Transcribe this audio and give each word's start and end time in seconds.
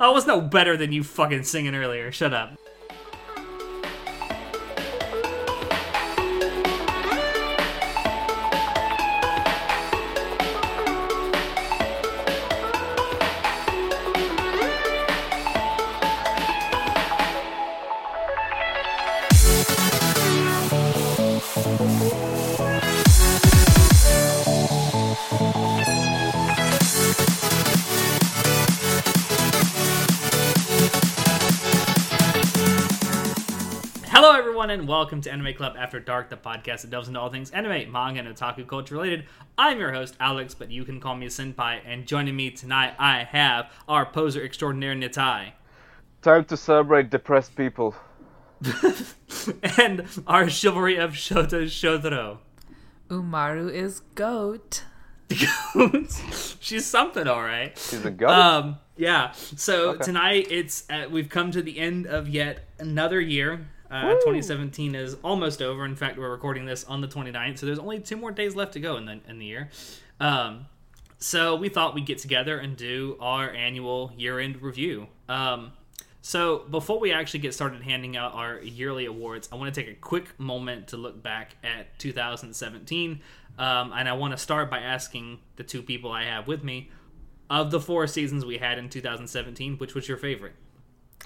Oh, 0.00 0.10
I 0.10 0.14
was 0.14 0.26
no 0.26 0.40
better 0.40 0.78
than 0.78 0.92
you 0.92 1.04
fucking 1.04 1.42
singing 1.42 1.74
earlier. 1.74 2.10
Shut 2.10 2.32
up. 2.32 2.58
Everyone, 34.70 34.80
and 34.82 34.88
welcome 34.88 35.20
to 35.20 35.32
Anime 35.32 35.52
Club 35.54 35.74
After 35.76 35.98
Dark, 35.98 36.30
the 36.30 36.36
podcast 36.36 36.82
that 36.82 36.90
delves 36.90 37.08
into 37.08 37.18
all 37.18 37.28
things 37.28 37.50
anime, 37.50 37.90
manga, 37.90 38.20
and 38.20 38.28
otaku 38.28 38.64
culture 38.64 38.94
related. 38.94 39.24
I'm 39.58 39.80
your 39.80 39.92
host, 39.92 40.14
Alex, 40.20 40.54
but 40.54 40.70
you 40.70 40.84
can 40.84 41.00
call 41.00 41.16
me 41.16 41.26
Senpai. 41.26 41.80
And 41.84 42.06
joining 42.06 42.36
me 42.36 42.52
tonight, 42.52 42.94
I 42.96 43.24
have 43.24 43.72
our 43.88 44.06
poser 44.06 44.44
extraordinaire, 44.44 44.94
Nitai, 44.94 45.54
Time 46.22 46.44
to 46.44 46.56
celebrate 46.56 47.10
depressed 47.10 47.56
people. 47.56 47.96
and 49.78 50.06
our 50.28 50.48
chivalry 50.48 50.98
of 50.98 51.12
Shota 51.14 51.68
Shodro. 51.68 52.38
Umaru 53.08 53.72
is 53.72 54.00
goat. 54.14 54.84
goat. 55.74 56.12
She's 56.60 56.86
something, 56.86 57.26
all 57.26 57.42
right. 57.42 57.76
She's 57.76 58.04
a 58.04 58.10
goat. 58.12 58.30
Um, 58.30 58.78
yeah. 58.96 59.32
So 59.32 59.90
Okay. 59.90 60.04
tonight 60.04 60.46
it's 60.48 60.84
uh, 60.88 61.06
we've 61.10 61.28
come 61.28 61.50
to 61.50 61.60
the 61.60 61.78
end 61.80 62.06
of 62.06 62.28
yet 62.28 62.68
another 62.78 63.20
year. 63.20 63.66
Uh, 63.90 64.12
2017 64.14 64.94
is 64.94 65.16
almost 65.24 65.60
over. 65.60 65.84
In 65.84 65.96
fact, 65.96 66.16
we're 66.16 66.30
recording 66.30 66.64
this 66.64 66.84
on 66.84 67.00
the 67.00 67.08
29th, 67.08 67.58
so 67.58 67.66
there's 67.66 67.78
only 67.78 67.98
two 67.98 68.16
more 68.16 68.30
days 68.30 68.54
left 68.54 68.74
to 68.74 68.80
go 68.80 68.96
in 68.96 69.04
the 69.04 69.20
in 69.28 69.38
the 69.38 69.46
year. 69.46 69.70
Um, 70.20 70.66
so 71.18 71.56
we 71.56 71.68
thought 71.68 71.94
we'd 71.94 72.06
get 72.06 72.18
together 72.18 72.58
and 72.58 72.76
do 72.76 73.16
our 73.20 73.50
annual 73.50 74.12
year-end 74.16 74.62
review. 74.62 75.08
Um, 75.28 75.72
so 76.22 76.60
before 76.70 77.00
we 77.00 77.12
actually 77.12 77.40
get 77.40 77.52
started 77.52 77.82
handing 77.82 78.16
out 78.16 78.34
our 78.34 78.60
yearly 78.60 79.06
awards, 79.06 79.48
I 79.50 79.56
want 79.56 79.74
to 79.74 79.80
take 79.80 79.90
a 79.90 79.98
quick 79.98 80.38
moment 80.38 80.88
to 80.88 80.96
look 80.96 81.22
back 81.22 81.56
at 81.64 81.98
2017, 81.98 83.20
um, 83.58 83.92
and 83.94 84.08
I 84.08 84.12
want 84.12 84.32
to 84.32 84.38
start 84.38 84.70
by 84.70 84.80
asking 84.80 85.40
the 85.56 85.64
two 85.64 85.82
people 85.82 86.12
I 86.12 86.24
have 86.24 86.46
with 86.46 86.62
me, 86.62 86.90
of 87.48 87.70
the 87.70 87.80
four 87.80 88.06
seasons 88.06 88.44
we 88.44 88.58
had 88.58 88.78
in 88.78 88.88
2017, 88.88 89.78
which 89.78 89.94
was 89.94 90.08
your 90.08 90.16
favorite? 90.16 90.54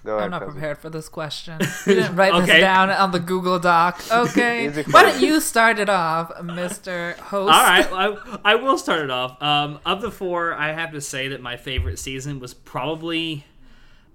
Go 0.03 0.13
ahead, 0.17 0.25
I'm 0.25 0.31
not 0.31 0.41
cousin. 0.41 0.53
prepared 0.55 0.79
for 0.79 0.91
this 0.91 1.09
question. 1.09 1.59
You 1.87 1.95
didn't 1.95 2.17
write 2.17 2.33
Okay. 2.35 2.47
this 2.47 2.61
down 2.61 2.91
on 2.91 3.13
the 3.13 3.21
Google 3.21 3.59
Doc. 3.59 4.03
Okay. 4.13 4.69
Why 4.91 5.03
don't 5.03 5.21
you 5.21 5.41
start 5.41 5.79
it 5.79 5.89
off, 5.89 6.31
Mr. 6.39 7.17
Host? 7.19 7.53
All 7.53 7.63
right, 7.63 7.87
I, 7.93 8.53
I 8.53 8.55
will 8.57 8.77
start 8.79 9.01
it 9.01 9.11
off. 9.11 9.41
Um, 9.43 9.79
of 9.87 10.03
the 10.03 10.11
four, 10.11 10.55
I 10.55 10.73
have 10.73 10.93
to 10.93 11.01
say 11.01 11.29
that 11.29 11.41
my 11.41 11.57
favorite 11.57 11.99
season 11.99 12.41
was 12.41 12.53
probably 12.55 13.45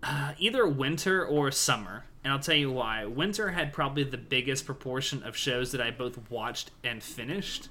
uh, 0.03 0.33
either 0.37 0.67
winter 0.67 1.25
or 1.25 1.51
summer. 1.51 2.05
And 2.23 2.33
I'll 2.33 2.39
tell 2.39 2.55
you 2.55 2.69
why. 2.69 3.05
Winter 3.05 3.51
had 3.51 3.71
probably 3.71 4.03
the 4.03 4.17
biggest 4.17 4.65
proportion 4.65 5.23
of 5.23 5.37
shows 5.37 5.71
that 5.71 5.79
I 5.79 5.89
both 5.91 6.19
watched 6.29 6.69
and 6.83 7.01
finished. 7.01 7.69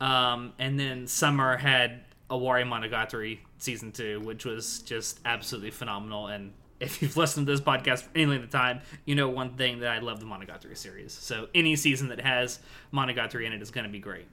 Um, 0.00 0.54
and 0.58 0.80
then 0.80 1.06
summer 1.06 1.58
had 1.58 2.00
Owari 2.30 2.64
Monogatari 2.66 3.40
season 3.58 3.92
two, 3.92 4.20
which 4.20 4.44
was 4.46 4.80
just 4.80 5.20
absolutely 5.26 5.70
phenomenal. 5.70 6.28
And 6.28 6.52
if 6.80 7.00
you've 7.02 7.16
listened 7.16 7.46
to 7.46 7.52
this 7.52 7.60
podcast 7.60 8.02
for 8.02 8.10
any 8.14 8.26
length 8.26 8.44
of 8.44 8.50
time, 8.50 8.80
you 9.04 9.14
know 9.14 9.28
one 9.28 9.50
thing 9.56 9.80
that 9.80 9.90
I 9.90 9.98
love 9.98 10.20
the 10.20 10.26
Monogatari 10.26 10.76
series. 10.76 11.12
So 11.12 11.48
any 11.54 11.76
season 11.76 12.08
that 12.08 12.20
has 12.20 12.60
Monogatari 12.92 13.46
in 13.46 13.52
it 13.52 13.62
is 13.62 13.70
going 13.70 13.84
to 13.84 13.90
be 13.90 13.98
great. 14.00 14.26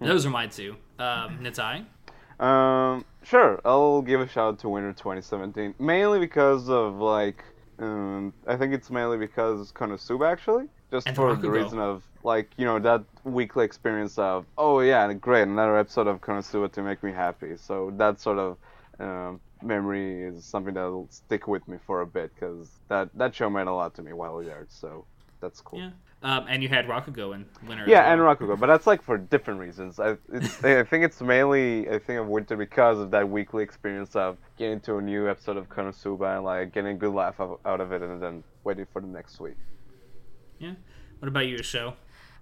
Those 0.00 0.24
are 0.26 0.30
my 0.30 0.46
two. 0.46 0.76
Um, 0.98 1.38
Nitai? 1.42 1.84
Um, 2.40 3.04
sure, 3.24 3.60
I'll 3.64 4.02
give 4.02 4.20
a 4.20 4.28
shout 4.28 4.54
out 4.54 4.58
to 4.60 4.68
Winter 4.68 4.92
2017, 4.92 5.74
mainly 5.80 6.20
because 6.20 6.68
of 6.68 6.96
like, 6.96 7.42
um, 7.80 8.32
I 8.46 8.56
think 8.56 8.72
it's 8.72 8.90
mainly 8.90 9.18
because 9.18 9.60
of 9.60 9.74
Konosuba 9.74 10.30
actually, 10.30 10.66
just 10.90 11.08
And 11.08 11.16
for 11.16 11.34
the 11.34 11.48
Rakugo. 11.48 11.64
reason 11.64 11.78
of 11.80 12.04
like 12.24 12.50
you 12.56 12.64
know 12.64 12.78
that 12.80 13.02
weekly 13.24 13.64
experience 13.64 14.18
of 14.18 14.44
oh 14.58 14.80
yeah 14.80 15.12
great 15.12 15.42
another 15.42 15.76
episode 15.78 16.06
of 16.08 16.20
Konosuba 16.20 16.70
to 16.72 16.82
make 16.82 17.02
me 17.02 17.12
happy. 17.12 17.56
So 17.56 17.92
that 17.96 18.20
sort 18.20 18.38
of 18.38 18.56
um, 19.00 19.40
memory 19.62 20.22
is 20.24 20.44
something 20.44 20.74
that'll 20.74 21.08
stick 21.10 21.48
with 21.48 21.66
me 21.68 21.78
for 21.86 22.00
a 22.00 22.06
bit 22.06 22.32
because 22.34 22.70
that 22.88 23.08
that 23.14 23.34
show 23.34 23.50
meant 23.50 23.68
a 23.68 23.72
lot 23.72 23.94
to 23.94 24.02
me 24.02 24.12
while 24.12 24.38
there. 24.38 24.66
So 24.68 25.04
that's 25.40 25.60
cool. 25.60 25.80
Yeah. 25.80 25.90
Um, 26.20 26.46
and 26.48 26.64
you 26.64 26.68
had 26.68 26.86
Rakugo 26.88 27.32
in 27.34 27.46
winter. 27.66 27.84
as 27.84 27.88
Yeah, 27.88 28.12
and 28.12 28.20
well. 28.20 28.34
Rakugo, 28.34 28.58
but 28.58 28.66
that's 28.66 28.88
like 28.88 29.02
for 29.02 29.16
different 29.18 29.60
reasons. 29.60 30.00
I, 30.00 30.16
it's, 30.32 30.64
I 30.64 30.82
think 30.82 31.04
it's 31.04 31.20
mainly 31.20 31.88
I 31.88 32.00
think 32.00 32.18
of 32.18 32.26
Winter 32.26 32.56
because 32.56 32.98
of 32.98 33.12
that 33.12 33.28
weekly 33.28 33.62
experience 33.62 34.16
of 34.16 34.36
getting 34.56 34.80
to 34.80 34.96
a 34.96 35.02
new 35.02 35.28
episode 35.28 35.56
of 35.56 35.68
Konosuba 35.68 36.36
and 36.36 36.44
like 36.44 36.72
getting 36.72 36.96
a 36.96 36.98
good 36.98 37.14
laugh 37.14 37.38
out 37.40 37.60
out 37.64 37.80
of 37.80 37.92
it, 37.92 38.02
and 38.02 38.20
then 38.20 38.42
waiting 38.64 38.86
for 38.92 39.00
the 39.00 39.06
next 39.06 39.38
week. 39.38 39.56
Yeah. 40.58 40.74
What 41.20 41.28
about 41.28 41.46
you, 41.46 41.62
show? 41.62 41.94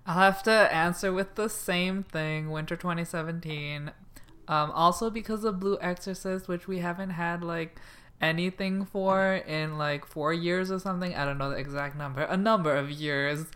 I'll 0.06 0.18
have 0.18 0.42
to 0.44 0.50
answer 0.50 1.12
with 1.12 1.34
the 1.34 1.48
same 1.48 2.04
thing, 2.04 2.50
Winter 2.50 2.76
2017. 2.76 3.90
Um, 4.48 4.70
also 4.70 5.10
because 5.10 5.44
of 5.44 5.58
Blue 5.58 5.78
Exorcist, 5.80 6.48
which 6.48 6.68
we 6.68 6.78
haven't 6.78 7.10
had 7.10 7.42
like 7.42 7.80
anything 8.20 8.84
for 8.84 9.34
in 9.34 9.76
like 9.78 10.06
four 10.06 10.32
years 10.32 10.70
or 10.70 10.78
something. 10.78 11.14
I 11.14 11.24
don't 11.24 11.38
know 11.38 11.50
the 11.50 11.56
exact 11.56 11.96
number, 11.96 12.22
a 12.22 12.36
number 12.36 12.74
of 12.74 12.90
years. 12.90 13.46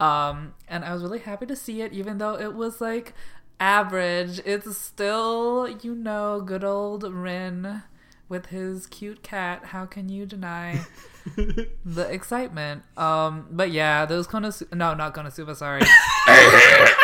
Um, 0.00 0.54
and 0.68 0.84
I 0.84 0.92
was 0.92 1.02
really 1.02 1.18
happy 1.18 1.46
to 1.46 1.56
see 1.56 1.82
it, 1.82 1.92
even 1.92 2.18
though 2.18 2.38
it 2.38 2.54
was 2.54 2.80
like 2.80 3.14
average. 3.60 4.40
It's 4.44 4.76
still, 4.76 5.68
you 5.82 5.94
know, 5.94 6.40
good 6.40 6.64
old 6.64 7.02
Rin 7.02 7.82
with 8.28 8.46
his 8.46 8.86
cute 8.86 9.22
cat. 9.22 9.66
How 9.66 9.86
can 9.86 10.08
you 10.08 10.26
deny? 10.26 10.84
the 11.84 12.08
excitement. 12.10 12.82
Um, 12.96 13.46
but 13.50 13.70
yeah, 13.70 14.06
those 14.06 14.26
Konosuba. 14.26 14.74
No, 14.74 14.94
not 14.94 15.14
Konosuba. 15.14 15.56
Sorry. 15.56 15.82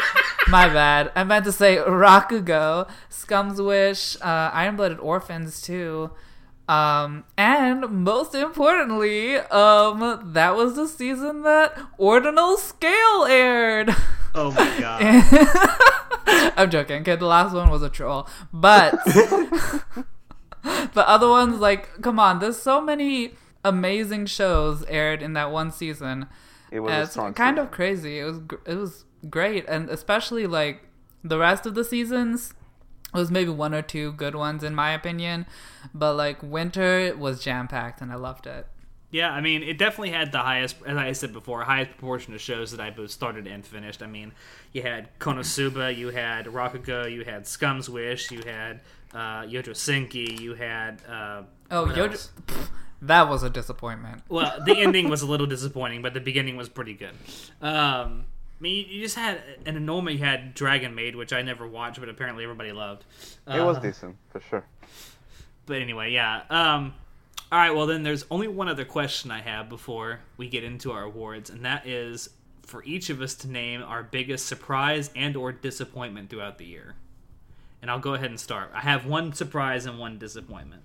My 0.49 0.69
bad. 0.69 1.11
I 1.17 1.25
meant 1.25 1.45
to 1.47 1.53
say 1.53 1.77
Rakugo, 1.77 2.89
Scum's 3.09 3.61
Wish, 3.61 4.17
uh, 4.21 4.51
Iron 4.53 4.77
Blooded 4.77 4.99
Orphans 5.01 5.61
too. 5.63 6.11
Um, 6.69 7.25
and 7.37 7.89
most 7.91 8.35
importantly, 8.35 9.37
um, 9.37 10.33
that 10.33 10.55
was 10.57 10.77
the 10.77 10.87
season 10.89 11.43
that 11.43 11.79
Ordinal 11.99 12.57
Scale 12.57 13.25
aired. 13.29 13.95
Oh 14.35 14.51
my 14.51 14.79
god. 16.27 16.53
I'm 16.57 16.71
joking. 16.71 17.03
Okay, 17.03 17.17
the 17.17 17.27
last 17.27 17.55
one 17.55 17.71
was 17.71 17.83
a 17.83 17.89
troll, 17.91 18.29
but 18.53 18.93
the 20.65 21.05
other 21.07 21.29
ones, 21.29 21.59
like, 21.61 22.01
come 22.03 22.19
on, 22.19 22.39
there's 22.39 22.61
so 22.61 22.81
many 22.81 23.35
amazing 23.65 24.27
shows 24.27 24.85
aired 24.89 25.23
in 25.23 25.35
that 25.35 25.51
one 25.51 25.71
season. 25.71 26.27
It 26.71 26.81
was 26.81 26.93
And 26.93 27.03
a 27.03 27.07
strong 27.07 27.35
kind 27.35 27.57
season. 27.57 27.67
of 27.67 27.71
crazy. 27.73 28.19
It 28.19 28.25
was 28.25 28.39
gr- 28.39 28.57
it 28.67 28.75
was 28.75 29.05
great, 29.31 29.65
and 29.69 29.89
especially 29.91 30.47
like 30.47 30.83
the 31.23 31.39
rest 31.39 31.67
of 31.67 31.75
the 31.75 31.85
seasons. 31.85 32.55
It 33.15 33.19
was 33.19 33.31
maybe 33.31 33.51
one 33.51 33.73
or 33.75 33.83
two 33.83 34.13
good 34.13 34.35
ones 34.35 34.65
in 34.65 34.75
my 34.75 34.91
opinion, 34.91 35.47
but 35.95 36.15
like 36.15 36.43
winter 36.43 37.15
was 37.17 37.43
jam 37.43 37.69
packed, 37.69 38.01
and 38.01 38.11
I 38.11 38.17
loved 38.17 38.47
it. 38.47 38.67
Yeah, 39.13 39.31
I 39.31 39.41
mean, 39.41 39.63
it 39.63 39.79
definitely 39.79 40.11
had 40.11 40.33
the 40.33 40.39
highest, 40.41 40.75
as 40.85 40.97
I 40.97 41.13
said 41.13 41.33
before, 41.33 41.63
highest 41.63 41.93
proportion 41.93 42.35
of 42.35 42.41
shows 42.41 42.73
that 42.73 42.81
I 42.81 42.91
both 42.91 43.13
started 43.13 43.47
and 43.47 43.65
finished. 43.65 44.03
I 44.03 44.09
mean, 44.09 44.33
you 44.73 44.83
had 44.83 45.17
Konosuba, 45.21 45.97
you 45.97 46.09
had 46.09 46.47
Rakugo, 46.47 47.09
you 47.09 47.23
had 47.23 47.47
Scum's 47.47 47.89
Wish, 47.89 48.33
you 48.33 48.43
had 48.45 48.81
uh, 49.15 49.43
Yojosenki, 49.43 50.41
you 50.41 50.55
had. 50.55 51.01
Uh, 51.09 51.43
Oh, 51.71 51.87
Yojo, 51.87 52.29
pff, 52.47 52.69
that 53.03 53.29
was 53.29 53.45
a 53.45 53.51
disappointment. 53.51 54.23
Well, 54.29 54.61
the 54.65 54.77
ending 54.79 55.09
was 55.09 55.23
a 55.23 55.27
little 55.27 55.47
disappointing, 55.47 56.03
but 56.03 56.13
the 56.15 56.21
beginning 56.21 56.57
was 56.57 56.69
pretty 56.69 56.95
good. 56.95 57.15
Um, 57.63 58.25
mean, 58.65 58.87
you 58.89 59.03
just 59.03 59.15
had 59.17 59.41
an 59.67 59.77
Anoma, 59.77 60.13
you 60.13 60.19
had 60.19 60.55
Dragon 60.55 60.95
Maid, 60.95 61.15
which 61.17 61.33
I 61.33 61.43
never 61.43 61.69
watched, 61.69 62.01
but 62.01 62.09
apparently 62.09 62.45
everybody 62.45 62.73
loved. 62.73 63.05
It 63.47 63.61
was 63.61 63.77
Uh, 63.77 63.81
decent 63.81 64.17
for 64.31 64.41
sure. 64.41 64.65
But 65.67 65.83
anyway, 65.83 66.13
yeah. 66.13 66.43
Um, 66.51 66.95
all 67.53 67.59
right, 67.59 67.75
well, 67.75 67.87
then 67.87 68.03
there's 68.03 68.25
only 68.31 68.49
one 68.49 68.69
other 68.69 68.85
question 68.85 69.31
I 69.31 69.43
have 69.43 69.69
before 69.69 70.21
we 70.39 70.49
get 70.49 70.65
into 70.65 70.93
our 70.93 71.03
awards, 71.05 71.51
and 71.51 71.65
that 71.65 71.87
is 71.87 72.31
for 72.63 72.83
each 72.85 73.11
of 73.11 73.21
us 73.21 73.35
to 73.35 73.49
name 73.51 73.83
our 73.83 74.03
biggest 74.03 74.47
surprise 74.47 75.11
and 75.15 75.37
or 75.37 75.53
disappointment 75.53 76.31
throughout 76.31 76.57
the 76.59 76.65
year. 76.65 76.95
And 77.83 77.91
I'll 77.91 77.99
go 77.99 78.15
ahead 78.15 78.31
and 78.31 78.41
start. 78.41 78.71
I 78.75 78.81
have 78.81 79.05
one 79.05 79.35
surprise 79.35 79.85
and 79.85 79.99
one 79.99 80.19
disappointment. 80.19 80.83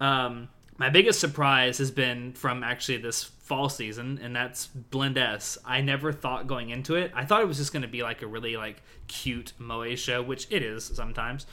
Um, 0.00 0.48
my 0.78 0.90
biggest 0.90 1.20
surprise 1.20 1.78
has 1.78 1.90
been 1.90 2.32
from 2.32 2.64
actually 2.64 2.98
this 2.98 3.22
fall 3.24 3.68
season, 3.68 4.18
and 4.22 4.34
that's 4.34 4.66
Blend 4.66 5.18
S. 5.18 5.58
I 5.64 5.80
never 5.80 6.12
thought 6.12 6.46
going 6.46 6.70
into 6.70 6.96
it. 6.96 7.12
I 7.14 7.24
thought 7.24 7.42
it 7.42 7.48
was 7.48 7.58
just 7.58 7.72
going 7.72 7.82
to 7.82 7.88
be 7.88 8.02
like 8.02 8.22
a 8.22 8.26
really 8.26 8.56
like 8.56 8.82
cute 9.06 9.52
moe 9.58 9.94
show, 9.94 10.22
which 10.22 10.46
it 10.50 10.62
is 10.62 10.84
sometimes. 10.84 11.46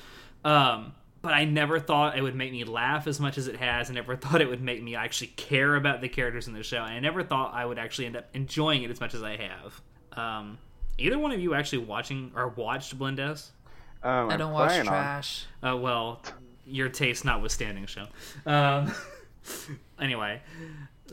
Um, 0.43 0.93
but 1.21 1.33
I 1.33 1.45
never 1.45 1.79
thought 1.79 2.17
it 2.17 2.21
would 2.21 2.33
make 2.35 2.51
me 2.51 2.63
laugh 2.63 3.05
as 3.05 3.19
much 3.19 3.37
as 3.37 3.47
it 3.47 3.57
has. 3.57 3.91
I 3.91 3.93
never 3.93 4.15
thought 4.17 4.41
it 4.41 4.49
would 4.49 4.61
make 4.61 4.81
me 4.81 4.95
actually 4.95 5.27
care 5.27 5.75
about 5.75 6.01
the 6.01 6.09
characters 6.09 6.47
in 6.47 6.53
the 6.53 6.63
show. 6.63 6.83
And 6.83 6.93
I 6.93 6.99
never 6.99 7.23
thought 7.23 7.53
I 7.53 7.65
would 7.65 7.77
actually 7.77 8.07
end 8.07 8.15
up 8.15 8.27
enjoying 8.33 8.83
it 8.83 8.89
as 8.89 8.99
much 8.99 9.13
as 9.13 9.21
I 9.21 9.37
have. 9.37 9.81
Um, 10.13 10.57
either 10.97 11.19
one 11.19 11.31
of 11.31 11.39
you 11.39 11.53
actually 11.53 11.79
watching 11.79 12.31
or 12.35 12.49
watched 12.49 12.97
Blend 12.97 13.19
S? 13.19 13.51
Um, 14.03 14.29
I 14.31 14.37
don't 14.37 14.51
watch 14.51 14.69
playing 14.69 14.87
on- 14.87 14.93
trash. 14.93 15.45
Uh, 15.61 15.77
well, 15.77 16.23
your 16.71 16.89
taste 16.89 17.25
notwithstanding, 17.25 17.85
show. 17.85 18.05
Um, 18.45 18.93
anyway, 19.99 20.41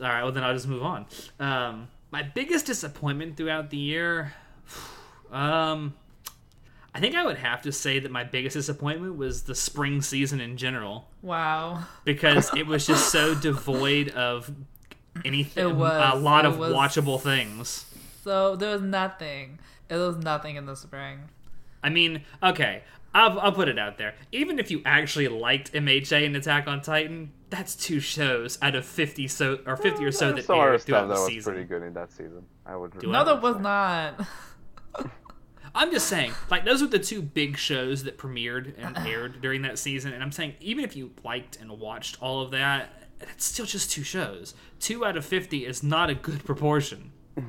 all 0.01 0.07
right. 0.07 0.23
Well, 0.23 0.31
then 0.31 0.43
I'll 0.43 0.53
just 0.53 0.67
move 0.67 0.83
on. 0.83 1.05
Um, 1.39 1.87
my 2.11 2.23
biggest 2.23 2.65
disappointment 2.65 3.37
throughout 3.37 3.69
the 3.69 3.77
year, 3.77 4.33
um, 5.31 5.93
I 6.93 6.99
think 6.99 7.15
I 7.15 7.23
would 7.23 7.37
have 7.37 7.61
to 7.63 7.71
say 7.71 7.99
that 7.99 8.11
my 8.11 8.23
biggest 8.23 8.55
disappointment 8.55 9.15
was 9.17 9.43
the 9.43 9.53
spring 9.55 10.01
season 10.01 10.41
in 10.41 10.57
general 10.57 11.07
Wow. 11.21 11.83
because 12.03 12.51
it 12.55 12.65
was 12.65 12.87
just 12.87 13.11
so 13.11 13.35
devoid 13.39 14.09
of 14.09 14.51
anything, 15.23 15.69
It 15.69 15.75
was. 15.75 16.13
a 16.13 16.17
lot 16.17 16.45
of 16.45 16.55
watchable 16.57 17.21
things. 17.21 17.85
So 18.23 18.55
there 18.55 18.71
was 18.73 18.81
nothing. 18.81 19.59
It 19.87 19.97
was 19.97 20.17
nothing 20.17 20.55
in 20.55 20.65
the 20.65 20.75
spring. 20.75 21.19
I 21.83 21.89
mean, 21.89 22.23
okay, 22.43 22.83
I'll, 23.13 23.39
I'll 23.39 23.51
put 23.51 23.67
it 23.67 23.79
out 23.79 23.97
there. 23.97 24.15
Even 24.31 24.59
if 24.59 24.69
you 24.69 24.81
actually 24.85 25.27
liked 25.27 25.73
MHA 25.73 26.25
and 26.25 26.35
Attack 26.35 26.67
on 26.67 26.81
Titan, 26.81 27.31
that's 27.49 27.75
two 27.75 27.99
shows 27.99 28.59
out 28.61 28.75
of 28.75 28.85
fifty 28.85 29.27
so 29.27 29.59
or 29.65 29.75
fifty 29.75 30.05
or 30.05 30.11
so 30.11 30.31
that 30.31 30.45
some 30.45 30.59
aired 30.59 30.81
throughout 30.81 30.81
stuff 30.81 31.07
that 31.07 31.15
the 31.15 31.21
was 31.21 31.27
season. 31.27 31.53
pretty 31.53 31.67
good 31.67 31.83
in 31.83 31.93
that 31.93 32.11
season. 32.11 32.45
I 32.65 32.75
would. 32.75 32.97
Do 32.99 33.07
No, 33.07 33.25
that 33.25 33.41
there 33.41 33.51
was 33.51 33.59
not. 33.61 34.27
I'm 35.75 35.91
just 35.91 36.07
saying, 36.07 36.33
like 36.49 36.65
those 36.65 36.81
were 36.81 36.87
the 36.87 36.99
two 36.99 37.21
big 37.21 37.57
shows 37.57 38.03
that 38.03 38.17
premiered 38.17 38.73
and 38.77 38.97
aired 38.99 39.41
during 39.41 39.61
that 39.63 39.79
season, 39.79 40.13
and 40.13 40.21
I'm 40.21 40.31
saying 40.31 40.55
even 40.59 40.83
if 40.83 40.95
you 40.95 41.11
liked 41.23 41.57
and 41.57 41.71
watched 41.71 42.21
all 42.21 42.41
of 42.41 42.51
that, 42.51 42.89
it's 43.21 43.45
still 43.45 43.65
just 43.65 43.91
two 43.91 44.03
shows. 44.03 44.53
Two 44.79 45.05
out 45.05 45.17
of 45.17 45.25
fifty 45.25 45.65
is 45.65 45.81
not 45.83 46.09
a 46.09 46.15
good 46.15 46.43
proportion. 46.43 47.11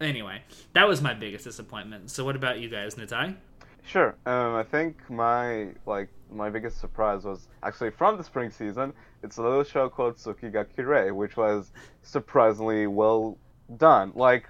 anyway, 0.00 0.42
that 0.72 0.86
was 0.88 1.02
my 1.02 1.14
biggest 1.14 1.44
disappointment. 1.44 2.10
So, 2.10 2.24
what 2.24 2.36
about 2.36 2.58
you 2.58 2.68
guys, 2.68 2.94
Natai? 2.94 3.36
Sure. 3.86 4.16
Um, 4.24 4.54
I 4.54 4.62
think 4.64 5.08
my 5.10 5.68
like 5.86 6.08
my 6.30 6.48
biggest 6.48 6.80
surprise 6.80 7.24
was 7.24 7.48
actually 7.62 7.90
from 7.90 8.16
the 8.16 8.24
spring 8.24 8.50
season. 8.50 8.94
It's 9.22 9.36
a 9.36 9.42
little 9.42 9.62
show 9.62 9.88
called 9.88 10.16
Tsuki 10.16 10.50
ga 10.50 10.64
Kirei, 10.64 11.14
which 11.14 11.36
was 11.36 11.70
surprisingly 12.02 12.86
well 12.86 13.38
done. 13.76 14.12
Like 14.14 14.48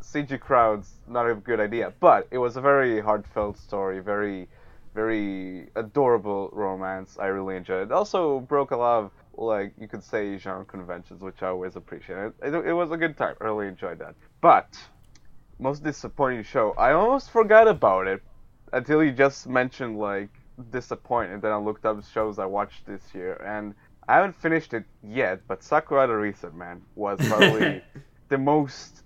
CG 0.00 0.38
crowds, 0.40 1.00
not 1.08 1.28
a 1.28 1.34
good 1.34 1.60
idea, 1.60 1.92
but 2.00 2.28
it 2.30 2.38
was 2.38 2.56
a 2.56 2.60
very 2.60 3.00
heartfelt 3.00 3.58
story, 3.58 3.98
very, 4.00 4.48
very 4.94 5.68
adorable 5.74 6.48
romance. 6.52 7.18
I 7.20 7.26
really 7.26 7.56
enjoyed. 7.56 7.82
It 7.82 7.92
also 7.92 8.40
broke 8.40 8.70
a 8.70 8.76
lot 8.76 9.04
of 9.04 9.10
like 9.34 9.74
you 9.78 9.88
could 9.88 10.04
say 10.04 10.38
genre 10.38 10.64
conventions, 10.64 11.22
which 11.22 11.42
I 11.42 11.48
always 11.48 11.74
appreciate. 11.74 12.18
It, 12.18 12.34
it, 12.42 12.54
it 12.66 12.72
was 12.72 12.92
a 12.92 12.96
good 12.96 13.16
time. 13.16 13.34
I 13.40 13.44
really 13.44 13.66
enjoyed 13.66 13.98
that. 13.98 14.14
But 14.40 14.78
most 15.58 15.82
disappointing 15.82 16.44
show, 16.44 16.72
I 16.78 16.92
almost 16.92 17.30
forgot 17.30 17.68
about 17.68 18.06
it 18.06 18.22
until 18.72 19.02
you 19.02 19.12
just 19.12 19.48
mentioned 19.48 19.98
like 19.98 20.30
disappointed. 20.70 21.42
Then 21.42 21.52
I 21.52 21.56
looked 21.56 21.84
up 21.84 22.02
shows 22.06 22.38
I 22.38 22.46
watched 22.46 22.86
this 22.86 23.02
year, 23.14 23.34
and 23.44 23.74
I 24.08 24.16
haven't 24.16 24.36
finished 24.36 24.74
it 24.74 24.84
yet. 25.02 25.40
But 25.48 25.60
Sakurada 25.60 26.20
Reset 26.20 26.54
Man 26.54 26.82
was 26.94 27.18
probably 27.28 27.82
the 28.28 28.38
most 28.38 29.02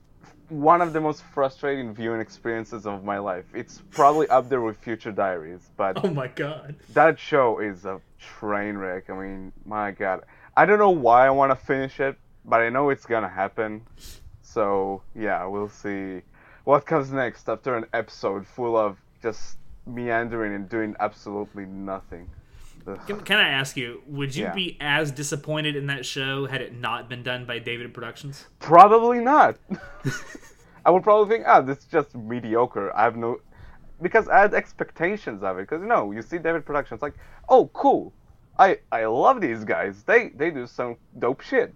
one 0.50 0.82
of 0.82 0.92
the 0.92 1.00
most 1.00 1.22
frustrating 1.32 1.94
viewing 1.94 2.20
experiences 2.20 2.86
of 2.86 3.02
my 3.02 3.18
life. 3.18 3.46
It's 3.54 3.82
probably 3.90 4.28
up 4.28 4.48
there 4.48 4.60
with 4.60 4.76
Future 4.76 5.10
Diaries, 5.10 5.70
but 5.76 6.04
Oh 6.04 6.10
my 6.10 6.28
god. 6.28 6.76
that 6.92 7.18
show 7.18 7.60
is 7.60 7.84
a 7.86 8.00
train 8.18 8.76
wreck. 8.76 9.08
I 9.08 9.14
mean, 9.14 9.52
my 9.64 9.90
god. 9.90 10.24
I 10.56 10.66
don't 10.66 10.78
know 10.78 10.90
why 10.90 11.26
I 11.26 11.30
want 11.30 11.50
to 11.50 11.56
finish 11.56 11.98
it, 11.98 12.16
but 12.44 12.60
I 12.60 12.68
know 12.68 12.90
it's 12.90 13.06
gonna 13.06 13.28
happen. 13.28 13.82
So, 14.42 15.02
yeah, 15.14 15.44
we'll 15.46 15.68
see 15.70 16.20
what 16.64 16.86
comes 16.86 17.10
next 17.10 17.48
after 17.48 17.76
an 17.76 17.86
episode 17.92 18.46
full 18.46 18.76
of 18.76 18.98
just 19.24 19.56
meandering 19.86 20.54
and 20.54 20.68
doing 20.68 20.94
absolutely 21.00 21.64
nothing. 21.66 22.30
Can, 23.06 23.20
can 23.22 23.38
I 23.38 23.48
ask 23.48 23.76
you, 23.78 24.02
would 24.06 24.36
you 24.36 24.44
Yeah. 24.44 24.52
be 24.54 24.76
as 24.78 25.10
disappointed 25.10 25.74
in 25.74 25.86
that 25.86 26.04
show 26.04 26.44
had 26.46 26.60
it 26.60 26.74
not 26.78 27.08
been 27.08 27.22
done 27.22 27.46
by 27.46 27.58
David 27.58 27.94
Productions? 27.94 28.46
Probably 28.58 29.20
not. 29.20 29.56
I 30.84 30.90
would 30.90 31.02
probably 31.02 31.34
think, 31.34 31.46
ah, 31.48 31.62
this 31.62 31.78
is 31.78 31.84
just 31.86 32.14
mediocre. 32.14 32.94
I 32.94 33.04
have 33.04 33.16
no. 33.16 33.40
Because 34.02 34.28
I 34.28 34.40
had 34.40 34.52
expectations 34.52 35.42
of 35.42 35.56
it. 35.58 35.62
Because, 35.62 35.80
you 35.80 35.88
know, 35.88 36.12
you 36.12 36.20
see 36.20 36.36
David 36.36 36.66
Productions, 36.66 37.00
like, 37.00 37.14
oh, 37.48 37.70
cool. 37.72 38.12
I, 38.58 38.78
I 38.92 39.06
love 39.06 39.40
these 39.40 39.64
guys. 39.64 40.02
They 40.04 40.28
they 40.28 40.50
do 40.50 40.66
some 40.66 40.96
dope 41.18 41.40
shit. 41.40 41.72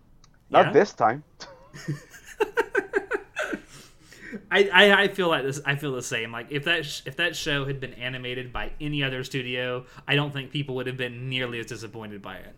Not 0.51 0.67
Yeah? 0.67 0.73
this 0.73 0.93
time. 0.93 1.25
I, 4.51 4.69
I, 4.73 5.03
I 5.05 5.09
feel 5.09 5.29
like 5.29 5.43
this. 5.45 5.61
I 5.65 5.77
feel 5.77 5.93
the 5.93 6.03
same. 6.03 6.33
Like 6.33 6.49
if 6.51 6.65
that 6.65 6.85
sh- 6.85 7.03
if 7.07 7.17
that 7.17 7.35
show 7.37 7.65
had 7.65 7.81
been 7.81 7.95
animated 7.95 8.53
by 8.53 8.73
any 8.81 9.03
other 9.03 9.25
studio, 9.25 9.87
I 10.07 10.15
don't 10.17 10.33
think 10.33 10.51
people 10.51 10.75
would 10.77 10.87
have 10.87 10.97
been 10.97 11.29
nearly 11.29 11.61
as 11.61 11.67
disappointed 11.67 12.21
by 12.23 12.37
it. 12.37 12.55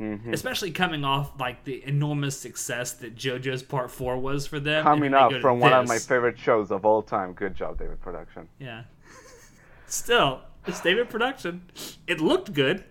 Mhm. 0.00 0.32
Especially 0.32 0.70
coming 0.70 1.04
off 1.04 1.38
like 1.38 1.64
the 1.64 1.84
enormous 1.86 2.38
success 2.38 2.92
that 2.94 3.14
JoJo's 3.14 3.62
Part 3.62 3.90
Four 3.90 4.16
was 4.18 4.46
for 4.46 4.58
them. 4.58 4.82
Coming 4.84 5.12
up 5.14 5.32
from 5.40 5.60
one 5.60 5.72
of 5.72 5.86
my 5.86 5.98
favorite 5.98 6.38
shows 6.38 6.70
of 6.70 6.84
all 6.84 7.02
time. 7.02 7.34
Good 7.34 7.54
job, 7.54 7.78
David 7.78 8.00
Production. 8.00 8.48
Yeah. 8.58 8.84
Still, 9.86 10.40
it's 10.66 10.80
David 10.80 11.10
Production. 11.10 11.62
It 12.06 12.20
looked 12.20 12.52
good. 12.54 12.84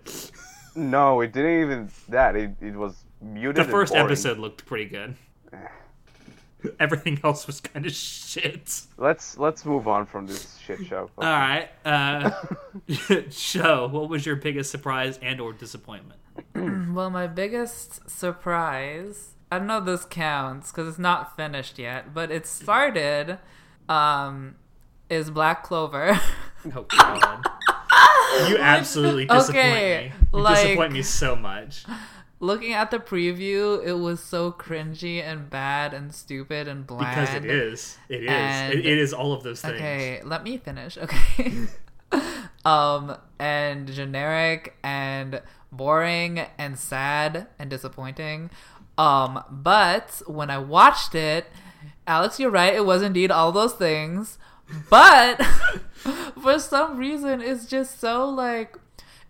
No, 0.76 1.20
it 1.20 1.32
didn't 1.32 1.60
even 1.62 1.90
that. 2.08 2.36
It, 2.36 2.52
it 2.60 2.74
was 2.76 3.04
muted. 3.20 3.66
The 3.66 3.70
first 3.70 3.94
episode 3.94 4.38
looked 4.38 4.64
pretty 4.64 4.86
good. 4.86 5.16
Everything 6.80 7.18
else 7.24 7.46
was 7.46 7.60
kind 7.60 7.84
of 7.86 7.92
shit. 7.92 8.82
Let's 8.98 9.36
let's 9.38 9.64
move 9.64 9.88
on 9.88 10.06
from 10.06 10.26
this 10.26 10.58
shit 10.64 10.84
show. 10.86 11.10
All 11.18 11.24
right, 11.24 11.68
uh, 11.84 12.30
show. 13.30 13.88
What 13.88 14.08
was 14.08 14.24
your 14.26 14.36
biggest 14.36 14.70
surprise 14.70 15.18
and 15.22 15.40
or 15.40 15.52
disappointment? 15.52 16.20
Well, 16.94 17.08
my 17.10 17.26
biggest 17.26 18.08
surprise, 18.10 19.30
I 19.50 19.58
don't 19.58 19.66
know 19.66 19.78
if 19.78 19.84
this 19.86 20.04
counts 20.04 20.70
because 20.70 20.86
it's 20.88 20.98
not 20.98 21.36
finished 21.36 21.78
yet, 21.78 22.12
but 22.12 22.30
it 22.30 22.46
started, 22.46 23.38
um, 23.88 24.56
is 25.08 25.30
Black 25.30 25.62
Clover. 25.64 26.20
Oh 26.76 26.82
God! 26.82 27.44
You 28.48 28.56
absolutely 28.58 29.24
disappoint 29.26 29.56
Okay, 29.66 30.12
me. 30.14 30.26
You 30.32 30.42
like- 30.42 30.56
disappoint 30.64 30.92
me 30.92 31.02
so 31.02 31.34
much. 31.34 31.84
Looking 32.42 32.72
at 32.72 32.90
the 32.90 32.98
preview, 32.98 33.80
it 33.86 33.92
was 33.92 34.18
so 34.18 34.50
cringy 34.50 35.22
and 35.22 35.48
bad 35.48 35.94
and 35.94 36.12
stupid 36.12 36.66
and 36.66 36.84
bland. 36.84 37.14
Because 37.14 37.34
it 37.36 37.44
is. 37.44 37.98
It 38.08 38.24
is. 38.24 38.30
And- 38.30 38.72
It, 38.74 38.84
it 38.84 38.98
is 38.98 39.12
all 39.14 39.32
of 39.32 39.44
those 39.44 39.60
things. 39.60 39.76
Okay, 39.76 40.20
let 40.24 40.42
me 40.42 40.56
finish. 40.58 40.98
Okay. 40.98 41.52
um, 42.64 43.16
and 43.38 43.86
generic 43.86 44.74
and 44.82 45.40
boring 45.70 46.40
and 46.58 46.76
sad 46.76 47.46
and 47.60 47.70
disappointing. 47.70 48.50
Um, 48.98 49.44
but 49.48 50.20
when 50.26 50.50
I 50.50 50.58
watched 50.58 51.14
it, 51.14 51.46
Alex, 52.08 52.40
you're 52.40 52.50
right. 52.50 52.74
It 52.74 52.84
was 52.84 53.02
indeed 53.02 53.30
all 53.30 53.52
those 53.52 53.74
things. 53.74 54.38
But 54.90 55.36
for 56.42 56.58
some 56.58 56.96
reason, 56.98 57.40
it's 57.40 57.66
just 57.66 58.00
so 58.00 58.28
like. 58.28 58.76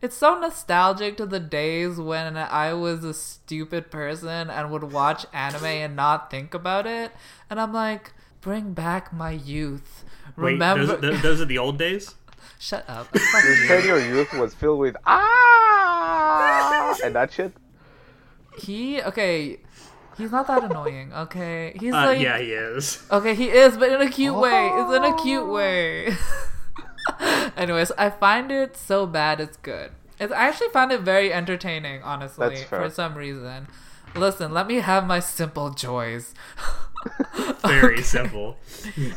It's 0.03 0.17
so 0.17 0.37
nostalgic 0.39 1.17
to 1.19 1.27
the 1.27 1.39
days 1.41 1.97
when 1.99 2.37
I 2.37 2.75
was 2.75 3.05
a 3.05 3.15
stupid 3.15 3.91
person 3.91 4.51
and 4.51 4.71
would 4.73 4.93
watch 4.93 5.25
anime 5.33 5.65
and 5.65 5.95
not 5.95 6.29
think 6.29 6.55
about 6.55 6.87
it. 6.89 7.13
And 7.49 7.61
I'm 7.61 7.73
like, 7.73 8.13
bring 8.41 8.73
back 8.75 9.13
my 9.13 9.31
youth. 9.31 10.05
Wait, 10.37 10.53
Remember. 10.55 10.87
those, 10.87 11.01
those, 11.01 11.23
those 11.23 11.41
are 11.41 11.45
the 11.45 11.59
old 11.59 11.79
days. 11.79 12.17
Shut 12.59 12.85
up. 12.89 13.09
You 13.15 13.21
said 13.69 13.85
your 13.85 14.01
youth 14.01 14.33
was 14.35 14.55
filled 14.55 14.81
with 14.81 14.97
ah 15.07 16.97
and 17.05 17.15
that 17.15 17.33
shit. 17.33 17.53
he 18.59 19.01
okay. 19.03 19.59
He's 20.19 20.31
not 20.31 20.47
that 20.49 20.63
annoying. 20.65 21.13
Okay, 21.13 21.75
he's 21.81 21.95
Uh, 21.95 22.07
like 22.07 22.21
yeah, 22.21 22.39
he 22.39 22.53
is. 22.53 23.03
okay. 23.11 23.35
He 23.35 23.49
is, 23.49 23.77
but 23.79 23.91
in 23.91 24.01
a 24.03 24.11
cute 24.11 24.35
way. 24.37 24.69
It's 24.75 24.93
in 24.93 25.05
a 25.05 25.17
cute 25.23 25.47
way. 25.49 26.15
Anyways, 27.57 27.93
I 27.93 28.11
find 28.11 28.51
it 28.51 28.77
so 28.77 29.07
bad 29.07 29.41
it's 29.41 29.57
good. 29.59 29.93
It's, 30.21 30.33
I 30.33 30.49
actually 30.49 30.69
found 30.71 30.93
it 30.93 31.01
very 31.01 31.33
entertaining, 31.33 32.03
honestly, 32.03 32.57
for 32.57 32.89
some 32.91 33.15
reason. 33.17 33.67
Listen, 34.15 34.53
let 34.53 34.67
me 34.67 34.77
have 34.77 35.07
my 35.07 35.21
simple 35.21 35.71
joys. 35.71 36.35
Very 37.67 37.95
Okay. 37.95 38.03
simple. 38.03 38.57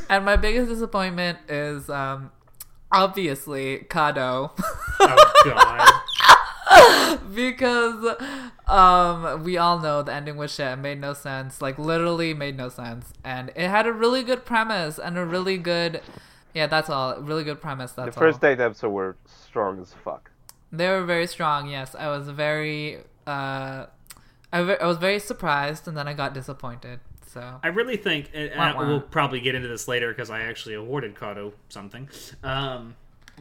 And 0.09 0.25
my 0.25 0.35
biggest 0.37 0.69
disappointment 0.69 1.37
is 1.47 1.87
um 1.89 2.31
obviously 2.91 3.85
Kado. 3.89 4.51
Oh 4.99 5.31
God. 5.45 7.21
because 7.35 8.15
um 8.67 9.43
we 9.43 9.57
all 9.57 9.77
know 9.79 10.01
the 10.01 10.11
ending 10.13 10.35
was 10.37 10.51
shit 10.51 10.65
and 10.67 10.81
made 10.81 10.99
no 10.99 11.13
sense 11.13 11.61
like 11.61 11.77
literally 11.77 12.33
made 12.33 12.57
no 12.57 12.69
sense 12.69 13.13
and 13.23 13.49
it 13.55 13.69
had 13.69 13.85
a 13.85 13.93
really 13.93 14.23
good 14.23 14.45
premise 14.45 14.97
and 14.97 15.17
a 15.17 15.25
really 15.25 15.57
good 15.57 16.01
Yeah, 16.55 16.65
that's 16.67 16.89
all. 16.89 17.17
Really 17.21 17.43
good 17.43 17.61
premise. 17.61 17.91
That's 17.91 18.15
The 18.15 18.19
first 18.19 18.43
all. 18.43 18.49
eight 18.49 18.59
episodes 18.59 18.91
were 18.91 19.15
strong 19.25 19.79
as 19.79 19.93
fuck. 20.03 20.31
They 20.71 20.87
were 20.89 21.03
very 21.03 21.27
strong. 21.27 21.69
Yes, 21.69 21.93
I 21.93 22.07
was 22.07 22.29
very. 22.29 22.97
Uh, 23.27 23.85
I, 24.51 24.63
ve- 24.63 24.77
I 24.81 24.85
was 24.87 24.97
very 24.97 25.19
surprised, 25.19 25.87
and 25.87 25.95
then 25.95 26.07
I 26.07 26.13
got 26.13 26.33
disappointed. 26.33 26.99
So 27.27 27.59
I 27.61 27.67
really 27.67 27.97
think, 27.97 28.31
and 28.33 28.49
and 28.51 28.59
Wah, 28.75 28.81
wah. 28.81 28.87
we'll 28.87 29.01
probably 29.01 29.41
get 29.41 29.53
into 29.55 29.67
this 29.67 29.87
later 29.87 30.09
because 30.09 30.29
I 30.29 30.41
actually 30.41 30.75
awarded 30.75 31.15
Kado 31.15 31.51
something. 31.69 32.07
Um, 32.43 32.95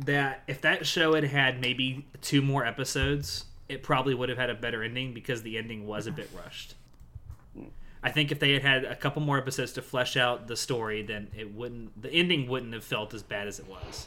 that 0.05 0.43
if 0.49 0.61
that 0.63 0.85
show 0.87 1.15
had 1.15 1.23
had 1.25 1.61
maybe 1.61 2.05
two 2.21 2.43
more 2.43 2.67
episodes, 2.67 3.45
it 3.69 3.85
probably 3.85 4.15
would 4.15 4.29
have 4.29 4.39
had 4.39 4.51
a 4.51 4.55
better 4.55 4.83
ending 4.83 5.15
because 5.15 5.43
the 5.43 5.57
ending 5.57 5.87
was 5.87 6.09
a 6.09 6.11
bit 6.13 6.29
rushed. 6.37 6.75
I 8.05 8.11
think 8.11 8.31
if 8.31 8.39
they 8.39 8.53
had 8.53 8.63
had 8.63 8.85
a 8.85 8.95
couple 8.95 9.23
more 9.23 9.39
episodes 9.39 9.73
to 9.73 9.83
flesh 9.83 10.17
out 10.17 10.47
the 10.47 10.57
story, 10.57 11.03
then 11.03 11.29
it 11.37 11.55
wouldn't. 11.55 12.01
The 12.01 12.11
ending 12.13 12.47
wouldn't 12.47 12.75
have 12.75 12.85
felt 12.85 13.15
as 13.15 13.23
bad 13.23 13.49
as 13.49 13.59
it 13.59 13.67
was. 13.67 14.07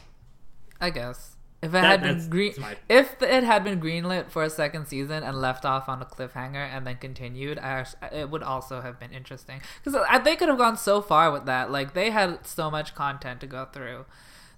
I 0.80 0.90
guess 0.90 1.36
if 1.60 1.70
it 1.70 1.72
That- 1.72 1.84
had 1.84 2.02
been 2.02 2.30
green, 2.30 2.54
my- 2.58 2.76
if 2.88 3.20
it 3.20 3.42
had 3.42 3.64
been 3.64 3.80
greenlit 3.80 4.30
for 4.30 4.44
a 4.44 4.50
second 4.50 4.86
season 4.86 5.24
and 5.24 5.40
left 5.40 5.64
off 5.64 5.88
on 5.88 6.00
a 6.00 6.04
cliffhanger 6.04 6.54
and 6.72 6.86
then 6.86 6.96
continued, 6.98 7.58
I 7.58 7.84
it 8.12 8.30
would 8.30 8.44
also 8.44 8.80
have 8.80 9.00
been 9.00 9.10
interesting 9.12 9.60
because 9.82 10.00
they 10.24 10.36
could 10.36 10.48
have 10.48 10.58
gone 10.58 10.76
so 10.76 11.02
far 11.02 11.32
with 11.32 11.46
that. 11.46 11.72
Like 11.72 11.94
they 11.94 12.10
had 12.10 12.46
so 12.46 12.70
much 12.70 12.94
content 12.94 13.40
to 13.40 13.48
go 13.48 13.64
through. 13.64 14.06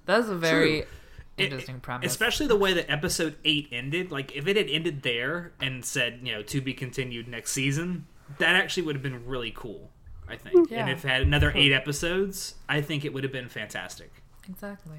That's 0.04 0.28
a 0.28 0.37
very 0.37 0.80
It- 0.80 0.88
interesting 1.38 1.80
premise. 1.80 2.11
Especially 2.11 2.47
the 2.47 2.56
way 2.56 2.75
that 2.75 2.90
episode 2.90 3.37
eight 3.47 3.68
ended. 3.73 4.12
Like 4.12 4.37
if 4.37 4.47
it 4.47 4.56
had 4.59 4.68
ended 4.68 5.00
there 5.00 5.52
and 5.62 5.82
said, 5.82 6.20
you 6.23 6.32
know, 6.35 6.42
to 6.42 6.61
be 6.61 6.75
continued 6.75 7.26
next 7.26 7.52
season, 7.52 8.04
that 8.38 8.56
actually 8.56 8.84
would 8.84 8.94
have 8.96 9.02
been 9.02 9.26
really 9.26 9.52
cool. 9.54 9.90
I 10.28 10.37
think. 10.37 10.70
Yeah. 10.70 10.82
And 10.82 10.90
if 10.90 11.04
it 11.04 11.08
had 11.08 11.22
another 11.22 11.52
eight 11.54 11.72
episodes, 11.72 12.54
I 12.68 12.80
think 12.80 13.04
it 13.04 13.12
would 13.12 13.25
have 13.25 13.32
been 13.32 13.49
fantastic. 13.49 14.12
exactly. 14.49 14.99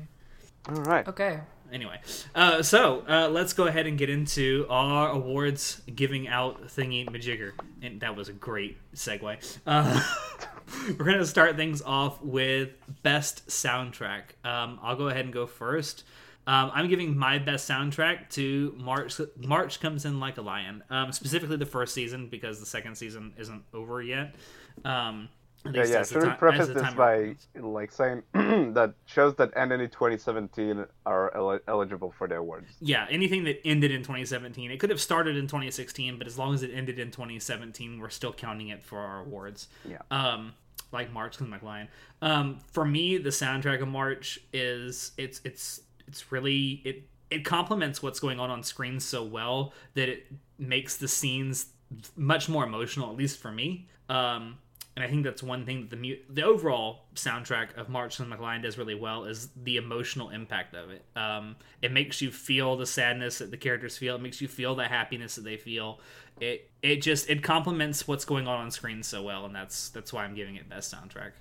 All 0.70 0.76
right. 0.76 1.08
Okay. 1.08 1.40
Anyway, 1.72 1.98
uh, 2.36 2.62
so 2.62 3.04
uh, 3.08 3.30
let's 3.30 3.54
go 3.54 3.66
ahead 3.66 3.88
and 3.88 3.98
get 3.98 4.10
into 4.10 4.66
our 4.70 5.10
awards 5.10 5.82
giving 5.96 6.28
out 6.28 6.68
thingy 6.68 7.10
majigger, 7.10 7.54
and 7.82 8.02
that 8.02 8.14
was 8.14 8.28
a 8.28 8.34
great 8.34 8.78
segue. 8.94 9.58
Uh, 9.66 10.04
we're 11.00 11.06
gonna 11.06 11.26
start 11.26 11.56
things 11.56 11.82
off 11.82 12.22
with 12.22 12.72
best 13.04 13.48
soundtrack. 13.48 14.24
Um, 14.44 14.80
I'll 14.84 14.98
go 14.98 15.08
ahead 15.08 15.24
and 15.24 15.34
go 15.34 15.48
first. 15.48 16.04
Um, 16.48 16.72
I'm 16.74 16.88
giving 16.88 17.16
my 17.18 17.38
best 17.38 17.70
soundtrack 17.70 18.30
to 18.32 18.74
March. 18.78 19.20
March 19.38 19.80
comes 19.80 20.06
in 20.06 20.20
like 20.20 20.38
a 20.38 20.42
lion. 20.42 20.84
Um, 20.90 21.12
specifically 21.12 21.58
the 21.58 21.66
first 21.66 21.94
season 21.94 22.28
because 22.30 22.60
the 22.60 22.66
second 22.66 22.96
season 22.96 23.34
isn't 23.38 23.64
over 23.74 24.02
yet. 24.02 24.36
Um, 24.84 25.30
Yeah, 25.72 25.86
yeah. 25.86 26.04
Should 26.04 26.24
we 26.24 26.30
ti- 26.30 26.36
preface 26.38 26.68
this 26.70 26.94
by 26.96 27.36
like 27.56 27.92
saying 27.92 28.24
that 28.74 28.96
shows 29.06 29.36
that 29.36 29.52
ended 29.56 29.80
in 29.82 29.90
2017 29.92 30.84
are 31.06 31.36
el- 31.36 31.60
eligible 31.68 32.12
for 32.18 32.28
the 32.28 32.36
awards? 32.38 32.72
yeah, 32.82 33.06
anything 33.12 33.44
that 33.44 33.62
ended 33.64 33.92
in 33.92 34.02
2017, 34.02 34.72
it 34.72 34.80
could 34.80 34.90
have 34.90 35.00
started 35.00 35.38
in 35.38 35.46
2016, 35.46 36.18
but 36.18 36.26
as 36.26 36.36
long 36.40 36.56
as 36.56 36.64
it 36.64 36.72
ended 36.74 36.98
in 36.98 37.12
2017, 37.12 38.00
we're 38.00 38.10
still 38.10 38.34
counting 38.34 38.70
it 38.70 38.82
for 38.82 38.98
our 38.98 39.22
awards. 39.22 39.68
Yeah. 39.88 39.98
Um, 40.10 40.54
like 40.92 41.14
March 41.14 41.40
and 41.40 41.50
McLean. 41.52 41.88
Um, 42.24 42.58
for 42.72 42.84
me, 42.84 43.18
the 43.20 43.30
soundtrack 43.30 43.82
of 43.84 43.88
March 43.88 44.40
is 44.52 45.12
it's 45.18 45.40
it's 45.46 45.82
it's 46.08 46.32
really 46.32 46.82
it 46.84 47.04
it 47.30 47.46
complements 47.46 48.04
what's 48.04 48.20
going 48.20 48.40
on 48.40 48.50
on 48.50 48.62
screen 48.64 49.00
so 49.00 49.24
well 49.24 49.74
that 49.94 50.10
it 50.10 50.28
makes 50.60 50.98
the 50.98 51.08
scenes 51.08 51.68
much 52.16 52.50
more 52.50 52.66
emotional, 52.66 53.10
at 53.10 53.16
least 53.16 53.40
for 53.40 53.52
me. 53.52 53.88
Um, 54.10 54.58
and 54.96 55.06
I 55.06 55.08
think 55.08 55.24
that's 55.24 55.42
one 55.42 55.66
thing 55.66 55.82
that 55.82 55.90
the 55.90 55.96
mu- 55.96 56.18
the 56.30 56.44
overall 56.44 57.06
soundtrack 57.16 57.78
of 57.78 57.88
March 57.88 58.20
and 58.20 58.30
McLean 58.30 58.62
does 58.62 58.78
really 58.78 58.96
well 58.96 59.24
is 59.24 59.50
the 59.64 59.78
emotional 59.78 60.30
impact 60.30 60.76
of 60.76 60.90
it. 60.90 61.06
Um, 61.16 61.56
it 61.82 61.94
makes 61.94 62.22
you 62.22 62.30
feel 62.30 62.76
the 62.76 62.86
sadness 62.86 63.38
that 63.38 63.52
the 63.52 63.58
characters 63.58 63.98
feel. 63.98 64.16
It 64.16 64.22
makes 64.22 64.42
you 64.42 64.50
feel 64.50 64.76
the 64.76 64.88
happiness 64.88 65.36
that 65.36 65.46
they 65.46 65.56
feel. 65.56 66.02
It 66.42 66.70
it 66.82 67.02
just 67.02 67.30
it 67.30 67.42
complements 67.42 68.06
what's 68.06 68.26
going 68.26 68.48
on 68.48 68.60
on 68.60 68.70
screen 68.70 69.02
so 69.02 69.24
well, 69.24 69.46
and 69.46 69.56
that's 69.56 69.90
that's 69.90 70.12
why 70.12 70.26
I'm 70.26 70.36
giving 70.36 70.58
it 70.58 70.68
best 70.68 70.94
soundtrack. 70.94 71.32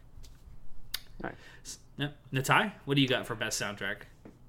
Nice. 1.21 1.79
Yep. 1.97 2.17
Natai, 2.33 2.73
what 2.85 2.95
do 2.95 3.02
you 3.02 3.09
got 3.09 3.26
for 3.26 3.35
best 3.35 3.61
soundtrack? 3.61 4.02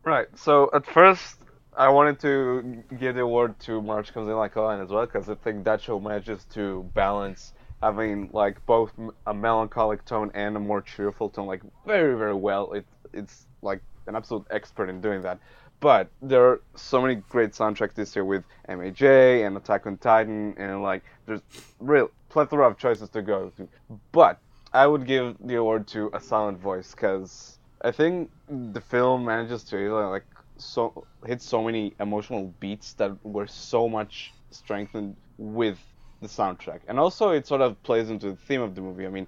Right. 0.03 0.27
So 0.35 0.69
at 0.73 0.85
first, 0.85 1.37
I 1.77 1.89
wanted 1.89 2.19
to 2.21 2.83
give 2.99 3.15
the 3.15 3.21
award 3.21 3.59
to 3.61 3.81
March 3.81 4.13
Comes 4.13 4.27
In 4.27 4.35
Like 4.35 4.55
a 4.55 4.61
Lion 4.61 4.81
as 4.81 4.89
well 4.89 5.05
because 5.05 5.29
I 5.29 5.35
think 5.35 5.63
that 5.65 5.81
show 5.81 5.99
manages 5.99 6.43
to 6.53 6.89
balance 6.95 7.53
having 7.81 8.29
like 8.33 8.63
both 8.65 8.91
a 9.27 9.33
melancholic 9.33 10.03
tone 10.05 10.31
and 10.33 10.55
a 10.55 10.59
more 10.59 10.81
cheerful 10.81 11.29
tone 11.29 11.47
like 11.47 11.61
very 11.85 12.17
very 12.17 12.33
well. 12.33 12.73
It 12.73 12.85
it's 13.13 13.45
like 13.61 13.81
an 14.07 14.15
absolute 14.15 14.45
expert 14.49 14.89
in 14.89 15.01
doing 15.01 15.21
that. 15.21 15.39
But 15.79 16.09
there 16.21 16.45
are 16.45 16.61
so 16.75 17.01
many 17.01 17.15
great 17.15 17.51
soundtracks 17.51 17.95
this 17.95 18.15
year 18.15 18.25
with 18.25 18.43
MHA 18.69 19.45
and 19.45 19.57
Attack 19.57 19.87
on 19.87 19.97
Titan 19.97 20.55
and 20.57 20.81
like 20.81 21.03
there's 21.25 21.41
real 21.79 22.09
plethora 22.29 22.67
of 22.67 22.77
choices 22.77 23.09
to 23.09 23.21
go 23.21 23.51
to. 23.57 23.67
But 24.11 24.39
I 24.73 24.87
would 24.87 25.05
give 25.05 25.37
the 25.39 25.55
award 25.55 25.87
to 25.89 26.09
A 26.13 26.19
Silent 26.19 26.59
Voice 26.59 26.91
because 26.91 27.59
I 27.83 27.91
think 27.91 28.29
the 28.47 28.81
film 28.81 29.25
manages 29.25 29.63
to 29.65 29.77
like 30.09 30.25
so 30.57 31.05
hit 31.25 31.41
so 31.41 31.63
many 31.63 31.93
emotional 31.99 32.53
beats 32.59 32.93
that 32.93 33.11
were 33.25 33.47
so 33.47 33.89
much 33.89 34.31
strengthened 34.51 35.15
with 35.37 35.79
the 36.21 36.27
soundtrack, 36.27 36.81
and 36.87 36.99
also 36.99 37.31
it 37.31 37.47
sort 37.47 37.61
of 37.61 37.81
plays 37.83 38.09
into 38.09 38.29
the 38.29 38.35
theme 38.35 38.61
of 38.61 38.75
the 38.75 38.81
movie. 38.81 39.07
I 39.07 39.09
mean, 39.09 39.27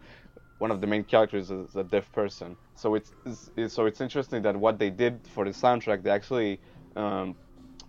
one 0.59 0.69
of 0.69 0.81
the 0.81 0.87
main 0.87 1.03
characters 1.03 1.49
is 1.49 1.75
a 1.75 1.83
deaf 1.83 2.11
person, 2.11 2.55
so 2.75 2.93
it's, 2.93 3.11
it's, 3.25 3.49
it's 3.57 3.73
so 3.73 3.85
it's 3.87 4.01
interesting 4.01 4.43
that 4.43 4.55
what 4.55 4.77
they 4.77 4.91
did 4.91 5.19
for 5.33 5.45
the 5.45 5.51
soundtrack, 5.51 6.03
they 6.03 6.11
actually 6.11 6.59
um, 6.95 7.35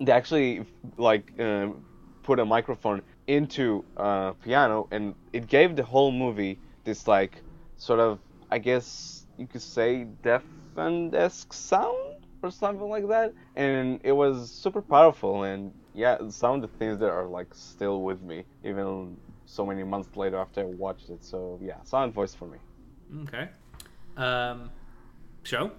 they 0.00 0.12
actually 0.12 0.64
like 0.96 1.32
um, 1.38 1.84
put 2.22 2.40
a 2.40 2.44
microphone 2.44 3.02
into 3.26 3.84
a 3.98 4.34
piano, 4.42 4.88
and 4.90 5.14
it 5.34 5.46
gave 5.46 5.76
the 5.76 5.82
whole 5.82 6.10
movie 6.10 6.58
this 6.84 7.06
like 7.06 7.42
sort 7.76 8.00
of 8.00 8.18
I 8.50 8.58
guess 8.58 9.23
you 9.38 9.46
could 9.46 9.62
say 9.62 10.06
deafened-esque 10.22 11.52
sound 11.52 12.26
or 12.42 12.50
something 12.50 12.88
like 12.88 13.08
that, 13.08 13.32
and 13.56 14.00
it 14.04 14.12
was 14.12 14.50
super 14.50 14.82
powerful. 14.82 15.44
And 15.44 15.72
yeah, 15.94 16.18
some 16.28 16.56
of 16.56 16.62
the 16.62 16.68
things 16.78 16.98
that 16.98 17.10
are 17.10 17.26
like 17.26 17.54
still 17.54 18.02
with 18.02 18.22
me 18.22 18.44
even 18.64 19.16
so 19.46 19.64
many 19.64 19.82
months 19.82 20.16
later 20.16 20.36
after 20.36 20.60
I 20.60 20.64
watched 20.64 21.10
it. 21.10 21.24
So 21.24 21.58
yeah, 21.62 21.82
sound 21.84 22.12
Voice 22.12 22.34
for 22.34 22.46
me. 22.46 22.58
Okay. 23.22 23.48
Um, 24.16 24.70
show. 25.42 25.72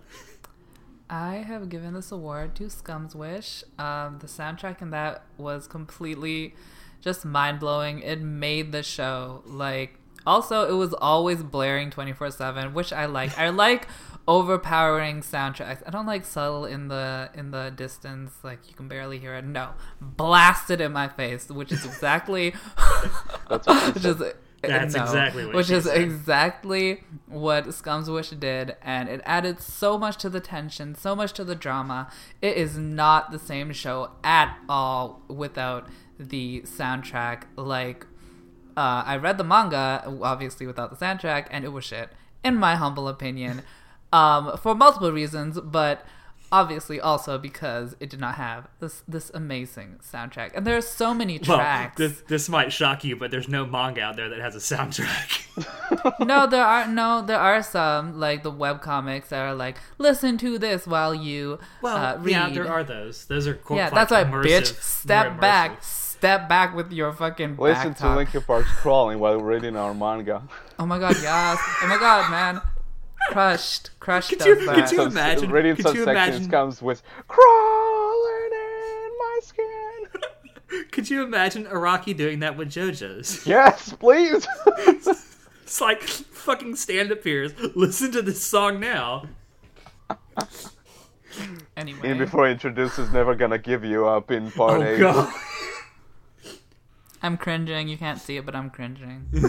I 1.10 1.36
have 1.36 1.70
given 1.70 1.94
this 1.94 2.12
award 2.12 2.56
to 2.56 2.70
Scum's 2.70 3.16
Wish. 3.16 3.64
Um, 3.78 4.18
the 4.20 4.28
soundtrack 4.28 4.82
in 4.82 4.90
that 4.90 5.24
was 5.38 5.68
completely 5.68 6.56
just 7.02 7.26
mind 7.26 7.60
blowing. 7.60 8.00
It 8.00 8.22
made 8.22 8.72
the 8.72 8.84
show 8.84 9.44
like. 9.46 10.00
Also, 10.26 10.68
it 10.68 10.78
was 10.78 10.94
always 10.94 11.44
blaring 11.44 11.90
twenty 11.92 12.14
four 12.14 12.32
seven, 12.32 12.74
which 12.74 12.92
I 12.94 13.06
like. 13.06 13.38
I 13.38 13.50
like 13.50 13.88
overpowering 14.28 15.22
soundtracks. 15.22 15.84
I 15.86 15.92
don't 15.92 16.08
like 16.08 16.26
subtle 16.26 16.66
in 16.66 16.88
the 16.88 17.30
in 17.34 17.52
the 17.52 17.72
distance, 17.76 18.32
like 18.44 18.68
you 18.68 18.74
can 18.74 18.88
barely 18.88 19.20
hear 19.20 19.36
it. 19.36 19.46
No, 19.46 19.72
blasted 20.02 20.82
in 20.82 20.92
my 20.92 21.08
face, 21.08 21.50
which 21.50 21.72
is 21.72 21.86
exactly. 21.86 22.54
That's 23.50 23.68
what 23.68 23.84
she 23.86 23.92
which 23.92 24.06
is 24.06 24.22
eh, 24.22 24.32
That's 24.64 24.96
exactly 24.96 25.46
what 25.46 25.56
which 25.56 25.68
she 25.68 25.76
is 25.76 25.84
said. 25.86 26.02
exactly 26.02 27.04
what 27.28 27.72
Scum's 27.74 28.10
Wish 28.10 28.30
did, 28.32 28.76
and 28.82 29.10
it 29.10 29.22
added 29.26 29.60
so 29.60 29.98
much 29.98 30.18
to 30.18 30.30
the 30.30 30.40
tension, 30.40 30.96
so 30.96 31.16
much 31.16 31.34
to 31.34 31.44
the 31.44 31.56
drama. 31.56 32.10
It 32.42 32.58
is 32.58 32.78
not 32.78 33.32
the 33.32 33.40
same 33.40 33.72
show 33.74 34.12
at 34.24 34.58
all 34.68 35.22
without 35.28 35.88
the 36.18 36.62
soundtrack. 36.62 37.44
Like, 37.56 38.08
uh, 38.78 39.04
I 39.06 39.18
read 39.18 39.38
the 39.38 39.44
manga, 39.44 40.04
obviously 40.22 40.68
without 40.68 40.90
the 40.98 41.06
soundtrack, 41.06 41.48
and 41.52 41.64
it 41.66 41.70
was 41.70 41.86
shit, 41.86 42.10
in 42.44 42.56
my 42.56 42.76
humble 42.76 43.08
opinion, 43.08 43.62
um, 44.14 44.58
for 44.58 44.76
multiple 44.76 45.12
reasons, 45.12 45.60
but 45.62 46.06
obviously 46.52 47.02
also 47.02 47.38
because 47.38 47.96
it 48.00 48.10
did 48.10 48.20
not 48.20 48.36
have 48.36 48.68
this 48.80 49.04
this 49.08 49.32
amazing 49.34 50.00
soundtrack. 50.02 50.52
And 50.56 50.66
there 50.66 50.78
are 50.78 50.82
so 50.82 51.14
many 51.14 51.40
Well, 51.46 51.58
tracks. 51.58 51.98
this 51.98 52.22
this 52.28 52.50
might 52.50 52.72
shock 52.72 53.04
you, 53.04 53.16
but 53.16 53.32
there's 53.32 53.50
no 53.50 53.66
manga 53.66 54.02
out 54.02 54.16
there 54.16 54.30
that 54.30 54.40
has 54.40 54.56
a 54.56 54.60
soundtrack. 54.60 56.20
no, 56.26 56.48
there 56.48 56.64
are 56.64 56.88
no, 56.88 57.24
there 57.26 57.40
are 57.40 57.62
some 57.64 58.20
like 58.20 58.44
the 58.44 58.52
web 58.52 58.82
comics 58.82 59.30
that 59.30 59.40
are 59.40 59.56
like 59.56 59.78
listen 59.98 60.38
to 60.40 60.58
this 60.58 60.86
while 60.86 61.14
you 61.14 61.60
uh, 61.84 62.18
read. 62.20 62.32
yeah, 62.32 62.50
there 62.50 62.70
are 62.72 62.84
those. 62.84 63.26
Those 63.26 63.48
are 63.48 63.56
quite 63.56 63.78
Yeah, 63.78 63.90
that's 63.90 64.12
why, 64.12 64.24
bitch. 64.24 64.80
Step 64.82 65.34
immersive. 65.34 65.40
Back, 66.16 66.40
step 66.40 66.50
back 66.50 66.76
with 66.76 66.92
your 66.92 67.14
fucking 67.14 67.58
Listen 67.58 67.90
back 67.90 67.98
to 67.98 68.02
talk. 68.04 68.18
Linkin 68.18 68.42
Park's 68.42 68.70
crawling 68.72 69.20
while 69.20 69.40
reading 69.40 69.76
our 69.76 69.94
manga. 69.94 70.44
Oh 70.78 70.86
my 70.86 71.00
god, 71.00 71.16
yes. 71.22 71.58
Oh 71.82 71.88
my 71.88 71.98
god, 71.98 72.30
man. 72.30 72.62
Crushed, 73.32 73.92
crushed. 74.02 74.30
Could 74.30 74.46
you- 74.46 74.66
that. 74.66 74.76
could 74.76 74.92
you 74.92 74.98
Some- 74.98 75.08
imagine- 75.08 75.50
Reading 75.52 75.76
could 75.78 75.86
some 75.88 75.96
you 75.96 76.04
sections 76.04 76.36
imagine- 76.36 76.52
comes 76.52 76.82
with 76.82 77.02
crawling 77.30 78.52
in 78.52 79.10
my 79.18 79.40
skin. 79.42 80.22
Could 80.92 81.10
you 81.10 81.24
imagine 81.24 81.66
Araki 81.66 82.18
doing 82.18 82.40
that 82.40 82.58
with 82.58 82.70
JoJo's? 82.70 83.46
yes, 83.48 83.94
please. 83.94 84.46
It's 85.64 85.80
like 85.80 86.02
fucking 86.04 86.76
stand 86.76 87.12
up 87.12 87.24
peers. 87.24 87.54
Listen 87.76 88.12
to 88.12 88.22
this 88.22 88.44
song 88.44 88.80
now. 88.82 89.28
Anyway, 91.78 92.00
And 92.10 92.20
before 92.20 92.46
he 92.48 92.52
introduces 92.54 93.12
Never 93.12 93.36
Gonna 93.36 93.58
Give 93.58 93.84
You 93.86 94.08
Up 94.08 94.32
in 94.32 94.52
part 94.52 94.82
Oh 94.82 94.86
8. 94.86 95.00
god. 95.00 95.34
I'm 97.22 97.38
cringing. 97.38 97.88
You 97.88 97.98
can't 97.98 98.20
see 98.20 98.38
it, 98.38 98.46
but 98.46 98.56
I'm 98.56 98.70
cringing. 98.70 99.30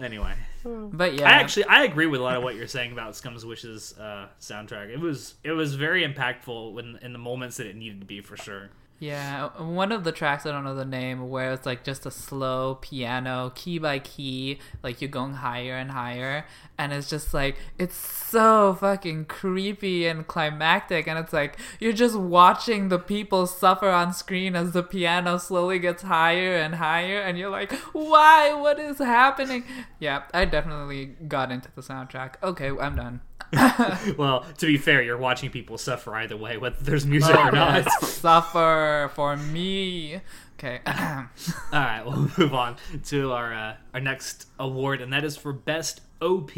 Anyway, 0.00 0.34
But 0.64 1.14
yeah, 1.14 1.28
I 1.28 1.34
actually 1.34 1.64
I 1.66 1.84
agree 1.84 2.06
with 2.06 2.20
a 2.20 2.24
lot 2.24 2.36
of 2.36 2.42
what 2.42 2.56
you're 2.56 2.66
saying 2.66 2.90
about 2.92 3.14
Scum's 3.14 3.46
Wishes 3.46 3.96
uh, 3.98 4.28
soundtrack. 4.40 4.88
It 4.88 4.98
was 4.98 5.34
it 5.44 5.52
was 5.52 5.74
very 5.74 6.02
impactful 6.02 6.72
when 6.72 6.98
in 7.02 7.12
the 7.12 7.18
moments 7.20 7.58
that 7.58 7.66
it 7.66 7.76
needed 7.76 8.00
to 8.00 8.06
be 8.06 8.20
for 8.20 8.36
sure. 8.36 8.70
Yeah, 9.02 9.48
uh, 9.58 9.64
one 9.64 9.90
of 9.90 10.04
the 10.04 10.12
tracks 10.12 10.46
I 10.46 10.52
don't 10.52 10.62
know 10.62 10.76
the 10.76 10.84
name 10.84 11.28
where 11.28 11.52
it's 11.52 11.66
like 11.66 11.82
just 11.82 12.06
a 12.06 12.10
slow 12.12 12.78
piano, 12.80 13.50
key 13.56 13.80
by 13.80 13.98
key, 13.98 14.60
like 14.80 15.00
you're 15.00 15.10
going 15.10 15.32
higher 15.32 15.74
and 15.74 15.90
higher, 15.90 16.46
and 16.78 16.92
it's 16.92 17.10
just 17.10 17.34
like 17.34 17.56
it's 17.80 17.96
so 17.96 18.76
fucking 18.78 19.24
creepy 19.24 20.06
and 20.06 20.28
climactic, 20.28 21.08
and 21.08 21.18
it's 21.18 21.32
like 21.32 21.58
you're 21.80 21.92
just 21.92 22.14
watching 22.14 22.90
the 22.90 22.98
people 23.00 23.48
suffer 23.48 23.88
on 23.88 24.12
screen 24.12 24.54
as 24.54 24.70
the 24.70 24.84
piano 24.84 25.36
slowly 25.36 25.80
gets 25.80 26.04
higher 26.04 26.54
and 26.54 26.76
higher, 26.76 27.20
and 27.20 27.36
you're 27.36 27.50
like, 27.50 27.72
why? 27.92 28.54
What 28.54 28.78
is 28.78 28.98
happening? 28.98 29.64
Yeah, 29.98 30.22
I 30.32 30.44
definitely 30.44 31.06
got 31.26 31.50
into 31.50 31.72
the 31.74 31.82
soundtrack. 31.82 32.34
Okay, 32.40 32.70
I'm 32.70 32.94
done. 32.94 33.20
Well, 34.16 34.44
to 34.58 34.66
be 34.66 34.78
fair, 34.78 35.02
you're 35.02 35.18
watching 35.18 35.50
people 35.50 35.78
suffer 35.78 36.14
either 36.16 36.36
way, 36.36 36.56
whether 36.56 36.76
there's 36.80 37.06
music 37.06 37.36
or 37.36 37.52
not. 37.52 37.90
Suffer 38.02 39.10
for 39.14 39.36
me. 39.36 40.20
Okay. 40.58 40.80
All 40.86 41.26
right, 41.72 42.02
we'll 42.04 42.30
move 42.38 42.54
on 42.54 42.76
to 43.06 43.32
our 43.32 43.52
uh, 43.52 43.76
our 43.94 44.00
next 44.00 44.46
award, 44.58 45.00
and 45.00 45.12
that 45.12 45.24
is 45.24 45.36
for 45.36 45.52
best 45.52 46.00
OP. 46.20 46.50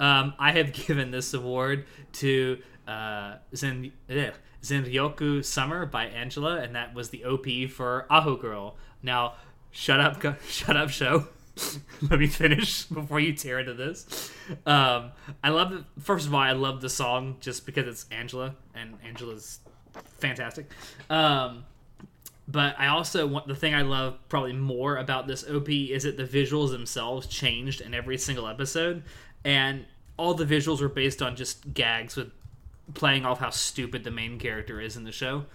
Um, 0.00 0.34
I 0.38 0.52
have 0.52 0.72
given 0.72 1.10
this 1.10 1.34
award 1.34 1.84
to 2.14 2.58
uh, 2.88 3.36
Zen 3.54 3.92
eh, 4.08 4.30
Zenryoku 4.62 5.44
Summer 5.44 5.86
by 5.86 6.06
Angela, 6.06 6.56
and 6.60 6.74
that 6.74 6.94
was 6.94 7.10
the 7.10 7.24
OP 7.24 7.70
for 7.70 8.06
Aho 8.10 8.36
Girl. 8.36 8.76
Now, 9.02 9.34
shut 9.70 10.00
up, 10.00 10.20
shut 10.48 10.76
up, 10.76 10.88
show. 10.90 11.28
Let 12.10 12.18
me 12.18 12.26
finish 12.26 12.84
before 12.84 13.20
you 13.20 13.32
tear 13.32 13.60
into 13.60 13.74
this. 13.74 14.30
Um, 14.66 15.12
I 15.42 15.50
love. 15.50 15.84
First 16.00 16.26
of 16.26 16.34
all, 16.34 16.40
I 16.40 16.52
love 16.52 16.80
the 16.80 16.88
song 16.88 17.36
just 17.40 17.66
because 17.66 17.86
it's 17.86 18.06
Angela, 18.10 18.54
and 18.74 18.98
Angela's 19.04 19.60
fantastic. 20.18 20.70
Um, 21.08 21.64
but 22.46 22.74
I 22.78 22.88
also 22.88 23.26
want 23.26 23.46
the 23.46 23.54
thing 23.54 23.74
I 23.74 23.82
love 23.82 24.18
probably 24.28 24.52
more 24.52 24.96
about 24.96 25.26
this 25.26 25.48
OP 25.48 25.68
is 25.68 26.02
that 26.02 26.16
the 26.16 26.24
visuals 26.24 26.70
themselves 26.70 27.26
changed 27.26 27.80
in 27.80 27.94
every 27.94 28.18
single 28.18 28.46
episode, 28.46 29.02
and 29.44 29.86
all 30.16 30.34
the 30.34 30.44
visuals 30.44 30.80
were 30.80 30.88
based 30.88 31.22
on 31.22 31.36
just 31.36 31.72
gags 31.72 32.16
with 32.16 32.30
playing 32.92 33.24
off 33.24 33.38
how 33.38 33.50
stupid 33.50 34.04
the 34.04 34.10
main 34.10 34.38
character 34.38 34.80
is 34.80 34.96
in 34.96 35.04
the 35.04 35.12
show. 35.12 35.46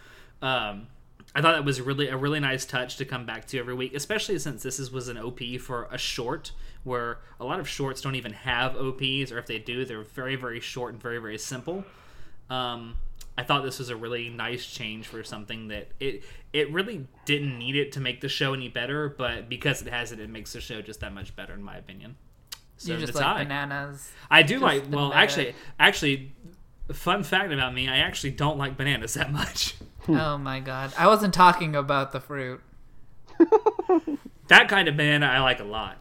Um, 0.41 0.87
I 1.35 1.41
thought 1.41 1.53
that 1.53 1.65
was 1.65 1.79
really 1.79 2.07
a 2.07 2.17
really 2.17 2.39
nice 2.39 2.65
touch 2.65 2.97
to 2.97 3.05
come 3.05 3.25
back 3.25 3.45
to 3.47 3.59
every 3.59 3.75
week, 3.75 3.93
especially 3.93 4.39
since 4.39 4.63
this 4.63 4.79
is, 4.79 4.91
was 4.91 5.07
an 5.09 5.17
OP 5.17 5.39
for 5.59 5.87
a 5.91 5.97
short, 5.97 6.51
where 6.83 7.19
a 7.39 7.45
lot 7.45 7.59
of 7.59 7.69
shorts 7.69 8.01
don't 8.01 8.15
even 8.15 8.33
have 8.33 8.75
OPs, 8.75 9.31
or 9.31 9.37
if 9.37 9.45
they 9.45 9.59
do, 9.59 9.85
they're 9.85 10.03
very 10.03 10.35
very 10.35 10.59
short 10.59 10.93
and 10.93 11.01
very 11.01 11.19
very 11.19 11.37
simple. 11.37 11.83
Um, 12.49 12.95
I 13.37 13.43
thought 13.43 13.63
this 13.63 13.79
was 13.79 13.89
a 13.89 13.95
really 13.95 14.27
nice 14.29 14.65
change 14.65 15.07
for 15.07 15.23
something 15.23 15.69
that 15.69 15.89
it 15.99 16.23
it 16.51 16.71
really 16.73 17.07
didn't 17.25 17.57
need 17.57 17.75
it 17.75 17.91
to 17.93 17.99
make 17.99 18.21
the 18.21 18.27
show 18.29 18.53
any 18.53 18.67
better, 18.67 19.07
but 19.07 19.47
because 19.47 19.81
it 19.81 19.87
has 19.87 20.11
it, 20.11 20.19
it 20.19 20.29
makes 20.29 20.53
the 20.53 20.61
show 20.61 20.81
just 20.81 20.99
that 21.01 21.13
much 21.13 21.35
better 21.35 21.53
in 21.53 21.63
my 21.63 21.77
opinion. 21.77 22.15
So 22.77 22.93
you 22.93 22.99
just 22.99 23.15
like 23.15 23.47
bananas. 23.47 24.09
I 24.31 24.41
do 24.41 24.55
just 24.55 24.63
like. 24.63 24.83
Well, 24.89 25.13
actually, 25.13 25.53
actually, 25.79 26.33
fun 26.91 27.23
fact 27.23 27.51
about 27.51 27.73
me: 27.73 27.87
I 27.87 27.97
actually 27.97 28.31
don't 28.31 28.57
like 28.57 28.77
bananas 28.77 29.13
that 29.13 29.31
much. 29.31 29.75
Oh 30.09 30.37
my 30.37 30.59
god. 30.59 30.93
I 30.97 31.07
wasn't 31.07 31.33
talking 31.33 31.75
about 31.75 32.11
the 32.11 32.19
fruit. 32.19 32.61
That 34.49 34.67
kind 34.67 34.87
of 34.87 34.97
banana 34.97 35.27
I 35.27 35.41
like 35.41 35.59
a 35.59 35.63
lot. 35.63 35.97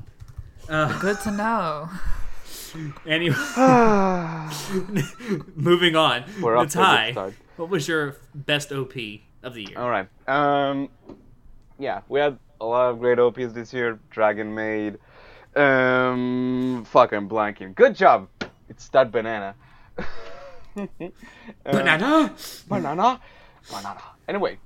Uh, 0.70 0.98
Good 1.00 1.20
to 1.20 1.30
know. 1.30 1.90
anyway, 3.06 3.36
moving 5.54 5.94
on. 5.96 6.24
We're 6.40 6.54
the 6.54 6.60
off 6.60 6.70
to 6.70 6.78
a 6.78 6.82
good 6.82 6.86
tie. 6.86 7.12
start. 7.12 7.34
What 7.58 7.68
was 7.68 7.86
your 7.86 8.16
best 8.34 8.72
OP 8.72 8.94
of 9.42 9.52
the 9.52 9.64
year? 9.68 9.78
All 9.78 9.90
right. 9.90 10.08
Um, 10.26 10.88
yeah, 11.78 12.00
we 12.08 12.20
had 12.20 12.38
a 12.58 12.64
lot 12.64 12.88
of 12.88 13.00
great 13.00 13.18
OPs 13.18 13.52
this 13.52 13.74
year. 13.74 13.98
Dragon 14.08 14.54
Maid. 14.54 14.98
Um, 15.54 16.86
fuck, 16.88 17.12
I'm 17.12 17.28
blanking. 17.28 17.74
Good 17.74 17.96
job. 17.96 18.28
It's 18.70 18.88
that 18.88 19.12
banana. 19.12 19.54
Uh, 20.74 20.86
Banana. 21.64 22.34
banana. 22.66 23.20
Banana. 23.70 24.00
Anyway, 24.28 24.58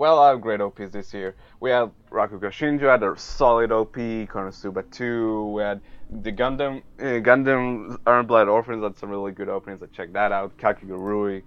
well, 0.00 0.16
lot 0.16 0.34
of 0.34 0.40
great 0.40 0.62
OPs 0.62 0.92
this 0.92 1.12
year. 1.12 1.34
We 1.60 1.68
had 1.68 1.90
Rakugo 2.10 2.50
Shinju 2.50 2.90
had 2.90 3.02
a 3.02 3.18
solid 3.18 3.70
OP. 3.70 3.94
Konosuba 3.94 4.90
2. 4.90 5.48
We 5.48 5.62
had 5.62 5.82
the 6.22 6.32
Gundam 6.32 6.82
uh, 6.98 7.20
Gundam 7.20 7.98
Iron 8.06 8.26
Blood 8.26 8.48
Orphans 8.48 8.82
had 8.82 8.96
some 8.96 9.10
really 9.10 9.32
good 9.32 9.50
openings. 9.50 9.82
I 9.82 9.86
checked 9.86 10.14
that 10.14 10.32
out. 10.32 10.56
Kakigurui. 10.56 11.42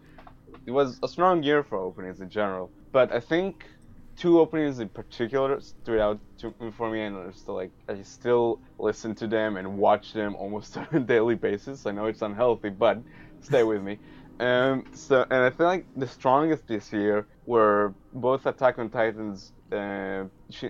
It 0.68 0.72
was 0.72 1.00
a 1.02 1.08
strong 1.08 1.42
year 1.42 1.64
for 1.64 1.80
openings 1.80 2.22
in 2.22 2.30
general, 2.30 2.70
but 2.92 3.12
I 3.12 3.20
think 3.20 3.66
two 4.16 4.40
openings 4.40 4.80
in 4.80 4.90
particular 4.90 5.60
stood 5.60 6.00
out 6.00 6.20
to, 6.38 6.54
for 6.78 6.92
me, 6.92 7.02
and 7.02 7.18
I 7.18 7.32
still 7.32 7.56
like 7.56 7.72
I 7.90 8.04
still 8.04 8.60
listen 8.78 9.16
to 9.16 9.26
them 9.28 9.58
and 9.58 9.78
watch 9.80 10.14
them 10.14 10.36
almost 10.36 10.78
on 10.78 10.88
a 10.94 11.00
daily 11.00 11.36
basis. 11.36 11.88
I 11.88 11.92
know 11.92 12.06
it's 12.06 12.22
unhealthy, 12.22 12.70
but 12.70 13.02
stay 13.42 13.64
with 13.64 13.82
me. 13.82 13.98
Um, 14.40 14.86
so, 14.94 15.26
and 15.30 15.44
I 15.44 15.50
feel 15.50 15.68
like 15.68 15.86
the 15.96 16.08
strongest 16.08 16.68
this 16.68 16.92
year 16.92 17.28
were 17.46 17.94
both 18.14 18.46
Attack 18.46 18.80
on 18.80 18.90
Titan's 18.90 19.52
uh, 19.72 20.26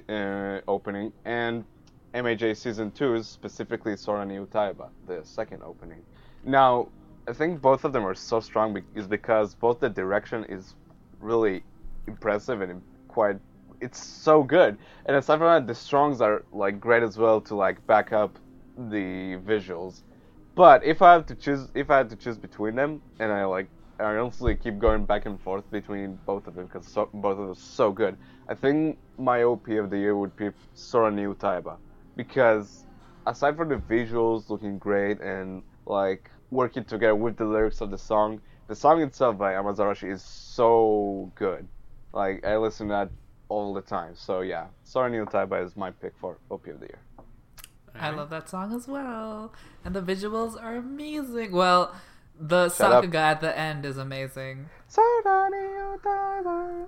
uh, 0.10 0.60
opening 0.68 1.12
and 1.26 1.66
MHA 2.14 2.58
Season 2.58 2.92
2's, 2.92 3.28
specifically 3.28 3.98
Sora 3.98 4.26
ni 4.26 4.36
Utaeba, 4.36 4.90
the 5.08 5.22
second 5.24 5.64
opening. 5.64 6.04
Now, 6.44 6.90
I 7.28 7.34
think 7.34 7.62
both 7.62 7.86
of 7.86 7.94
them 7.94 8.06
are 8.06 8.14
so 8.14 8.40
strong 8.40 8.74
be- 8.74 8.84
is 8.94 9.08
because 9.08 9.56
both 9.56 9.80
the 9.80 9.90
direction 9.90 10.46
is 10.50 10.76
really 11.20 11.64
impressive 12.08 12.62
and 12.62 12.82
quite 13.08 13.38
it's 13.80 14.04
so 14.04 14.44
good. 14.44 14.78
And 15.06 15.18
aside 15.18 15.40
from 15.40 15.48
that, 15.48 15.68
the 15.68 15.76
strongs 15.76 16.22
are 16.22 16.44
like 16.52 16.80
great 16.80 17.04
as 17.04 17.18
well 17.18 17.42
to 17.42 17.56
like 17.56 17.86
back 17.86 18.14
up 18.14 18.40
the 18.78 19.38
visuals. 19.46 20.04
But 20.56 20.84
if 20.84 21.02
I 21.02 21.14
have 21.14 21.26
to 21.28 21.36
choose, 21.36 21.72
if 21.74 21.90
I 21.90 21.98
had 21.98 22.10
to 22.12 22.16
choose 22.16 22.38
between 22.38 22.76
them, 22.76 23.02
and 23.20 23.32
I 23.32 23.46
like, 23.46 23.70
I 24.00 24.04
honestly 24.18 24.56
keep 24.56 24.78
going 24.80 25.06
back 25.06 25.26
and 25.26 25.42
forth 25.42 25.70
between 25.72 26.20
both 26.26 26.48
of 26.48 26.56
them 26.56 26.66
because 26.66 26.88
so, 26.88 27.10
both 27.14 27.34
of 27.34 27.38
them 27.40 27.52
are 27.52 27.56
so 27.56 27.92
good. 27.92 28.18
I 28.48 28.54
think 28.54 29.00
my 29.18 29.44
OP 29.44 29.68
of 29.70 29.90
the 29.90 29.98
year 29.98 30.16
would 30.16 30.36
be 30.36 30.52
Sora 30.76 31.12
ni 31.12 31.24
Utaeba 31.24 31.78
because 32.16 32.86
aside 33.26 33.58
from 33.58 33.70
the 33.70 33.78
visuals 33.78 34.50
looking 34.50 34.78
great 34.78 35.22
and 35.22 35.64
like 35.88 36.30
working 36.52 36.84
together 36.86 37.16
with 37.16 37.38
the 37.38 37.46
lyrics 37.46 37.82
of 37.82 37.90
the 37.90 37.98
song, 37.98 38.42
the 38.68 38.76
song 38.76 39.02
itself 39.02 39.38
by 39.38 39.54
Amazarashi 39.54 40.12
is 40.12 40.24
so 40.24 41.32
good. 41.36 41.68
Like 42.14 42.46
I 42.46 42.58
listen 42.58 42.88
to 42.90 42.92
that 42.94 43.12
all 43.50 43.74
the 43.74 43.82
time. 43.82 44.14
So 44.16 44.42
yeah, 44.42 44.68
Sora 44.84 45.10
ni 45.10 45.18
Utaeba 45.18 45.66
is 45.66 45.76
my 45.76 45.90
pick 45.90 46.14
for 46.20 46.38
OP 46.52 46.68
of 46.68 46.80
the 46.80 46.86
year. 46.88 47.02
I 48.00 48.10
love 48.10 48.30
that 48.32 48.50
song 48.50 48.74
as 48.76 48.88
well. 48.88 49.54
And 49.86 49.96
the 49.96 50.02
visuals 50.02 50.62
are 50.62 50.76
amazing. 50.76 51.52
Well, 51.52 51.94
the 52.40 52.70
Shut 52.70 52.92
up. 52.92 53.04
Sakuga 53.06 53.16
at 53.16 53.42
the 53.42 53.58
end 53.58 53.86
is 53.86 53.98
amazing. 53.98 54.70
Sora 54.88 55.50
ni 55.52 55.58
Utaeba. 55.58 56.88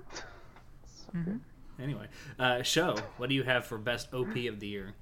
So. 0.84 1.18
Anyway, 1.80 2.08
uh, 2.38 2.62
show. 2.62 2.96
What 3.18 3.28
do 3.28 3.34
you 3.34 3.42
have 3.44 3.64
for 3.66 3.78
best 3.78 4.12
OP 4.12 4.34
of 4.48 4.60
the 4.60 4.66
year? 4.66 4.94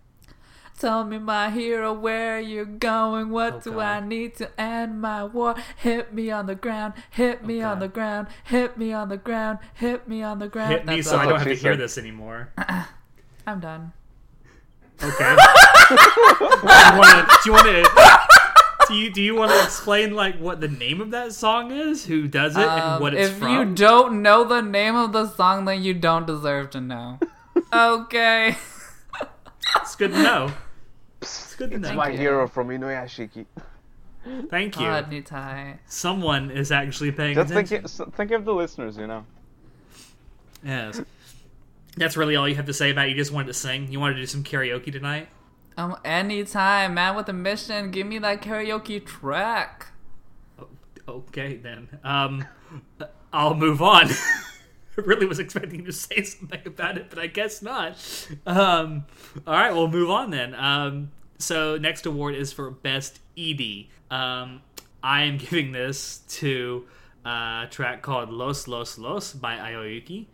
Tell 0.76 1.04
me, 1.04 1.18
my 1.18 1.50
hero, 1.50 1.92
where 1.92 2.40
you're 2.40 2.64
going. 2.64 3.30
What 3.30 3.54
Oh, 3.54 3.60
do 3.60 3.70
God. 3.74 3.78
I 3.80 4.00
need 4.00 4.34
to 4.36 4.60
end 4.60 5.00
my 5.00 5.22
war? 5.22 5.54
Hit 5.76 6.12
me 6.12 6.32
on 6.32 6.46
the 6.46 6.56
ground, 6.56 6.94
hit 7.10 7.46
me 7.46 7.62
Oh, 7.62 7.68
on 7.70 7.78
the 7.78 7.86
ground, 7.86 8.26
hit 8.42 8.76
me 8.76 8.92
on 8.92 9.08
the 9.08 9.16
ground, 9.16 9.60
hit 9.74 10.08
me 10.08 10.22
on 10.24 10.40
the 10.40 10.48
ground. 10.48 10.72
Hit 10.72 10.84
me 10.84 11.00
so 11.00 11.16
I 11.16 11.26
don't 11.26 11.38
have 11.38 11.46
to 11.46 11.54
hear 11.54 11.76
this 11.76 11.96
anymore. 11.96 12.52
I'm 13.46 13.60
done. 13.60 13.92
Okay. 15.02 15.36
do 15.88 15.96
you 15.96 16.98
want 16.98 17.28
to? 17.28 17.38
Do 17.42 17.50
you 17.50 17.52
want 17.52 17.66
to? 17.66 18.18
Do 18.88 18.94
you, 18.94 19.10
do 19.10 19.22
you 19.22 19.34
want 19.34 19.50
to 19.50 19.62
explain 19.62 20.14
like 20.14 20.38
what 20.38 20.60
the 20.60 20.68
name 20.68 21.00
of 21.00 21.10
that 21.12 21.32
song 21.32 21.70
is, 21.72 22.04
who 22.04 22.28
does 22.28 22.54
it, 22.56 22.60
and 22.62 22.80
Um, 22.80 23.00
what 23.02 23.14
it's 23.14 23.30
if 23.30 23.38
from? 23.38 23.48
you 23.50 23.64
don't 23.74 24.20
know 24.22 24.44
the 24.44 24.60
name 24.60 24.94
of 24.94 25.12
the 25.12 25.26
song, 25.28 25.64
then 25.64 25.82
you 25.82 25.94
don't 25.94 26.26
deserve 26.26 26.70
to 26.70 26.80
know. 26.82 27.18
okay. 27.72 28.56
It's 29.80 29.96
good 29.96 30.12
to 30.12 30.22
know. 30.22 30.52
It's 31.22 31.54
good 31.56 31.70
to 31.70 31.76
It's 31.76 31.88
know. 31.88 31.94
my 31.94 32.10
you. 32.10 32.18
hero 32.18 32.46
from 32.46 32.68
Inuyashiki. 32.68 33.46
Thank 34.50 34.76
you. 34.78 34.86
God, 34.86 35.10
Nitai. 35.10 35.78
Someone 35.86 36.50
is 36.50 36.70
actually 36.70 37.12
paying 37.12 37.34
Just 37.34 37.52
think, 37.52 37.70
attention. 37.70 38.10
think 38.12 38.30
of 38.32 38.44
the 38.44 38.52
listeners, 38.54 38.96
you 38.98 39.06
know. 39.06 39.24
Yes. 40.62 41.00
That's 41.96 42.16
really 42.16 42.36
all 42.36 42.48
you 42.48 42.56
have 42.56 42.66
to 42.66 42.74
say 42.74 42.90
about 42.90 43.06
it? 43.06 43.10
You 43.10 43.16
just 43.16 43.32
wanted 43.32 43.48
to 43.48 43.54
sing. 43.54 43.90
You 43.90 44.00
wanted 44.00 44.14
to 44.14 44.20
do 44.20 44.26
some 44.26 44.42
karaoke 44.42 44.90
tonight. 44.90 45.28
Um, 45.76 45.96
anytime, 46.04 46.94
man 46.94 47.16
with 47.16 47.28
a 47.28 47.32
mission, 47.32 47.90
give 47.90 48.06
me 48.06 48.18
that 48.20 48.42
karaoke 48.42 49.04
track. 49.04 49.88
Okay, 51.06 51.56
then. 51.56 51.88
Um, 52.02 52.44
I'll 53.32 53.54
move 53.54 53.82
on. 53.82 54.08
I 54.96 55.00
really 55.00 55.26
was 55.26 55.40
expecting 55.40 55.80
you 55.80 55.86
to 55.86 55.92
say 55.92 56.22
something 56.22 56.60
about 56.64 56.96
it, 56.96 57.10
but 57.10 57.18
I 57.18 57.26
guess 57.26 57.62
not. 57.62 57.96
Um, 58.46 59.06
all 59.46 59.54
right, 59.54 59.72
we'll 59.72 59.88
move 59.88 60.10
on 60.10 60.30
then. 60.30 60.54
Um, 60.54 61.10
so 61.38 61.76
next 61.76 62.06
award 62.06 62.36
is 62.36 62.52
for 62.52 62.70
best 62.70 63.18
ED. 63.36 63.86
Um, 64.10 64.62
I 65.02 65.22
am 65.22 65.36
giving 65.38 65.72
this 65.72 66.18
to 66.28 66.86
a 67.24 67.66
track 67.70 68.02
called 68.02 68.30
Los 68.30 68.68
Los 68.68 68.96
Los 68.98 69.32
by 69.32 69.58
Aoi 69.58 70.00
Yuuki. 70.00 70.26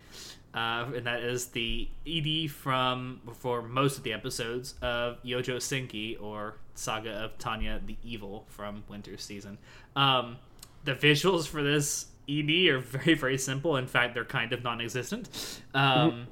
Uh, 0.53 0.87
and 0.97 1.07
that 1.07 1.21
is 1.21 1.47
the 1.47 1.89
ED 2.07 2.51
from 2.51 3.21
for 3.35 3.63
most 3.63 3.99
of 3.99 4.03
the 4.03 4.13
episodes 4.13 4.75
of 4.83 5.23
Yojo 5.23 5.57
Senki 5.57 6.21
or 6.21 6.57
Saga 6.75 7.13
of 7.13 7.39
Tanya 7.39 7.81
the 7.87 7.97
Evil 8.03 8.47
from 8.49 8.83
Winter 8.89 9.17
Season. 9.17 9.59
Um, 9.95 10.39
the 10.85 10.95
visuals 10.95 11.47
for 11.47 11.63
this 11.63 12.07
ED 12.29 12.69
are 12.69 12.79
very 12.81 13.15
very 13.15 13.39
simple. 13.39 13.77
In 13.77 13.87
fact, 13.87 14.15
they're 14.15 14.25
kind 14.25 14.53
of 14.53 14.65
non-existent. 14.65 15.61
Um, 15.73 16.27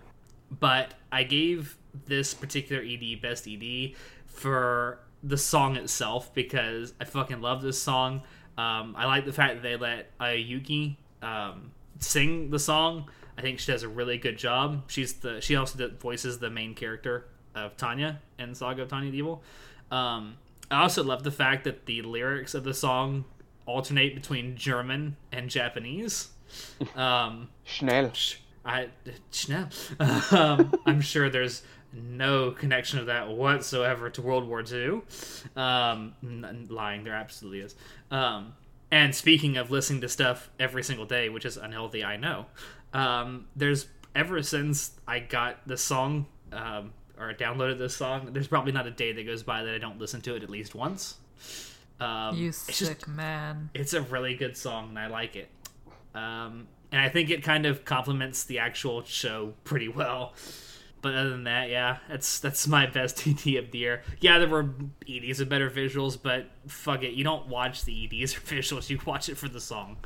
but 0.51 0.95
I 1.13 1.23
gave 1.23 1.77
this 2.07 2.35
particular 2.35 2.83
ED 2.83 3.21
best 3.23 3.47
ED 3.47 3.93
for 4.27 5.01
the 5.23 5.37
song 5.37 5.77
itself 5.77 6.33
because 6.35 6.95
I 7.01 7.05
fucking 7.05 7.41
love 7.41 7.63
this 7.63 7.81
song. 7.81 8.23
Um, 8.57 8.95
I 8.97 9.07
like 9.07 9.25
the 9.25 9.33
fact 9.33 9.57
that 9.57 9.63
they 9.63 9.77
let 9.77 10.11
Aoi 10.21 10.45
Yuuki 10.45 10.97
um, 11.23 11.71
sing 12.01 12.51
the 12.51 12.59
song. 12.59 13.11
I 13.39 13.41
think 13.41 13.61
she 13.61 13.71
does 13.71 13.85
a 13.85 13.89
really 13.89 14.19
good 14.19 14.37
job. 14.37 14.83
She's 14.89 15.15
the 15.15 15.41
she 15.41 15.55
also 15.55 15.89
voices 16.01 16.41
the 16.41 16.51
main 16.51 16.75
character 16.75 17.27
of 17.55 17.77
Tanya 17.77 18.21
in 18.37 18.53
Saga 18.55 18.83
of 18.83 18.89
Tanya 18.89 19.13
the 19.13 19.19
Evil. 19.19 19.45
Um, 19.93 20.39
I 20.71 20.83
also 20.83 21.05
love 21.05 21.23
the 21.23 21.31
fact 21.31 21.63
that 21.65 21.87
the 21.87 22.03
lyrics 22.03 22.55
of 22.55 22.65
the 22.65 22.75
song 22.75 23.25
alternate 23.65 24.17
between 24.17 24.57
German 24.57 25.17
and 25.31 25.49
Japanese. 25.49 26.31
Um, 26.97 27.49
Schnell. 27.65 28.11
I 28.65 28.89
Schnell. 29.31 29.69
um, 30.33 30.75
I'm 30.85 31.01
sure 31.01 31.31
there's 31.31 31.63
no 31.93 32.51
connection 32.51 32.99
of 32.99 33.07
that 33.07 33.29
whatsoever 33.29 34.11
to 34.11 34.23
World 34.23 34.49
War 34.49 34.63
II. 34.63 35.03
Um, 35.57 36.15
lying, 36.69 37.05
there 37.05 37.15
absolutely 37.15 37.61
is. 37.61 37.77
Um, 38.11 38.55
and 38.91 39.15
speaking 39.15 39.57
of 39.57 39.71
listening 39.71 40.01
to 40.03 40.09
stuff 40.09 40.51
every 40.59 40.83
single 40.83 41.07
day, 41.07 41.29
which 41.29 41.45
is 41.45 41.57
unhealthy, 41.57 42.05
I 42.05 42.17
know. 42.17 42.47
Um, 42.93 43.47
there's 43.57 43.87
ever 44.15 44.43
since 44.43 44.93
I 45.07 45.19
got 45.21 45.67
the 45.67 45.77
song 45.77 46.27
um, 46.53 46.93
or 47.19 47.33
downloaded 47.35 47.79
this 47.79 47.97
song, 47.97 48.31
there's 48.33 48.49
probably 48.49 48.73
not 48.73 48.87
a 48.87 48.91
day 48.91 49.13
that 49.13 49.27
goes 49.27 49.43
by 49.43 49.63
that 49.63 49.75
I 49.75 49.79
don't 49.79 49.99
listen 49.99 50.21
to 50.23 50.35
it 50.35 50.43
at 50.43 50.51
least 50.51 50.75
once. 50.75 51.17
Um, 52.01 52.37
You 52.37 52.49
it's 52.49 52.59
sick 52.59 52.99
just 52.99 53.09
man. 53.09 53.71
it's 53.75 53.93
a 53.93 54.03
really 54.03 54.35
good 54.35 54.57
song 54.57 54.91
and 54.91 54.99
I 54.99 55.09
like 55.09 55.37
it. 55.37 55.49
Um, 56.15 56.69
and 56.91 57.01
I 57.01 57.09
think 57.09 57.29
it 57.31 57.43
kind 57.43 57.67
of 57.67 57.85
complements 57.85 58.45
the 58.45 58.61
actual 58.61 59.03
show 59.05 59.53
pretty 59.65 59.89
well. 59.89 60.33
But 61.01 61.15
other 61.15 61.31
than 61.31 61.45
that, 61.45 61.71
yeah, 61.71 61.99
that's 62.09 62.39
that's 62.41 62.67
my 62.67 62.87
best 62.87 63.27
ED 63.27 63.57
of 63.57 63.71
the 63.71 63.79
year. 63.79 64.03
Yeah, 64.21 64.39
there 64.39 64.49
were 64.49 64.71
EDs 65.09 65.39
with 65.39 65.49
better 65.49 65.71
visuals, 65.71 66.19
but 66.21 66.47
fuck 66.67 67.03
it, 67.03 67.13
you 67.15 67.25
don't 67.25 67.49
watch 67.49 67.85
the 67.85 68.05
EDs 68.05 68.37
or 68.37 68.41
visuals, 68.57 68.91
you 68.91 68.99
watch 69.07 69.29
it 69.29 69.37
for 69.37 69.49
the 69.49 69.61
song. 69.61 69.97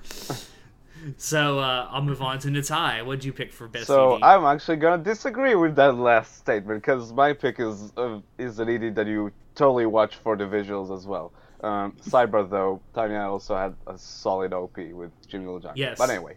So 1.17 1.59
uh, 1.59 1.89
I'll 1.91 2.03
move 2.03 2.23
on 2.23 2.39
to 2.41 2.49
Natai. 2.49 3.05
What'd 3.05 3.25
you 3.25 3.33
pick 3.33 3.53
for 3.53 3.67
best 3.67 3.87
So 3.87 4.17
ED? 4.17 4.23
I'm 4.23 4.45
actually 4.45 4.77
gonna 4.77 5.03
disagree 5.03 5.55
with 5.55 5.75
that 5.77 5.97
last 5.97 6.37
statement 6.37 6.83
because 6.83 7.13
my 7.13 7.33
pick 7.33 7.59
is 7.59 7.93
uh, 7.97 8.21
is 8.39 8.59
an 8.59 8.69
ED 8.69 8.95
that 8.95 9.07
you 9.07 9.33
totally 9.55 9.87
watch 9.87 10.17
for 10.17 10.37
the 10.37 10.45
visuals 10.45 10.97
as 10.97 11.07
well. 11.07 11.33
Um, 11.63 11.93
sidebar 12.03 12.49
though, 12.49 12.81
Tanya 12.95 13.21
also 13.21 13.57
had 13.57 13.75
a 13.87 13.97
solid 13.97 14.53
OP 14.53 14.77
with 14.77 15.11
Jimmy 15.29 15.47
Little 15.47 15.73
Yes. 15.75 15.99
But 15.99 16.11
anyway, 16.11 16.37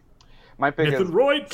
my 0.58 0.72
pick 0.72 0.90
Nathan 0.90 1.08
is 1.08 1.14
Roy. 1.14 1.46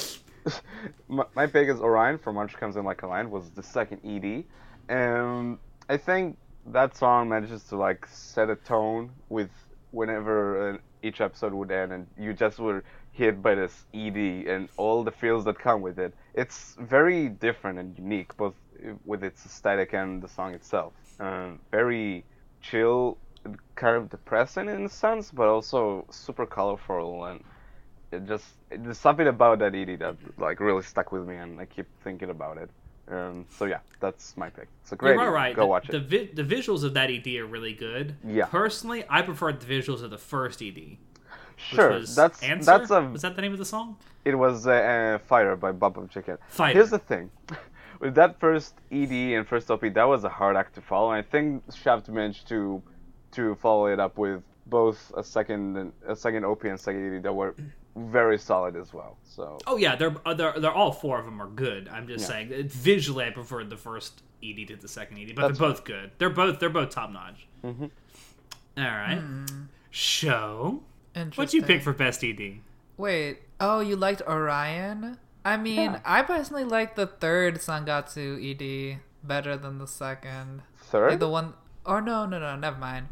my, 1.08 1.25
my 1.36 1.47
pick 1.47 1.69
is 1.69 1.80
Orion 1.80 2.17
from 2.17 2.36
March 2.36 2.54
Comes 2.54 2.75
In 2.75 2.86
Like 2.86 3.01
a 3.04 3.08
Lion 3.08 3.30
was 3.30 3.49
the 3.51 3.63
second 3.63 4.01
ED, 4.06 4.45
and 4.89 5.58
I 5.89 5.97
think 5.97 6.38
that 6.67 6.95
song 6.95 7.30
manages 7.30 7.63
to 7.65 7.75
like 7.75 8.08
set 8.08 8.49
a 8.49 8.56
tone 8.56 9.12
with 9.30 9.49
whenever 9.91 10.73
uh, 10.73 10.77
each 11.04 11.21
episode 11.21 11.54
would 11.54 11.71
end, 11.71 11.91
and 11.91 12.08
you 12.17 12.34
just 12.34 12.60
were 12.60 12.84
hit 13.12 13.41
by 13.41 13.56
this 13.56 13.86
ED 13.93 14.47
and 14.47 14.69
all 14.77 15.04
the 15.04 15.12
feels 15.12 15.43
that 15.45 15.60
come 15.60 15.82
with 15.82 15.99
it. 15.99 16.13
It's 16.34 16.75
very 16.80 17.27
different 17.30 17.80
and 17.80 17.97
unique, 17.97 18.36
both 18.38 18.56
uh, 18.84 18.93
with 19.06 19.23
its 19.23 19.45
aesthetic 19.45 19.93
and 19.93 20.21
the 20.21 20.27
song 20.27 20.54
itself. 20.54 20.93
Um, 21.19 21.60
very 21.71 22.23
chill, 22.62 23.17
kind 23.75 23.97
of 23.97 24.10
depressing 24.10 24.69
in 24.69 24.86
a 24.86 24.89
sense, 24.89 25.32
but 25.32 25.47
also 25.47 26.06
super 26.10 26.45
colorful 26.45 27.25
and 27.25 27.43
it 28.12 28.28
just 28.28 28.45
there's 28.69 28.97
something 28.97 29.28
about 29.28 29.60
that 29.60 29.76
ED 29.76 30.00
that 30.00 30.15
like 30.38 30.60
really 30.60 30.84
stuck 30.84 31.12
with 31.12 31.28
me, 31.28 31.36
and 31.36 31.60
I 31.60 31.65
keep 31.65 31.88
thinking 32.04 32.30
about 32.30 32.58
it. 32.58 32.69
Um, 33.10 33.45
so 33.50 33.65
yeah, 33.65 33.80
that's 34.00 34.38
my 34.38 34.50
pick. 34.50 34.67
It's 34.82 34.91
a 34.91 34.95
great. 34.95 35.15
You're 35.15 35.32
right. 35.32 35.56
Go 35.56 35.63
the, 35.63 35.67
watch 35.67 35.88
the, 35.88 35.97
it. 35.97 36.04
vi- 36.06 36.30
the 36.34 36.43
visuals 36.43 36.84
of 36.84 36.93
that 36.93 37.10
ED 37.10 37.28
are 37.38 37.45
really 37.45 37.74
good. 37.74 38.15
Yeah. 38.26 38.45
Personally, 38.45 39.04
I 39.10 39.21
preferred 39.21 39.60
the 39.60 39.65
visuals 39.65 40.02
of 40.04 40.12
the 40.12 40.17
first 40.17 40.62
ED. 40.62 40.97
Sure, 41.58 41.91
was 41.91 42.15
that's 42.15 42.41
Answer? 42.41 42.65
that's 42.65 42.89
a. 42.91 43.02
Was 43.02 43.21
that 43.21 43.36
the 43.36 43.41
name 43.41 43.52
of 43.54 43.60
the 43.60 43.65
song? 43.65 43.97
It 44.26 44.36
was 44.36 44.67
uh, 44.67 44.71
uh, 44.71 45.17
Fire 45.19 45.56
by 45.56 45.71
Bump 45.71 45.97
of 45.97 46.10
Chicken. 46.10 46.38
Fighter. 46.47 46.80
Here's 46.80 46.89
the 46.89 47.00
thing. 47.00 47.30
With 48.00 48.15
that 48.15 48.39
first 48.39 48.74
ED 48.91 49.12
and 49.12 49.47
first 49.47 49.69
OP, 49.69 49.82
that 49.82 50.04
was 50.08 50.24
a 50.24 50.30
hard 50.30 50.56
act 50.56 50.74
to 50.76 50.82
follow. 50.82 51.12
And 51.12 51.19
I 51.24 51.30
think 51.30 51.63
Shaft 51.71 52.10
managed 52.10 52.47
to 52.50 52.82
to 53.34 53.56
follow 53.56 53.86
it 53.88 54.00
up 54.00 54.17
with 54.17 54.41
both 54.65 55.12
a 55.15 55.24
second 55.24 55.78
and- 55.78 55.93
a 56.08 56.15
second 56.15 56.43
OP 56.45 56.63
and 56.63 56.80
second 56.80 57.15
ED 57.17 57.24
that 57.24 57.34
were 57.34 57.56
very 57.95 58.38
solid 58.38 58.75
as 58.75 58.93
well. 58.93 59.17
So 59.23 59.58
Oh 59.67 59.77
yeah, 59.77 59.95
they're 59.95 60.15
uh, 60.25 60.34
they're, 60.34 60.54
they're 60.60 60.71
all 60.71 60.91
four 60.91 61.19
of 61.19 61.25
them 61.25 61.41
are 61.41 61.47
good. 61.49 61.88
I'm 61.89 62.08
just 62.08 62.21
Yeah. 62.23 62.47
saying 62.49 62.67
visually, 62.69 63.25
I 63.25 63.30
preferred 63.32 63.69
the 63.69 63.77
first 63.77 64.23
ED 64.43 64.67
to 64.67 64.75
the 64.75 64.88
second 64.88 65.17
ED, 65.19 65.36
but 65.36 65.47
That's 65.47 65.60
they're 65.60 65.69
both 65.69 65.84
good. 65.84 66.12
They're 66.17 66.30
both 66.30 66.60
they're 66.60 66.69
both 66.69 66.89
top 66.91 67.12
notch. 67.12 67.47
Mhm. 67.63 67.91
All 68.77 68.84
right, 68.84 69.21
show. 69.89 70.82
What'd 71.13 71.54
you 71.54 71.62
pick 71.62 71.82
for 71.84 71.93
best 71.93 72.23
E 72.23 72.32
ED? 72.32 72.62
Wait. 72.97 73.39
Oh, 73.60 73.80
you 73.82 73.95
liked 73.95 74.21
Orion? 74.27 75.17
I 75.43 75.58
mean, 75.58 75.75
Yeah. 75.91 75.99
I 76.06 76.21
personally 76.21 76.63
like 76.63 76.95
the 76.95 77.08
third 77.08 77.56
Sangatsu 77.56 78.39
ED 78.39 78.99
better 79.23 79.58
than 79.58 79.77
the 79.80 79.88
second. 79.88 80.62
third, 80.77 81.12
Like 81.12 81.19
the 81.19 81.30
one. 81.30 81.54
Or 81.86 81.99
no, 82.01 82.25
no, 82.25 82.39
no. 82.39 82.56
Never 82.56 82.77
mind. 82.77 83.08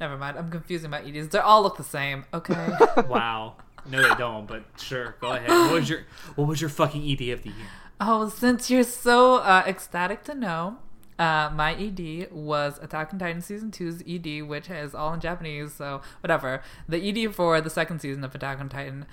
Never 0.00 0.16
mind. 0.16 0.38
I'm 0.38 0.50
confusing 0.50 0.90
my 0.90 1.00
EDs. 1.02 1.28
They 1.28 1.38
all 1.38 1.62
look 1.62 1.76
the 1.76 1.84
same. 1.84 2.24
Okay. 2.34 2.68
Wow. 3.08 3.56
No, 3.90 4.02
they 4.02 4.14
don't. 4.16 4.46
But 4.46 4.64
sure, 4.78 5.16
go 5.20 5.32
ahead. 5.32 5.48
What 5.48 5.72
was 5.72 5.88
your 5.88 6.00
What 6.34 6.48
was 6.48 6.60
your 6.60 6.70
fucking 6.70 7.02
ED 7.02 7.30
of 7.30 7.42
the 7.42 7.50
year? 7.50 7.68
Oh, 8.00 8.28
since 8.28 8.70
you're 8.70 8.82
so 8.82 9.36
uh, 9.36 9.64
ecstatic 9.66 10.22
to 10.24 10.34
know, 10.34 10.78
uh, 11.18 11.50
my 11.54 11.74
ED 11.74 12.28
was 12.30 12.78
Attack 12.82 13.12
on 13.12 13.18
Titan 13.18 13.40
Season 13.40 13.70
2's 13.70 14.02
ED, 14.06 14.46
which 14.46 14.68
is 14.68 14.94
all 14.94 15.14
in 15.14 15.20
Japanese, 15.20 15.72
so 15.72 16.02
whatever. 16.20 16.62
The 16.88 16.98
ED 16.98 17.34
for 17.34 17.60
the 17.60 17.70
second 17.70 18.00
season 18.00 18.22
of 18.22 18.34
Attack 18.34 18.60
on 18.60 18.68
Titan, 18.68 19.06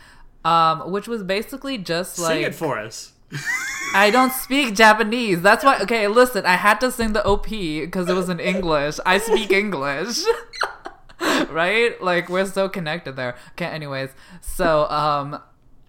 um, 0.44 0.92
which 0.92 1.08
was 1.08 1.24
basically 1.24 1.78
just 1.78 2.20
like. 2.20 2.34
Sing 2.34 2.44
it 2.44 2.56
for 2.56 2.78
us. 2.78 3.14
I 3.96 4.10
don't 4.12 4.34
speak 4.34 4.76
Japanese. 4.76 5.42
That's 5.42 5.64
why. 5.64 5.80
Okay, 5.80 6.08
listen. 6.08 6.46
I 6.46 6.56
had 6.56 6.80
to 6.82 6.92
sing 6.92 7.14
the 7.14 7.26
OP 7.26 7.50
because 7.50 8.10
it 8.10 8.14
was 8.14 8.30
in 8.30 8.40
English. 8.40 9.00
I 9.06 9.18
speak 9.18 9.52
English, 9.52 10.20
right? 11.54 12.02
Like 12.02 12.30
we're 12.30 12.46
so 12.46 12.68
connected 12.68 13.16
there. 13.16 13.36
Okay. 13.52 13.66
Anyways, 13.66 14.10
so 14.42 14.90
um, 14.90 15.42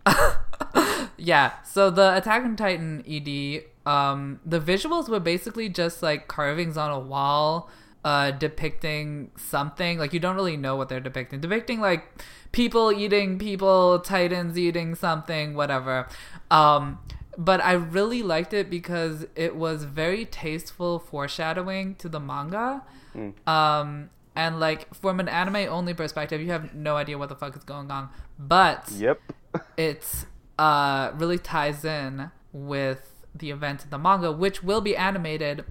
yeah. 1.16 1.52
So 1.64 1.90
the 1.90 2.16
Attack 2.16 2.44
on 2.44 2.56
Titan 2.56 3.04
ED, 3.08 3.64
um, 3.90 4.40
the 4.44 4.60
visuals 4.60 5.08
were 5.08 5.20
basically 5.20 5.68
just 5.68 6.02
like 6.02 6.28
carvings 6.28 6.76
on 6.76 6.90
a 6.90 6.98
wall, 6.98 7.70
uh, 8.04 8.30
depicting 8.30 9.30
something. 9.36 9.98
Like 9.98 10.12
you 10.12 10.20
don't 10.20 10.36
really 10.36 10.56
know 10.56 10.76
what 10.76 10.88
they're 10.88 11.00
depicting. 11.00 11.40
Depicting 11.40 11.80
like 11.80 12.04
people 12.52 12.92
eating 12.92 13.38
people, 13.38 13.98
titans 14.00 14.58
eating 14.58 14.94
something, 14.94 15.54
whatever. 15.54 16.06
Um, 16.50 16.98
but 17.36 17.60
I 17.60 17.72
really 17.72 18.22
liked 18.22 18.52
it 18.52 18.70
because 18.70 19.26
it 19.34 19.56
was 19.56 19.84
very 19.84 20.24
tasteful 20.24 21.00
foreshadowing 21.00 21.96
to 21.96 22.08
the 22.08 22.20
manga. 22.20 22.82
Um, 23.46 24.10
and 24.36 24.60
like 24.60 24.92
from 24.94 25.20
an 25.20 25.28
anime 25.28 25.68
only 25.68 25.94
perspective, 25.94 26.40
you 26.40 26.50
have 26.50 26.74
no 26.74 26.96
idea 26.96 27.18
what 27.18 27.28
the 27.28 27.36
fuck 27.36 27.56
is 27.56 27.64
going 27.64 27.90
on. 27.90 28.08
But 28.38 28.90
yep. 28.92 29.20
it 29.76 30.26
uh, 30.58 31.12
really 31.14 31.38
ties 31.38 31.84
in 31.84 32.30
with 32.52 33.10
the 33.34 33.50
events 33.50 33.84
of 33.84 33.90
the 33.90 33.98
manga, 33.98 34.32
which 34.32 34.62
will 34.62 34.80
be 34.80 34.96
animated 34.96 35.64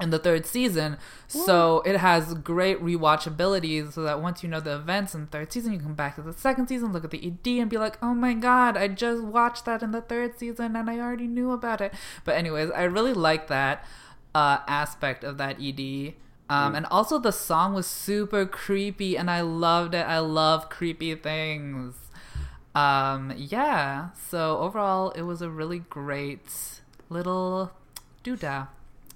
in 0.00 0.10
the 0.10 0.18
third 0.18 0.46
season. 0.46 0.96
So 1.28 1.82
it 1.84 1.98
has 1.98 2.34
great 2.34 2.82
rewatchability 2.82 3.92
so 3.92 4.02
that 4.02 4.20
once 4.22 4.42
you 4.42 4.48
know 4.48 4.60
the 4.60 4.76
events 4.76 5.14
in 5.14 5.22
the 5.22 5.26
third 5.26 5.52
season, 5.52 5.72
you 5.72 5.78
can 5.78 5.88
come 5.88 5.94
back 5.94 6.16
to 6.16 6.22
the 6.22 6.32
second 6.32 6.68
season, 6.68 6.92
look 6.92 7.04
at 7.04 7.10
the 7.10 7.24
ED, 7.24 7.60
and 7.60 7.70
be 7.70 7.76
like, 7.76 7.98
oh 8.02 8.14
my 8.14 8.32
god, 8.34 8.76
I 8.76 8.88
just 8.88 9.22
watched 9.22 9.66
that 9.66 9.82
in 9.82 9.90
the 9.90 10.00
third 10.00 10.38
season 10.38 10.74
and 10.74 10.88
I 10.88 10.98
already 10.98 11.26
knew 11.26 11.52
about 11.52 11.80
it. 11.80 11.92
But, 12.24 12.36
anyways, 12.36 12.70
I 12.70 12.84
really 12.84 13.14
like 13.14 13.48
that 13.48 13.84
uh, 14.34 14.58
aspect 14.66 15.22
of 15.22 15.38
that 15.38 15.60
ED. 15.60 16.14
Um, 16.50 16.74
and 16.74 16.86
also 16.90 17.18
the 17.18 17.32
song 17.32 17.74
was 17.74 17.86
super 17.86 18.44
creepy, 18.44 19.16
and 19.16 19.30
I 19.30 19.40
loved 19.40 19.94
it. 19.94 20.04
I 20.06 20.18
love 20.18 20.68
creepy 20.68 21.14
things. 21.14 21.94
Um, 22.74 23.32
yeah. 23.36 24.10
So 24.28 24.58
overall, 24.58 25.10
it 25.10 25.22
was 25.22 25.42
a 25.42 25.50
really 25.50 25.80
great 25.90 26.80
little 27.08 27.72
doodah. 28.24 28.68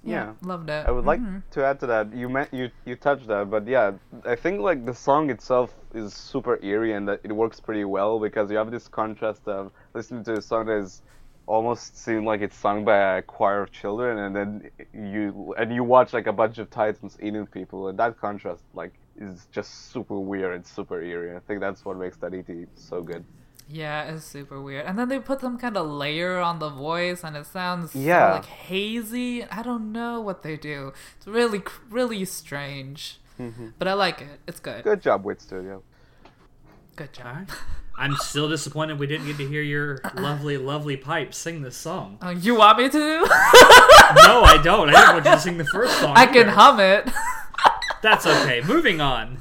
Yeah. 0.03 0.33
loved 0.43 0.69
it. 0.69 0.85
I 0.87 0.91
would 0.91 1.05
like 1.05 1.19
Mhm. 1.19 1.41
to 1.51 1.65
add 1.65 1.79
to 1.79 1.87
that. 1.87 2.13
You 2.13 2.29
meant 2.29 2.53
you 2.53 2.69
you 2.85 2.95
touched 2.95 3.27
that, 3.27 3.49
but 3.49 3.65
yeah, 3.67 3.93
I 4.23 4.35
think 4.35 4.61
like 4.61 4.85
the 4.85 4.93
song 4.93 5.31
itself 5.31 5.73
is 5.95 6.13
super 6.13 6.59
eerie 6.61 6.93
and 6.93 7.07
that 7.07 7.21
it 7.23 7.31
works 7.31 7.59
pretty 7.59 7.85
well 7.85 8.19
because 8.19 8.51
you 8.51 8.57
have 8.57 8.69
this 8.69 8.87
contrast 8.87 9.47
of 9.47 9.71
listening 9.95 10.23
to 10.25 10.33
a 10.33 10.41
song 10.41 10.67
that 10.67 10.77
is 10.77 11.01
almost 11.47 11.97
seem 11.97 12.25
like 12.25 12.41
it's 12.41 12.55
sung 12.57 12.85
by 12.85 13.17
a 13.17 13.21
choir 13.21 13.61
of 13.63 13.71
children, 13.71 14.17
and 14.17 14.35
then 14.35 14.69
you 14.93 15.53
and 15.57 15.73
you 15.73 15.83
watch 15.83 16.13
like 16.13 16.27
a 16.27 16.33
bunch 16.33 16.57
of 16.57 16.69
titans 16.69 17.17
eating 17.21 17.45
people, 17.47 17.87
and 17.89 17.99
that 17.99 18.19
contrast 18.19 18.63
like 18.73 18.93
is 19.17 19.47
just 19.51 19.91
super 19.91 20.19
weird 20.19 20.53
and 20.55 20.65
super 20.65 21.01
eerie. 21.01 21.35
I 21.35 21.39
think 21.39 21.59
that's 21.61 21.85
what 21.85 21.97
makes 21.97 22.17
that 22.17 22.33
ED 22.33 22.67
so 22.75 23.01
good. 23.01 23.23
Yeah, 23.67 24.03
it's 24.13 24.25
super 24.25 24.61
weird. 24.61 24.85
And 24.85 24.99
then 24.99 25.09
they 25.09 25.17
put 25.19 25.41
some 25.41 25.57
kind 25.57 25.75
of 25.75 25.87
layer 25.89 26.37
on 26.37 26.59
the 26.59 26.69
voice, 26.69 27.23
and 27.23 27.35
it 27.35 27.45
sounds 27.47 27.93
so, 27.93 27.99
Yeah. 27.99 28.33
like 28.33 28.45
hazy. 28.45 29.43
I 29.43 29.63
don't 29.63 29.91
know 29.91 30.21
what 30.21 30.43
they 30.43 30.55
do. 30.55 30.93
It's 31.17 31.25
really, 31.25 31.63
really 31.89 32.25
strange. 32.25 33.19
Mm-hmm. 33.39 33.69
But 33.79 33.87
I 33.87 33.93
like 33.93 34.21
it. 34.21 34.39
It's 34.47 34.59
good. 34.59 34.83
Good 34.83 35.01
job, 35.01 35.25
Wit 35.25 35.41
Studio. 35.41 35.81
Good 36.95 37.13
job. 37.13 37.49
I'm 37.97 38.15
still 38.17 38.49
disappointed 38.49 38.99
we 38.99 39.07
didn't 39.07 39.27
get 39.27 39.37
to 39.37 39.47
hear 39.47 39.61
your 39.61 39.99
lovely, 40.15 40.57
lovely 40.57 40.97
pipe 40.97 41.33
sing 41.33 41.61
this 41.61 41.77
song. 41.77 42.17
Uh, 42.21 42.29
you 42.29 42.55
want 42.55 42.77
me 42.77 42.89
to? 42.89 42.99
No, 42.99 44.43
I 44.43 44.59
don't. 44.63 44.89
I 44.89 44.91
didn't 44.91 45.13
want 45.13 45.25
you 45.25 45.31
to 45.31 45.39
sing 45.39 45.57
the 45.57 45.65
first 45.65 45.97
song. 45.99 46.13
I 46.15 46.25
can 46.25 46.47
hum 46.49 46.79
it. 46.79 47.09
That's 48.01 48.25
okay. 48.25 48.61
Moving 48.61 49.01
on. 49.01 49.37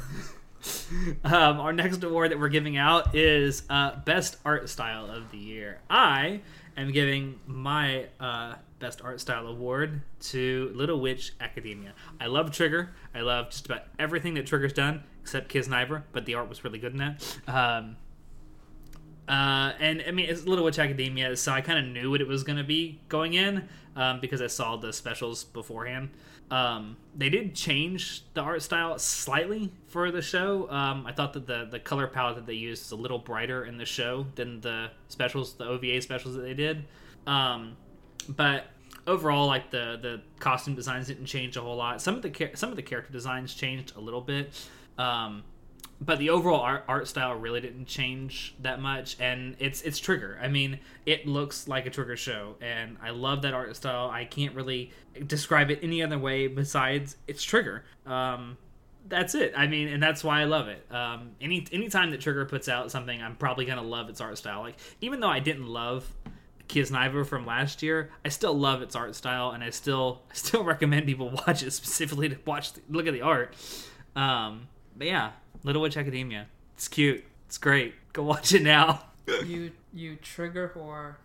Um, 1.25 1.61
our 1.61 1.73
next 1.73 2.03
award 2.05 2.31
that 2.31 2.39
we're 2.39 2.49
giving 2.49 2.77
out 2.77 3.15
is 3.15 3.65
uh, 3.69 3.97
Best 4.05 4.37
Art 4.45 4.69
Style 4.69 5.11
of 5.11 5.31
the 5.31 5.39
Year. 5.39 5.81
I 5.91 6.41
am 6.77 6.93
giving 6.93 7.41
my 7.47 8.07
uh, 8.21 8.55
Best 8.79 9.03
Art 9.03 9.21
Style 9.21 9.47
award 9.47 10.01
to 10.21 10.73
Little 10.75 11.01
Witch 11.01 11.33
Academia. 11.41 11.93
I 12.21 12.27
love 12.27 12.53
Trigger. 12.53 12.91
I 13.15 13.21
love 13.21 13.51
just 13.51 13.67
about 13.67 13.83
everything 13.99 14.35
that 14.35 14.47
Trigger's 14.47 14.73
done, 14.73 15.03
except 15.23 15.53
Kiznaiver, 15.53 16.05
but 16.13 16.25
the 16.25 16.35
art 16.35 16.49
was 16.49 16.65
really 16.65 16.79
good 16.79 16.93
in 16.93 16.99
that. 16.99 17.39
Um, 17.47 17.97
uh, 19.29 19.73
and 19.79 20.05
I 20.07 20.11
mean, 20.11 20.29
it's 20.29 20.45
a 20.45 20.49
Little 20.49 20.65
Witch 20.65 20.79
Academia, 20.79 21.37
so 21.37 21.53
I 21.53 21.61
kind 21.61 21.79
of 21.79 21.93
knew 21.93 22.11
what 22.11 22.21
it 22.21 22.27
was 22.27 22.45
going 22.45 22.59
to 22.59 22.65
be 22.65 23.01
going 23.09 23.35
in 23.35 23.69
um, 23.97 24.21
because 24.21 24.43
I 24.43 24.49
saw 24.49 24.77
the 24.77 24.93
specials 24.93 25.45
beforehand. 25.45 26.11
Um, 26.51 26.99
they 27.17 27.31
did 27.31 27.55
change 27.55 28.23
the 28.35 28.43
art 28.43 28.63
style 28.63 28.99
slightly 28.99 29.73
for 29.87 30.11
the 30.11 30.21
show. 30.21 30.71
Um, 30.71 31.07
I 31.07 31.13
thought 31.13 31.33
that 31.33 31.47
the, 31.47 31.67
the 31.71 31.81
color 31.81 32.07
palette 32.07 32.37
that 32.37 32.47
they 32.47 32.55
used 32.55 32.85
is 32.85 32.93
a 32.93 32.97
little 32.97 33.19
brighter 33.19 33.65
in 33.65 33.79
the 33.79 33.87
show 33.87 34.27
than 34.35 34.61
the 34.61 34.91
specials, 35.09 35.55
the 35.55 35.65
OVA 35.65 36.03
specials 36.03 36.35
that 36.35 36.43
they 36.43 36.55
did. 36.55 36.85
Um, 37.27 37.77
but 38.29 38.67
overall, 39.07 39.47
like 39.47 39.71
the 39.71 39.99
the 40.01 40.21
costume 40.39 40.75
designs 40.75 41.07
didn't 41.07 41.27
change 41.27 41.57
a 41.57 41.63
whole 41.63 41.77
lot. 41.77 42.03
Some 42.03 42.15
of 42.15 42.23
the 42.23 42.51
some 42.55 42.71
of 42.71 42.77
the 42.77 42.83
character 42.83 43.13
designs 43.13 43.55
changed 43.55 43.97
a 43.97 44.01
little 44.01 44.21
bit. 44.21 44.53
Um, 44.99 45.45
but 46.05 46.19
the 46.19 46.31
overall 46.31 46.61
art, 46.61 46.85
art 46.89 47.09
style 47.09 47.35
really 47.35 47.61
didn't 47.61 47.87
change 47.87 48.55
that 48.61 48.81
much 48.81 49.17
and 49.21 49.57
it's 49.59 49.83
it's 49.83 49.99
trigger. 49.99 50.39
I 50.43 50.49
mean 50.49 50.81
it 51.07 51.27
looks 51.27 51.69
like 51.69 51.87
a 51.87 51.91
trigger 51.91 52.17
show 52.17 52.57
and 52.61 52.97
i 53.03 53.11
love 53.11 53.43
that 53.43 53.55
art 53.55 53.75
style. 53.77 54.11
I 54.11 54.25
can't 54.25 54.55
really 54.55 54.91
describe 55.27 55.71
it 55.71 55.81
any 55.83 56.03
other 56.03 56.19
way 56.19 56.47
besides 56.47 57.17
it's 57.27 57.43
trigger. 57.43 57.85
Um 58.07 58.57
that's 59.07 59.35
it. 59.35 59.53
I 59.57 59.67
mean 59.67 59.89
and 59.89 60.03
that's 60.03 60.25
why 60.25 60.41
i 60.41 60.45
love 60.45 60.69
it. 60.69 60.85
Um 60.91 61.33
any 61.41 61.67
anytime 61.73 62.11
that 62.11 62.21
trigger 62.21 62.45
puts 62.45 62.69
out 62.69 62.91
something 62.91 63.23
i'm 63.23 63.37
probably 63.37 63.65
gonna 63.65 63.83
love 63.83 64.09
its 64.09 64.21
art 64.21 64.37
style. 64.39 64.61
Like 64.61 64.77
even 65.01 65.21
though 65.21 65.31
i 65.31 65.41
didn't 65.41 65.67
love 65.67 66.13
Kiznaiver 66.69 67.27
from 67.27 67.45
last 67.45 67.83
year, 67.83 68.11
I 68.25 68.31
still 68.31 68.55
love 68.55 68.81
its 68.81 68.97
art 68.97 69.15
style, 69.15 69.51
and 69.51 69.63
I 69.63 69.69
still 69.69 70.23
still 70.33 70.65
recommend 70.65 71.07
people 71.07 71.31
watch 71.47 71.63
it 71.63 71.73
specifically 71.73 72.31
to 72.31 72.39
watch 72.47 72.73
the, 72.73 72.81
look 72.89 73.07
at 73.07 73.13
the 73.13 73.21
art. 73.23 73.55
Um, 74.17 74.69
but 74.97 75.07
yeah, 75.07 75.33
Little 75.65 75.83
Witch 75.83 75.97
Academia, 75.97 76.47
it's 76.75 76.89
cute, 76.89 77.25
it's 77.47 77.59
great. 77.59 77.95
Go 78.13 78.23
watch 78.23 78.53
it 78.53 78.63
now. 78.63 79.03
you 79.47 79.73
you 79.93 80.17
trigger 80.17 80.73
whore. 80.77 81.17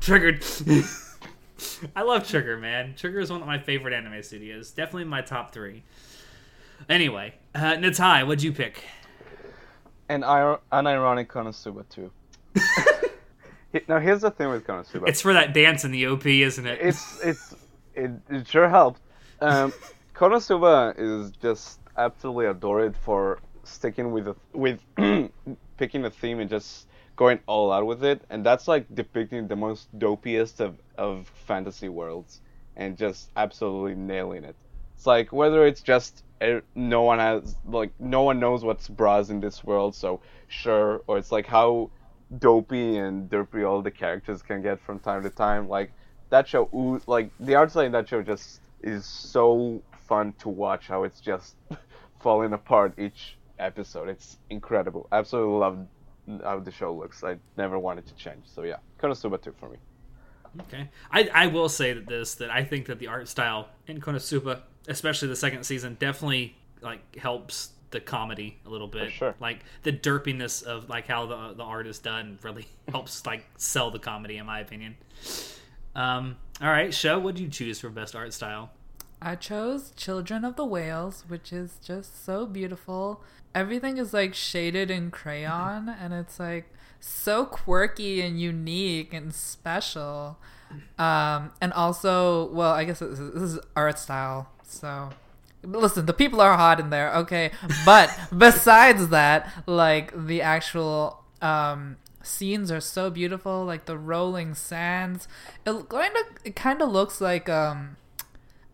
Triggered. 0.00 0.44
I 1.96 2.02
love 2.02 2.26
Trigger, 2.28 2.56
man. 2.56 2.94
Trigger 2.96 3.20
is 3.20 3.30
one 3.30 3.40
of 3.40 3.46
my 3.46 3.58
favorite 3.58 3.94
anime 3.94 4.22
studios. 4.22 4.70
Definitely 4.70 5.02
in 5.02 5.08
my 5.08 5.22
top 5.22 5.52
three. 5.52 5.82
Anyway, 6.88 7.34
uh, 7.54 7.74
Natai, 7.74 8.26
what'd 8.26 8.42
you 8.42 8.52
pick? 8.52 8.84
And 10.08 10.22
ir- 10.22 10.60
unironic 10.72 11.26
Konosuba 11.26 11.88
too. 11.88 12.10
Now 13.86 13.98
here's 13.98 14.22
the 14.22 14.30
thing 14.30 14.48
with 14.48 14.66
Konosuba. 14.66 15.08
It's 15.08 15.20
for 15.20 15.34
that 15.34 15.52
dance 15.52 15.84
in 15.84 15.90
the 15.90 16.06
OP, 16.06 16.24
isn't 16.24 16.66
it? 16.66 16.78
it's 16.80 17.20
it's 17.22 17.54
it, 17.94 18.10
it 18.30 18.48
sure 18.48 18.68
helped. 18.68 19.02
Um, 19.40 19.72
Konosuba 20.14 20.94
is 20.96 21.32
just 21.32 21.78
absolutely 21.96 22.46
adored 22.46 22.96
for 22.96 23.40
sticking 23.68 24.12
with 24.12 24.28
a, 24.28 24.36
with 24.52 24.80
picking 25.76 26.04
a 26.04 26.10
theme 26.10 26.40
and 26.40 26.50
just 26.50 26.86
going 27.16 27.40
all 27.46 27.72
out 27.72 27.86
with 27.86 28.04
it, 28.04 28.22
and 28.30 28.46
that's 28.46 28.68
like 28.68 28.86
depicting 28.94 29.48
the 29.48 29.56
most 29.56 29.88
dopiest 29.98 30.60
of 30.60 30.78
of 30.96 31.30
fantasy 31.46 31.88
worlds 31.88 32.40
and 32.76 32.96
just 32.96 33.30
absolutely 33.36 33.94
nailing 33.94 34.44
it. 34.44 34.56
It's 34.94 35.06
like 35.06 35.32
whether 35.32 35.66
it's 35.66 35.82
just 35.82 36.24
eh, 36.40 36.60
no 36.74 37.02
one 37.02 37.18
has 37.18 37.56
like 37.66 37.92
no 37.98 38.22
one 38.22 38.40
knows 38.40 38.64
what's 38.64 38.88
bras 38.88 39.30
in 39.30 39.40
this 39.40 39.62
world, 39.64 39.94
so 39.94 40.20
sure, 40.46 41.02
or 41.06 41.18
it's 41.18 41.32
like 41.32 41.46
how 41.46 41.90
dopey 42.38 42.98
and 42.98 43.30
derpy 43.30 43.68
all 43.68 43.82
the 43.82 43.90
characters 43.90 44.42
can 44.42 44.62
get 44.62 44.80
from 44.80 44.98
time 44.98 45.22
to 45.22 45.30
time. 45.30 45.68
Like 45.68 45.92
that 46.30 46.46
show, 46.48 47.00
like 47.06 47.30
the 47.40 47.54
art 47.54 47.70
style 47.70 47.84
in 47.84 47.92
that 47.92 48.08
show, 48.08 48.22
just 48.22 48.60
is 48.82 49.04
so 49.04 49.82
fun 50.06 50.32
to 50.38 50.48
watch. 50.48 50.86
How 50.88 51.04
it's 51.04 51.20
just 51.20 51.56
falling 52.20 52.52
apart 52.52 52.98
each 52.98 53.37
episode. 53.58 54.08
It's 54.08 54.38
incredible. 54.50 55.08
Absolutely 55.12 55.58
love 55.58 55.86
how 56.42 56.60
the 56.60 56.70
show 56.70 56.94
looks. 56.94 57.24
I 57.24 57.36
never 57.56 57.78
wanted 57.78 58.06
to 58.06 58.14
change. 58.14 58.44
So 58.44 58.62
yeah, 58.62 58.76
Konosuba 59.00 59.40
two 59.40 59.54
for 59.58 59.68
me. 59.68 59.78
Okay, 60.62 60.88
I, 61.12 61.28
I 61.32 61.46
will 61.46 61.68
say 61.68 61.92
that 61.92 62.06
this 62.06 62.34
that 62.36 62.50
I 62.50 62.64
think 62.64 62.86
that 62.86 62.98
the 62.98 63.06
art 63.06 63.28
style 63.28 63.68
in 63.86 64.00
Konosuba, 64.00 64.60
especially 64.88 65.28
the 65.28 65.36
second 65.36 65.64
season, 65.64 65.96
definitely 66.00 66.56
like 66.80 67.16
helps 67.16 67.70
the 67.90 68.00
comedy 68.00 68.58
a 68.66 68.68
little 68.68 68.88
bit. 68.88 69.12
sure. 69.12 69.34
Like 69.40 69.60
the 69.82 69.92
derpiness 69.92 70.62
of 70.62 70.88
like 70.88 71.06
how 71.06 71.26
the 71.26 71.54
the 71.54 71.62
art 71.62 71.86
is 71.86 71.98
done 71.98 72.38
really 72.42 72.66
helps 72.88 73.24
like 73.26 73.44
sell 73.56 73.90
the 73.90 73.98
comedy 73.98 74.36
in 74.36 74.46
my 74.46 74.60
opinion. 74.60 74.96
Um, 75.94 76.36
all 76.60 76.68
right, 76.68 76.92
show. 76.92 77.18
What 77.18 77.34
do 77.34 77.42
you 77.42 77.48
choose 77.48 77.80
for 77.80 77.88
best 77.88 78.14
art 78.14 78.32
style? 78.32 78.70
I 79.20 79.34
chose 79.34 79.90
Children 79.96 80.44
of 80.44 80.54
the 80.54 80.64
Whales, 80.64 81.24
which 81.26 81.52
is 81.52 81.78
just 81.84 82.24
so 82.24 82.46
beautiful. 82.46 83.22
Everything 83.58 83.98
is 83.98 84.14
like 84.14 84.34
shaded 84.34 84.90
in 84.90 85.10
crayon, 85.10 85.88
and 85.88 86.12
it's 86.14 86.38
like 86.38 86.66
so 87.00 87.44
quirky 87.44 88.20
and 88.20 88.40
unique 88.40 89.12
and 89.12 89.34
special. 89.34 90.38
Um, 90.98 91.52
and 91.60 91.72
also, 91.72 92.50
well, 92.52 92.72
I 92.72 92.84
guess 92.84 92.98
this 92.98 93.18
is, 93.18 93.32
this 93.32 93.42
is 93.42 93.58
art 93.74 93.98
style, 93.98 94.50
so 94.62 95.10
listen, 95.62 96.06
the 96.06 96.12
people 96.12 96.40
are 96.40 96.56
hot 96.56 96.78
in 96.78 96.90
there, 96.90 97.12
okay? 97.14 97.50
But 97.84 98.16
besides 98.36 99.08
that, 99.08 99.50
like 99.66 100.12
the 100.26 100.42
actual 100.42 101.24
um 101.40 101.96
scenes 102.22 102.70
are 102.70 102.80
so 102.80 103.08
beautiful, 103.10 103.64
like 103.64 103.86
the 103.86 103.96
rolling 103.96 104.54
sands. 104.54 105.26
It 105.66 105.88
kind 105.88 106.14
of 106.16 106.24
it 106.44 106.54
kind 106.56 106.82
of 106.82 106.90
looks 106.90 107.20
like 107.20 107.48
um 107.48 107.96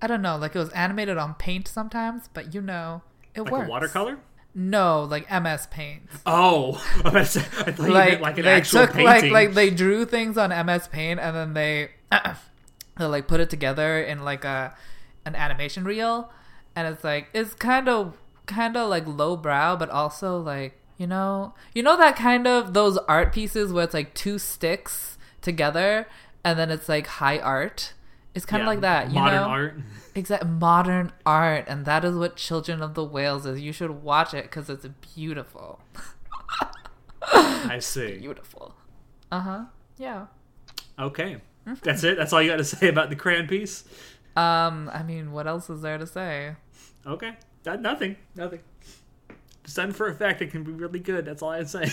I 0.02 0.06
don't 0.06 0.22
know, 0.22 0.36
like 0.36 0.54
it 0.56 0.58
was 0.58 0.70
animated 0.70 1.16
on 1.16 1.34
paint 1.34 1.68
sometimes, 1.68 2.28
but 2.34 2.54
you 2.54 2.60
know, 2.60 3.02
it 3.34 3.42
Like 3.42 3.52
works. 3.52 3.68
watercolor? 3.70 4.18
No, 4.54 5.02
like 5.02 5.28
MS 5.30 5.66
Paint. 5.70 6.02
Oh, 6.26 6.74
I 7.04 7.24
thought 7.24 7.78
you 7.78 7.92
Like, 7.92 8.08
meant 8.10 8.22
like 8.22 8.38
an 8.38 8.44
they 8.44 8.52
actual 8.52 8.80
took 8.86 8.92
painting. 8.92 9.32
like 9.32 9.48
like 9.48 9.54
they 9.54 9.70
drew 9.70 10.04
things 10.04 10.38
on 10.38 10.50
MS 10.66 10.88
Paint 10.88 11.18
and 11.20 11.34
then 11.36 11.54
they 11.54 11.90
they 12.98 13.04
like 13.04 13.26
put 13.26 13.40
it 13.40 13.50
together 13.50 14.00
in 14.00 14.24
like 14.24 14.44
a 14.44 14.74
an 15.26 15.34
animation 15.34 15.84
reel, 15.84 16.30
and 16.76 16.86
it's 16.86 17.02
like 17.02 17.28
it's 17.32 17.54
kind 17.54 17.88
of 17.88 18.16
kind 18.46 18.76
of 18.76 18.88
like 18.88 19.06
lowbrow, 19.06 19.76
but 19.76 19.90
also 19.90 20.38
like 20.38 20.78
you 20.98 21.06
know 21.08 21.54
you 21.74 21.82
know 21.82 21.96
that 21.96 22.14
kind 22.14 22.46
of 22.46 22.74
those 22.74 22.96
art 23.08 23.32
pieces 23.32 23.72
where 23.72 23.82
it's 23.84 23.94
like 23.94 24.14
two 24.14 24.38
sticks 24.38 25.18
together 25.40 26.06
and 26.44 26.58
then 26.58 26.70
it's 26.70 26.88
like 26.88 27.06
high 27.06 27.38
art. 27.38 27.92
It's 28.34 28.44
kind 28.44 28.62
of 28.62 28.66
like 28.66 28.80
that, 28.80 29.08
you 29.08 29.14
modern 29.14 29.40
know? 29.40 29.46
art. 29.48 29.74
Exact 30.16 30.46
modern 30.46 31.12
art, 31.24 31.64
and 31.68 31.84
that 31.86 32.04
is 32.04 32.14
what 32.16 32.36
Children 32.36 32.82
of 32.82 32.94
the 32.94 33.04
Whales 33.04 33.46
is. 33.46 33.60
You 33.60 33.72
should 33.72 34.02
watch 34.02 34.34
it 34.34 34.44
because 34.44 34.68
it's 34.68 34.86
beautiful, 35.14 35.80
I 37.22 37.78
see. 37.80 38.18
beautiful. 38.20 38.74
Uh 39.30 39.40
huh. 39.40 39.64
Yeah. 39.98 40.26
Okay, 40.98 41.36
Mm-hmm. 41.66 41.74
that's 41.82 42.04
it. 42.04 42.16
That's 42.18 42.32
all 42.32 42.42
you 42.42 42.50
got 42.50 42.58
to 42.58 42.64
say 42.76 42.88
about 42.88 43.08
the 43.10 43.16
crayon 43.16 43.46
piece. 43.46 43.84
Um, 44.36 44.90
I 44.92 45.02
mean, 45.02 45.32
what 45.32 45.46
else 45.46 45.70
is 45.70 45.80
there 45.80 45.96
to 45.96 46.06
say? 46.06 46.56
Okay, 47.06 47.32
that, 47.62 47.80
nothing, 47.80 48.16
nothing. 48.34 48.60
It's 49.64 49.74
done 49.74 49.92
for 49.92 50.08
effect. 50.08 50.42
It 50.42 50.50
can 50.50 50.62
be 50.62 50.72
really 50.72 50.98
good. 50.98 51.24
That's 51.24 51.40
all 51.42 51.50
I 51.50 51.62
say. 51.64 51.90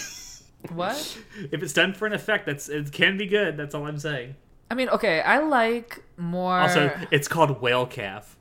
What? 0.74 1.18
if 1.52 1.64
it's 1.64 1.74
done 1.74 1.94
for 1.94 2.06
an 2.06 2.14
effect, 2.14 2.46
that's 2.48 2.68
it 2.68 2.92
can 2.92 3.18
be 3.18 3.28
good. 3.28 3.56
That's 3.58 3.74
all 3.74 3.88
I'm 3.88 3.98
saying. 4.00 4.36
I 4.72 4.74
mean, 4.74 4.88
okay, 4.88 5.20
I 5.20 5.40
like 5.40 6.02
more. 6.16 6.58
Also, 6.58 6.92
it's 7.12 7.28
called 7.28 7.62
whale 7.62 7.86
calf. 7.86 8.38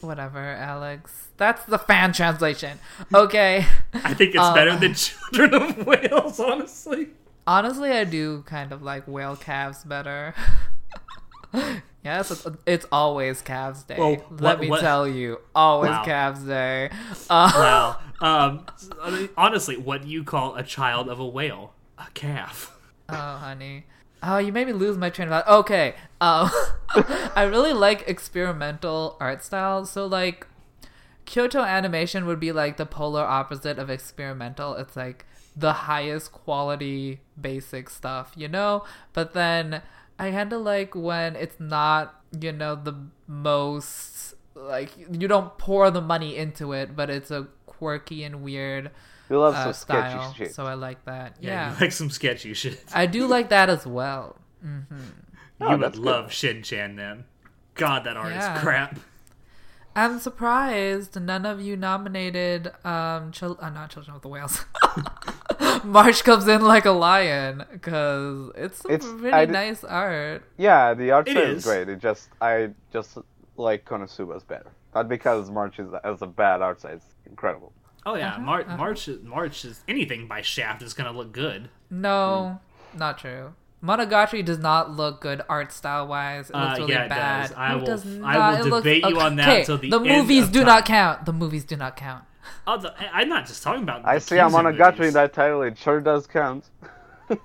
Whatever, 0.00 0.40
Alex. 0.40 1.28
That's 1.36 1.64
the 1.66 1.78
fan 1.78 2.12
translation. 2.12 2.80
Okay. 3.14 3.66
I 3.94 4.14
think 4.14 4.34
it's 4.34 4.42
Uh, 4.42 4.52
better 4.52 4.74
than 4.76 4.94
children 5.04 5.54
of 5.54 5.86
whales. 5.86 6.40
Honestly. 6.40 7.10
Honestly, 7.46 7.92
I 7.92 8.02
do 8.02 8.42
kind 8.46 8.72
of 8.72 8.82
like 8.82 9.06
whale 9.06 9.36
calves 9.36 9.84
better. 9.84 10.34
yes, 12.04 12.30
it's, 12.32 12.46
it's 12.66 12.86
always 12.90 13.42
calves 13.42 13.84
day. 13.84 13.96
Well, 13.98 14.16
Let 14.40 14.58
me 14.58 14.68
what- 14.70 14.80
tell 14.80 15.06
you, 15.06 15.38
always 15.54 15.90
Wow. 15.90 16.04
calves 16.04 16.40
day. 16.42 16.90
Uh, 17.30 17.52
Wow. 17.54 17.96
Um. 18.18 18.64
Honestly, 19.36 19.76
what 19.76 20.00
do 20.02 20.08
you 20.08 20.24
call 20.24 20.56
a 20.56 20.62
child 20.62 21.08
of 21.10 21.20
a 21.20 21.26
whale? 21.26 21.74
A 21.98 22.06
calf. 22.14 22.74
Oh, 23.10 23.14
honey. 23.14 23.84
Oh, 24.28 24.38
you 24.38 24.52
made 24.52 24.66
me 24.66 24.72
lose 24.72 24.98
my 24.98 25.08
train 25.08 25.28
of 25.28 25.44
thought. 25.44 25.58
Okay. 25.60 25.94
Um, 26.20 26.50
I 27.36 27.46
really 27.48 27.72
like 27.72 28.08
experimental 28.08 29.16
art 29.20 29.44
styles. 29.44 29.90
So, 29.90 30.04
like, 30.04 30.48
Kyoto 31.26 31.60
animation 31.60 32.26
would 32.26 32.40
be 32.40 32.50
like 32.50 32.76
the 32.76 32.86
polar 32.86 33.22
opposite 33.22 33.78
of 33.78 33.88
experimental. 33.88 34.74
It's 34.74 34.96
like 34.96 35.26
the 35.54 35.72
highest 35.72 36.32
quality 36.32 37.20
basic 37.40 37.88
stuff, 37.88 38.32
you 38.36 38.48
know? 38.48 38.84
But 39.12 39.32
then 39.32 39.82
I 40.18 40.32
kind 40.32 40.52
of 40.52 40.62
like 40.62 40.94
when 40.96 41.36
it's 41.36 41.60
not, 41.60 42.20
you 42.38 42.50
know, 42.50 42.74
the 42.74 42.94
most, 43.28 44.34
like, 44.56 44.90
you 44.98 45.28
don't 45.28 45.56
pour 45.56 45.90
the 45.92 46.00
money 46.00 46.36
into 46.36 46.72
it, 46.72 46.96
but 46.96 47.10
it's 47.10 47.30
a 47.30 47.46
quirky 47.66 48.24
and 48.24 48.42
weird 48.42 48.90
We 49.28 49.36
love 49.36 49.54
uh, 49.54 49.64
some 49.64 49.72
sketchy 49.72 50.10
style. 50.18 50.34
shit. 50.34 50.54
So 50.54 50.64
I 50.66 50.74
like 50.74 51.04
that. 51.04 51.36
Yeah. 51.40 51.50
yeah. 51.50 51.74
You 51.74 51.80
like 51.80 51.92
some 51.92 52.10
sketchy 52.10 52.54
shit. 52.54 52.82
I 52.94 53.06
do 53.06 53.26
like 53.26 53.48
that 53.50 53.68
as 53.68 53.86
well. 53.86 54.36
hmm 54.62 54.80
Oh, 55.60 55.70
you 55.72 55.78
would 55.78 55.92
good. 55.94 55.96
love 56.02 56.32
Shin 56.32 56.62
Chan 56.62 56.96
then. 56.96 57.24
God, 57.74 58.04
that 58.04 58.16
art 58.16 58.32
Yeah. 58.32 58.56
is 58.56 58.62
crap. 58.62 58.98
I'm 59.94 60.18
surprised 60.20 61.18
none 61.18 61.46
of 61.46 61.60
you 61.62 61.74
nominated 61.76 62.70
um 62.84 63.32
chil- 63.32 63.58
uh, 63.62 63.70
not 63.70 63.90
Children 63.90 64.16
of 64.16 64.22
the 64.22 64.28
Whales. 64.28 64.64
March 65.84 66.22
comes 66.24 66.46
in 66.48 66.62
like 66.62 66.84
a 66.84 66.90
lion 66.90 67.64
because 67.72 68.50
it's 68.56 68.78
some 68.82 68.90
It's- 68.92 69.08
really 69.10 69.32
I 69.32 69.46
d- 69.46 69.52
nice 69.52 69.82
art. 69.84 70.42
Yeah, 70.58 70.94
the 70.94 71.10
art 71.12 71.28
It 71.28 71.36
is. 71.36 71.58
is 71.58 71.64
great. 71.64 71.88
It 71.88 71.98
just 72.00 72.28
I 72.40 72.70
just 72.92 73.16
like 73.56 73.84
Konosuba's 73.86 74.44
better. 74.44 74.70
Not 74.94 75.08
because 75.08 75.50
March 75.50 75.78
is 75.78 75.88
as 76.04 76.22
a 76.22 76.26
bad 76.26 76.60
art 76.62 76.80
style. 76.80 76.92
It's 76.94 77.14
incredible. 77.26 77.72
Oh 78.06 78.14
yeah, 78.14 78.30
Uh-huh, 78.30 78.40
Mar- 78.40 78.60
uh-huh. 78.62 78.76
March. 78.76 79.08
March 79.24 79.64
is 79.64 79.80
anything 79.88 80.28
by 80.28 80.40
Shaft 80.40 80.80
is 80.82 80.94
gonna 80.94 81.12
look 81.12 81.32
good. 81.32 81.68
No, 81.90 82.60
not 82.96 83.18
true. 83.18 83.52
Monogatari 83.84 84.44
does 84.44 84.58
not 84.58 84.90
look 84.92 85.20
good 85.20 85.42
art 85.48 85.70
style 85.72 86.06
wise. 86.06 86.48
It 86.50 86.56
looks 86.56 86.78
Uh, 86.78 86.82
really 86.82 86.92
yeah, 86.94 87.02
it 87.04 87.08
bad. 87.10 87.48
does. 87.48 87.56
I 87.56 87.72
It 87.72 87.76
will- 87.78 87.86
does 87.86 88.06
I 88.06 88.10
will 88.10 88.20
not. 88.20 88.54
It 88.60 88.64
looks- 88.66 88.84
debate 88.84 89.04
you 89.06 89.20
on 89.20 89.36
that 89.36 89.48
okay, 89.48 89.64
till 89.64 89.78
the 89.78 89.90
the 89.90 89.96
end 89.98 90.06
movies 90.06 90.48
do 90.48 90.60
time. 90.60 90.66
not 90.66 90.84
count. 90.86 91.24
The 91.26 91.32
movies 91.32 91.64
do 91.64 91.76
not 91.76 91.96
count. 91.96 92.24
Oh, 92.66 92.78
the, 92.78 92.94
I- 92.98 93.20
I'm 93.20 93.28
not 93.28 93.46
just 93.46 93.62
talking 93.62 93.82
about. 93.82 94.06
I 94.06 94.14
the 94.14 94.20
see 94.20 94.38
I'm 94.40 94.54
on 94.54 94.66
a 94.66 94.72
Monogatari 94.72 95.08
in 95.08 95.14
that 95.14 95.32
title. 95.32 95.62
It 95.62 95.76
sure 95.76 96.00
does 96.00 96.26
count. 96.28 96.70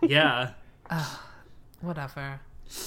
Yeah, 0.01 0.51
Whatever. 1.81 2.39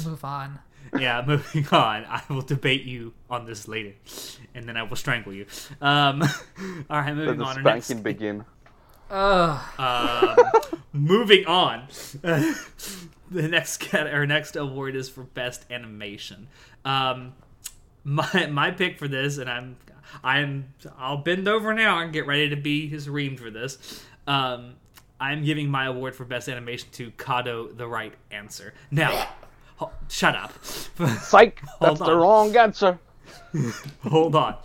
Move 0.05 0.25
on. 0.25 0.61
Yeah. 0.98 1.22
Moving 1.26 1.66
on. 1.68 2.04
I 2.04 2.22
will 2.28 2.42
debate 2.42 2.85
you 2.85 3.12
on 3.30 3.46
this 3.46 3.68
later, 3.68 3.94
and 4.54 4.68
then 4.68 4.76
I 4.76 4.83
will 4.83 4.96
strangle 4.96 5.33
you. 5.33 5.46
Um, 5.80 6.22
all 6.90 7.00
right, 7.00 7.07
Let 7.07 7.16
moving 7.16 7.38
the 7.38 7.44
on. 7.44 7.62
Next, 7.62 7.87
spanking 7.87 8.02
begin. 8.02 8.44
Ugh. 9.11 9.61
um, 9.78 10.37
moving 10.92 11.46
on. 11.46 11.87
the 12.22 13.48
next 13.48 13.78
cat 13.78 14.07
our 14.07 14.26
next 14.26 14.57
award 14.57 14.96
is 14.96 15.09
for 15.09 15.24
best 15.24 15.64
animation. 15.70 16.48
Um, 16.85 17.35
my 18.02 18.46
my 18.50 18.70
pick 18.70 18.98
for 18.98 19.09
this, 19.09 19.38
and 19.38 19.48
I'm 19.48 19.76
I'm 20.22 20.72
I'll 20.98 21.18
bend 21.18 21.48
over 21.48 21.74
now 21.74 21.98
and 22.00 22.12
get 22.12 22.26
ready 22.26 22.48
to 22.50 22.57
be 22.57 22.88
his 22.88 23.09
reamed 23.09 23.38
for 23.38 23.50
this. 23.50 24.04
Um, 24.26 24.74
I'm 25.20 25.44
giving 25.44 25.70
my 25.70 25.87
award 25.87 26.14
for 26.16 26.24
best 26.24 26.48
animation 26.48 26.88
to 26.92 27.11
Kado, 27.12 27.76
the 27.76 27.87
right 27.87 28.12
answer. 28.30 28.74
Now, 28.90 29.28
ho- 29.87 29.92
shut 30.09 30.35
up. 30.37 30.53
Psych! 30.64 31.61
That's 31.81 32.01
the 32.01 32.16
wrong 32.16 32.57
answer. 32.57 32.99
Hold 34.03 34.35
on. 34.35 34.57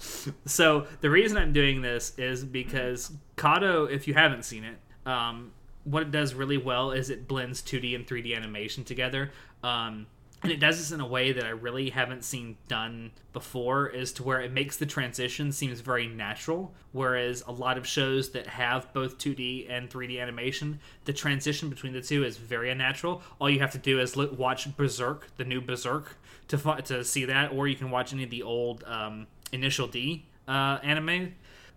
So 0.46 0.88
the 1.02 1.10
reason 1.10 1.38
I'm 1.38 1.54
doing 1.54 1.82
this 1.82 2.14
is 2.18 2.44
because 2.44 3.12
Kado, 3.38 3.90
if 3.90 4.08
you 4.08 4.14
haven't 4.14 4.44
seen 4.46 4.64
it, 4.64 4.78
um, 5.06 5.52
what 5.84 6.04
it 6.04 6.12
does 6.12 6.34
really 6.34 6.58
well 6.58 6.92
is 6.92 7.10
it 7.10 7.28
blends 7.28 7.62
2D 7.62 7.96
and 7.96 8.06
3D 8.06 8.36
animation 8.36 8.84
together. 8.84 9.32
Um, 9.64 10.08
and 10.42 10.52
it 10.52 10.60
does 10.60 10.78
this 10.78 10.92
in 10.92 11.02
a 11.02 11.08
way 11.08 11.32
that 11.34 11.46
I 11.46 11.50
really 11.50 11.90
haven't 11.90 12.24
seen 12.24 12.58
done 12.68 13.12
before, 13.34 13.88
is 13.88 14.14
to 14.14 14.24
where 14.24 14.42
it 14.42 14.54
makes 14.54 14.78
the 14.78 14.86
transition 14.86 15.52
seems 15.52 15.82
very 15.82 16.08
natural. 16.08 16.74
Whereas 16.92 17.44
a 17.46 17.52
lot 17.52 17.78
of 17.78 17.86
shows 17.86 18.30
that 18.32 18.48
have 18.48 18.92
both 18.94 19.18
2D 19.18 19.70
and 19.70 19.90
3D 19.90 20.22
animation, 20.22 20.80
the 21.06 21.14
transition 21.14 21.70
between 21.70 21.94
the 21.94 22.02
two 22.02 22.24
is 22.24 22.38
very 22.38 22.70
unnatural. 22.72 23.22
All 23.40 23.50
you 23.50 23.60
have 23.60 23.72
to 23.72 23.78
do 23.78 24.00
is 24.00 24.16
look, 24.16 24.38
watch 24.38 24.76
Berserk, 24.78 25.28
the 25.38 25.46
new 25.46 25.62
Berserk, 25.62 26.18
to 26.48 26.58
to 26.86 27.04
see 27.04 27.26
that, 27.26 27.52
or 27.52 27.68
you 27.68 27.76
can 27.76 27.92
watch 27.92 28.14
any 28.14 28.24
of 28.24 28.30
the 28.30 28.44
old 28.44 28.84
um, 28.86 29.28
Initial 29.52 29.88
D 29.88 30.26
uh, 30.48 30.80
anime 30.84 31.34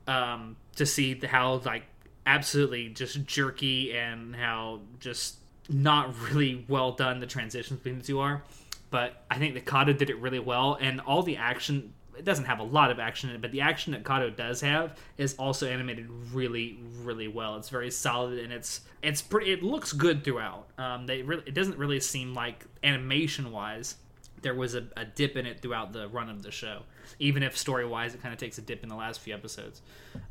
um, 0.06 0.56
to 0.76 0.86
see 0.86 1.18
how 1.24 1.60
like 1.64 1.84
absolutely 2.26 2.88
just 2.88 3.24
jerky 3.24 3.92
and 3.92 4.36
how 4.36 4.80
just 5.00 5.36
not 5.72 6.14
really 6.30 6.64
well 6.68 6.92
done 6.92 7.20
the 7.20 7.26
transitions 7.26 7.80
between 7.80 7.98
the 7.98 8.04
two 8.04 8.20
are. 8.20 8.42
But 8.90 9.24
I 9.30 9.38
think 9.38 9.54
that 9.54 9.64
Kado 9.64 9.96
did 9.96 10.10
it 10.10 10.18
really 10.18 10.38
well, 10.38 10.76
and 10.80 11.00
all 11.00 11.22
the 11.22 11.36
action. 11.36 11.94
It 12.16 12.26
doesn't 12.26 12.44
have 12.44 12.58
a 12.58 12.62
lot 12.62 12.90
of 12.90 13.00
action 13.00 13.30
in 13.30 13.36
it, 13.36 13.40
but 13.40 13.52
the 13.52 13.62
action 13.62 13.94
that 13.94 14.04
Kado 14.04 14.36
does 14.36 14.60
have 14.60 14.98
is 15.16 15.34
also 15.36 15.66
animated 15.66 16.10
really, 16.30 16.78
really 17.00 17.26
well. 17.26 17.56
It's 17.56 17.70
very 17.70 17.90
solid, 17.90 18.38
and 18.38 18.52
it's 18.52 18.82
it's 19.02 19.22
pretty. 19.22 19.50
It 19.50 19.62
looks 19.62 19.94
good 19.94 20.22
throughout. 20.22 20.66
Um, 20.76 21.06
they 21.06 21.22
really, 21.22 21.42
it 21.46 21.54
doesn't 21.54 21.78
really 21.78 22.00
seem 22.00 22.34
like 22.34 22.66
animation 22.84 23.50
wise 23.50 23.96
there 24.42 24.54
was 24.54 24.74
a, 24.74 24.84
a 24.96 25.04
dip 25.04 25.36
in 25.36 25.46
it 25.46 25.60
throughout 25.60 25.92
the 25.92 26.08
run 26.08 26.28
of 26.28 26.42
the 26.42 26.50
show. 26.50 26.82
Even 27.18 27.42
if 27.42 27.56
story 27.56 27.86
wise, 27.86 28.14
it 28.14 28.22
kind 28.22 28.32
of 28.32 28.38
takes 28.38 28.58
a 28.58 28.62
dip 28.62 28.82
in 28.82 28.88
the 28.88 28.96
last 28.96 29.20
few 29.20 29.32
episodes. 29.32 29.80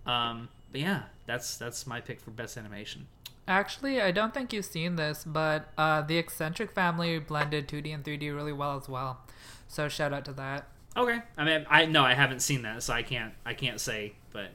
Um, 0.06 0.50
but 0.72 0.82
yeah, 0.82 1.04
that's 1.26 1.58
that's 1.58 1.88
my 1.88 2.02
pick 2.02 2.20
for 2.20 2.32
best 2.32 2.58
animation. 2.58 3.08
Actually, 3.48 4.02
I 4.02 4.12
don't 4.12 4.34
think 4.34 4.54
you've 4.54 4.66
seen 4.66 4.96
this, 4.96 5.24
but 5.26 5.70
uh, 5.78 6.02
the 6.02 6.18
eccentric 6.18 6.72
family 6.72 7.20
blended 7.20 7.68
2D 7.68 7.94
and 7.94 8.04
3D 8.04 8.34
really 8.34 8.54
well 8.54 8.78
as 8.78 8.88
well. 8.88 9.20
So 9.68 9.90
shout 9.90 10.14
out 10.14 10.26
to 10.26 10.34
that. 10.34 10.68
Okay, 10.96 11.22
I 11.38 11.44
mean, 11.46 11.66
I 11.70 11.86
no, 11.86 12.04
I 12.04 12.14
haven't 12.14 12.42
seen 12.42 12.62
that, 12.64 12.84
so 12.84 12.94
I 12.94 13.04
can't 13.04 13.34
I 13.46 13.54
can't 13.54 13.80
say. 13.80 14.14
But 14.34 14.52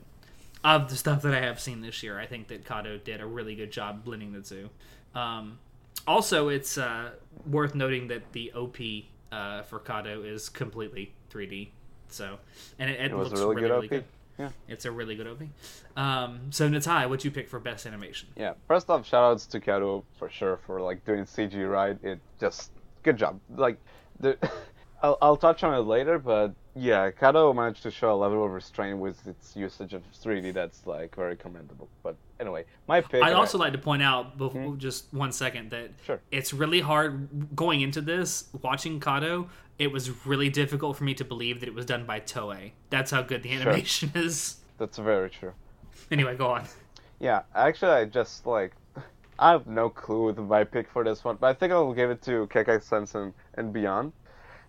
of 0.63 0.89
the 0.91 0.97
stuff 0.97 1.23
that 1.23 1.35
I 1.35 1.41
have 1.41 1.61
seen 1.61 1.81
this 1.81 2.03
year, 2.03 2.19
I 2.19 2.27
think 2.27 2.49
that 2.49 2.65
Kado 2.65 3.03
did 3.03 3.21
a 3.21 3.27
really 3.27 3.55
good 3.55 3.71
job 3.71 4.05
blending 4.05 4.33
the 4.33 4.43
two. 4.43 4.69
Um, 5.15 5.59
also, 6.07 6.49
it's 6.49 6.77
uh, 6.79 7.13
worth 7.47 7.75
noting 7.75 8.09
that 8.09 8.33
the 8.33 8.53
OP 8.53 8.77
uh, 9.33 9.63
for 9.63 9.79
Kado 9.81 10.25
is 10.25 10.49
completely 10.49 11.15
3D. 11.33 11.69
So, 12.09 12.39
and 12.79 12.91
it, 12.91 13.01
it, 13.01 13.11
It 13.11 13.17
looks 13.17 13.41
really, 13.41 13.57
really, 13.57 13.61
good 13.61 13.71
really 13.71 13.87
OP. 13.87 13.91
good. 13.91 14.05
Yeah. 14.39 14.51
It's 14.69 14.85
a 14.85 14.91
really 14.91 15.15
good 15.17 15.27
opening. 15.27 15.53
Um, 15.97 16.41
so 16.51 16.69
Natai, 16.69 17.09
what'd 17.09 17.25
you 17.25 17.31
pick 17.31 17.49
for 17.49 17.59
best 17.59 17.87
animation? 17.87 18.29
Yeah. 18.37 18.55
First 18.69 18.91
off, 18.91 19.09
shoutouts 19.11 19.49
to 19.51 19.61
Kado 19.61 20.05
for 20.19 20.29
sure 20.29 20.59
for 20.67 20.81
like 20.81 21.05
doing 21.05 21.25
CG 21.25 21.69
right. 21.71 21.97
It 22.03 22.21
just 22.39 22.71
good 23.03 23.17
job. 23.17 23.41
Like 23.55 23.79
the 24.21 24.37
I'll, 25.03 25.19
I'll 25.21 25.37
touch 25.37 25.63
on 25.63 25.75
it 25.75 25.81
later, 25.87 26.19
but 26.19 26.53
yeah, 26.75 27.11
Kado 27.11 27.55
managed 27.55 27.83
to 27.85 27.91
show 27.91 28.15
a 28.15 28.17
level 28.17 28.45
of 28.45 28.51
restraint 28.51 28.99
with 28.99 29.27
its 29.27 29.55
usage 29.55 29.93
of 29.95 30.03
3D 30.13 30.53
that's 30.55 30.87
like 30.87 31.15
very 31.15 31.37
commendable. 31.37 31.89
But 32.03 32.17
anyway, 32.41 32.65
my 32.89 33.01
pick. 33.03 33.23
I'd 33.23 33.35
also 33.35 33.57
like 33.59 33.73
to 33.73 33.79
point 33.79 34.03
out, 34.03 34.37
before, 34.39 34.63
Hmm? 34.73 34.79
just 34.79 35.13
one 35.13 35.33
second, 35.33 35.71
that 35.71 35.91
Sure. 36.05 36.21
it's 36.31 36.53
really 36.55 36.81
hard 36.81 37.29
going 37.55 37.83
into 37.83 38.01
this, 38.01 38.49
watching 38.63 38.99
Kado, 39.01 39.49
it 39.79 39.93
was 39.93 40.27
really 40.27 40.49
difficult 40.49 40.97
for 40.97 41.05
me 41.05 41.15
to 41.15 41.25
believe 41.25 41.61
that 41.61 41.69
it 41.69 41.75
was 41.75 41.87
done 41.87 42.05
by 42.07 42.21
Toei. 42.21 42.73
That's 42.91 43.11
how 43.11 43.23
good 43.23 43.43
the 43.43 43.51
Sure. 43.51 43.61
animation 43.69 44.13
is. 44.15 44.57
That's 44.79 44.99
very 44.99 45.31
true. 45.31 45.53
Anyway, 46.11 46.37
go 46.37 46.49
on. 46.49 46.65
Yeah, 47.19 47.43
actually, 47.55 47.93
I 47.93 48.05
just 48.05 48.47
like 48.47 48.73
I 49.39 49.51
have 49.51 49.67
no 49.67 49.89
clue 49.91 50.25
with 50.27 50.39
my 50.39 50.65
pick 50.65 50.89
for 50.91 51.05
this 51.05 51.25
one, 51.25 51.37
but 51.41 51.49
I 51.49 51.55
think 51.55 51.73
I'll 51.73 51.93
give 51.93 52.11
it 52.11 52.23
to 52.23 52.47
Kekkai 52.49 52.83
Sensen 52.83 53.35
and 53.55 53.73
Beyond. 53.73 54.13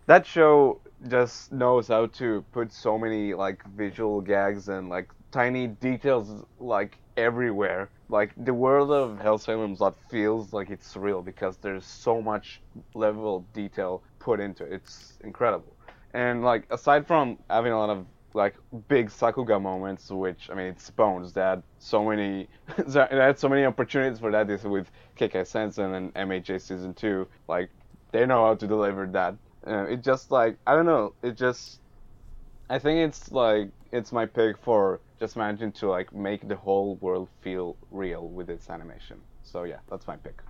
That 0.07 0.25
show 0.25 0.79
just 1.07 1.51
knows 1.51 1.87
how 1.89 2.07
to 2.07 2.43
put 2.53 2.71
so 2.73 2.97
many 2.97 3.33
like 3.33 3.63
visual 3.75 4.21
gags 4.21 4.67
and 4.69 4.89
like 4.89 5.09
tiny 5.31 5.67
details 5.67 6.43
like 6.59 6.97
everywhere. 7.17 7.89
Like 8.09 8.31
the 8.37 8.53
world 8.53 8.91
of 8.91 9.19
Hellsalem's 9.19 9.79
Lot 9.81 9.95
feels 10.09 10.53
like 10.53 10.69
it's 10.69 10.95
real 10.95 11.21
because 11.21 11.57
there's 11.57 11.85
so 11.85 12.21
much 12.21 12.61
level 12.93 13.37
of 13.37 13.53
detail 13.53 14.01
put 14.20 14.39
into 14.39 14.63
it. 14.63 14.74
It's 14.74 15.18
incredible. 15.24 15.76
And 16.13 16.43
like 16.43 16.65
aside 16.70 17.05
from 17.07 17.38
having 17.49 17.72
a 17.72 17.80
lot 17.80 17.89
of 17.89 18.05
like 18.34 18.55
big 18.88 19.09
Sakuga 19.09 19.61
moments, 19.61 20.09
which 20.09 20.49
I 20.51 20.55
mean 20.55 20.68
it's 20.68 20.89
Bones 20.91 21.34
that 21.34 21.63
so 21.80 22.05
many 22.05 22.47
that 22.88 23.11
had 23.11 23.39
so 23.39 23.49
many 23.49 23.65
opportunities 23.65 24.20
for 24.20 24.32
that 24.32 24.49
is 24.49 24.63
with 24.63 24.89
Kekkai 25.18 25.45
Sensen 25.45 25.93
and 25.93 26.13
MHA 26.13 26.61
season 26.61 26.93
two. 26.93 27.28
Like 27.47 27.70
they 28.11 28.26
know 28.26 28.45
how 28.45 28.55
to 28.55 28.68
deliver 28.68 29.07
that. 29.07 29.36
Uh, 29.65 29.86
it 29.86 30.01
just 30.01 30.32
like 30.32 30.57
I 30.65 30.76
don't 30.76 30.86
know. 30.86 31.13
It 31.24 31.36
just 31.36 31.80
I 32.70 32.80
think 32.80 33.07
it's 33.07 33.32
like 33.32 33.70
it's 33.91 34.11
my 34.11 34.26
pick 34.26 34.57
for 34.57 35.01
just 35.20 35.36
managing 35.36 35.72
to 35.74 35.88
like 35.88 36.13
make 36.13 36.47
the 36.47 36.55
whole 36.55 36.95
world 36.97 37.30
feel 37.41 37.76
real 37.91 38.28
with 38.28 38.49
its 38.49 38.70
animation. 38.70 39.18
So 39.43 39.63
yeah, 39.63 39.80
that's 39.89 40.07
my 40.07 40.15
pick. 40.18 40.41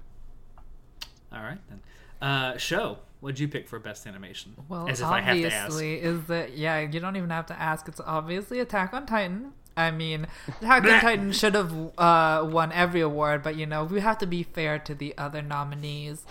All 1.32 1.42
right 1.42 1.60
then. 1.70 1.82
Uh, 2.22 2.58
show. 2.58 3.00
What'd 3.20 3.40
you 3.40 3.48
pick 3.48 3.68
for 3.68 3.80
best 3.80 4.06
animation? 4.06 4.56
Well, 4.70 4.88
As 4.88 5.02
if 5.02 5.08
I 5.08 5.22
have 5.22 5.38
to 5.38 5.46
ask. 5.48 5.66
obviously, 5.66 5.96
is 5.96 6.24
that 6.26 6.56
yeah? 6.58 6.80
You 6.80 7.00
don't 7.00 7.16
even 7.16 7.32
have 7.32 7.48
to 7.48 7.60
ask. 7.60 7.88
It's 7.88 8.00
obviously 8.00 8.60
Attack 8.60 8.94
on 8.94 9.06
Titan. 9.08 9.54
I 9.76 9.92
mean, 9.92 10.28
Attack 10.62 10.84
on 10.84 11.00
Titan 11.02 11.32
should 11.32 11.56
have 11.56 11.74
uh, 11.98 12.48
won 12.50 12.72
every 12.72 13.02
award, 13.02 13.42
but 13.42 13.56
you 13.56 13.66
know 13.66 13.84
we 13.86 14.02
have 14.02 14.20
to 14.20 14.28
be 14.28 14.44
fair 14.44 14.78
to 14.80 14.94
the 14.94 15.18
other 15.18 15.42
nominees. 15.42 16.26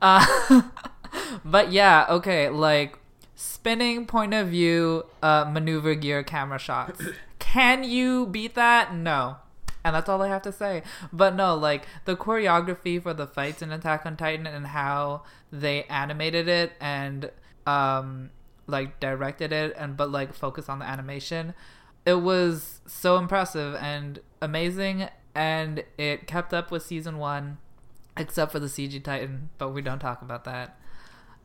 Uh, 0.00 0.62
but 1.44 1.72
yeah, 1.72 2.06
okay, 2.08 2.48
like 2.48 2.98
spinning 3.34 4.06
point 4.06 4.32
of 4.32 4.48
view, 4.48 5.04
uh, 5.22 5.44
maneuver 5.50 5.94
gear, 5.94 6.22
camera 6.22 6.58
shots. 6.58 7.02
Can 7.38 7.84
you 7.84 8.26
beat 8.26 8.54
that? 8.54 8.94
No. 8.94 9.36
And 9.84 9.94
that's 9.94 10.08
all 10.08 10.20
I 10.22 10.28
have 10.28 10.42
to 10.42 10.52
say. 10.52 10.82
But 11.12 11.34
no, 11.34 11.54
like 11.54 11.86
the 12.04 12.16
choreography 12.16 13.02
for 13.02 13.14
the 13.14 13.26
fights 13.26 13.62
in 13.62 13.72
Attack 13.72 14.04
on 14.04 14.16
Titan 14.16 14.46
and 14.46 14.68
how 14.68 15.22
they 15.50 15.84
animated 15.84 16.48
it 16.48 16.72
and 16.80 17.30
um 17.66 18.30
like 18.66 19.00
directed 19.00 19.52
it 19.52 19.74
and 19.76 19.96
but 19.96 20.10
like 20.10 20.34
focus 20.34 20.68
on 20.68 20.78
the 20.80 20.84
animation. 20.84 21.54
It 22.06 22.20
was 22.20 22.80
so 22.86 23.16
impressive 23.18 23.74
and 23.76 24.20
amazing 24.40 25.08
and 25.34 25.84
it 25.98 26.26
kept 26.26 26.52
up 26.54 26.70
with 26.70 26.82
season 26.82 27.18
1 27.18 27.58
except 28.16 28.52
for 28.52 28.58
the 28.58 28.66
CG 28.66 29.02
Titan, 29.02 29.50
but 29.58 29.70
we 29.70 29.80
don't 29.82 29.98
talk 29.98 30.22
about 30.22 30.44
that. 30.44 30.78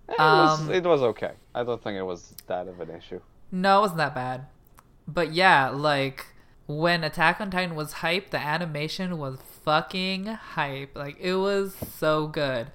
It 0.07 0.19
was, 0.19 0.59
Um, 0.61 0.71
it 0.71 0.83
was 0.83 1.01
okay. 1.01 1.31
I 1.53 1.63
don't 1.63 1.81
think 1.81 1.97
it 1.97 2.03
was 2.03 2.33
that 2.47 2.67
of 2.67 2.79
an 2.79 2.89
issue. 2.89 3.21
No, 3.51 3.79
it 3.79 3.81
wasn't 3.81 3.97
that 3.99 4.15
bad. 4.15 4.45
But 5.07 5.33
yeah, 5.33 5.69
like 5.69 6.25
when 6.67 7.03
Attack 7.03 7.39
on 7.41 7.51
Titan 7.51 7.75
was 7.75 7.93
hype, 7.93 8.29
the 8.31 8.39
animation 8.39 9.17
was 9.17 9.37
fucking 9.63 10.25
hype. 10.25 10.95
Like 10.95 11.17
it 11.19 11.35
was 11.35 11.75
so 11.75 12.27
good. 12.27 12.67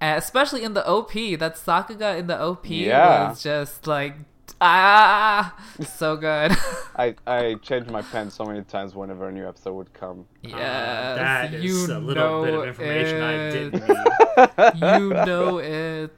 And 0.00 0.18
especially 0.18 0.62
in 0.64 0.74
the 0.74 0.86
OP, 0.86 1.12
that 1.12 1.56
Sakuga 1.56 2.18
in 2.18 2.26
the 2.26 2.38
OP 2.40 2.66
Yeah. 2.68 3.28
was 3.28 3.42
just 3.42 3.86
like 3.86 4.14
ah 4.60 5.54
so 5.82 6.16
good. 6.16 6.52
I, 6.96 7.14
I 7.26 7.54
changed 7.62 7.90
my 7.90 8.02
pen 8.02 8.30
so 8.30 8.44
many 8.44 8.62
times 8.62 8.94
whenever 8.94 9.28
a 9.28 9.32
new 9.32 9.46
episode 9.48 9.74
would 9.74 9.92
come. 9.92 10.26
Yeah, 10.42 10.56
Uh, 10.56 11.14
that 11.16 11.54
is 11.54 11.64
you 11.64 11.94
a 11.94 11.98
little 11.98 12.44
bit 12.44 12.54
of 12.54 12.64
information 12.68 13.22
I 13.22 13.50
didn't 13.50 13.88
need. 13.88 14.82
you 15.00 15.08
know 15.26 15.58
it. 15.58 16.12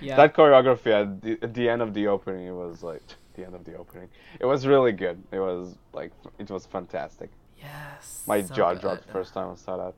Yeah. 0.00 0.16
That 0.16 0.34
choreography 0.34 0.88
at 0.92 1.20
the, 1.22 1.38
at 1.42 1.54
the 1.54 1.68
end 1.68 1.80
of 1.82 1.94
the 1.94 2.08
opening, 2.08 2.46
it 2.46 2.52
was 2.54 2.82
like 2.82 3.02
the 3.34 3.44
end 3.44 3.54
of 3.54 3.64
the 3.64 3.74
opening. 3.76 4.08
It 4.40 4.46
was 4.46 4.66
really 4.66 4.92
good. 4.92 5.22
It 5.32 5.38
was 5.40 5.76
like 5.92 6.12
it 6.38 6.50
was 6.50 6.66
fantastic. 6.66 7.30
yes. 7.58 8.22
My 8.26 8.42
so 8.42 8.54
jaw 8.54 8.72
good. 8.72 8.80
dropped 8.82 9.10
first 9.10 9.34
time 9.34 9.50
I 9.50 9.54
saw 9.56 9.76
that. 9.76 9.94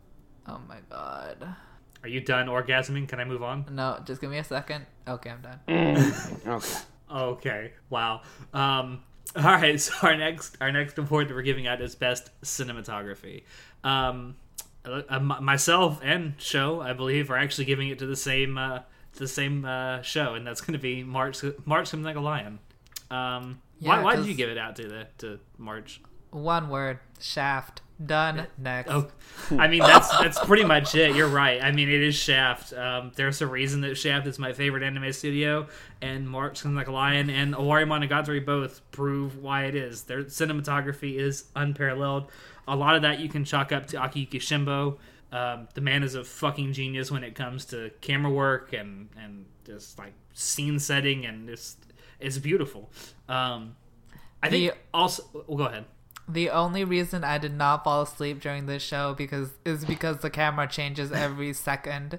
Oh 0.46 0.60
my 0.68 0.78
god. 0.90 1.54
Are 2.02 2.08
you 2.08 2.20
done 2.20 2.46
orgasming? 2.48 3.08
Can 3.08 3.18
I 3.18 3.24
move 3.24 3.42
on? 3.42 3.64
No, 3.70 3.98
just 4.04 4.20
give 4.20 4.30
me 4.30 4.38
a 4.38 4.44
second. 4.44 4.84
Okay, 5.08 5.30
I'm 5.30 5.40
done. 5.40 6.12
Okay. 6.46 6.78
Okay. 7.10 7.72
Wow. 7.90 8.22
Um, 8.52 9.02
all 9.36 9.42
right. 9.42 9.80
So 9.80 9.94
our 10.02 10.16
next 10.16 10.56
our 10.60 10.70
next 10.72 10.98
award 10.98 11.28
that 11.28 11.34
we're 11.34 11.42
giving 11.42 11.66
out 11.66 11.80
is 11.80 11.94
best 11.94 12.30
cinematography. 12.42 13.44
Um, 13.82 14.36
uh, 14.84 15.18
myself 15.18 15.98
and 16.02 16.34
show, 16.38 16.80
I 16.80 16.92
believe, 16.92 17.30
are 17.30 17.38
actually 17.38 17.64
giving 17.64 17.88
it 17.88 17.98
to 18.00 18.06
the 18.06 18.16
same 18.16 18.58
uh, 18.58 18.80
the 19.14 19.28
same 19.28 19.64
uh, 19.64 20.02
show, 20.02 20.34
and 20.34 20.46
that's 20.46 20.60
going 20.60 20.74
to 20.74 20.78
be 20.78 21.02
March. 21.04 21.42
March 21.64 21.90
comes 21.90 22.04
like 22.04 22.16
a 22.16 22.20
lion. 22.20 22.58
Um, 23.10 23.60
why, 23.80 23.96
Yeah, 23.96 24.02
why 24.02 24.10
did 24.12 24.18
'cause- 24.20 24.28
you 24.28 24.34
give 24.34 24.50
it 24.50 24.58
out 24.58 24.76
to 24.76 24.88
the 24.88 25.06
to 25.18 25.40
March? 25.58 26.00
One 26.30 26.68
word. 26.68 26.98
Shaft. 27.20 27.80
Done. 28.04 28.48
Next. 28.58 28.90
Oh, 28.90 29.08
I 29.56 29.68
mean 29.68 29.78
that's 29.80 30.08
that's 30.18 30.44
pretty 30.44 30.64
much 30.64 30.96
it. 30.96 31.14
You're 31.14 31.28
right. 31.28 31.62
I 31.62 31.70
mean 31.70 31.88
it 31.88 32.02
is 32.02 32.16
Shaft. 32.16 32.72
Um, 32.72 33.12
there's 33.14 33.40
a 33.40 33.46
reason 33.46 33.82
that 33.82 33.94
Shaft 33.96 34.26
is 34.26 34.36
my 34.36 34.52
favorite 34.52 34.82
anime 34.82 35.12
studio, 35.12 35.68
and 36.02 36.28
March 36.28 36.62
Comes 36.64 36.74
Like 36.74 36.88
a 36.88 36.92
Lion 36.92 37.30
and 37.30 37.54
Owari 37.54 37.86
Monogatari 37.86 38.44
both 38.44 38.80
prove 38.90 39.36
why 39.38 39.66
it 39.66 39.76
is. 39.76 40.02
Their 40.04 40.24
cinematography 40.24 41.16
is 41.18 41.44
unparalleled. 41.54 42.32
A 42.66 42.74
lot 42.74 42.96
of 42.96 43.02
that 43.02 43.20
you 43.20 43.28
can 43.28 43.44
chalk 43.44 43.70
up 43.70 43.86
to 43.88 43.96
Akiyuki 43.98 44.40
Shimbo. 44.40 44.98
Um, 45.30 45.68
the 45.74 45.80
man 45.80 46.02
is 46.02 46.16
a 46.16 46.24
fucking 46.24 46.72
genius 46.72 47.12
when 47.12 47.22
it 47.22 47.36
comes 47.36 47.64
to 47.66 47.90
camera 48.00 48.32
work 48.32 48.72
and 48.72 49.08
and 49.22 49.44
just 49.64 50.00
like 50.00 50.14
scene 50.32 50.80
setting 50.80 51.26
and 51.26 51.48
just 51.48 51.78
it's 52.24 52.38
beautiful. 52.38 52.90
Um, 53.28 53.76
I 54.42 54.48
think 54.50 54.72
The- 54.72 54.78
also. 54.92 55.22
Well, 55.46 55.58
go 55.58 55.64
ahead. 55.64 55.84
The 56.26 56.48
only 56.50 56.84
reason 56.84 57.22
I 57.22 57.36
did 57.38 57.52
not 57.54 57.84
fall 57.84 58.00
asleep 58.02 58.40
during 58.40 58.64
this 58.66 58.82
show 58.82 59.12
because 59.14 59.50
is 59.64 59.84
because 59.84 60.18
the 60.18 60.30
camera 60.30 60.66
changes 60.66 61.12
every 61.12 61.52
second. 61.68 62.18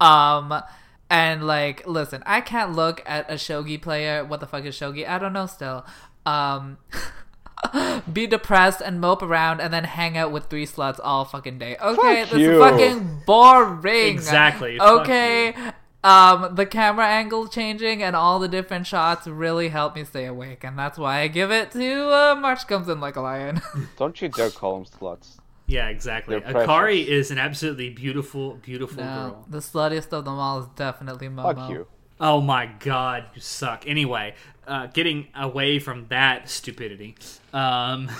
Um 0.00 0.62
and 1.10 1.44
like 1.46 1.84
listen, 1.86 2.22
I 2.26 2.40
can't 2.42 2.72
look 2.76 3.02
at 3.06 3.28
a 3.28 3.34
shogi 3.34 3.82
player. 3.82 4.24
What 4.24 4.38
the 4.38 4.46
fuck 4.46 4.64
is 4.64 4.78
shogi? 4.78 5.06
I 5.08 5.18
don't 5.18 5.32
know 5.32 5.46
still. 5.46 5.84
Um 6.24 6.78
be 8.12 8.26
depressed 8.26 8.80
and 8.80 9.00
mope 9.00 9.20
around 9.22 9.60
and 9.60 9.72
then 9.74 9.84
hang 9.84 10.16
out 10.16 10.32
with 10.32 10.44
three 10.46 10.64
sluts 10.66 10.98
all 11.02 11.24
fucking 11.24 11.58
day. 11.58 11.76
Okay, 11.82 12.22
Fuck 12.22 12.30
this 12.30 12.38
you. 12.40 12.52
is 12.52 12.58
fucking 12.70 13.22
boring. 13.26 14.06
Exactly, 14.14 14.78
fuck 14.78 15.00
Okay. 15.02 15.54
Um, 16.02 16.54
the 16.54 16.64
camera 16.64 17.06
angle 17.06 17.46
changing 17.46 18.02
and 18.02 18.16
all 18.16 18.38
the 18.38 18.48
different 18.48 18.86
shots 18.86 19.26
really 19.26 19.68
helped 19.68 19.96
me 19.96 20.04
stay 20.04 20.24
awake, 20.24 20.64
and 20.64 20.78
that's 20.78 20.98
why 20.98 21.20
I 21.20 21.28
give 21.28 21.50
it 21.50 21.72
to 21.72 22.10
uh, 22.10 22.34
March 22.36 22.66
Comes 22.66 22.88
In 22.88 23.00
Like 23.00 23.16
a 23.16 23.20
Lion. 23.20 23.60
Don't 23.98 24.20
you 24.20 24.28
dare 24.28 24.50
call 24.50 24.78
them 24.78 24.86
sluts. 24.86 25.36
Yeah, 25.66 25.88
exactly. 25.88 26.40
They're 26.40 26.54
Akari 26.54 27.04
precious. 27.04 27.08
is 27.08 27.30
an 27.30 27.38
absolutely 27.38 27.90
beautiful, 27.90 28.54
beautiful 28.54 29.04
no, 29.04 29.04
girl. 29.04 29.46
the 29.48 29.58
sluttiest 29.58 30.12
of 30.12 30.24
them 30.24 30.38
all 30.38 30.60
is 30.60 30.66
definitely 30.74 31.28
Momo. 31.28 31.54
Fuck 31.54 31.70
you. 31.70 31.86
Oh 32.18 32.40
my 32.40 32.66
god, 32.66 33.26
you 33.34 33.40
suck. 33.40 33.86
Anyway, 33.86 34.34
uh, 34.66 34.86
getting 34.86 35.28
away 35.34 35.78
from 35.78 36.06
that 36.08 36.48
stupidity, 36.48 37.16
um, 37.52 38.10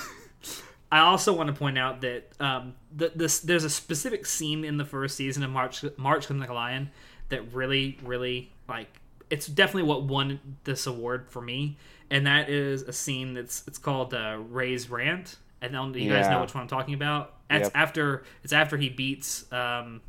I 0.92 1.00
also 1.00 1.32
want 1.32 1.48
to 1.48 1.54
point 1.54 1.78
out 1.78 2.02
that 2.02 2.24
um, 2.40 2.74
the, 2.94 3.12
this 3.14 3.40
there's 3.40 3.64
a 3.64 3.70
specific 3.70 4.26
scene 4.26 4.64
in 4.64 4.76
the 4.76 4.84
first 4.84 5.16
season 5.16 5.42
of 5.42 5.50
March 5.50 5.84
March 5.96 6.26
Comes 6.26 6.36
in 6.36 6.40
Like 6.40 6.50
a 6.50 6.54
Lion 6.54 6.90
that 7.30 7.52
really, 7.52 7.98
really 8.04 8.52
like 8.68 9.00
it's 9.30 9.46
definitely 9.46 9.84
what 9.84 10.02
won 10.04 10.40
this 10.64 10.86
award 10.86 11.30
for 11.30 11.40
me, 11.40 11.78
and 12.10 12.26
that 12.26 12.48
is 12.50 12.82
a 12.82 12.92
scene 12.92 13.34
that's 13.34 13.66
it's 13.66 13.78
called 13.78 14.12
uh, 14.14 14.38
Ray's 14.48 14.90
Rant. 14.90 15.36
And 15.62 15.74
then 15.74 15.92
you 15.94 16.08
guys 16.08 16.28
know 16.28 16.40
which 16.40 16.54
one 16.54 16.62
I'm 16.62 16.68
talking 16.68 16.94
about. 16.94 17.34
It's 17.50 17.64
Yep. 17.64 17.72
after 17.74 18.22
it's 18.42 18.52
after 18.52 18.76
he 18.76 18.88
beats 18.88 19.50
um, 19.52 20.00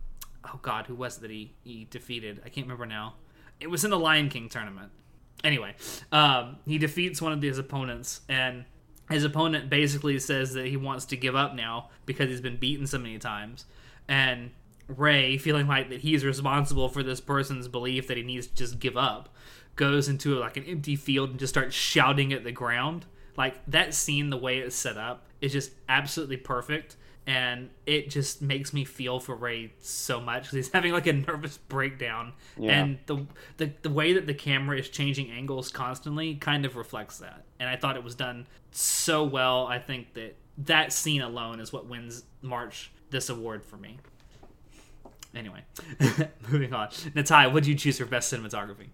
oh 0.46 0.60
god, 0.62 0.86
who 0.88 0.96
was 0.96 1.18
it 1.18 1.22
that 1.22 1.32
he 1.32 1.54
he 1.64 1.88
defeated? 1.90 2.42
I 2.46 2.50
can't 2.50 2.66
remember 2.66 2.86
now. 2.86 3.16
It 3.60 3.70
was 3.70 3.84
in 3.84 3.92
the 3.92 4.00
Lion 4.00 4.30
King 4.30 4.50
tournament. 4.50 4.92
Anyway, 5.44 5.76
um, 6.12 6.58
he 6.66 6.78
defeats 6.78 7.22
one 7.22 7.34
of 7.34 7.42
his 7.42 7.58
opponents, 7.58 8.22
and 8.30 8.66
his 9.10 9.24
opponent 9.24 9.70
basically 9.70 10.18
says 10.20 10.54
that 10.54 10.68
he 10.68 10.78
wants 10.78 11.06
to 11.06 11.18
give 11.18 11.36
up 11.36 11.56
now 11.56 11.90
because 12.06 12.30
he's 12.30 12.42
been 12.42 12.58
beaten 12.58 12.88
so 12.88 12.98
many 12.98 13.18
times. 13.18 13.66
And 14.08 14.52
Ray, 14.98 15.38
feeling 15.38 15.68
like 15.68 15.90
that 15.90 16.02
he's 16.02 16.24
responsible 16.26 16.90
for 16.90 17.04
this 17.04 17.22
person's 17.22 17.68
belief 17.68 18.08
that 18.08 18.18
he 18.18 18.24
needs 18.24 18.48
to 18.48 18.56
just 18.56 18.80
give 18.80 18.98
up, 18.98 19.30
goes 19.76 20.08
into 20.10 20.36
like 20.38 20.58
an 20.58 20.64
empty 20.66 20.96
field 20.96 21.32
and 21.32 21.40
just 21.40 21.54
starts 21.54 21.76
shouting 21.76 22.34
at 22.34 22.44
the 22.44 22.52
ground. 22.52 23.06
Like 23.38 23.56
that 23.68 23.94
scene, 23.94 24.30
the 24.30 24.38
way 24.38 24.60
it's 24.60 24.76
set 24.76 24.98
up, 24.98 25.26
is 25.40 25.52
just 25.52 25.72
absolutely 25.90 26.38
perfect 26.38 26.98
and 27.28 27.70
it 27.86 28.10
just 28.10 28.42
makes 28.42 28.74
me 28.74 28.84
feel 28.84 29.20
for 29.20 29.36
Ray 29.36 29.72
so 29.80 30.20
much 30.20 30.44
because 30.44 30.56
he's 30.56 30.72
having 30.74 30.92
like 30.92 31.06
a 31.06 31.14
nervous 31.14 31.58
breakdown, 31.58 32.34
Yeah. 32.58 32.72
and 32.82 32.98
the, 33.06 33.28
the 33.58 33.72
the 33.84 33.92
way 33.92 34.14
that 34.14 34.26
the 34.26 34.34
camera 34.34 34.80
is 34.80 34.90
changing 34.90 35.30
angles 35.30 35.72
constantly 35.72 36.34
kind 36.36 36.66
of 36.66 36.76
reflects 36.76 37.20
that. 37.20 37.46
And 37.60 37.70
I 37.70 37.76
thought 37.76 37.96
it 37.96 38.04
was 38.04 38.16
done 38.16 38.48
so 38.72 39.24
well. 39.24 39.68
I 39.68 39.78
think 39.78 40.16
that 40.16 40.36
that 40.58 40.92
scene 40.92 41.22
alone 41.22 41.60
is 41.60 41.72
what 41.72 41.86
wins 41.86 42.24
March 42.42 42.92
this 43.12 43.30
award 43.30 43.64
for 43.64 43.78
me. 43.78 44.00
Anyway, 45.36 45.64
moving 46.50 46.74
on. 46.74 46.88
Natai, 46.90 47.52
what 47.52 47.64
did 47.64 47.70
you 47.70 47.76
choose 47.76 47.98
for 47.98 48.06
best 48.06 48.32
cinematography? 48.34 48.88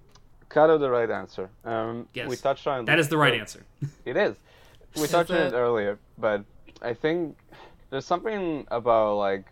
Kind 0.49 0.71
of 0.71 0.79
the 0.79 0.89
right 0.89 1.09
answer. 1.09 1.49
Um, 1.65 2.07
Yes. 2.13 2.29
We 2.29 2.35
touched 2.35 2.67
on 2.67 2.85
That 2.85 2.99
is 2.99 3.09
the 3.09 3.17
right 3.17 3.33
uh, 3.33 3.37
answer. 3.37 3.65
It 4.05 4.17
is. 4.17 4.35
We 4.95 5.07
touched 5.07 5.31
on 5.31 5.37
it? 5.37 5.53
it 5.53 5.53
earlier, 5.53 5.99
but 6.17 6.43
I 6.81 6.93
think 6.93 7.37
there's 7.89 8.05
something 8.05 8.65
about 8.69 9.17
like 9.17 9.45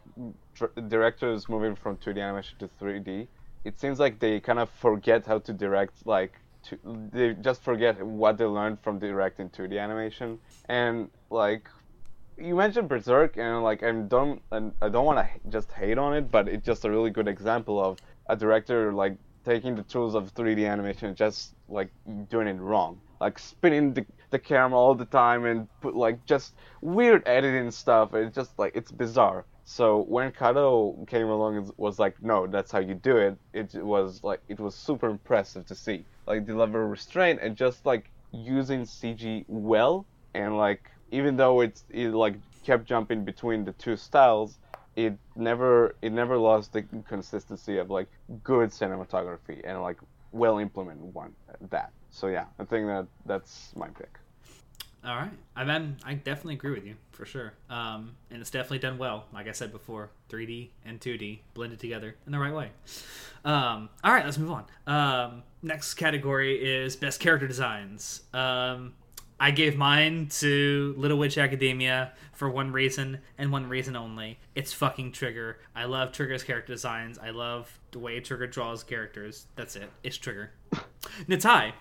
dr- 0.55 0.89
directors 0.89 1.49
moving 1.49 1.75
from 1.75 1.97
2D 1.97 2.21
animation 2.21 2.57
to 2.59 2.67
3D. 2.67 3.27
It 3.63 3.79
seems 3.79 3.99
like 3.99 4.19
they 4.19 4.39
kind 4.39 4.59
of 4.59 4.69
forget 4.69 5.25
how 5.25 5.39
to 5.39 5.53
direct 5.53 6.05
like 6.05 6.33
to, 6.63 6.79
they 7.11 7.33
just 7.33 7.61
forget 7.61 8.01
what 8.03 8.37
they 8.37 8.45
learned 8.45 8.79
from 8.79 8.99
directing 8.99 9.49
2D 9.49 9.79
animation. 9.81 10.39
And 10.69 11.09
like 11.29 11.67
you 12.37 12.55
mentioned 12.55 12.89
Berserk, 12.89 13.37
and 13.37 13.63
like 13.63 13.83
I'm 13.83 14.07
don't 14.07 14.41
and 14.51 14.73
I 14.81 14.89
don't 14.89 15.05
want 15.05 15.19
to 15.19 15.49
just 15.49 15.71
hate 15.71 15.97
on 15.97 16.15
it, 16.15 16.31
but 16.31 16.47
it's 16.47 16.65
just 16.65 16.85
a 16.85 16.89
really 16.89 17.09
good 17.09 17.27
example 17.27 17.83
of 17.83 17.99
a 18.27 18.35
director 18.35 18.93
like 18.93 19.17
taking 19.45 19.75
the 19.75 19.83
tools 19.83 20.15
of 20.15 20.33
3D 20.33 20.67
animation 20.67 21.07
and 21.07 21.17
just 21.17 21.53
like 21.69 21.89
doing 22.29 22.47
it 22.47 22.59
wrong, 22.59 22.99
like 23.21 23.37
spinning 23.37 23.93
the, 23.93 24.05
the 24.31 24.39
camera 24.39 24.77
all 24.77 24.95
the 24.95 25.05
time 25.05 25.45
and 25.45 25.67
put 25.81 25.95
like 25.95 26.25
just 26.25 26.55
weird 26.81 27.23
editing 27.27 27.71
stuff. 27.71 28.13
It's 28.13 28.35
just 28.35 28.57
like 28.57 28.75
it's 28.75 28.91
bizarre. 28.91 29.45
So 29.63 30.03
when 30.03 30.31
Kado 30.31 31.07
came 31.07 31.27
along 31.27 31.57
and 31.57 31.71
was 31.77 31.97
like, 31.97 32.21
no, 32.21 32.45
that's 32.45 32.71
how 32.71 32.79
you 32.79 32.93
do 32.95 33.17
it. 33.17 33.37
It 33.53 33.73
was 33.83 34.23
like 34.23 34.41
it 34.47 34.59
was 34.59 34.75
super 34.75 35.09
impressive 35.09 35.65
to 35.67 35.75
see, 35.75 36.05
like 36.27 36.45
the 36.45 36.55
level 36.55 36.83
of 36.83 36.89
restraint 36.89 37.39
and 37.41 37.55
just 37.55 37.85
like 37.85 38.11
using 38.31 38.81
CG 38.83 39.45
well 39.47 40.05
and 40.33 40.57
like 40.57 40.91
even 41.11 41.37
though 41.37 41.61
it's 41.61 41.83
it 41.89 42.09
like 42.09 42.35
kept 42.63 42.85
jumping 42.85 43.23
between 43.23 43.63
the 43.65 43.73
two 43.73 43.95
styles, 43.95 44.57
it 44.95 45.17
never 45.35 45.95
it 46.01 46.11
never 46.11 46.37
lost 46.37 46.73
the 46.73 46.83
consistency 47.07 47.77
of 47.77 47.89
like 47.89 48.07
good 48.43 48.69
cinematography 48.69 49.61
and 49.63 49.81
like 49.81 49.97
well 50.31 50.59
implemented 50.59 51.13
one 51.13 51.33
that. 51.69 51.91
So 52.11 52.27
yeah, 52.27 52.45
I 52.59 52.65
think 52.65 52.87
that 52.87 53.07
that's 53.25 53.71
my 53.75 53.87
pick. 53.87 54.19
All 55.05 55.15
right, 55.15 55.31
I 55.55 55.63
mean, 55.63 55.97
I 56.03 56.15
definitely 56.15 56.55
agree 56.55 56.71
with 56.71 56.83
you 56.83 56.95
for 57.11 57.27
sure. 57.27 57.53
Um, 57.69 58.15
and 58.31 58.41
it's 58.41 58.49
definitely 58.49 58.79
done 58.79 58.97
well. 58.97 59.25
Like 59.31 59.47
I 59.47 59.51
said 59.51 59.71
before, 59.71 60.09
3D 60.31 60.69
and 60.83 60.99
2D 60.99 61.39
blended 61.53 61.79
together 61.79 62.15
in 62.25 62.31
the 62.31 62.39
right 62.39 62.53
way. 62.53 62.71
Um, 63.43 63.89
all 64.03 64.11
right, 64.11 64.25
let's 64.25 64.39
move 64.39 64.49
on. 64.49 64.65
Um, 64.87 65.43
next 65.61 65.93
category 65.93 66.55
is 66.55 66.95
best 66.95 67.19
character 67.19 67.47
designs. 67.47 68.23
Um, 68.33 68.95
I 69.39 69.51
gave 69.51 69.77
mine 69.77 70.27
to 70.39 70.95
Little 70.97 71.17
Witch 71.17 71.37
Academia 71.37 72.13
for 72.31 72.49
one 72.49 72.71
reason 72.71 73.19
and 73.37 73.51
one 73.51 73.67
reason 73.67 73.95
only. 73.95 74.39
It's 74.55 74.71
fucking 74.71 75.11
Trigger. 75.11 75.59
I 75.75 75.85
love 75.85 76.13
Trigger's 76.13 76.43
character 76.43 76.73
designs. 76.73 77.19
I 77.19 77.31
love 77.31 77.79
the 77.91 77.99
way 77.99 78.19
Trigger 78.21 78.47
draws 78.47 78.83
characters. 78.83 79.47
That's 79.55 79.75
it. 79.75 79.89
It's 80.03 80.17
Trigger. 80.17 80.51
Natai. 81.27 81.73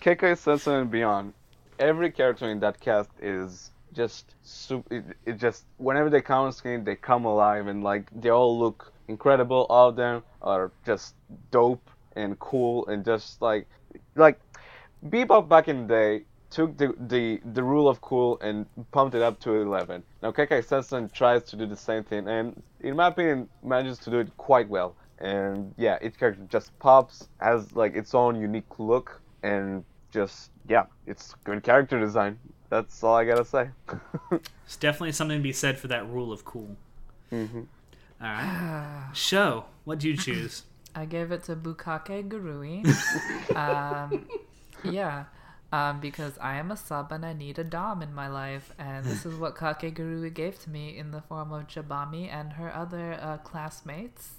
Kekkai 0.00 0.38
Sensen 0.38 0.74
and 0.74 0.90
beyond. 0.90 1.34
Every 1.80 2.10
character 2.12 2.48
in 2.48 2.60
that 2.60 2.78
cast 2.80 3.10
is 3.20 3.72
just 3.92 4.34
super. 4.42 4.94
It, 4.94 5.04
it 5.26 5.36
just 5.38 5.64
whenever 5.78 6.10
they 6.10 6.20
come 6.20 6.46
on 6.46 6.52
screen, 6.52 6.84
they 6.84 6.94
come 6.94 7.24
alive 7.24 7.66
and 7.66 7.82
like 7.82 8.08
they 8.20 8.30
all 8.30 8.56
look 8.56 8.92
incredible. 9.08 9.66
All 9.68 9.88
of 9.88 9.96
them 9.96 10.22
are 10.42 10.70
just 10.86 11.14
dope 11.50 11.90
and 12.14 12.38
cool 12.38 12.86
and 12.86 13.04
just 13.04 13.42
like 13.42 13.66
like 14.14 14.40
Bebop 15.06 15.48
back 15.48 15.68
in 15.68 15.86
the 15.86 15.94
day 15.94 16.24
took 16.50 16.76
the, 16.76 16.94
the, 16.98 17.40
the 17.52 17.62
rule 17.62 17.88
of 17.88 18.00
cool 18.00 18.38
and 18.40 18.66
pumped 18.90 19.14
it 19.14 19.22
up 19.22 19.38
to 19.40 19.54
11. 19.54 20.02
Now 20.22 20.32
Kekkai 20.32 20.64
Sensen 20.64 21.10
tries 21.10 21.42
to 21.44 21.56
do 21.56 21.66
the 21.66 21.76
same 21.76 22.04
thing 22.04 22.28
and 22.28 22.62
in 22.80 22.96
my 22.96 23.08
opinion 23.08 23.48
manages 23.62 23.98
to 24.00 24.10
do 24.10 24.18
it 24.18 24.36
quite 24.36 24.68
well. 24.68 24.96
And 25.18 25.74
yeah, 25.76 25.98
each 26.00 26.18
character 26.18 26.42
just 26.48 26.76
pops, 26.78 27.28
has 27.40 27.74
like 27.74 27.96
its 27.96 28.14
own 28.14 28.40
unique 28.40 28.78
look 28.78 29.20
and 29.42 29.84
just 30.10 30.50
yeah, 30.68 30.84
it's 31.06 31.34
good 31.44 31.62
character 31.62 31.98
design. 31.98 32.38
That's 32.70 33.02
all 33.02 33.14
I 33.14 33.24
gotta 33.24 33.44
say. 33.44 33.70
it's 34.64 34.76
definitely 34.76 35.12
something 35.12 35.38
to 35.38 35.42
be 35.42 35.52
said 35.52 35.78
for 35.78 35.88
that 35.88 36.08
rule 36.08 36.32
of 36.32 36.44
cool. 36.44 36.76
Mm-hmm. 37.32 37.62
All 38.20 38.28
right. 38.28 39.10
Show. 39.12 39.66
What'd 39.84 40.04
you 40.04 40.16
choose? 40.16 40.64
I 40.94 41.04
gave 41.04 41.30
it 41.30 41.44
to 41.44 41.56
Bukake 41.56 42.28
Gurui. 42.28 42.84
um, 43.56 44.26
yeah, 44.82 45.24
um, 45.72 46.00
because 46.00 46.38
I 46.38 46.56
am 46.56 46.70
a 46.70 46.76
sub 46.76 47.12
and 47.12 47.24
I 47.24 47.32
need 47.32 47.58
a 47.58 47.64
dom 47.64 48.02
in 48.02 48.14
my 48.14 48.28
life, 48.28 48.72
and 48.78 49.04
this 49.04 49.26
is 49.26 49.34
what 49.34 49.54
Kakegurui 49.56 50.32
gave 50.32 50.60
to 50.62 50.70
me 50.70 50.96
in 50.96 51.10
the 51.10 51.20
form 51.20 51.52
of 51.52 51.66
Jabami 51.66 52.28
and 52.32 52.54
her 52.54 52.74
other 52.74 53.18
uh, 53.20 53.36
classmates, 53.38 54.32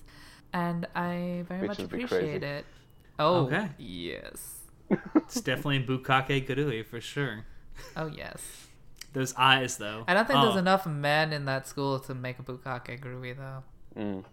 and 0.54 0.88
I 0.96 1.44
very 1.48 1.62
Which 1.68 1.78
much 1.78 1.80
appreciate 1.80 2.44
it. 2.44 2.66
Oh, 3.20 3.46
Okay. 3.46 3.70
yes. 3.78 4.56
It's 5.16 5.42
definitely 5.42 5.84
Bukake 5.86 6.48
Gurui 6.48 6.84
for 6.86 7.00
sure. 7.00 7.46
Oh, 7.96 8.08
yes. 8.08 8.68
Those 9.14 9.34
eyes, 9.38 9.78
though. 9.78 10.06
I 10.08 10.14
don't 10.16 10.28
think 10.28 10.40
Oh, 10.40 10.46
there's 10.46 10.56
enough 10.56 10.86
men 10.88 11.32
in 11.34 11.46
that 11.46 11.68
school 11.68 12.00
to 12.00 12.16
make 12.16 12.40
a 12.40 12.44
Bukake 12.44 13.00
Gurui, 13.00 13.36
though. 13.38 13.64
Mm. 13.96 14.24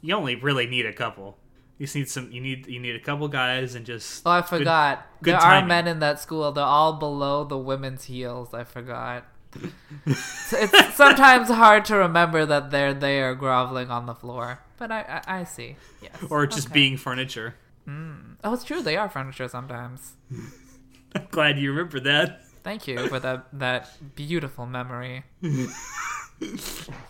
You 0.00 0.14
only 0.16 0.34
really 0.34 0.66
need 0.66 0.86
a 0.86 0.92
couple. 0.92 1.36
You 1.80 1.86
just 1.86 1.96
need 1.96 2.10
some. 2.10 2.30
You 2.30 2.42
need 2.42 2.66
you 2.66 2.78
need 2.78 2.94
a 2.94 3.00
couple 3.00 3.26
guys 3.28 3.74
and 3.74 3.86
just. 3.86 4.20
Oh, 4.26 4.30
I 4.30 4.42
forgot. 4.42 5.06
good 5.22 5.32
there 5.32 5.40
timing. 5.40 5.64
are 5.64 5.66
men 5.66 5.86
in 5.88 5.98
that 6.00 6.20
school. 6.20 6.52
They're 6.52 6.62
all 6.62 6.92
below 7.00 7.44
the 7.44 7.56
women's 7.56 8.04
heels. 8.04 8.52
I 8.52 8.64
forgot. 8.64 9.24
So 9.56 10.58
it's 10.60 10.94
sometimes 10.94 11.48
hard 11.48 11.86
to 11.86 11.96
remember 11.96 12.44
that 12.44 12.70
they're 12.70 12.92
there 12.92 13.34
groveling 13.34 13.90
on 13.90 14.04
the 14.04 14.14
floor, 14.14 14.60
but 14.76 14.92
I 14.92 15.22
I, 15.26 15.40
I 15.40 15.44
see. 15.44 15.76
Yes. 16.02 16.12
or 16.28 16.46
just 16.46 16.66
Okay. 16.66 16.74
being 16.74 16.96
furniture. 16.98 17.54
Mm. 17.88 18.36
Oh, 18.44 18.52
it's 18.52 18.62
true. 18.62 18.82
They 18.82 18.98
are 18.98 19.08
furniture 19.08 19.48
sometimes. 19.48 20.12
I'm 21.16 21.26
glad 21.30 21.58
you 21.58 21.70
remember 21.72 21.98
that. 22.00 22.44
Thank 22.62 22.86
you 22.88 23.08
for 23.08 23.18
that 23.20 23.46
that 23.54 23.88
beautiful 24.14 24.66
memory. 24.66 25.24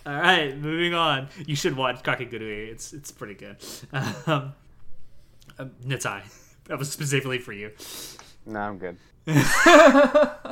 All 0.06 0.12
right, 0.14 0.56
moving 0.56 0.94
on. 0.94 1.28
You 1.46 1.54
should 1.56 1.76
watch 1.76 2.02
Kakegurui. 2.02 2.68
It's 2.68 2.92
it's 2.92 3.10
pretty 3.12 3.34
good. 3.34 3.56
Um, 3.92 4.54
um, 5.58 5.70
Nitai, 5.84 6.22
that 6.66 6.78
was 6.78 6.90
specifically 6.90 7.38
for 7.38 7.52
you. 7.52 7.70
Nah, 8.46 8.68
I'm 8.68 8.78
good. 8.78 8.96
I, 9.26 10.44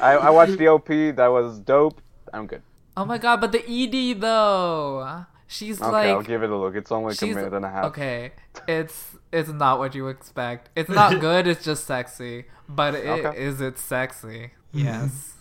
I 0.00 0.30
watched 0.30 0.58
the 0.58 0.68
OP. 0.68 0.88
That 0.88 1.28
was 1.28 1.58
dope. 1.60 2.00
I'm 2.32 2.46
good. 2.46 2.62
Oh 2.96 3.04
my 3.04 3.18
god, 3.18 3.40
but 3.40 3.52
the 3.52 3.62
ED 3.68 4.20
though. 4.20 5.24
She's 5.48 5.80
Okay, 5.80 5.90
like 5.92 6.08
I'll 6.08 6.22
give 6.22 6.42
it 6.42 6.50
a 6.50 6.56
look. 6.56 6.74
It's 6.74 6.90
only 6.90 7.10
like 7.14 7.22
a 7.22 7.26
minute 7.26 7.52
and 7.54 7.64
a 7.64 7.70
half. 7.70 7.84
okay. 7.86 8.32
It's 8.66 9.14
it's 9.32 9.48
not 9.50 9.78
what 9.78 9.94
you 9.94 10.08
expect. 10.08 10.70
It's 10.74 10.90
not 10.90 11.20
good. 11.20 11.46
It's 11.46 11.64
just 11.64 11.86
sexy. 11.86 12.46
But 12.68 12.94
it, 12.96 13.06
Okay. 13.24 13.38
is 13.40 13.60
it 13.60 13.78
sexy? 13.78 14.50
Yes. 14.72 15.34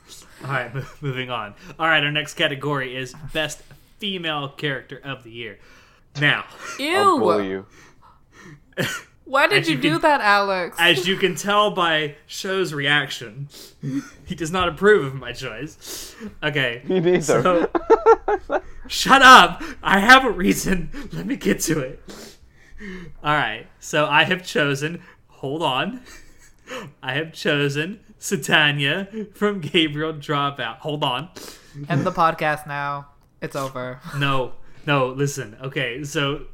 All 0.44 0.50
right, 0.52 0.72
moving 1.02 1.30
on. 1.30 1.54
All 1.80 1.88
right, 1.88 2.04
our 2.04 2.12
next 2.12 2.34
category 2.36 2.96
is 2.96 3.14
best 3.34 3.62
female 4.00 4.50
character 4.50 5.00
of 5.04 5.24
the 5.24 5.32
year. 5.32 5.58
Now, 6.20 6.46
I'll 6.80 7.42
Ew. 7.42 7.42
you. 7.42 7.66
Why 9.26 9.48
did 9.48 9.68
you, 9.68 9.76
you 9.76 9.82
do 9.82 9.92
can- 9.94 10.02
that, 10.02 10.22
Alex? 10.22 10.78
as 10.80 11.08
you 11.08 11.18
can 11.18 11.36
tell 11.36 11.72
by 11.72 12.16
Show's 12.28 12.74
reaction, 12.74 13.50
he 14.26 14.36
does 14.36 14.52
not 14.52 14.70
approve 14.70 15.06
of 15.06 15.16
my 15.16 15.32
choice. 15.34 16.16
Okay, 16.44 16.84
Me 16.86 17.00
neither. 17.00 17.22
So- 17.22 17.70
Shut 18.88 19.24
up! 19.24 19.64
I 19.82 19.98
have 20.00 20.26
a 20.26 20.30
reason. 20.30 20.92
Let 21.12 21.26
me 21.26 21.38
get 21.38 21.60
to 21.62 21.80
it. 21.80 22.04
All 23.24 23.34
right. 23.34 23.66
So 23.80 24.06
I 24.06 24.26
have 24.26 24.46
chosen. 24.46 25.02
Hold 25.28 25.64
on. 25.64 26.02
I 27.02 27.14
have 27.14 27.34
chosen 27.34 28.00
Satania 28.26 29.36
from 29.36 29.60
Gabriel 29.62 30.14
Dropout. 30.14 30.78
Hold 30.78 31.04
on. 31.04 31.30
End 31.88 32.06
the 32.06 32.12
podcast 32.12 32.66
now. 32.66 33.08
It's 33.42 33.56
over. 33.56 34.00
No, 34.18 34.54
no. 34.88 35.10
Listen. 35.10 35.56
Okay. 35.62 36.04
So 36.04 36.46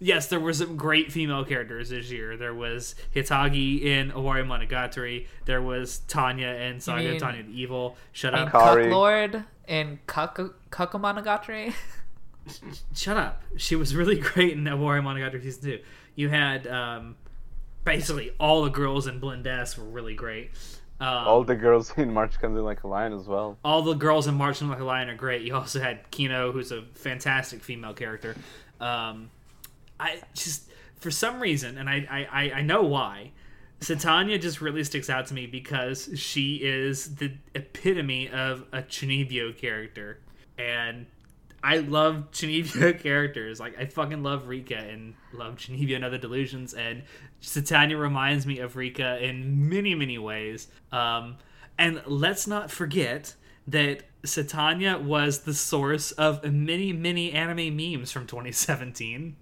yes, 0.00 0.26
there 0.26 0.40
were 0.40 0.52
some 0.52 0.76
great 0.76 1.10
female 1.10 1.44
characters 1.44 1.88
this 1.88 2.10
year. 2.10 2.36
There 2.36 2.52
was 2.54 2.94
Hitagi 3.14 3.82
in 3.82 4.10
Owari 4.10 4.44
Monogatari. 4.44 5.26
There 5.46 5.62
was 5.62 6.00
Tanya 6.08 6.48
in 6.48 6.80
Saga 6.80 7.02
mean- 7.10 7.20
Tanya 7.20 7.42
the 7.44 7.58
Evil. 7.58 7.96
Shut 8.12 8.34
up. 8.34 8.50
Kari. 8.52 8.84
Cuck 8.84 8.92
Lord 8.92 9.44
in 9.66 9.98
Cuck 10.06 10.38
Cuckomonogatari. 10.70 11.72
Shut 12.94 13.16
up. 13.16 13.42
She 13.56 13.76
was 13.76 13.94
really 13.94 14.18
great 14.18 14.52
in 14.52 14.64
Owari 14.64 15.00
Monogatari 15.02 15.42
season 15.42 15.62
two. 15.62 15.78
You 16.16 16.28
had 16.28 16.66
um, 16.66 17.16
basically 17.84 18.32
all 18.38 18.64
the 18.64 18.70
girls 18.70 19.06
in 19.06 19.20
Blend 19.20 19.46
S 19.46 19.78
were 19.78 19.84
really 19.84 20.14
great. 20.14 20.50
Um, 21.02 21.26
All 21.28 21.42
the 21.44 21.56
girls 21.56 21.92
in 21.98 22.12
March 22.12 22.38
Comes 22.40 22.56
in 22.56 22.64
Like 22.64 22.84
a 22.84 22.88
Lion 22.88 23.12
as 23.12 23.26
well. 23.26 23.58
all 23.64 23.82
the 23.82 23.94
girls 23.94 24.26
in 24.28 24.34
Marching 24.36 24.68
Like 24.68 24.78
a 24.80 24.84
Lion 24.84 25.08
are 25.10 25.16
great. 25.16 25.42
You 25.42 25.54
also 25.56 25.80
had 25.80 26.08
Kino, 26.10 26.52
who's 26.52 26.70
a 26.72 26.82
fantastic 26.94 27.62
female 27.62 27.92
character. 27.92 28.36
Um, 28.80 29.30
I 29.98 30.20
just 30.34 30.70
for 30.96 31.10
some 31.10 31.40
reason, 31.40 31.76
and 31.78 31.88
I 31.90 32.26
I, 32.32 32.50
I- 32.58 32.62
know 32.62 32.82
why. 32.82 33.32
Satania 33.80 34.40
just 34.40 34.60
really 34.60 34.84
sticks 34.84 35.10
out 35.10 35.26
to 35.26 35.34
me 35.34 35.46
because 35.46 36.08
she 36.14 36.54
is 36.62 37.16
the 37.16 37.32
epitome 37.56 38.28
of 38.30 38.64
a 38.72 38.80
Chunibyo 38.82 39.56
character, 39.58 40.20
and 40.56 41.06
I 41.62 41.78
love 41.78 42.30
Chunibyo 42.32 42.98
characters. 43.02 43.60
Like 43.60 43.78
I 43.78 43.86
fucking 43.86 44.22
love 44.22 44.48
Rika 44.48 44.76
and 44.76 45.14
love 45.32 45.56
Chunibyo 45.56 45.96
and 45.96 46.04
Other 46.04 46.18
Delusions, 46.18 46.74
and 46.74 47.02
Satania 47.40 47.98
reminds 47.98 48.46
me 48.46 48.58
of 48.58 48.76
Rika 48.76 49.22
in 49.24 49.68
many 49.68 49.94
many 49.94 50.18
ways. 50.18 50.68
Um, 50.90 51.36
and 51.78 52.02
let's 52.06 52.46
not 52.46 52.70
forget 52.70 53.34
that 53.66 54.02
Satania 54.24 55.02
was 55.02 55.40
the 55.40 55.54
source 55.54 56.12
of 56.12 56.44
many 56.44 56.92
many 56.92 57.32
anime 57.32 57.76
memes 57.76 58.10
from 58.10 58.26
2017. 58.26 59.36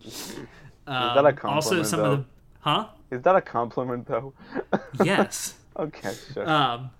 Um, 0.86 1.14
that 1.14 1.24
a 1.26 1.46
also 1.46 1.82
some 1.82 2.00
of 2.00 2.18
the 2.18 2.24
Huh? 2.60 2.88
Is 3.10 3.22
that 3.22 3.36
a 3.36 3.40
compliment 3.40 4.06
though? 4.06 4.32
Yes. 5.04 5.54
okay, 5.76 6.12
sure. 6.34 6.48
Um, 6.48 6.90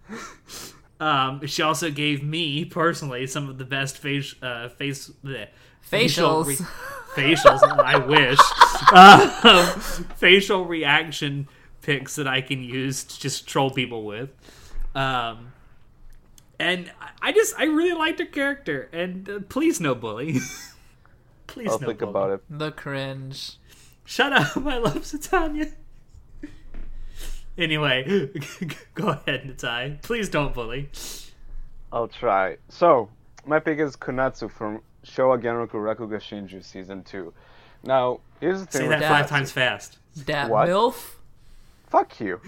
um, 1.01 1.45
she 1.47 1.63
also 1.63 1.91
gave 1.91 2.23
me 2.23 2.65
personally 2.65 3.27
some 3.27 3.49
of 3.49 3.59
the 3.59 3.65
best 3.65 3.99
face, 3.99 4.35
uh, 4.43 4.69
face, 4.69 5.11
bleh, 5.25 5.49
facial 5.81 6.45
Facials. 6.45 6.67
facials. 7.15 7.63
I 7.81 7.97
wish. 7.99 8.39
Um, 8.93 9.81
facial 10.17 10.65
reaction 10.67 11.49
pics 11.83 12.17
that 12.17 12.29
I 12.29 12.41
can 12.43 12.63
use 12.63 13.03
to 13.05 13.19
just 13.21 13.49
troll 13.49 13.71
people 13.71 14.05
with. 14.05 14.31
Um, 14.95 15.53
and 16.59 16.91
I- 17.01 17.07
I 17.23 17.33
just, 17.33 17.55
I 17.59 17.65
really 17.65 17.93
liked 17.93 18.19
her 18.19 18.27
character. 18.27 18.89
And 18.93 19.29
uh, 19.29 19.39
please 19.49 19.81
no 19.81 19.95
bully. 19.95 20.39
please 21.47 21.69
I'll 21.71 21.79
no 21.81 21.87
think 21.89 22.01
bully. 22.01 22.11
about 22.11 22.31
it. 22.31 22.43
The 22.51 22.73
cringe. 22.73 23.53
Shut 24.05 24.33
up, 24.33 24.57
I 24.67 24.79
love 24.79 24.99
Satania. 25.05 25.73
Anyway, 27.61 28.05
go 28.95 29.09
ahead, 29.09 29.45
Natai. 29.45 30.01
Please 30.01 30.31
don't 30.31 30.55
bully. 30.55 30.89
I'll 31.93 32.09
try. 32.09 32.57
So, 32.71 33.11
my 33.45 33.59
pick 33.59 33.79
is 33.79 33.97
Konatsu 33.97 34.51
from 34.51 34.81
Showa 35.05 35.39
Genroku 35.41 35.75
Rakugo 35.75 36.17
Shinju 36.17 36.65
Season 36.65 37.03
2. 37.03 37.33
Now, 37.85 38.21
here's 38.41 38.61
the 38.61 38.67
thing 38.67 38.83
Say 38.83 38.89
that 38.89 39.01
Dad. 39.01 39.09
five 39.11 39.29
times 39.29 39.53
fast. 39.53 39.99
Dat 40.25 40.49
What? 40.49 40.69
MILF? 40.69 41.17
Fuck 41.89 42.19
you. 42.21 42.41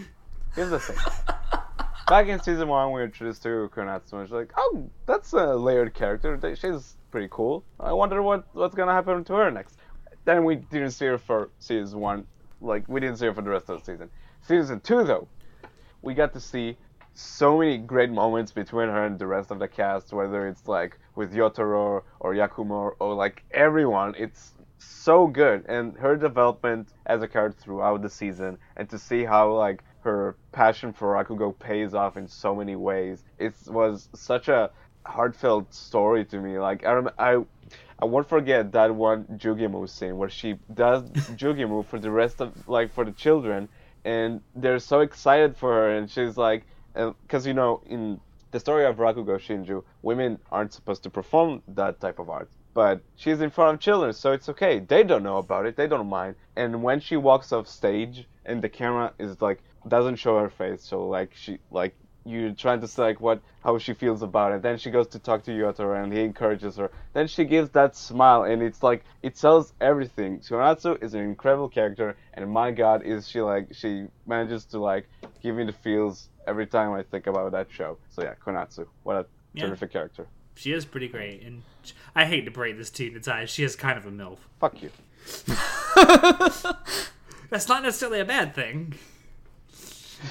Here's 0.55 0.71
the 0.71 0.79
thing. 0.79 0.97
Back 2.09 2.29
in 2.29 2.41
season 2.43 2.69
one, 2.69 2.89
we 2.89 2.95
were 2.95 3.05
introduced 3.05 3.43
to 3.45 3.71
Konatsu, 3.75 4.15
and 4.15 4.27
she's 4.27 4.33
like, 4.33 4.53
"Oh, 4.57 4.91
that's 5.07 5.33
a 5.33 5.55
layered 5.55 5.95
character. 5.95 6.39
She's 6.57 6.97
pretty 7.11 7.29
cool. 7.31 7.65
I 7.81 7.93
wonder 7.93 8.23
what 8.23 8.45
what's 8.53 8.75
gonna 8.75 8.93
happen 8.93 9.25
to 9.25 9.33
her 9.35 9.51
next." 9.51 9.77
Then 10.25 10.45
we 10.45 10.57
didn't 10.57 10.91
see 10.91 11.07
her 11.07 11.17
for 11.17 11.49
season 11.59 12.01
one. 12.01 12.27
Like 12.61 12.87
we 12.89 13.01
didn't 13.01 13.17
see 13.19 13.27
her 13.27 13.33
for 13.33 13.41
the 13.43 13.51
rest 13.51 13.71
of 13.71 13.79
the 13.79 13.93
season. 13.93 14.11
Season 14.43 14.81
two, 14.81 15.05
though, 15.05 15.29
we 16.03 16.15
got 16.15 16.33
to 16.33 16.41
see 16.41 16.77
so 17.15 17.59
many 17.59 17.79
great 17.79 18.11
moments 18.11 18.53
between 18.53 18.89
her 18.89 19.05
and 19.05 19.19
the 19.19 19.27
rest 19.27 19.51
of 19.51 19.59
the 19.59 19.69
cast. 19.69 20.13
Whether 20.13 20.49
it's 20.49 20.67
like 20.67 20.99
with 21.15 21.33
Yotaro 21.33 22.03
or 22.21 22.35
Yakumo 22.35 22.93
or 22.99 23.15
like 23.15 23.45
everyone, 23.53 24.15
it's 24.19 24.53
so 24.83 25.27
good 25.29 25.65
and 25.69 25.97
her 25.97 26.17
development 26.17 26.89
as 27.07 27.23
a 27.23 27.29
character 27.29 27.61
throughout 27.63 28.03
the 28.03 28.11
season 28.11 28.59
and 28.77 28.91
to 28.91 28.99
see 28.99 29.25
how 29.25 29.53
like 29.53 29.85
her 30.01 30.37
passion 30.51 30.93
for 30.93 31.15
Rakugo 31.15 31.57
pays 31.57 31.95
off 31.95 32.17
in 32.17 32.27
so 32.27 32.55
many 32.55 32.75
ways 32.75 33.23
it 33.39 33.55
was 33.69 34.09
such 34.15 34.49
a 34.49 34.71
heartfelt 35.07 35.73
story 35.73 36.25
to 36.25 36.39
me 36.39 36.59
like 36.59 36.85
I 36.85 36.93
rem- 36.95 37.11
I 37.19 37.45
I 37.99 38.05
won't 38.07 38.29
forget 38.29 38.73
that 38.73 38.95
one 38.95 39.25
Jugemu 39.37 39.89
scene 39.89 40.17
where 40.17 40.29
she 40.29 40.59
does 40.75 41.05
Jugemu 41.37 41.87
for 41.87 42.01
the 42.01 42.11
rest 42.11 42.41
of 42.41 42.69
like 42.69 42.93
for 42.93 43.05
the 43.05 43.13
children 43.13 43.69
and 44.05 44.41
they're 44.55 44.79
so 44.79 45.01
excited 45.01 45.57
for 45.57 45.73
her 45.73 45.97
and 45.97 46.11
she's 46.11 46.37
like 46.37 46.65
because 46.95 47.47
you 47.47 47.55
know 47.55 47.81
in 47.87 48.21
the 48.51 48.61
story 48.61 48.85
of 48.85 48.97
Rakugo 48.97 49.39
Shinju 49.39 49.83
women 50.03 50.39
aren't 50.51 50.73
supposed 50.73 51.03
to 51.05 51.11
perform 51.11 51.63
that 51.69 52.01
type 52.01 52.19
of 52.19 52.29
art 52.29 52.51
but 52.75 53.03
she's 53.17 53.41
in 53.41 53.51
front 53.51 53.75
of 53.75 53.81
children, 53.81 54.13
so 54.13 54.33
it's 54.33 54.49
okay. 54.49 54.79
They 54.79 55.03
don't 55.03 55.23
know 55.23 55.37
about 55.37 55.67
it. 55.67 55.77
They 55.77 55.87
don't 55.87 56.09
mind. 56.09 56.37
And 56.57 56.83
when 56.83 57.01
she 57.01 57.17
walks 57.17 57.53
off 57.53 57.69
stage 57.69 58.27
and 58.47 58.63
the 58.63 58.69
camera 58.69 59.13
is 59.19 59.41
like 59.43 59.63
doesn't 59.87 60.17
show 60.17 60.39
her 60.39 60.49
face, 60.49 60.83
so 60.83 61.07
like 61.07 61.33
she 61.35 61.59
like 61.71 61.95
you're 62.25 62.53
trying 62.53 62.81
to 62.81 62.89
say 62.89 63.03
like 63.03 63.21
what 63.21 63.41
how 63.65 63.79
she 63.79 63.95
feels 63.95 64.23
about 64.23 64.53
it. 64.53 64.63
Then 64.63 64.79
she 64.79 64.91
goes 64.91 65.07
to 65.09 65.19
talk 65.19 65.43
to 65.45 65.51
Yotaro 65.51 66.03
and 66.03 66.13
he 66.13 66.21
encourages 66.21 66.77
her. 66.77 66.91
Then 67.13 67.27
she 67.27 67.45
gives 67.45 67.71
that 67.71 67.97
smile 67.97 68.45
and 68.45 68.63
it's 68.63 68.83
like 68.83 69.05
it 69.23 69.37
sells 69.37 69.73
everything. 69.81 70.41
Tsuratsu 70.41 71.03
is 71.03 71.15
an 71.15 71.21
incredible 71.21 71.69
character 71.69 72.17
and 72.35 72.51
my 72.51 72.71
god 72.71 73.03
is 73.05 73.29
she 73.29 73.41
like 73.41 73.69
she 73.73 74.07
manages 74.27 74.65
to 74.67 74.79
like 74.79 75.09
give 75.43 75.57
me 75.57 75.65
the 75.65 75.73
feels 75.73 76.29
every 76.47 76.67
time 76.67 76.93
I 76.93 77.03
think 77.03 77.27
about 77.27 77.53
that 77.53 77.69
show. 77.71 77.99
So 78.11 78.23
yeah, 78.23 78.35
Konatsu. 78.45 78.87
What 79.03 79.17
a 79.17 79.27
Yeah. 79.55 79.67
terrific 79.67 79.93
character. 79.93 80.27
She 80.55 80.73
is 80.73 80.85
pretty 80.85 81.09
great, 81.09 81.43
and 81.43 81.63
sh- 81.83 81.93
I 82.15 82.27
hate 82.27 82.45
to 82.45 82.51
break 82.51 82.77
this 82.77 82.91
to 82.91 83.05
you, 83.05 83.13
Natai. 83.13 83.49
She 83.49 83.65
is 83.65 83.75
kind 83.75 83.97
of 83.97 84.05
a 84.05 84.11
milf. 84.11 84.37
Fuck 84.61 84.83
you. 84.83 84.91
That's 87.51 87.69
not 87.69 87.83
necessarily 87.83 88.21
a 88.21 88.25
bad 88.25 88.55
thing. 88.55 88.95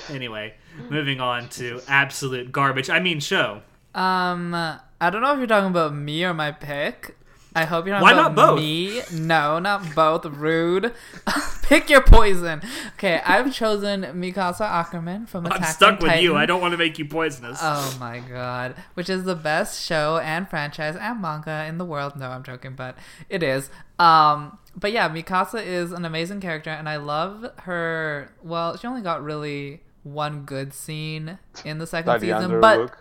Anyway, 0.09 0.53
moving 0.89 1.19
on 1.19 1.49
to 1.49 1.81
absolute 1.87 2.51
garbage. 2.51 2.89
I 2.89 2.99
mean, 2.99 3.19
show. 3.19 3.61
Um, 3.93 4.53
I 4.53 5.09
don't 5.09 5.21
know 5.21 5.33
if 5.33 5.37
you're 5.39 5.47
talking 5.47 5.69
about 5.69 5.93
me 5.93 6.23
or 6.23 6.33
my 6.33 6.51
pick. 6.51 7.17
I 7.53 7.65
hope 7.65 7.85
you're 7.85 7.95
not 7.95 8.01
Why 8.01 8.13
not 8.13 8.33
both? 8.33 8.59
me. 8.59 9.01
No, 9.13 9.59
not 9.59 9.93
both. 9.93 10.25
Rude. 10.25 10.93
Pick 11.63 11.89
your 11.89 12.01
poison. 12.01 12.61
Okay, 12.93 13.21
I've 13.25 13.53
chosen 13.53 14.03
Mikasa 14.03 14.61
Ackerman 14.61 15.25
from 15.25 15.45
Attack 15.45 15.61
I'm 15.61 15.67
stuck 15.67 16.01
on 16.01 16.09
with 16.09 16.21
you. 16.21 16.35
I 16.35 16.45
don't 16.45 16.61
want 16.61 16.71
to 16.73 16.77
make 16.77 16.97
you 16.97 17.05
poisonous. 17.05 17.59
Oh 17.61 17.97
my 17.99 18.19
god. 18.19 18.75
Which 18.93 19.09
is 19.09 19.25
the 19.25 19.35
best 19.35 19.85
show 19.85 20.17
and 20.17 20.49
franchise 20.49 20.95
and 20.95 21.21
manga 21.21 21.65
in 21.67 21.77
the 21.77 21.85
world. 21.85 22.15
No, 22.15 22.29
I'm 22.29 22.43
joking, 22.43 22.75
but 22.75 22.97
it 23.29 23.43
is. 23.43 23.69
Um 23.99 24.57
but 24.75 24.93
yeah, 24.93 25.09
Mikasa 25.09 25.65
is 25.65 25.91
an 25.91 26.05
amazing 26.05 26.39
character 26.39 26.69
and 26.69 26.87
I 26.87 26.97
love 26.97 27.51
her 27.63 28.31
well, 28.43 28.77
she 28.77 28.87
only 28.87 29.01
got 29.01 29.23
really 29.23 29.81
one 30.03 30.43
good 30.43 30.73
scene 30.73 31.37
in 31.65 31.77
the 31.77 31.87
second 31.87 32.07
Like 32.07 32.21
season, 32.21 32.61
but 32.61 32.79
look. 32.79 32.97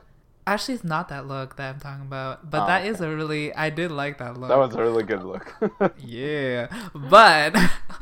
Actually 0.51 0.74
it's 0.74 0.84
not 0.84 1.09
that 1.09 1.26
look 1.26 1.57
that 1.57 1.74
I'm 1.74 1.80
talking 1.80 2.03
about. 2.07 2.51
But 2.51 2.64
Oh, 2.64 2.66
that 2.66 2.80
okay. 2.82 2.88
is 2.90 3.01
a 3.01 3.09
really 3.09 3.55
I 3.55 3.70
did 3.70 3.90
like 3.90 4.18
that 4.18 4.36
look. 4.36 4.48
That 4.48 4.59
was 4.59 4.74
a 4.74 4.82
really 4.82 5.03
good 5.05 5.22
look. 5.24 5.55
Yeah. 5.98 6.68
But 6.94 7.57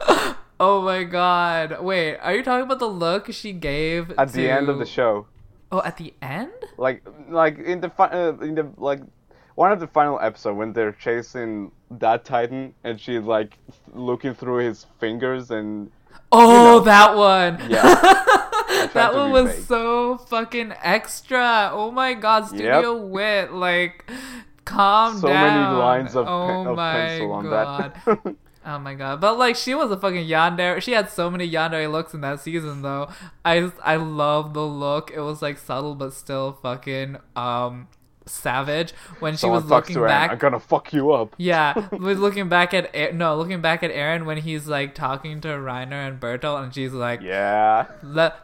Oh 0.61 0.83
my 0.83 1.05
god. 1.05 1.81
Wait, 1.83 2.17
are 2.17 2.35
you 2.35 2.43
talking 2.43 2.65
about 2.65 2.81
the 2.81 2.89
look 2.89 3.33
she 3.33 3.53
gave 3.53 4.11
At 4.19 4.33
the 4.33 4.51
end 4.51 4.69
of 4.69 4.79
the 4.79 4.87
show, 4.87 5.27
Oh, 5.71 5.83
at 5.85 5.97
the 5.99 6.15
end? 6.23 6.51
like 6.79 7.07
like 7.29 7.59
in 7.59 7.81
the 7.81 7.91
fi- 7.91 8.09
uh, 8.11 8.33
in 8.41 8.55
the 8.55 8.67
like 8.77 9.01
one 9.55 9.71
of 9.73 9.81
the 9.81 9.87
final 9.89 10.19
episode 10.21 10.55
when 10.57 10.73
they're 10.73 10.93
chasing 10.93 11.71
that 11.91 12.25
Titan 12.25 12.75
and 12.85 12.99
she's 13.01 13.23
like 13.23 13.59
looking 13.93 14.35
through 14.35 14.59
his 14.65 14.87
fingers 15.01 15.51
and 15.51 15.91
Oh, 16.31 16.79
know. 16.79 16.81
that 16.81 17.17
one. 17.17 17.71
Yeah. 17.71 17.83
that 18.95 19.15
one 19.15 19.31
was 19.33 19.51
vague. 19.53 19.65
so 19.65 20.19
fucking 20.19 20.75
extra. 20.83 21.71
Oh 21.73 21.91
my 21.91 22.15
god, 22.15 22.49
Studio 22.49 22.97
Wit, 22.97 23.53
like, 23.53 24.11
calm 24.65 25.19
so 25.19 25.29
down. 25.29 25.51
So 25.51 25.71
many 25.71 25.79
lines 25.79 26.17
of, 26.17 26.27
oh 26.29 26.47
pen- 26.47 26.67
of 26.67 26.77
my 26.77 26.93
pencil 26.93 27.33
on 27.33 27.45
god. 27.45 27.93
that. 28.05 28.37
Oh 28.67 28.79
my 28.79 28.93
god. 28.93 29.23
But 29.23 29.39
like 29.39 29.57
she 29.57 29.75
was 29.75 29.91
a 29.91 29.97
fucking 29.97 30.29
yandere. 30.29 30.83
She 30.83 30.93
had 30.93 31.09
so 31.09 31.31
many 31.31 31.51
yandere 31.51 31.91
looks 31.91 32.13
in 32.13 32.21
that 32.21 32.41
season 32.41 32.83
though. 32.83 33.09
I 33.43 33.73
I 33.83 33.97
love 33.97 34.53
the 34.53 34.67
look. 34.67 35.11
It 35.11 35.21
was 35.21 35.41
like 35.41 35.57
subtle 35.57 35.95
but 35.95 36.13
still 36.13 36.53
fucking 36.53 37.17
um 37.35 37.89
savage 38.29 38.93
when 39.21 39.35
she 39.35 39.39
Someone 39.39 39.63
was 39.63 39.71
looking 39.71 40.01
back. 40.03 40.31
I'm 40.31 40.39
gonna 40.39 40.61
fuck 40.61 40.93
you 40.93 41.13
up. 41.13 41.35
Yeah, 41.39 41.89
was 41.93 42.19
looking 42.19 42.49
back 42.49 42.75
at 42.75 42.95
A- 42.95 43.13
no, 43.13 43.37
looking 43.37 43.61
back 43.61 43.83
at 43.83 43.91
Eren 43.91 44.25
when 44.27 44.39
he's 44.39 44.67
like 44.67 44.95
talking 44.95 45.41
to 45.41 45.49
Reiner 45.49 46.07
and 46.09 46.21
Bertolt, 46.21 46.63
and 46.63 46.75
she's 46.75 46.93
like, 46.93 47.21
Yeah. 47.23 47.87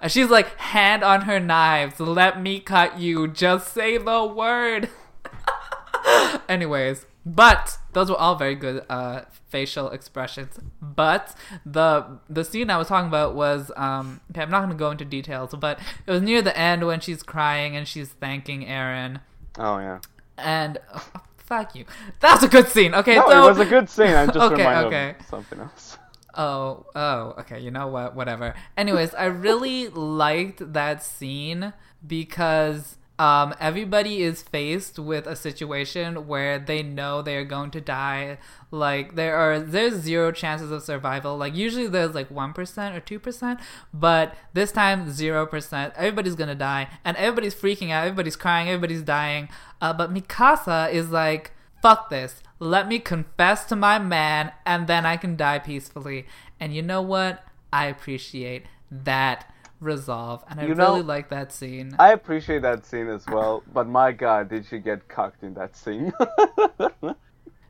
And 0.00 0.10
she's 0.10 0.30
like, 0.30 0.56
hand 0.58 1.02
on 1.02 1.22
her 1.22 1.38
knives, 1.40 2.00
let 2.00 2.40
me 2.40 2.60
cut 2.60 2.98
you. 2.98 3.28
Just 3.28 3.72
say 3.72 3.98
the 3.98 4.24
word. 4.24 4.88
Anyways, 6.48 7.06
but 7.26 7.78
those 7.92 8.10
were 8.10 8.16
all 8.16 8.34
very 8.36 8.54
good 8.54 8.84
uh, 8.90 9.22
facial 9.48 9.90
expressions. 9.90 10.58
But 10.82 11.34
the 11.64 12.18
the 12.28 12.44
scene 12.44 12.70
I 12.70 12.76
was 12.76 12.88
talking 12.88 13.08
about 13.08 13.34
was 13.34 13.70
um, 13.76 14.20
okay. 14.30 14.42
I'm 14.42 14.50
not 14.50 14.60
going 14.60 14.70
to 14.70 14.76
go 14.76 14.90
into 14.90 15.04
details, 15.04 15.54
but 15.58 15.78
it 16.06 16.10
was 16.10 16.22
near 16.22 16.42
the 16.42 16.56
end 16.58 16.86
when 16.86 17.00
she's 17.00 17.22
crying 17.22 17.76
and 17.76 17.86
she's 17.88 18.08
thanking 18.10 18.66
Eren. 18.66 19.20
Oh 19.58 19.78
yeah. 19.78 20.00
And 20.38 20.78
oh, 20.94 21.06
fuck 21.36 21.74
you. 21.74 21.84
That's 22.20 22.42
a 22.42 22.48
good 22.48 22.68
scene. 22.68 22.94
Okay, 22.94 23.16
No, 23.16 23.28
so 23.28 23.44
it 23.44 23.48
was 23.48 23.58
a 23.60 23.64
good 23.64 23.88
scene. 23.88 24.14
I'm 24.14 24.28
just 24.28 24.38
Okay, 24.52 24.66
reminded 24.66 24.86
okay. 24.86 25.14
of 25.20 25.26
something 25.26 25.60
else. 25.60 25.98
Oh, 26.36 26.86
oh, 26.96 27.34
okay. 27.38 27.60
You 27.60 27.70
know 27.70 27.86
what? 27.86 28.16
Whatever. 28.16 28.54
Anyways, 28.76 29.14
I 29.14 29.26
really 29.26 29.88
liked 29.88 30.72
that 30.72 31.02
scene 31.02 31.72
because 32.04 32.96
um, 33.18 33.54
everybody 33.60 34.22
is 34.22 34.42
faced 34.42 34.98
with 34.98 35.26
a 35.26 35.36
situation 35.36 36.26
where 36.26 36.58
they 36.58 36.82
know 36.82 37.22
they're 37.22 37.44
going 37.44 37.70
to 37.72 37.80
die. 37.80 38.38
Like 38.70 39.14
there 39.14 39.36
are 39.36 39.60
there's 39.60 39.94
zero 39.94 40.32
chances 40.32 40.72
of 40.72 40.82
survival. 40.82 41.36
Like 41.36 41.54
usually 41.54 41.86
there's 41.86 42.14
like 42.14 42.30
one 42.30 42.52
percent 42.52 42.96
or 42.96 43.00
two 43.00 43.20
percent, 43.20 43.60
but 43.92 44.34
this 44.52 44.72
time 44.72 45.10
zero 45.10 45.46
percent. 45.46 45.94
Everybody's 45.96 46.34
gonna 46.34 46.56
die, 46.56 46.88
and 47.04 47.16
everybody's 47.16 47.54
freaking 47.54 47.90
out. 47.90 48.04
Everybody's 48.04 48.36
crying. 48.36 48.68
Everybody's 48.68 49.02
dying. 49.02 49.48
Uh, 49.80 49.92
but 49.92 50.12
Mikasa 50.12 50.92
is 50.92 51.10
like 51.10 51.52
fuck 51.84 52.08
this. 52.08 52.42
Let 52.58 52.88
me 52.88 52.98
confess 52.98 53.66
to 53.66 53.76
my 53.76 53.98
man, 53.98 54.52
and 54.64 54.86
then 54.86 55.04
I 55.04 55.18
can 55.18 55.36
die 55.36 55.58
peacefully. 55.58 56.26
And 56.58 56.74
you 56.74 56.80
know 56.80 57.02
what? 57.02 57.44
I 57.72 57.86
appreciate 57.86 58.64
that 58.90 59.52
resolve, 59.84 60.44
and 60.48 60.60
I 60.60 60.66
You 60.66 60.74
know, 60.74 60.92
really 60.94 61.02
like 61.02 61.28
that 61.28 61.52
scene. 61.52 61.94
I 61.98 62.12
appreciate 62.12 62.62
that 62.62 62.84
scene 62.86 63.08
as 63.08 63.24
well, 63.26 63.62
but 63.72 63.86
my 63.86 64.12
god, 64.12 64.48
did 64.48 64.66
she 64.66 64.78
get 64.78 65.08
cucked 65.08 65.42
in 65.42 65.54
that 65.54 65.76
scene? 65.76 66.12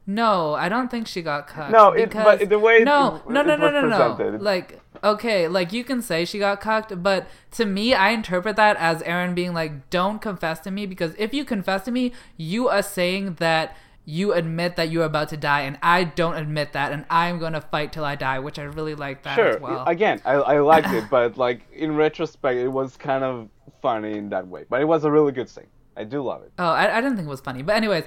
No, 0.07 0.53
I 0.53 0.69
don't 0.69 0.91
think 0.91 1.07
she 1.07 1.23
got 1.23 1.47
cut. 1.47 1.71
No, 1.71 1.93
it- 1.93 2.11
because, 2.11 2.39
but 2.41 2.49
the 2.51 2.59
way 2.59 2.81
no, 2.85 3.17
it- 3.17 3.31
no, 3.31 3.41
no, 3.43 3.55
it 3.55 3.59
no, 3.59 3.71
no, 3.71 3.81
no. 3.89 4.15
presented. 4.15 4.43
Like, 4.43 4.81
okay, 5.03 5.49
like 5.49 5.73
you 5.73 5.83
can 5.83 6.03
say 6.03 6.27
she 6.27 6.39
got 6.39 6.61
cucked, 6.61 7.03
but 7.03 7.27
to 7.53 7.65
me, 7.65 7.95
I 7.95 8.11
interpret 8.11 8.57
that 8.57 8.77
as 8.77 9.03
Eren 9.03 9.35
being 9.35 9.55
like, 9.55 9.89
"Don't 9.89 10.21
confess 10.21 10.61
to 10.61 10.71
me," 10.71 10.85
because 10.85 11.15
if 11.17 11.33
you 11.33 11.43
confess 11.47 11.87
to 11.87 11.91
me, 11.91 12.13
you 12.37 12.69
are 12.69 12.83
saying 12.83 13.37
that 13.37 13.75
you 14.05 14.33
admit 14.35 14.77
that 14.77 14.91
you're 14.91 15.05
about 15.05 15.31
to 15.31 15.37
die, 15.37 15.63
and 15.63 15.79
I 15.83 16.05
don't 16.05 16.37
admit 16.37 16.73
that, 16.75 16.93
and 16.93 17.05
I'm 17.09 17.39
gonna 17.39 17.61
fight 17.61 17.93
till 17.93 18.05
I 18.05 18.17
die, 18.17 18.39
which 18.39 18.59
I 18.59 18.65
really 18.65 18.95
like 18.95 19.23
that 19.23 19.37
Sure. 19.37 19.49
as 19.57 19.61
well. 19.61 19.85
Again, 19.87 20.21
I, 20.25 20.33
I 20.35 20.59
liked 20.61 20.91
it, 20.93 21.05
but 21.11 21.37
like 21.39 21.61
in 21.73 21.97
retrospect, 21.97 22.59
it 22.59 22.69
was 22.69 22.97
kind 22.97 23.25
of 23.25 23.49
funny 23.81 24.17
in 24.19 24.29
that 24.31 24.47
way. 24.49 24.65
But 24.69 24.81
it 24.81 24.85
was 24.85 25.05
a 25.05 25.11
really 25.11 25.33
good 25.33 25.49
scene. 25.49 25.67
I 25.97 26.03
do 26.03 26.23
love 26.23 26.43
it. 26.43 26.51
Oh, 26.59 26.65
I, 26.65 26.99
I 26.99 27.01
didn't 27.01 27.17
think 27.17 27.29
it 27.29 27.31
was 27.31 27.41
funny. 27.41 27.63
But 27.63 27.77
anyways, 27.77 28.03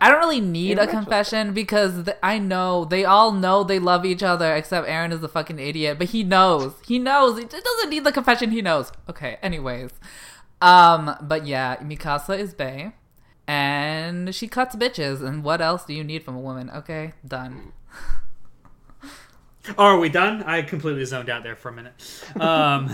I 0.00 0.08
don't 0.08 0.20
really 0.20 0.40
need 0.40 0.78
a 0.78 0.86
confession 0.86 1.52
because 1.52 2.04
th- 2.04 2.16
I 2.22 2.38
know 2.38 2.84
they 2.84 3.04
all 3.04 3.32
know 3.32 3.64
they 3.64 3.80
love 3.80 4.04
each 4.04 4.22
other 4.22 4.54
except 4.54 4.86
Eren 4.86 5.10
is 5.12 5.24
a 5.24 5.28
fucking 5.28 5.58
idiot. 5.58 5.98
But 5.98 6.10
he 6.10 6.22
knows. 6.22 6.74
He 6.86 7.00
knows. 7.00 7.36
He 7.40 7.44
doesn't 7.46 7.90
need 7.90 8.04
the 8.04 8.12
confession. 8.12 8.52
He 8.52 8.62
knows. 8.62 8.92
Okay. 9.10 9.38
Anyways, 9.42 9.90
um, 10.60 11.16
but 11.20 11.44
yeah, 11.44 11.76
Mikasa 11.78 12.38
is 12.38 12.54
Bay, 12.54 12.92
and 13.52 14.34
she 14.34 14.48
cuts 14.48 14.74
bitches. 14.76 15.20
And 15.20 15.44
what 15.44 15.60
else 15.60 15.84
do 15.84 15.92
you 15.92 16.02
need 16.02 16.22
from 16.22 16.36
a 16.36 16.40
woman? 16.40 16.70
Okay, 16.70 17.12
done. 17.26 17.72
Oh, 19.76 19.84
are 19.84 19.98
we 19.98 20.08
done? 20.08 20.42
I 20.44 20.62
completely 20.62 21.04
zoned 21.04 21.28
out 21.28 21.42
there 21.42 21.54
for 21.54 21.68
a 21.68 21.72
minute. 21.72 21.92
Um, 22.34 22.90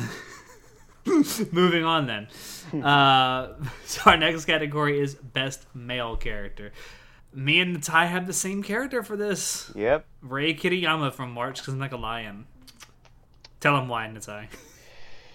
moving 1.52 1.84
on 1.84 2.06
then. 2.06 2.28
Uh, 2.82 3.54
so 3.84 4.10
our 4.10 4.16
next 4.16 4.44
category 4.46 4.98
is 4.98 5.14
best 5.14 5.64
male 5.74 6.16
character. 6.16 6.72
Me 7.32 7.60
and 7.60 7.76
Natai 7.76 8.08
have 8.08 8.26
the 8.26 8.32
same 8.32 8.62
character 8.62 9.02
for 9.02 9.16
this. 9.16 9.70
Yep. 9.76 10.06
Ray 10.22 10.54
Kiriyama 10.54 11.12
from 11.12 11.32
March 11.32 11.60
because 11.60 11.72
I'm 11.72 11.80
like 11.80 11.92
a 11.92 11.96
lion. 11.96 12.46
Tell 13.60 13.76
him 13.78 13.88
why, 13.88 14.08
Natai. 14.08 14.48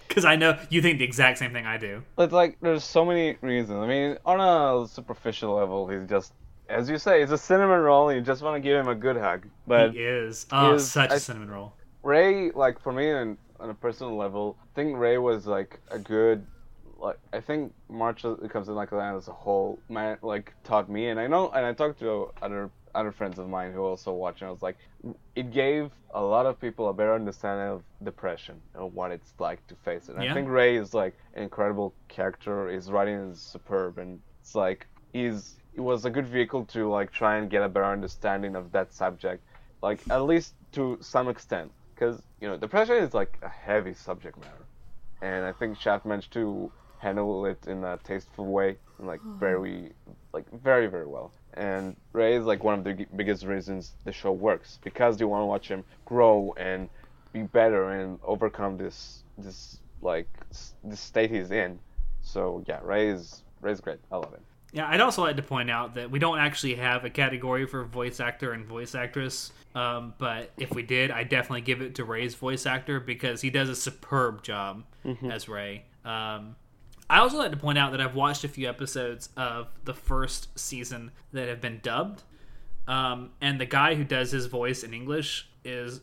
Because 0.08 0.24
I 0.24 0.36
know 0.36 0.58
you 0.70 0.80
think 0.82 0.98
the 0.98 1.04
exact 1.04 1.38
same 1.38 1.52
thing 1.52 1.66
I 1.66 1.76
do. 1.76 2.02
But 2.16 2.32
like, 2.32 2.58
there's 2.60 2.84
so 2.84 3.04
many 3.04 3.36
reasons. 3.40 3.78
I 3.82 3.86
mean, 3.86 4.16
on 4.24 4.40
a 4.40 4.86
superficial 4.88 5.54
level, 5.54 5.88
he's 5.88 6.08
just, 6.08 6.32
as 6.68 6.88
you 6.88 6.98
say, 6.98 7.20
he's 7.20 7.30
a 7.32 7.38
cinnamon 7.38 7.80
roll. 7.80 8.08
And 8.10 8.18
you 8.18 8.24
just 8.24 8.42
want 8.42 8.56
to 8.56 8.60
give 8.60 8.78
him 8.78 8.88
a 8.88 8.94
good 8.94 9.16
hug. 9.16 9.46
But 9.66 9.92
he 9.92 9.98
is. 10.00 10.46
Oh, 10.52 10.74
is- 10.74 10.90
such 10.90 11.10
a 11.10 11.14
I- 11.14 11.18
cinnamon 11.18 11.50
roll. 11.50 11.74
Ray, 12.02 12.50
like 12.50 12.78
for 12.80 12.92
me, 12.92 13.10
on, 13.10 13.38
on 13.58 13.70
a 13.70 13.74
personal 13.74 14.14
level, 14.16 14.58
I 14.62 14.66
think 14.74 14.96
Ray 14.98 15.16
was 15.18 15.46
like 15.46 15.80
a 15.90 15.98
good. 15.98 16.46
Like 16.98 17.18
I 17.32 17.40
think 17.40 17.72
March 17.88 18.24
uh, 18.24 18.34
comes 18.48 18.68
in 18.68 18.74
like 18.74 18.92
land 18.92 19.16
as 19.16 19.28
a 19.28 19.32
whole, 19.32 19.78
man, 19.88 20.16
like 20.22 20.52
taught 20.64 20.88
me, 20.90 21.08
and 21.08 21.18
I 21.18 21.26
know, 21.26 21.50
and 21.50 21.64
I 21.66 21.72
talked 21.72 21.98
to 22.00 22.30
other 22.40 22.70
other 22.94 23.12
friends 23.12 23.38
of 23.38 23.48
mine 23.48 23.72
who 23.72 23.82
also 23.82 24.12
watch, 24.12 24.40
and 24.40 24.48
I 24.48 24.50
was 24.50 24.62
like, 24.62 24.76
it 25.34 25.50
gave 25.52 25.90
a 26.12 26.22
lot 26.22 26.46
of 26.46 26.60
people 26.60 26.88
a 26.88 26.92
better 26.92 27.14
understanding 27.14 27.68
of 27.68 27.82
depression 28.04 28.60
and 28.74 28.92
what 28.94 29.10
it's 29.10 29.32
like 29.38 29.66
to 29.66 29.74
face 29.76 30.08
it. 30.08 30.14
And 30.14 30.24
Yeah. 30.24 30.30
I 30.30 30.34
think 30.34 30.48
Ray 30.48 30.76
is 30.76 30.94
like 30.94 31.14
an 31.34 31.42
incredible 31.42 31.94
character. 32.08 32.68
His 32.68 32.90
writing 32.90 33.30
is 33.30 33.40
superb, 33.40 33.98
and 33.98 34.20
it's 34.40 34.54
like 34.54 34.86
he's 35.12 35.56
it 35.74 35.80
was 35.80 36.04
a 36.04 36.10
good 36.10 36.26
vehicle 36.26 36.64
to 36.66 36.88
like 36.88 37.10
try 37.10 37.36
and 37.36 37.50
get 37.50 37.62
a 37.62 37.68
better 37.68 37.86
understanding 37.86 38.54
of 38.54 38.70
that 38.72 38.92
subject, 38.92 39.42
like 39.82 40.00
at 40.10 40.22
least 40.22 40.54
to 40.72 40.98
some 41.00 41.28
extent, 41.28 41.72
because 41.94 42.22
you 42.40 42.48
know 42.48 42.56
depression 42.56 42.96
is 42.96 43.12
like 43.14 43.38
a 43.42 43.48
heavy 43.48 43.94
subject 43.94 44.38
matter, 44.38 44.66
and 45.22 45.44
I 45.44 45.52
think 45.52 45.78
Shaft 45.78 46.06
managed 46.06 46.32
to 46.34 46.70
handle 46.98 47.44
it 47.46 47.66
in 47.66 47.84
a 47.84 47.98
tasteful 48.04 48.46
way, 48.46 48.76
and 48.98 49.06
like 49.06 49.20
hmm. 49.20 49.38
very, 49.38 49.92
like 50.32 50.46
very 50.52 50.86
very 50.86 51.06
well. 51.06 51.32
And 51.56 51.96
Ray 52.12 52.34
is 52.36 52.44
like 52.44 52.64
one 52.64 52.78
of 52.78 52.84
the 52.84 52.94
g- 52.94 53.06
biggest 53.16 53.44
reasons 53.44 53.92
the 54.04 54.12
show 54.12 54.32
works 54.32 54.78
because 54.82 55.20
you 55.20 55.28
want 55.28 55.42
to 55.42 55.46
watch 55.46 55.68
him 55.68 55.84
grow 56.04 56.54
and 56.56 56.88
be 57.32 57.42
better 57.42 57.90
and 57.90 58.18
overcome 58.24 58.76
this 58.76 59.22
this 59.38 59.78
like 60.02 60.28
s- 60.50 60.74
this 60.84 61.00
state 61.00 61.30
he's 61.30 61.50
in. 61.50 61.78
So 62.22 62.64
yeah, 62.66 62.80
Ray 62.82 63.08
is 63.08 63.42
Ray's 63.60 63.80
great. 63.80 63.98
I 64.10 64.16
love 64.16 64.32
it. 64.34 64.42
Yeah, 64.72 64.88
I'd 64.88 65.00
also 65.00 65.22
like 65.22 65.36
to 65.36 65.42
point 65.42 65.70
out 65.70 65.94
that 65.94 66.10
we 66.10 66.18
don't 66.18 66.38
actually 66.38 66.74
have 66.74 67.04
a 67.04 67.10
category 67.10 67.64
for 67.64 67.84
voice 67.84 68.18
actor 68.18 68.52
and 68.52 68.66
voice 68.66 68.96
actress. 68.96 69.52
Um, 69.76 70.14
but 70.18 70.50
if 70.56 70.72
we 70.74 70.82
did, 70.82 71.12
I 71.12 71.22
definitely 71.22 71.60
give 71.60 71.80
it 71.80 71.94
to 71.96 72.04
Ray's 72.04 72.34
voice 72.34 72.66
actor 72.66 72.98
because 72.98 73.40
he 73.40 73.50
does 73.50 73.68
a 73.68 73.76
superb 73.76 74.42
job 74.42 74.82
as 75.30 75.48
Ray. 75.48 75.84
Um, 76.04 76.56
I 77.08 77.18
also 77.18 77.38
like 77.38 77.50
to 77.50 77.56
point 77.56 77.78
out 77.78 77.92
that 77.92 78.00
I've 78.00 78.14
watched 78.14 78.44
a 78.44 78.48
few 78.48 78.68
episodes 78.68 79.28
of 79.36 79.68
the 79.84 79.94
first 79.94 80.58
season 80.58 81.10
that 81.32 81.48
have 81.48 81.60
been 81.60 81.80
dubbed, 81.82 82.22
um, 82.88 83.30
and 83.40 83.60
the 83.60 83.66
guy 83.66 83.94
who 83.94 84.04
does 84.04 84.30
his 84.30 84.46
voice 84.46 84.82
in 84.82 84.94
English 84.94 85.48
is 85.64 86.00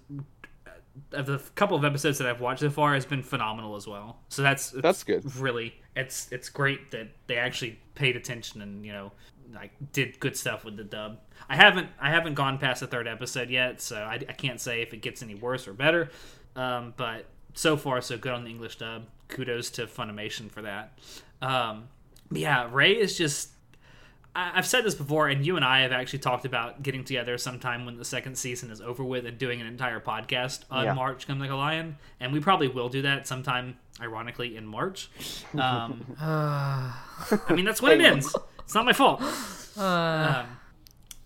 of 1.14 1.26
the 1.26 1.42
couple 1.56 1.78
of 1.78 1.86
episodes 1.86 2.18
that 2.18 2.28
I've 2.28 2.42
watched 2.42 2.62
so 2.62 2.70
far 2.70 2.94
has 2.94 3.06
been 3.06 3.24
phenomenal 3.24 3.76
as 3.76 3.88
well. 3.88 4.20
So 4.30 4.42
that's 4.42 4.72
That's 4.72 5.04
good. 5.04 5.36
Really, 5.36 5.74
it's 5.96 6.32
it's 6.32 6.50
great 6.50 6.92
that 6.92 7.10
they 7.28 7.38
actually 7.38 7.80
paid 7.96 8.16
attention 8.16 8.62
and 8.62 8.86
you 8.86 8.94
know 8.94 9.12
like 9.54 9.72
did 9.92 10.20
good 10.20 10.38
stuff 10.38 10.64
with 10.64 10.78
the 10.78 10.84
dub. 10.84 11.20
I 11.50 11.56
haven't 11.56 11.90
I 12.00 12.10
haven't 12.10 12.36
gone 12.36 12.58
past 12.58 12.82
the 12.82 12.88
third 12.88 13.08
episode 13.08 13.50
yet, 13.50 13.82
so 13.82 13.98
I, 13.98 14.16
I 14.16 14.34
can't 14.34 14.60
say 14.60 14.82
if 14.82 14.94
it 14.94 15.02
gets 15.02 15.22
any 15.24 15.36
worse 15.36 15.68
or 15.68 15.74
better. 15.74 16.10
Um, 16.56 16.94
but 16.98 17.26
so 17.54 17.78
far 17.78 18.02
so 18.02 18.18
good 18.18 18.32
on 18.34 18.44
the 18.44 18.50
English 18.50 18.78
dub. 18.78 19.04
Kudos 19.28 19.70
to 19.72 19.88
Funimation 19.88 20.52
for 20.52 20.62
that. 20.64 20.98
Um, 21.42 21.86
yeah, 22.32 22.68
Ray 22.72 22.94
is 22.98 23.18
just 23.18 23.50
I- 24.34 24.52
I've 24.56 24.66
said 24.66 24.86
this 24.86 24.96
before, 24.96 25.28
and 25.28 25.46
you 25.46 25.58
and 25.58 25.66
I 25.66 25.82
have 25.82 25.92
actually 25.92 26.20
talked 26.20 26.46
about 26.46 26.82
getting 26.84 27.04
together 27.04 27.38
sometime 27.38 27.86
when 27.86 27.98
the 27.98 28.06
second 28.06 28.38
season 28.38 28.72
is 28.72 28.80
over 28.80 29.04
with 29.04 29.26
and 29.26 29.38
doing 29.38 29.60
an 29.60 29.68
entire 29.68 30.00
podcast 30.00 30.64
on 30.72 30.86
Yeah. 30.86 30.94
March 30.94 31.28
Come 31.28 31.40
Like 31.40 31.50
a 31.50 31.56
Lion. 31.56 31.98
And 32.22 32.32
we 32.32 32.40
probably 32.40 32.70
will 32.70 32.88
do 32.88 33.02
that 33.02 33.28
sometime, 33.28 33.78
ironically, 34.00 34.56
in 34.56 34.66
March. 34.66 35.10
Um, 35.58 36.06
I 36.22 36.94
mean, 37.50 37.66
that's 37.66 37.82
when 37.82 38.00
it 38.00 38.06
ends. 38.06 38.34
It's 38.60 38.74
not 38.76 38.86
my 38.86 38.94
fault. 38.94 39.22
Um, 39.78 40.46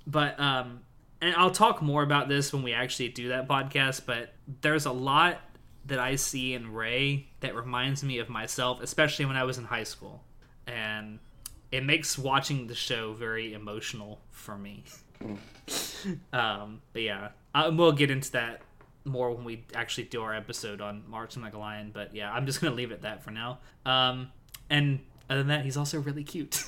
but, 0.06 0.40
um, 0.40 0.82
and 1.20 1.36
I'll 1.36 1.50
talk 1.50 1.82
more 1.82 2.04
about 2.04 2.30
this 2.30 2.54
when 2.54 2.62
we 2.62 2.74
actually 2.74 3.10
do 3.10 3.30
that 3.30 3.48
podcast, 3.48 4.02
but 4.06 4.34
there's 4.62 4.86
a 4.86 4.92
lot 4.92 5.42
that 5.86 6.00
I 6.00 6.16
see 6.16 6.54
in 6.54 6.74
Ray 6.74 7.28
that 7.42 7.56
reminds 7.56 8.04
me 8.04 8.20
of 8.20 8.30
myself, 8.30 8.82
especially 8.82 9.26
when 9.26 9.38
I 9.38 9.44
was 9.44 9.58
in 9.58 9.66
high 9.66 9.84
school. 9.84 10.24
And 10.68 11.20
it 11.72 11.84
makes 11.84 12.18
watching 12.18 12.68
the 12.68 12.76
show 12.76 13.14
very 13.14 13.54
emotional 13.54 14.20
for 14.32 14.58
me. 14.58 14.84
um, 16.34 16.82
but 16.94 17.02
yeah, 17.02 17.30
I, 17.54 17.70
we'll 17.70 17.92
get 17.92 18.10
into 18.10 18.32
that 18.32 18.62
more 19.06 19.32
when 19.32 19.46
we 19.46 19.64
actually 19.76 20.06
do 20.06 20.22
our 20.24 20.34
episode 20.34 20.82
on 20.82 21.04
Marching 21.08 21.44
Like 21.44 21.54
a 21.54 21.60
Lion. 21.60 21.92
But 21.94 22.16
yeah, 22.16 22.32
I'm 22.32 22.46
just 22.46 22.62
gonna 22.62 22.76
leave 22.76 22.92
it 22.92 22.96
at 22.96 23.02
that 23.04 23.24
for 23.24 23.32
now. 23.32 23.60
Um, 23.86 24.32
and 24.70 25.00
other 25.30 25.40
than 25.40 25.48
that, 25.50 25.64
he's 25.66 25.78
also 25.78 26.00
really 26.00 26.24
cute. 26.24 26.64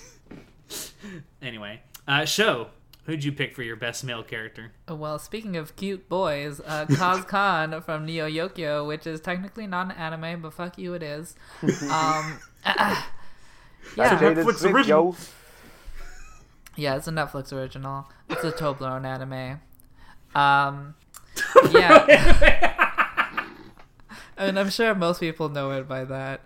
anyway, 1.42 1.82
uh, 2.08 2.26
show. 2.26 2.68
Who'd 3.08 3.24
you 3.24 3.32
pick 3.32 3.56
for 3.56 3.64
your 3.64 3.78
best 3.78 4.04
male 4.04 4.22
character? 4.22 4.74
Well, 4.90 5.18
speaking 5.18 5.56
of 5.56 5.78
cute 5.78 6.10
boys, 6.10 6.60
uh, 6.60 6.86
Kaz 6.90 7.26
Kaan 7.26 7.82
from 7.82 8.06
Neo 8.06 8.28
Yokio, 8.30 8.86
which 8.86 9.08
is 9.08 9.22
technically 9.22 9.66
not 9.66 9.86
an 9.86 9.92
anime, 9.94 10.42
but 10.42 10.54
fuck 10.54 10.78
you, 10.78 10.94
it 10.94 11.02
is. 11.02 11.36
Um, 11.64 12.40
yeah, 12.66 13.06
Jaden 13.96 14.44
Netflix 14.44 14.74
original. 14.74 15.16
yeah, 16.76 16.98
it's 16.98 17.08
a 17.08 17.12
Netflix 17.12 17.54
original. 17.54 18.10
It's 18.30 18.44
a 18.44 18.52
Toblerone 18.52 19.06
anime. 19.06 19.62
Um, 20.36 20.96
yeah, 21.72 22.06
I 24.38 24.48
mean, 24.48 24.58
I'm 24.58 24.70
sure 24.70 24.94
most 24.94 25.22
people 25.22 25.48
know 25.48 25.72
it 25.72 25.88
by 25.88 26.04
that. 26.04 26.42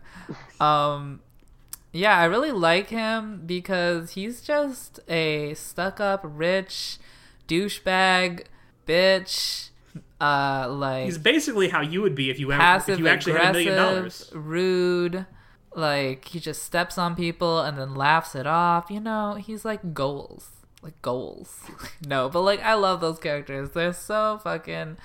Um, 0.59 1.21
yeah, 1.93 2.17
I 2.17 2.25
really 2.25 2.51
like 2.51 2.87
him 2.89 3.43
because 3.45 4.11
he's 4.11 4.41
just 4.41 4.99
a 5.07 5.53
stuck-up, 5.55 6.21
rich 6.23 6.97
douchebag, 7.47 8.45
bitch. 8.87 9.69
Uh, 10.19 10.67
like 10.69 11.05
He's 11.05 11.17
basically 11.17 11.69
how 11.69 11.81
you 11.81 12.01
would 12.01 12.15
be 12.15 12.29
if 12.29 12.39
you 12.39 12.51
ever, 12.51 12.91
if 12.91 12.99
you 12.99 13.07
actually 13.07 13.33
had 13.33 13.49
a 13.49 13.53
million 13.53 13.75
dollars. 13.75 14.31
rude. 14.33 15.25
Like 15.73 16.27
he 16.27 16.39
just 16.39 16.63
steps 16.63 16.97
on 16.97 17.15
people 17.15 17.61
and 17.61 17.77
then 17.77 17.95
laughs 17.95 18.35
it 18.35 18.45
off. 18.45 18.89
You 18.89 18.99
know, 18.99 19.35
he's 19.35 19.65
like 19.65 19.93
goals, 19.93 20.49
like 20.81 21.01
goals. 21.01 21.61
no, 22.05 22.29
but 22.29 22.41
like 22.41 22.61
I 22.61 22.73
love 22.75 23.01
those 23.01 23.19
characters. 23.19 23.69
They're 23.71 23.93
so 23.93 24.39
fucking. 24.43 24.97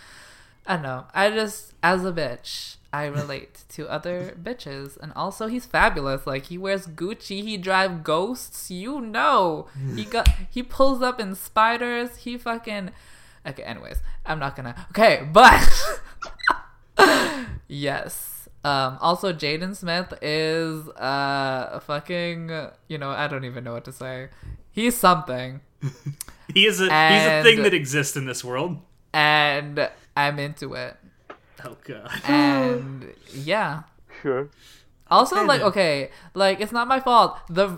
I 0.67 0.75
don't 0.75 0.83
know. 0.83 1.07
I 1.15 1.31
just 1.31 1.73
as 1.83 2.05
a 2.05 2.13
bitch, 2.13 2.77
I 2.97 3.05
relate 3.07 3.65
to 3.77 3.89
other 3.97 4.35
bitches, 4.43 4.97
and 5.03 5.13
also 5.15 5.49
he's 5.49 5.67
fabulous. 5.67 6.27
Like 6.27 6.47
he 6.47 6.57
wears 6.57 6.87
Gucci, 6.87 7.43
he 7.43 7.57
drive 7.59 8.03
ghosts. 8.03 8.71
You 8.71 9.01
know, 9.01 9.67
he 9.95 10.05
got 10.15 10.27
he 10.51 10.63
pulls 10.63 11.03
up 11.03 11.21
in 11.21 11.35
spiders. 11.35 12.17
He 12.25 12.39
fucking. 12.39 12.91
Okay, 13.47 13.63
anyways, 13.63 13.99
I'm 14.25 14.39
not 14.39 14.57
gonna. 14.57 14.75
Okay, 14.91 15.29
but 15.31 15.61
yes. 17.69 18.49
Um, 18.65 18.99
also, 19.01 19.33
Jaden 19.33 19.77
Smith 19.77 20.13
is 20.23 20.89
uh 20.89 21.69
a 21.73 21.81
fucking. 21.81 22.51
You 22.89 22.99
know, 22.99 23.11
I 23.11 23.27
don't 23.29 23.45
even 23.45 23.63
know 23.65 23.75
what 23.75 23.85
to 23.85 23.93
say. 23.93 24.29
He's 24.71 24.97
something, 24.97 25.61
He 26.55 26.67
is 26.67 26.81
a 26.81 26.85
he's 26.85 27.27
a 27.27 27.43
thing 27.43 27.63
that 27.63 27.75
exists 27.75 28.17
in 28.17 28.27
this 28.27 28.43
world. 28.45 28.79
and 29.13 29.91
I'm 30.17 30.39
into 30.39 30.75
it. 30.75 30.97
Oh 31.67 31.77
god. 31.85 32.11
and 32.25 33.13
yeah. 33.33 33.83
Sure. 34.23 34.49
Also, 35.11 35.37
Okay, 35.37 35.47
like, 35.47 35.61
okay, 35.63 36.11
like 36.35 36.61
it's 36.61 36.73
not 36.73 36.89
my 36.89 37.01
fault. 37.01 37.37
The 37.49 37.69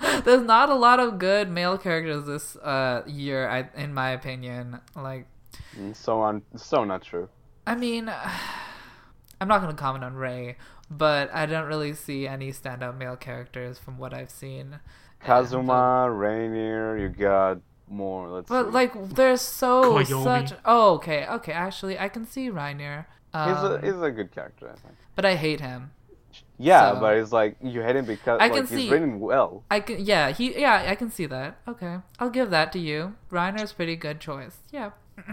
there's 0.24 0.42
not 0.42 0.68
a 0.68 0.74
lot 0.74 1.00
of 1.00 1.18
good 1.18 1.50
male 1.50 1.78
characters 1.78 2.26
this 2.26 2.56
uh 2.56 3.02
year, 3.06 3.48
I, 3.48 3.68
in 3.74 3.94
my 3.94 4.10
opinion. 4.10 4.80
Like, 4.96 5.26
Mm, 5.78 5.94
So 5.94 6.20
on. 6.20 6.42
So 6.56 6.84
not 6.84 7.02
true. 7.02 7.28
I 7.66 7.74
mean, 7.74 8.08
I'm 9.40 9.48
not 9.48 9.60
gonna 9.60 9.74
comment 9.74 10.04
on 10.04 10.14
Ray, 10.14 10.56
but 10.90 11.32
I 11.32 11.46
don't 11.46 11.66
really 11.66 11.94
see 11.94 12.26
any 12.26 12.52
standout 12.52 12.96
male 12.96 13.16
characters 13.16 13.78
from 13.78 13.98
what 13.98 14.12
I've 14.14 14.30
seen. 14.30 14.80
Kazuma, 15.20 16.06
Reiner. 16.10 17.00
You 17.00 17.08
got 17.08 17.58
more. 17.90 18.28
Let's. 18.28 18.48
But 18.48 18.66
see. 18.66 18.70
like, 18.72 19.08
there's 19.14 19.40
so 19.40 19.94
Koyomi. 19.94 20.24
such. 20.24 20.58
Oh, 20.64 20.94
okay, 20.94 21.26
okay. 21.26 21.52
Actually, 21.52 21.98
I 21.98 22.08
can 22.08 22.26
see 22.26 22.50
Reiner. 22.50 23.06
Um, 23.34 23.48
he's 23.54 23.62
a 23.64 23.80
he's 23.92 24.02
a 24.02 24.10
good 24.10 24.32
character. 24.32 24.68
I 24.70 24.76
think. 24.78 24.94
but 25.14 25.24
I 25.24 25.34
hate 25.36 25.60
him. 25.60 25.90
Yeah, 26.60 26.94
So- 26.94 27.00
but 27.00 27.16
it's 27.16 27.30
like 27.32 27.56
you 27.62 27.82
hate 27.82 27.94
him 27.96 28.04
because 28.04 28.40
I 28.40 28.48
like 28.48 28.52
can 28.52 28.66
he's 28.66 28.70
see- 28.86 28.90
written 28.90 29.20
well. 29.20 29.62
I 29.70 29.80
can, 29.80 30.04
yeah, 30.04 30.30
he, 30.32 30.58
yeah, 30.60 30.86
I 30.88 30.94
can 30.96 31.10
see 31.10 31.26
that. 31.26 31.58
Okay, 31.68 31.98
I'll 32.18 32.30
give 32.30 32.50
that 32.50 32.72
to 32.72 32.78
you. 32.78 33.14
Reiner's 33.30 33.72
pretty 33.72 33.94
good 33.96 34.18
choice. 34.20 34.56
Yeah. 34.72 34.90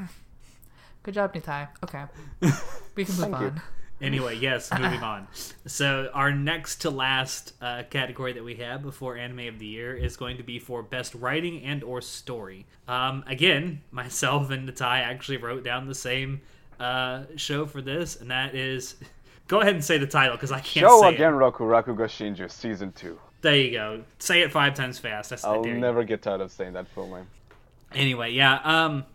Good 1.04 1.14
job, 1.14 1.34
Nitai. 1.36 1.68
Okay, 1.84 2.04
we 2.96 3.06
can 3.06 3.16
move 3.16 3.30
Thank 3.30 3.42
you. 3.42 3.54
On. 4.00 4.08
Anyway, 4.08 4.38
yes, 4.42 4.72
moving 4.72 5.02
on. 5.02 5.28
So 5.66 6.10
our 6.14 6.32
next 6.32 6.82
to 6.82 6.90
last 6.90 7.54
uh, 7.62 7.84
category 7.90 8.34
that 8.34 8.44
we 8.44 8.56
have 8.56 8.82
before 8.82 9.18
anime 9.18 9.48
of 9.48 9.60
the 9.60 9.66
year 9.66 9.96
is 9.96 10.18
going 10.18 10.38
to 10.38 10.44
be 10.44 10.60
for 10.60 10.84
best 10.84 11.16
writing 11.16 11.64
and 11.64 11.84
or 11.84 12.02
story. 12.02 12.66
Um, 12.88 13.24
again, 13.28 13.82
myself 13.92 14.50
and 14.52 14.68
Natai 14.68 15.00
actually 15.02 15.38
wrote 15.38 15.64
down 15.64 15.88
the 15.88 15.96
same 15.96 16.42
uh, 16.80 17.24
show 17.36 17.66
for 17.66 17.82
this, 17.82 18.16
and 18.20 18.32
that 18.32 18.56
is. 18.56 18.96
Go 19.48 19.62
ahead 19.62 19.76
and 19.76 19.84
say 19.86 20.00
the 20.00 20.08
title 20.08 20.36
because 20.36 20.52
I 20.52 20.60
can't 20.60 20.88
Show 20.88 21.02
say 21.02 21.14
again, 21.14 21.34
it. 21.34 21.36
Roku 21.36 21.66
Rakugo 21.66 22.06
Shinju 22.06 22.50
season 22.50 22.92
two. 22.94 23.20
There 23.42 23.56
you 23.56 23.74
go. 23.74 24.04
Say 24.18 24.42
it 24.42 24.52
five 24.52 24.74
times 24.74 24.98
fast. 24.98 25.30
That's 25.30 25.46
I 25.46 25.54
I'll 25.54 25.64
never 25.64 26.04
get 26.04 26.24
tired 26.24 26.42
of 26.42 26.52
saying 26.52 26.74
that 26.74 26.88
full 26.88 27.08
name. 27.16 27.28
Anyway, 27.94 28.32
yeah. 28.32 28.56
Um, 28.64 29.06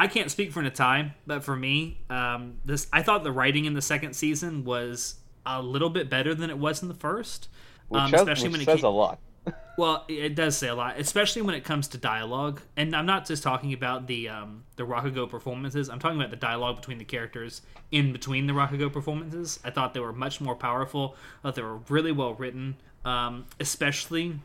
I 0.00 0.06
can't 0.06 0.30
speak 0.30 0.50
for 0.50 0.62
Natai, 0.62 1.12
but 1.26 1.44
for 1.44 1.54
me, 1.54 1.98
um, 2.08 2.54
this 2.64 2.86
I 2.90 3.02
thought 3.02 3.22
the 3.22 3.30
writing 3.30 3.66
in 3.66 3.74
the 3.74 3.82
second 3.82 4.14
season 4.14 4.64
was 4.64 5.16
a 5.44 5.60
little 5.60 5.90
bit 5.90 6.08
better 6.08 6.34
than 6.34 6.48
it 6.48 6.56
was 6.56 6.80
in 6.80 6.88
the 6.88 6.94
first. 6.94 7.48
Which, 7.88 8.00
um, 8.00 8.10
has, 8.10 8.22
especially 8.22 8.48
which 8.48 8.52
when 8.52 8.60
it 8.62 8.64
says 8.64 8.76
came, 8.76 8.84
a 8.86 8.88
lot. 8.88 9.18
well, 9.76 10.06
it 10.08 10.34
does 10.34 10.56
say 10.56 10.68
a 10.68 10.74
lot, 10.74 10.98
especially 10.98 11.42
when 11.42 11.54
it 11.54 11.64
comes 11.64 11.86
to 11.88 11.98
dialogue. 11.98 12.62
And 12.78 12.96
I'm 12.96 13.04
not 13.04 13.26
just 13.26 13.42
talking 13.42 13.74
about 13.74 14.06
the 14.06 14.30
um, 14.30 14.64
the 14.76 14.84
Rakugo 14.84 15.28
performances. 15.28 15.90
I'm 15.90 15.98
talking 15.98 16.18
about 16.18 16.30
the 16.30 16.36
dialogue 16.36 16.76
between 16.76 16.96
the 16.96 17.04
characters 17.04 17.60
in 17.90 18.10
between 18.10 18.46
the 18.46 18.54
Rakugo 18.54 18.90
performances. 18.90 19.60
I 19.64 19.70
thought 19.70 19.92
they 19.92 20.00
were 20.00 20.14
much 20.14 20.40
more 20.40 20.54
powerful. 20.54 21.14
I 21.40 21.48
thought 21.48 21.56
they 21.56 21.62
were 21.62 21.76
really 21.90 22.12
well 22.12 22.32
written, 22.32 22.76
um, 23.04 23.44
especially 23.60 24.40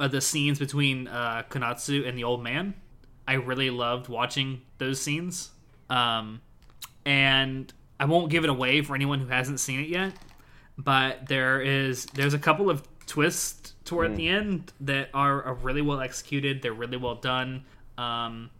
uh, 0.00 0.08
the 0.08 0.20
scenes 0.20 0.58
between 0.58 1.06
uh, 1.06 1.44
Konatsu 1.48 2.04
and 2.04 2.18
the 2.18 2.24
old 2.24 2.42
man. 2.42 2.74
I 3.28 3.34
really 3.34 3.68
loved 3.68 4.08
watching 4.08 4.62
those 4.78 5.00
scenes. 5.00 5.50
Um, 5.90 6.40
and 7.04 7.70
I 8.00 8.06
won't 8.06 8.30
give 8.30 8.42
it 8.42 8.50
away 8.50 8.80
for 8.80 8.94
anyone 8.94 9.20
who 9.20 9.26
hasn't 9.26 9.60
seen 9.60 9.80
it 9.80 9.88
yet. 9.88 10.14
But 10.78 11.26
there 11.28 11.60
is 11.60 12.06
there's 12.06 12.34
a 12.34 12.38
couple 12.38 12.70
of 12.70 12.82
twists 13.06 13.74
toward 13.84 14.16
the 14.16 14.28
end 14.28 14.72
that 14.80 15.10
are, 15.12 15.42
are 15.42 15.54
really 15.54 15.82
well 15.82 16.00
executed. 16.00 16.62
They're 16.62 16.72
really 16.72 16.96
well 16.96 17.16
done. 17.16 17.64
Um, 17.98 18.50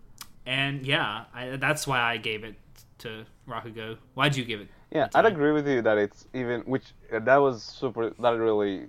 and 0.44 0.84
yeah, 0.84 1.24
I, 1.32 1.56
that's 1.56 1.86
why 1.86 2.00
I 2.00 2.18
gave 2.18 2.44
it 2.44 2.56
to 2.98 3.24
Rakugo. 3.48 3.96
Why'd 4.14 4.36
you 4.36 4.44
give 4.44 4.60
it? 4.60 4.68
Yeah, 4.90 5.08
I'd 5.14 5.26
agree 5.26 5.52
with 5.52 5.66
you 5.66 5.80
that 5.82 5.96
it's 5.96 6.26
even 6.34 6.62
which 6.62 6.92
uh, 7.12 7.20
that 7.20 7.36
was 7.36 7.62
super. 7.62 8.10
That 8.18 8.30
really, 8.30 8.86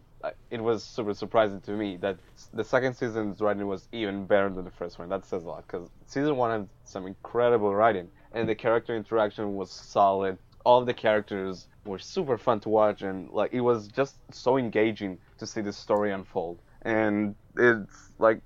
it 0.52 0.62
was 0.62 0.84
super 0.84 1.14
surprising 1.14 1.62
to 1.62 1.72
me 1.72 1.98
that 1.98 2.18
the 2.54 2.64
second 2.64 2.96
season's 2.96 3.40
writing 3.42 3.68
was 3.68 3.88
even 3.92 4.26
better 4.26 4.50
than 4.50 4.66
the 4.66 4.72
first 4.72 5.00
one. 5.00 5.10
That 5.10 5.26
says 5.26 5.44
a 5.44 5.48
lot 5.48 5.66
because 5.68 5.90
season 6.08 6.36
one 6.36 6.52
had 6.52 6.70
some 6.84 7.08
incredible 7.08 7.74
writing 7.74 8.10
and 8.34 8.48
the 8.48 8.56
character 8.56 8.96
interaction 8.96 9.56
was 9.56 9.72
solid. 9.72 10.38
All 10.66 10.84
the 10.84 10.94
characters 10.94 11.68
were 11.86 12.00
super 12.00 12.38
fun 12.38 12.60
to 12.62 12.70
watch 12.70 13.02
and 13.02 13.30
like 13.30 13.54
it 13.54 13.62
was 13.62 13.88
just 13.88 14.18
so 14.32 14.58
engaging 14.58 15.18
to 15.38 15.48
see 15.48 15.62
the 15.62 15.74
story 15.74 16.12
unfold. 16.12 16.62
And 16.82 17.36
it's 17.58 18.12
like 18.20 18.42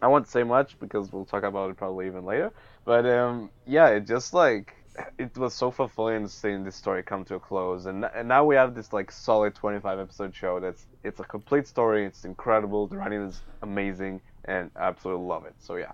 I 0.00 0.08
won't 0.08 0.28
say 0.28 0.44
much 0.44 0.78
because 0.78 1.12
we'll 1.12 1.24
talk 1.24 1.42
about 1.42 1.70
it 1.70 1.76
probably 1.76 2.06
even 2.06 2.24
later. 2.24 2.52
But 2.84 3.06
um, 3.06 3.50
yeah, 3.66 3.88
it 3.88 4.06
just 4.06 4.32
like 4.32 4.75
it 5.18 5.36
was 5.36 5.54
so 5.54 5.70
fulfilling 5.70 6.28
seeing 6.28 6.64
this 6.64 6.76
story 6.76 7.02
come 7.02 7.24
to 7.26 7.34
a 7.36 7.40
close, 7.40 7.86
and, 7.86 8.04
and 8.04 8.28
now 8.28 8.44
we 8.44 8.54
have 8.54 8.74
this 8.74 8.92
like 8.92 9.10
solid 9.10 9.54
25 9.54 9.98
episode 9.98 10.34
show. 10.34 10.60
That's 10.60 10.86
it's 11.04 11.20
a 11.20 11.24
complete 11.24 11.66
story. 11.66 12.04
It's 12.04 12.24
incredible. 12.24 12.86
The 12.86 12.96
writing 12.96 13.22
is 13.22 13.40
amazing, 13.62 14.20
and 14.44 14.70
I 14.76 14.88
absolutely 14.88 15.26
love 15.26 15.44
it. 15.46 15.54
So 15.58 15.76
yeah, 15.76 15.92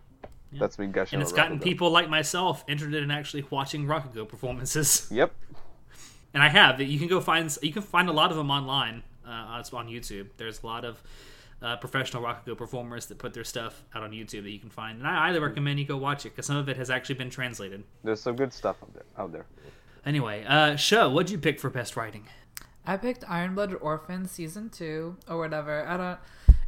that's 0.59 0.79
me 0.79 0.87
gushing. 0.87 1.17
And 1.17 1.23
it's 1.23 1.33
gotten 1.33 1.59
Rakugo. 1.59 1.63
people 1.63 1.91
like 1.91 2.09
myself 2.09 2.65
interested 2.69 3.03
in 3.03 3.11
actually 3.11 3.45
watching 3.51 3.87
Rakugo 3.87 4.29
performances. 4.29 5.09
Yep. 5.13 5.33
and 6.35 6.43
I 6.43 6.49
have. 6.49 6.81
You 6.81 6.99
can 6.99 7.09
go 7.09 7.21
find 7.21 7.57
you 7.63 7.73
can 7.73 7.83
find 7.83 8.09
a 8.09 8.13
lot 8.13 8.31
of 8.31 8.37
them 8.37 8.51
online 8.51 9.03
uh, 9.27 9.63
on 9.73 9.89
YouTube. 9.89 10.29
There's 10.37 10.63
a 10.63 10.67
lot 10.67 10.85
of 10.85 11.03
uh, 11.63 11.77
professional 11.77 12.23
Rakugo 12.23 12.57
performers 12.57 13.07
that 13.07 13.19
put 13.19 13.33
their 13.35 13.45
stuff 13.45 13.85
out 13.95 14.03
on 14.03 14.11
YouTube 14.11 14.43
that 14.43 14.51
you 14.51 14.59
can 14.59 14.71
find, 14.71 14.99
and 14.99 15.07
I 15.07 15.15
highly 15.27 15.39
recommend 15.39 15.79
you 15.79 15.87
go 15.87 15.97
watch 15.97 16.27
it 16.27 16.31
because 16.31 16.47
some 16.47 16.57
of 16.57 16.69
it 16.69 16.77
has 16.77 16.91
actually 16.91 17.15
been 17.17 17.31
translated. 17.31 17.85
There's 18.03 18.21
some 18.21 18.37
good 18.37 18.53
stuff 18.53 18.77
out 18.83 18.93
there. 18.95 19.05
Out 19.17 19.33
there. 19.33 19.47
Anyway, 20.05 20.45
uh, 20.49 20.77
show 20.77 21.09
what'd 21.11 21.31
you 21.31 21.39
pick 21.39 21.61
for 21.61 21.71
best 21.71 21.97
writing? 21.97 22.25
I 22.85 22.97
picked 22.97 23.23
Iron 23.29 23.55
Blooded 23.55 23.79
Orphan 23.81 24.27
season 24.27 24.69
two 24.69 25.17
or 25.29 25.39
whatever. 25.39 25.87
I 25.87 25.97
don't. 25.97 26.19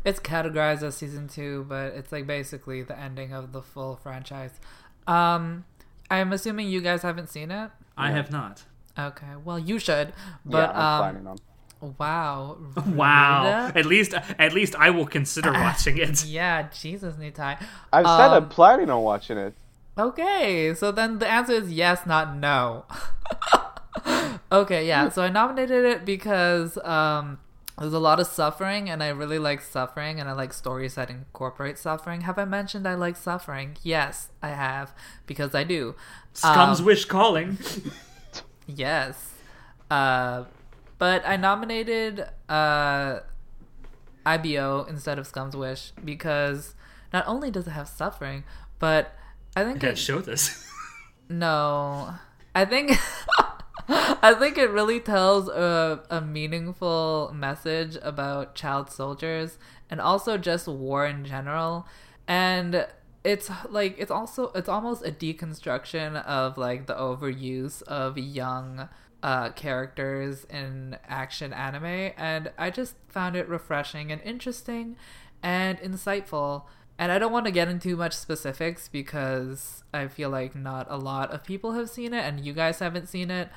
It's 0.05 0.20
categorized 0.20 0.82
as 0.82 0.97
season 0.97 1.26
two, 1.28 1.64
but 1.68 1.95
it's 1.95 2.12
like 2.12 2.26
basically 2.26 2.82
the 2.82 2.97
ending 2.99 3.32
of 3.32 3.53
the 3.53 3.62
full 3.62 3.97
franchise. 3.97 4.53
Um, 5.07 5.64
I'm 6.11 6.32
assuming 6.32 6.68
you 6.68 6.80
guys 6.80 7.03
haven't 7.03 7.30
seen 7.30 7.51
it. 7.51 7.70
I 7.97 8.11
Yeah. 8.11 8.16
have 8.16 8.30
not. 8.30 8.64
Okay, 8.97 9.34
well 9.45 9.59
you 9.59 9.78
should. 9.80 10.12
But 10.45 10.70
yeah, 10.70 10.78
I'm 10.78 11.03
um, 11.05 11.12
planning 11.12 11.26
on. 11.26 11.38
Wow, 11.99 12.57
Wow. 12.87 13.66
Rude. 13.66 13.76
At 13.76 13.87
least, 13.87 14.14
at 14.14 14.53
least 14.53 14.74
I 14.76 14.91
will 14.91 15.07
consider 15.07 15.53
watching 15.66 15.99
it. 15.99 16.24
Yeah, 16.24 16.68
Jesus, 16.70 17.14
Nitai. 17.16 17.61
I've 17.93 18.07
said 18.07 18.30
I'm 18.30 18.45
um, 18.45 18.49
planning 18.49 18.91
on 18.91 19.03
watching 19.03 19.39
it. 19.39 19.55
Okay, 19.97 20.74
so 20.74 20.91
then 20.91 21.18
the 21.18 21.28
answer 21.28 21.53
is 21.53 21.72
yes, 21.72 22.05
not 22.07 22.37
no. 22.37 22.85
okay, 24.53 24.87
yeah. 24.87 25.09
So 25.09 25.22
I 25.22 25.28
nominated 25.28 25.85
it 25.85 26.05
because 26.05 26.76
um, 26.78 27.39
there's 27.78 27.93
a 27.93 28.01
lot 28.01 28.18
of 28.18 28.26
suffering, 28.26 28.91
and 28.91 29.03
I 29.03 29.09
really 29.09 29.39
like 29.39 29.61
suffering, 29.61 30.18
and 30.18 30.28
I 30.28 30.32
like 30.32 30.53
stories 30.53 30.97
that 30.97 31.11
incorporate 31.11 31.78
suffering. 31.78 32.22
Have 32.22 32.39
I 32.39 32.45
mentioned 32.45 32.89
I 32.89 32.95
like 32.95 33.16
suffering? 33.16 33.76
Yes, 33.82 34.30
I 34.43 34.49
have 34.49 34.93
because 35.26 35.55
I 35.55 35.62
do. 35.64 35.95
Scum's 36.32 36.80
Um, 36.80 36.87
wish 36.87 37.05
calling. 37.05 37.59
Yes. 38.66 39.32
Uh, 39.91 40.45
but 40.99 41.26
I 41.26 41.36
nominated 41.36 42.26
uh, 42.49 43.20
IBO 44.26 44.84
instead 44.84 45.18
of 45.18 45.26
Scum's 45.26 45.57
Wish 45.57 45.92
because 46.05 46.74
not 47.12 47.26
only 47.26 47.51
does 47.51 47.66
it 47.66 47.70
have 47.70 47.88
suffering, 47.88 48.45
but 48.78 49.14
I 49.57 49.64
think 49.64 49.82
Yeah, 49.82 49.90
it, 49.90 49.99
show 49.99 50.20
this. 50.20 50.68
no, 51.28 52.14
I 52.55 52.64
think 52.64 52.99
I 53.88 54.34
think 54.38 54.57
it 54.57 54.70
really 54.70 55.01
tells 55.01 55.49
a, 55.49 56.03
a 56.09 56.20
meaningful 56.20 57.32
message 57.34 57.99
about 58.03 58.55
child 58.55 58.90
soldiers 58.90 59.59
and 59.90 60.01
also 60.01 60.38
just 60.38 60.66
war 60.66 61.07
in 61.07 61.24
general. 61.24 61.86
And 62.26 62.86
it's 63.22 63.51
like 63.68 63.97
it's 63.99 64.11
also 64.11 64.51
it's 64.55 64.68
almost 64.68 65.05
a 65.05 65.11
deconstruction 65.11 66.22
of 66.24 66.57
like 66.57 66.86
the 66.86 66.95
overuse 66.95 67.82
of 67.82 68.16
young 68.16 68.88
uh, 69.25 69.49
characters 69.53 70.45
in 70.51 70.99
action 71.09 71.55
anime, 71.55 72.12
and 72.18 72.53
I 72.59 72.68
just 72.68 72.95
found 73.09 73.37
it 73.37 73.49
refreshing 73.49 74.12
and 74.12 74.20
interesting 74.20 74.97
and 75.43 75.79
insightful. 75.79 76.64
And 76.99 77.11
I 77.11 77.18
don't 77.18 77.33
want 77.33 77.47
to 77.47 77.51
get 77.51 77.66
into 77.66 77.97
much 77.97 78.12
specifics 78.12 78.87
because 78.87 79.83
I 79.95 80.09
feel 80.09 80.29
like 80.29 80.55
not 80.55 80.87
a 80.91 80.99
lot 80.99 81.33
of 81.33 81.43
people 81.43 81.72
have 81.72 81.89
seen 81.89 82.12
it, 82.12 82.22
and 82.22 82.45
you 82.45 82.53
guys 82.53 82.81
haven't 82.81 83.09
seen 83.09 83.31
it. 83.31 83.49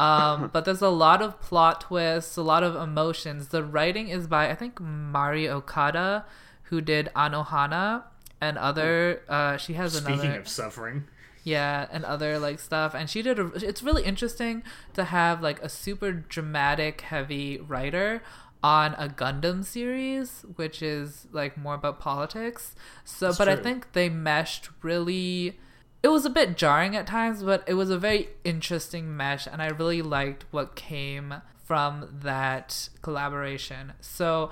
Um, 0.00 0.50
but 0.52 0.64
there's 0.64 0.82
a 0.82 0.88
lot 0.88 1.22
of 1.22 1.40
plot 1.40 1.82
twists, 1.82 2.36
a 2.36 2.42
lot 2.42 2.64
of 2.64 2.74
emotions. 2.74 3.48
The 3.48 3.62
writing 3.62 4.08
is 4.08 4.26
by 4.26 4.50
I 4.50 4.56
think 4.56 4.80
Mari 4.80 5.48
Okada, 5.48 6.26
who 6.64 6.80
did 6.80 7.08
Anohana 7.14 8.02
and 8.40 8.58
other. 8.58 9.22
Uh, 9.28 9.58
she 9.58 9.74
has 9.74 9.92
Speaking 9.92 10.08
another. 10.08 10.22
Speaking 10.22 10.40
of 10.40 10.48
suffering, 10.48 11.04
Yeah, 11.44 11.86
and 11.92 12.04
other 12.04 12.38
like 12.38 12.58
stuff. 12.58 12.94
And 12.94 13.08
she 13.08 13.22
did 13.22 13.38
a 13.38 13.46
it's 13.54 13.82
really 13.82 14.02
interesting 14.02 14.62
to 14.94 15.04
have 15.04 15.42
like 15.42 15.62
a 15.62 15.68
super 15.68 16.10
dramatic 16.12 17.02
heavy 17.02 17.58
writer 17.58 18.22
on 18.62 18.94
a 18.94 19.08
Gundam 19.08 19.62
series, 19.62 20.44
which 20.56 20.82
is 20.82 21.28
like 21.32 21.56
more 21.56 21.74
about 21.74 22.00
politics. 22.00 22.74
So 23.04 23.26
That's 23.26 23.38
but 23.38 23.48
I 23.48 23.56
think 23.56 23.92
they 23.92 24.08
meshed 24.08 24.70
really 24.82 25.58
it 26.04 26.08
was 26.08 26.26
a 26.26 26.30
bit 26.30 26.58
jarring 26.58 26.94
at 26.94 27.06
times, 27.06 27.42
but 27.42 27.64
it 27.66 27.74
was 27.74 27.88
a 27.88 27.96
very 27.98 28.28
interesting 28.44 29.16
mesh, 29.16 29.46
and 29.46 29.62
I 29.62 29.68
really 29.68 30.02
liked 30.02 30.44
what 30.50 30.76
came 30.76 31.36
from 31.64 32.18
that 32.22 32.90
collaboration. 33.00 33.94
So, 34.00 34.50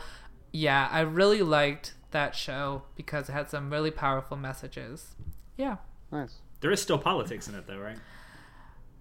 yeah, 0.50 0.88
I 0.90 1.00
really 1.00 1.42
liked 1.42 1.92
that 2.12 2.34
show 2.34 2.84
because 2.96 3.28
it 3.28 3.32
had 3.32 3.50
some 3.50 3.70
really 3.70 3.90
powerful 3.90 4.38
messages. 4.38 5.14
Yeah. 5.58 5.76
Nice. 6.10 6.36
There 6.62 6.70
is 6.70 6.80
still 6.80 6.98
politics 6.98 7.46
in 7.48 7.54
it, 7.54 7.66
though, 7.66 7.78
right? 7.78 7.98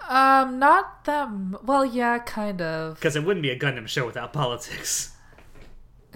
Um, 0.09 0.59
not 0.59 1.05
that. 1.05 1.29
Well, 1.63 1.85
yeah, 1.85 2.17
kind 2.19 2.61
of. 2.61 2.95
Because 2.95 3.15
it 3.15 3.23
wouldn't 3.23 3.43
be 3.43 3.51
a 3.51 3.57
Gundam 3.57 3.87
show 3.87 4.05
without 4.05 4.33
politics. 4.33 5.11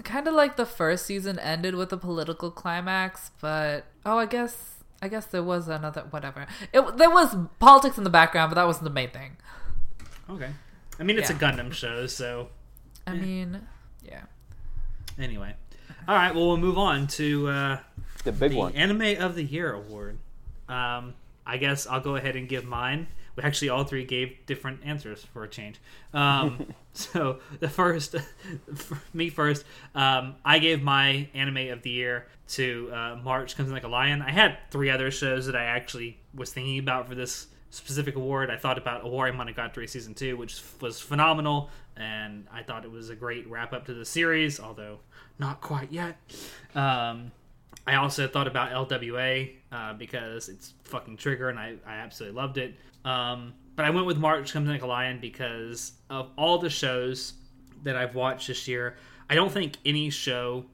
Kind 0.04 0.28
of 0.28 0.34
like 0.34 0.56
the 0.56 0.66
first 0.66 1.06
season 1.06 1.38
ended 1.38 1.74
with 1.74 1.92
a 1.92 1.96
political 1.96 2.50
climax, 2.50 3.30
but 3.40 3.86
oh, 4.04 4.18
I 4.18 4.26
guess 4.26 4.74
I 5.00 5.08
guess 5.08 5.26
there 5.26 5.42
was 5.42 5.68
another 5.68 6.02
whatever. 6.10 6.46
It 6.72 6.96
there 6.96 7.10
was 7.10 7.34
politics 7.58 7.96
in 7.96 8.04
the 8.04 8.10
background, 8.10 8.50
but 8.50 8.54
that 8.56 8.66
wasn't 8.66 8.84
the 8.84 8.90
main 8.90 9.10
thing. 9.10 9.36
Okay. 10.28 10.50
I 11.00 11.02
mean, 11.02 11.18
it's 11.18 11.30
Yeah. 11.30 11.36
a 11.36 11.38
Gundam 11.38 11.72
show, 11.72 12.06
so 12.06 12.50
I 13.06 13.14
Yeah. 13.14 13.20
mean, 13.20 13.66
yeah. 14.04 14.22
anyway. 15.18 15.54
All 16.06 16.14
right, 16.14 16.34
well, 16.34 16.48
we'll 16.48 16.56
move 16.58 16.78
on 16.78 17.06
to 17.08 17.48
uh, 17.48 17.78
The 18.24 18.32
big 18.32 18.52
the 18.52 18.58
one. 18.58 18.74
Anime 18.74 19.20
of 19.20 19.34
the 19.34 19.42
Year 19.44 19.72
award. 19.72 20.18
Um, 20.68 21.14
I 21.46 21.56
guess 21.58 21.86
I'll 21.86 22.00
go 22.00 22.16
ahead 22.16 22.36
and 22.36 22.48
give 22.48 22.64
mine. 22.64 23.06
We 23.36 23.42
actually 23.42 23.68
all 23.68 23.84
three 23.84 24.04
gave 24.04 24.46
different 24.46 24.80
answers 24.84 25.24
for 25.32 25.44
a 25.44 25.48
change. 25.48 25.80
Um, 26.14 26.74
so 26.92 27.38
the 27.60 27.68
first, 27.68 28.16
me 29.14 29.30
first, 29.30 29.64
um, 29.94 30.36
I 30.44 30.58
gave 30.58 30.82
my 30.82 31.28
Anime 31.34 31.70
of 31.70 31.82
the 31.82 31.90
Year 31.90 32.26
to 32.48 32.90
uh, 32.92 33.18
March 33.22 33.56
Comes 33.56 33.68
in 33.68 33.74
Like 33.74 33.84
a 33.84 33.88
Lion. 33.88 34.22
I 34.22 34.30
had 34.30 34.58
three 34.70 34.90
other 34.90 35.10
shows 35.10 35.46
that 35.46 35.56
I 35.56 35.64
actually 35.64 36.18
was 36.34 36.50
thinking 36.50 36.78
about 36.78 37.08
for 37.08 37.14
this 37.14 37.48
specific 37.70 38.16
award. 38.16 38.50
I 38.50 38.56
thought 38.56 38.78
about 38.78 39.04
Owari 39.04 39.32
Monogatari 39.34 39.88
season 39.88 40.14
two, 40.14 40.36
which 40.36 40.62
was 40.80 41.00
phenomenal, 41.00 41.70
and 41.96 42.46
I 42.52 42.62
thought 42.62 42.84
it 42.84 42.90
was 42.90 43.10
a 43.10 43.14
great 43.16 43.48
wrap 43.48 43.72
up 43.72 43.86
to 43.86 43.94
the 43.94 44.04
series, 44.04 44.58
although 44.58 44.98
not 45.38 45.60
quite 45.60 45.92
yet. 45.92 46.16
Um, 46.74 47.32
I 47.86 47.96
also 47.96 48.26
thought 48.26 48.46
about 48.46 48.70
LWA 48.70 49.52
uh, 49.72 49.92
because 49.94 50.48
it's 50.48 50.74
fucking 50.84 51.16
Trigger, 51.16 51.48
and 51.48 51.58
I, 51.58 51.76
I 51.86 51.96
absolutely 51.96 52.36
loved 52.36 52.58
it. 52.58 52.74
Um, 53.04 53.54
but 53.76 53.84
I 53.84 53.90
went 53.90 54.06
with 54.06 54.18
March 54.18 54.52
Comes 54.52 54.68
Like 54.68 54.82
a 54.82 54.86
Lion 54.86 55.20
because 55.20 55.92
of 56.10 56.30
all 56.36 56.58
the 56.58 56.70
shows 56.70 57.34
that 57.84 57.96
I've 57.96 58.14
watched 58.14 58.48
this 58.48 58.66
year. 58.66 58.96
I 59.28 59.34
don't 59.34 59.52
think 59.52 59.76
any 59.84 60.10
show 60.10 60.66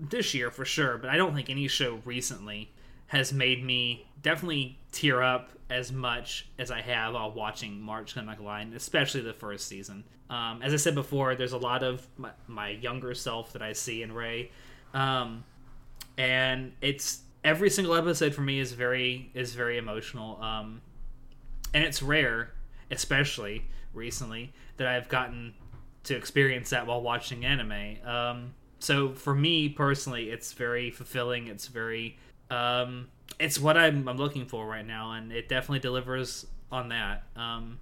this 0.00 0.34
year 0.34 0.50
for 0.50 0.64
sure, 0.64 0.98
but 0.98 1.10
I 1.10 1.16
don't 1.16 1.34
think 1.34 1.50
any 1.50 1.68
show 1.68 2.00
recently 2.04 2.72
has 3.08 3.32
made 3.32 3.64
me 3.64 4.06
definitely 4.22 4.78
tear 4.92 5.22
up 5.22 5.50
as 5.70 5.92
much 5.92 6.48
as 6.58 6.70
I 6.70 6.80
have 6.80 7.14
while 7.14 7.32
watching 7.32 7.80
March 7.80 8.14
Comes 8.14 8.26
Like 8.26 8.40
a 8.40 8.42
Lion, 8.42 8.72
especially 8.74 9.20
the 9.20 9.32
first 9.32 9.68
season. 9.68 10.04
Um, 10.30 10.60
as 10.62 10.72
I 10.72 10.76
said 10.76 10.94
before, 10.94 11.34
there's 11.34 11.52
a 11.52 11.58
lot 11.58 11.82
of 11.82 12.06
my, 12.16 12.30
my 12.48 12.70
younger 12.70 13.14
self 13.14 13.52
that 13.52 13.62
I 13.62 13.72
see 13.72 14.02
in 14.02 14.12
Rei. 14.12 14.50
Um, 14.94 15.44
and 16.18 16.72
it's 16.80 17.20
every 17.44 17.70
single 17.70 17.94
episode 17.94 18.34
for 18.34 18.40
me 18.42 18.58
is 18.58 18.72
very 18.72 19.30
is 19.34 19.54
very 19.54 19.78
emotional 19.78 20.40
um 20.42 20.80
and 21.74 21.84
it's 21.84 22.02
rare 22.02 22.52
especially 22.90 23.64
recently 23.92 24.52
that 24.76 24.86
i've 24.86 25.08
gotten 25.08 25.54
to 26.04 26.16
experience 26.16 26.70
that 26.70 26.86
while 26.86 27.00
watching 27.00 27.44
anime 27.44 27.96
um 28.04 28.54
so 28.78 29.12
for 29.12 29.34
me 29.34 29.68
personally 29.68 30.30
it's 30.30 30.52
very 30.52 30.90
fulfilling 30.90 31.48
it's 31.48 31.66
very 31.66 32.18
um 32.50 33.08
it's 33.38 33.58
what 33.58 33.76
i'm, 33.76 34.08
I'm 34.08 34.16
looking 34.16 34.46
for 34.46 34.66
right 34.66 34.86
now 34.86 35.12
and 35.12 35.32
it 35.32 35.48
definitely 35.48 35.80
delivers 35.80 36.46
on 36.70 36.88
that 36.88 37.24
um 37.36 37.78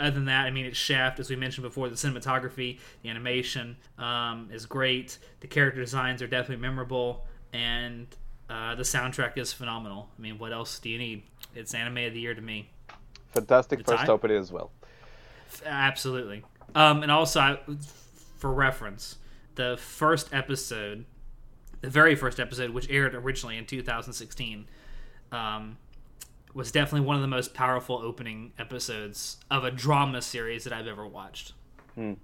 other 0.00 0.12
than 0.12 0.24
that, 0.24 0.46
I 0.46 0.50
mean, 0.50 0.64
it's 0.64 0.78
Shaft, 0.78 1.20
as 1.20 1.28
we 1.28 1.36
mentioned 1.36 1.62
before. 1.62 1.88
The 1.90 1.94
cinematography, 1.94 2.78
the 3.02 3.10
animation 3.10 3.76
um, 3.98 4.48
is 4.50 4.64
great. 4.64 5.18
The 5.40 5.46
character 5.46 5.80
designs 5.80 6.22
are 6.22 6.26
definitely 6.26 6.62
memorable, 6.62 7.26
and 7.52 8.06
uh, 8.48 8.74
the 8.74 8.82
soundtrack 8.82 9.38
is 9.38 9.52
phenomenal. 9.52 10.08
I 10.18 10.22
mean, 10.22 10.38
what 10.38 10.52
else 10.52 10.78
do 10.78 10.88
you 10.88 10.98
need? 10.98 11.22
It's 11.54 11.74
anime 11.74 11.98
of 11.98 12.14
the 12.14 12.20
year 12.20 12.34
to 12.34 12.40
me. 12.40 12.68
Fantastic 13.32 13.86
first 13.86 14.08
opening 14.08 14.38
as 14.38 14.50
well. 14.50 14.70
Absolutely. 15.64 16.44
Um, 16.74 17.02
and 17.02 17.10
also, 17.10 17.40
I, 17.40 17.58
for 18.36 18.52
reference, 18.52 19.16
the 19.54 19.76
first 19.80 20.32
episode, 20.32 21.04
the 21.80 21.90
very 21.90 22.14
first 22.14 22.40
episode, 22.40 22.70
which 22.70 22.88
aired 22.90 23.14
originally 23.14 23.56
in 23.56 23.66
2016, 23.66 24.66
um, 25.32 25.76
was 26.54 26.72
definitely 26.72 27.06
one 27.06 27.16
of 27.16 27.22
the 27.22 27.28
most 27.28 27.54
powerful 27.54 27.96
opening 27.98 28.52
episodes 28.58 29.38
of 29.50 29.64
a 29.64 29.70
drama 29.70 30.22
series 30.22 30.64
that 30.64 30.72
I've 30.72 30.86
ever 30.86 31.06
watched. 31.06 31.52
Hmm. 31.94 32.14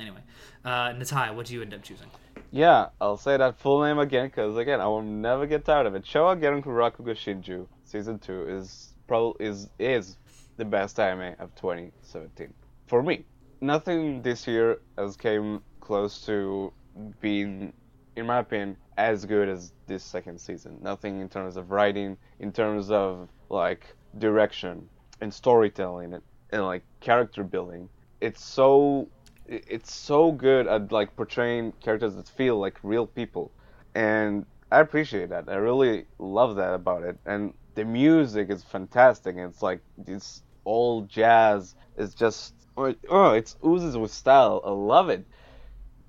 Anyway, 0.00 0.20
uh, 0.64 0.90
Natai, 0.90 1.34
what 1.34 1.46
do 1.46 1.54
you 1.54 1.62
end 1.62 1.74
up 1.74 1.82
choosing? 1.82 2.08
Yeah, 2.50 2.88
I'll 3.00 3.16
say 3.16 3.36
that 3.36 3.58
full 3.58 3.82
name 3.82 3.98
again 3.98 4.26
because 4.26 4.56
again 4.56 4.80
I 4.80 4.86
will 4.86 5.02
never 5.02 5.46
get 5.46 5.64
tired 5.64 5.86
of 5.86 5.94
it. 5.94 6.04
Showa 6.04 6.40
Genroku 6.40 6.66
Rakugo 6.66 7.14
Shinju 7.14 7.66
season 7.84 8.18
two 8.18 8.46
is 8.48 8.94
probably 9.06 9.46
is 9.46 9.68
is 9.78 10.16
the 10.56 10.64
best 10.64 10.98
anime 11.00 11.34
of 11.38 11.54
2017 11.56 12.52
for 12.86 13.02
me. 13.02 13.24
Nothing 13.60 14.22
this 14.22 14.46
year 14.46 14.80
has 14.98 15.16
came 15.16 15.62
close 15.80 16.24
to 16.26 16.72
being, 17.20 17.72
in 18.16 18.26
my 18.26 18.38
opinion, 18.38 18.76
as 18.96 19.24
good 19.24 19.48
as 19.48 19.72
this 19.86 20.02
second 20.02 20.38
season. 20.40 20.78
Nothing 20.82 21.20
in 21.20 21.28
terms 21.28 21.56
of 21.56 21.70
writing, 21.70 22.16
in 22.38 22.52
terms 22.52 22.90
of 22.90 23.28
like 23.48 23.86
direction 24.18 24.88
and 25.20 25.32
storytelling 25.32 26.14
and, 26.14 26.22
and 26.50 26.64
like 26.64 26.82
character 27.00 27.44
building. 27.44 27.88
It's 28.20 28.44
so 28.44 29.08
it's 29.52 29.94
so 29.94 30.32
good 30.32 30.66
at 30.66 30.92
like 30.92 31.14
portraying 31.16 31.72
characters 31.82 32.14
that 32.14 32.28
feel 32.28 32.58
like 32.58 32.78
real 32.82 33.06
people. 33.06 33.50
And 33.94 34.46
i 34.70 34.80
appreciate 34.80 35.28
that. 35.28 35.48
I 35.48 35.56
really 35.56 36.06
love 36.18 36.56
that 36.56 36.74
about 36.74 37.02
it. 37.02 37.18
And 37.26 37.52
the 37.74 37.84
music 37.84 38.50
is 38.50 38.62
fantastic. 38.62 39.36
It's 39.36 39.62
like 39.62 39.80
this 39.98 40.42
old 40.64 41.08
jazz 41.08 41.74
is 41.96 42.14
just 42.14 42.54
oh 42.76 42.94
oh, 43.08 43.32
it's 43.32 43.56
oozes 43.64 43.96
with 43.96 44.12
style. 44.12 44.62
I 44.64 44.70
love 44.70 45.10
it. 45.10 45.24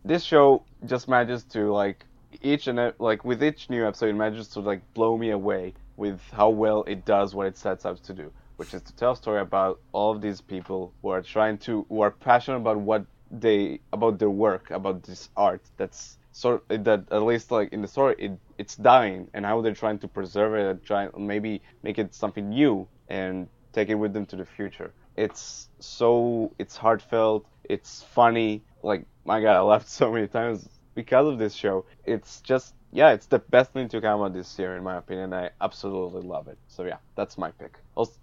This 0.06 0.24
show 0.24 0.64
just 0.86 1.08
manages 1.08 1.44
to 1.46 1.72
like 1.72 2.06
each 2.42 2.68
and 2.68 2.94
like 3.00 3.24
with 3.24 3.44
each 3.44 3.70
new 3.70 3.86
episode 3.88 4.10
it 4.10 4.16
manages 4.16 4.48
to 4.50 4.60
like 4.60 4.82
blow 4.94 5.18
me 5.18 5.30
away 5.30 5.74
with 5.98 6.20
how 6.32 6.50
well 6.50 6.84
it 6.84 7.06
does 7.06 7.36
what 7.36 7.46
it 7.46 7.56
sets 7.56 7.86
out 7.86 8.02
to 8.04 8.14
do 8.14 8.32
which 8.58 8.74
is 8.74 8.82
to 8.82 8.96
tell 8.96 9.12
a 9.12 9.16
story 9.16 9.40
about 9.40 9.80
all 9.92 10.12
of 10.12 10.22
these 10.22 10.42
people 10.42 10.94
who 11.02 11.10
are 11.10 11.22
trying 11.22 11.58
to 11.58 11.86
who 11.90 12.02
are 12.02 12.12
passionate 12.12 12.58
about 12.58 12.78
what 12.78 13.06
they 13.34 13.80
about 13.92 14.20
their 14.20 14.30
work 14.30 14.70
about 14.70 15.04
this 15.04 15.30
art 15.36 15.62
that's 15.78 16.18
sort 16.32 16.64
that 16.70 17.04
at 17.12 17.24
least 17.24 17.52
like 17.52 17.72
in 17.74 17.82
the 17.82 17.88
story 17.88 18.16
it 18.18 18.32
it's 18.58 18.76
dying 18.76 19.28
and 19.34 19.46
how 19.46 19.62
they're 19.62 19.74
trying 19.74 20.00
to 20.00 20.08
preserve 20.08 20.54
it 20.56 20.66
and 20.70 20.84
try 20.84 21.08
maybe 21.18 21.62
make 21.82 21.98
it 21.98 22.14
something 22.14 22.50
new 22.50 22.88
and 23.10 23.48
take 23.72 23.90
it 23.90 23.96
with 23.96 24.14
them 24.14 24.26
to 24.26 24.36
the 24.36 24.46
future. 24.46 24.94
It's 25.16 25.70
so 25.80 26.52
it's 26.60 26.76
heartfelt 26.78 27.46
it's 27.64 28.04
funny 28.04 28.62
like 28.82 29.06
my 29.26 29.42
god 29.42 29.56
i 29.60 29.62
laughed 29.62 29.90
so 29.90 30.12
many 30.12 30.28
times 30.28 30.68
because 30.96 31.28
of 31.28 31.40
this 31.40 31.54
show. 31.54 31.86
It's 32.06 32.42
just 32.42 32.74
yeah 32.92 33.12
it's 33.12 33.26
the 33.28 33.40
best 33.40 33.72
thing 33.72 33.88
to 33.90 34.02
come 34.02 34.22
out 34.22 34.34
this 34.34 34.58
year 34.60 34.76
in 34.78 34.84
my 34.84 34.98
opinion 34.98 35.34
i 35.34 35.50
absolutely 35.62 36.22
love 36.22 36.48
it. 36.48 36.58
So 36.68 36.84
yeah 36.84 36.98
that's 37.16 37.38
my 37.38 37.52
pick. 37.52 37.78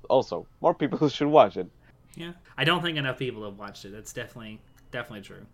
Also, 0.08 0.46
more 0.60 0.74
people 0.74 1.08
should 1.16 1.28
watch 1.28 1.56
it. 1.56 1.68
Yeah, 2.16 2.32
I 2.58 2.64
don't 2.64 2.82
think 2.82 2.98
enough 2.98 3.18
people 3.18 3.44
have 3.44 3.58
watched 3.58 3.84
it. 3.84 3.92
That's 3.92 4.12
definitely 4.12 4.60
definitely 4.90 5.22
true. 5.22 5.46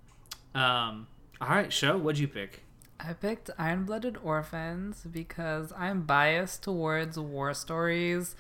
Um, 0.55 1.07
all 1.41 1.49
right, 1.49 1.73
show. 1.73 1.97
What'd 1.99 2.19
you 2.19 2.29
pick? 2.29 2.63
I 2.99 3.13
picked 3.13 3.51
Iron 3.59 3.85
Blooded 3.85 4.17
Orphans 4.23 5.07
because 5.11 5.73
I'm 5.77 6.03
biased 6.03 6.63
towards 6.63 7.19
war 7.19 7.53
stories. 7.53 8.35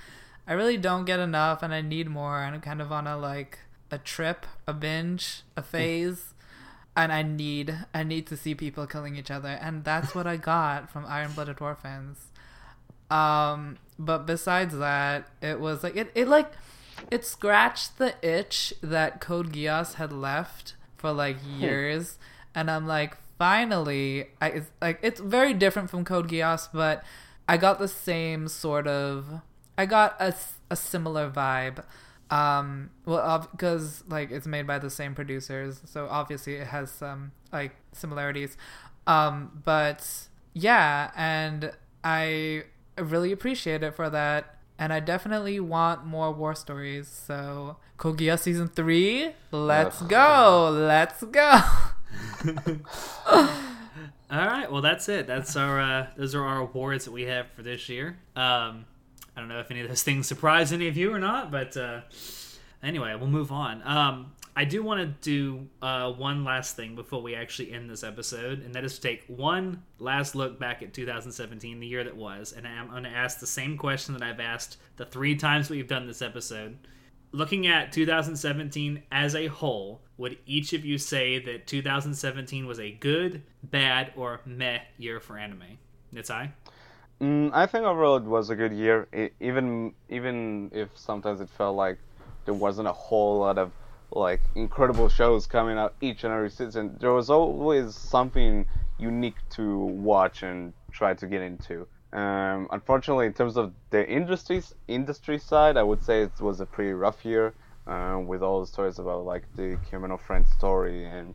I 0.46 0.54
really 0.54 0.76
don't 0.76 1.04
get 1.04 1.20
enough 1.20 1.62
and 1.62 1.74
I 1.74 1.80
need 1.82 2.08
more 2.08 2.42
and 2.42 2.54
I'm 2.54 2.60
kind 2.60 2.80
of 2.80 2.90
on 2.90 3.06
a 3.06 3.16
like 3.16 3.58
a 3.90 3.98
trip, 3.98 4.46
a 4.66 4.72
binge, 4.72 5.42
a 5.56 5.62
phase. 5.62 6.34
And 6.96 7.12
I 7.12 7.22
need 7.22 7.76
I 7.92 8.02
need 8.02 8.26
to 8.28 8.36
see 8.36 8.54
people 8.54 8.86
killing 8.86 9.16
each 9.16 9.30
other 9.30 9.58
and 9.60 9.84
that's 9.84 10.14
what 10.14 10.26
I 10.26 10.36
got 10.38 10.90
from 10.90 11.04
Iron 11.06 11.32
Blooded 11.32 11.60
Orphans. 11.60 12.28
Um 13.10 13.78
but 13.98 14.26
besides 14.26 14.78
that, 14.78 15.28
it 15.42 15.60
was 15.60 15.82
like 15.82 15.96
it, 15.96 16.10
it 16.14 16.28
like 16.28 16.52
it 17.10 17.24
scratched 17.26 17.98
the 17.98 18.14
itch 18.26 18.72
that 18.82 19.20
Code 19.20 19.52
Geass 19.52 19.94
had 19.94 20.12
left 20.12 20.74
for 21.06 21.12
like 21.12 21.36
years, 21.60 22.18
and 22.52 22.68
I'm 22.68 22.88
like, 22.88 23.16
finally, 23.38 24.26
I 24.40 24.48
it's, 24.48 24.70
like 24.82 24.98
it's 25.02 25.20
very 25.20 25.54
different 25.54 25.88
from 25.88 26.04
Code 26.04 26.28
Geass, 26.28 26.68
but 26.72 27.04
I 27.48 27.58
got 27.58 27.78
the 27.78 27.86
same 27.86 28.48
sort 28.48 28.88
of, 28.88 29.40
I 29.78 29.86
got 29.86 30.16
a, 30.18 30.34
a 30.68 30.74
similar 30.74 31.30
vibe. 31.30 31.84
Um, 32.28 32.90
well, 33.04 33.48
because 33.52 34.02
like 34.08 34.32
it's 34.32 34.48
made 34.48 34.66
by 34.66 34.80
the 34.80 34.90
same 34.90 35.14
producers, 35.14 35.80
so 35.84 36.08
obviously 36.10 36.54
it 36.54 36.66
has 36.66 36.90
some 36.90 37.30
like 37.52 37.76
similarities. 37.92 38.56
Um, 39.06 39.62
but 39.64 40.26
yeah, 40.54 41.12
and 41.14 41.70
I 42.02 42.64
really 42.98 43.30
appreciate 43.30 43.84
it 43.84 43.94
for 43.94 44.10
that. 44.10 44.55
And 44.78 44.92
I 44.92 45.00
definitely 45.00 45.58
want 45.60 46.04
more 46.04 46.32
war 46.32 46.54
stories. 46.54 47.08
So 47.08 47.76
Code 47.96 48.18
Geass 48.18 48.40
season 48.40 48.68
three, 48.68 49.32
let's 49.50 50.02
Ugh. 50.02 50.08
go, 50.08 50.70
let's 50.72 51.22
go. 51.22 51.60
All 54.28 54.44
right, 54.44 54.70
well 54.70 54.82
that's 54.82 55.08
it. 55.08 55.26
That's 55.26 55.56
our 55.56 55.80
uh, 55.80 56.06
those 56.16 56.34
are 56.34 56.44
our 56.44 56.58
awards 56.58 57.04
that 57.04 57.12
we 57.12 57.22
have 57.22 57.46
for 57.52 57.62
this 57.62 57.88
year. 57.88 58.18
Um, 58.34 58.84
I 59.36 59.40
don't 59.40 59.48
know 59.48 59.60
if 59.60 59.70
any 59.70 59.80
of 59.80 59.88
those 59.88 60.02
things 60.02 60.26
surprise 60.26 60.72
any 60.72 60.88
of 60.88 60.96
you 60.96 61.12
or 61.12 61.18
not, 61.18 61.50
but 61.50 61.76
uh, 61.76 62.00
anyway, 62.82 63.14
we'll 63.14 63.28
move 63.28 63.52
on. 63.52 63.82
Um, 63.86 64.32
I 64.58 64.64
do 64.64 64.82
want 64.82 65.00
to 65.00 65.30
do 65.30 65.68
uh, 65.82 66.10
one 66.12 66.42
last 66.42 66.76
thing 66.76 66.94
before 66.94 67.20
we 67.20 67.34
actually 67.34 67.72
end 67.72 67.90
this 67.90 68.02
episode, 68.02 68.62
and 68.62 68.74
that 68.74 68.84
is 68.84 68.94
to 68.94 69.02
take 69.02 69.22
one 69.26 69.82
last 69.98 70.34
look 70.34 70.58
back 70.58 70.82
at 70.82 70.94
2017, 70.94 71.78
the 71.78 71.86
year 71.86 72.02
that 72.02 72.16
was, 72.16 72.52
and 72.52 72.66
I'm 72.66 72.88
going 72.88 73.02
to 73.02 73.10
ask 73.10 73.38
the 73.38 73.46
same 73.46 73.76
question 73.76 74.14
that 74.14 74.22
I've 74.22 74.40
asked 74.40 74.78
the 74.96 75.04
three 75.04 75.36
times 75.36 75.68
we've 75.68 75.86
done 75.86 76.06
this 76.06 76.22
episode. 76.22 76.78
Looking 77.32 77.66
at 77.66 77.92
2017 77.92 79.02
as 79.12 79.34
a 79.34 79.48
whole, 79.48 80.00
would 80.16 80.38
each 80.46 80.72
of 80.72 80.86
you 80.86 80.96
say 80.96 81.38
that 81.38 81.66
2017 81.66 82.66
was 82.66 82.80
a 82.80 82.92
good, 82.92 83.42
bad, 83.62 84.14
or 84.16 84.40
meh 84.46 84.78
year 84.96 85.20
for 85.20 85.36
anime? 85.36 85.76
It's 86.14 86.30
I. 86.30 86.50
Mm, 87.20 87.50
I 87.52 87.66
think 87.66 87.84
overall 87.84 88.16
it 88.16 88.24
was 88.24 88.48
a 88.48 88.56
good 88.56 88.72
year, 88.72 89.06
e- 89.14 89.34
even 89.38 89.92
even 90.08 90.70
if 90.72 90.88
sometimes 90.94 91.42
it 91.42 91.50
felt 91.50 91.76
like 91.76 91.98
there 92.46 92.54
wasn't 92.54 92.88
a 92.88 92.92
whole 92.92 93.40
lot 93.40 93.58
of 93.58 93.70
like 94.10 94.40
incredible 94.54 95.08
shows 95.08 95.46
coming 95.46 95.78
out 95.78 95.94
each 96.00 96.24
and 96.24 96.32
every 96.32 96.50
season. 96.50 96.96
There 97.00 97.12
was 97.12 97.30
always 97.30 97.94
something 97.94 98.66
unique 98.98 99.36
to 99.50 99.78
watch 99.78 100.42
and 100.42 100.72
try 100.92 101.14
to 101.14 101.26
get 101.26 101.42
into. 101.42 101.86
Um, 102.12 102.68
unfortunately, 102.70 103.26
in 103.26 103.34
terms 103.34 103.56
of 103.56 103.72
the 103.90 104.08
industries 104.08 104.74
industry 104.88 105.38
side, 105.38 105.76
I 105.76 105.82
would 105.82 106.02
say 106.02 106.22
it 106.22 106.40
was 106.40 106.60
a 106.60 106.66
pretty 106.66 106.92
rough 106.92 107.24
year 107.24 107.52
uh, 107.86 108.20
with 108.24 108.42
all 108.42 108.60
the 108.60 108.66
stories 108.66 108.98
about 108.98 109.24
like 109.24 109.44
the 109.56 109.78
Kemono 109.90 110.18
Friend 110.20 110.46
story 110.46 111.04
and 111.04 111.34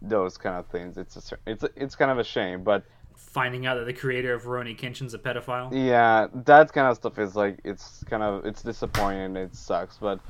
those 0.00 0.38
kind 0.38 0.56
of 0.56 0.66
things. 0.68 0.96
It's 0.96 1.16
a, 1.32 1.36
it's 1.46 1.64
a, 1.64 1.70
it's 1.76 1.94
kind 1.96 2.10
of 2.10 2.18
a 2.18 2.24
shame, 2.24 2.62
but 2.62 2.84
Finding 3.16 3.66
out 3.66 3.74
that 3.74 3.84
the 3.84 3.92
creator 3.92 4.32
of 4.32 4.44
Rurouni 4.44 4.78
Kenshin's 4.78 5.12
a 5.12 5.18
pedophile. 5.18 5.70
yeah, 5.72 6.28
that 6.44 6.72
kind 6.72 6.86
of 6.86 6.96
stuff 6.96 7.18
is 7.18 7.34
like 7.34 7.58
it's 7.64 8.04
kind 8.04 8.22
of 8.22 8.46
it's 8.46 8.62
disappointing. 8.62 9.34
It 9.36 9.56
sucks, 9.56 9.98
but 9.98 10.20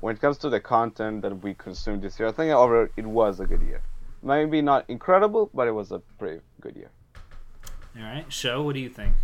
when 0.00 0.14
it 0.14 0.20
comes 0.20 0.38
to 0.38 0.50
the 0.50 0.60
content 0.60 1.22
that 1.22 1.42
we 1.42 1.54
consumed 1.54 2.02
this 2.02 2.18
year, 2.18 2.28
I 2.28 2.32
think 2.32 2.52
overall 2.52 2.88
it 2.96 3.06
was 3.06 3.40
a 3.40 3.46
good 3.46 3.62
year. 3.62 3.82
Maybe 4.22 4.60
not 4.62 4.84
incredible, 4.88 5.50
but 5.54 5.68
it 5.68 5.72
was 5.72 5.92
a 5.92 6.00
pretty 6.18 6.40
good 6.60 6.76
year. 6.76 6.90
All 7.96 8.02
right, 8.02 8.30
show. 8.32 8.62
What 8.62 8.74
do 8.74 8.80
you 8.80 8.90
think? 8.90 9.14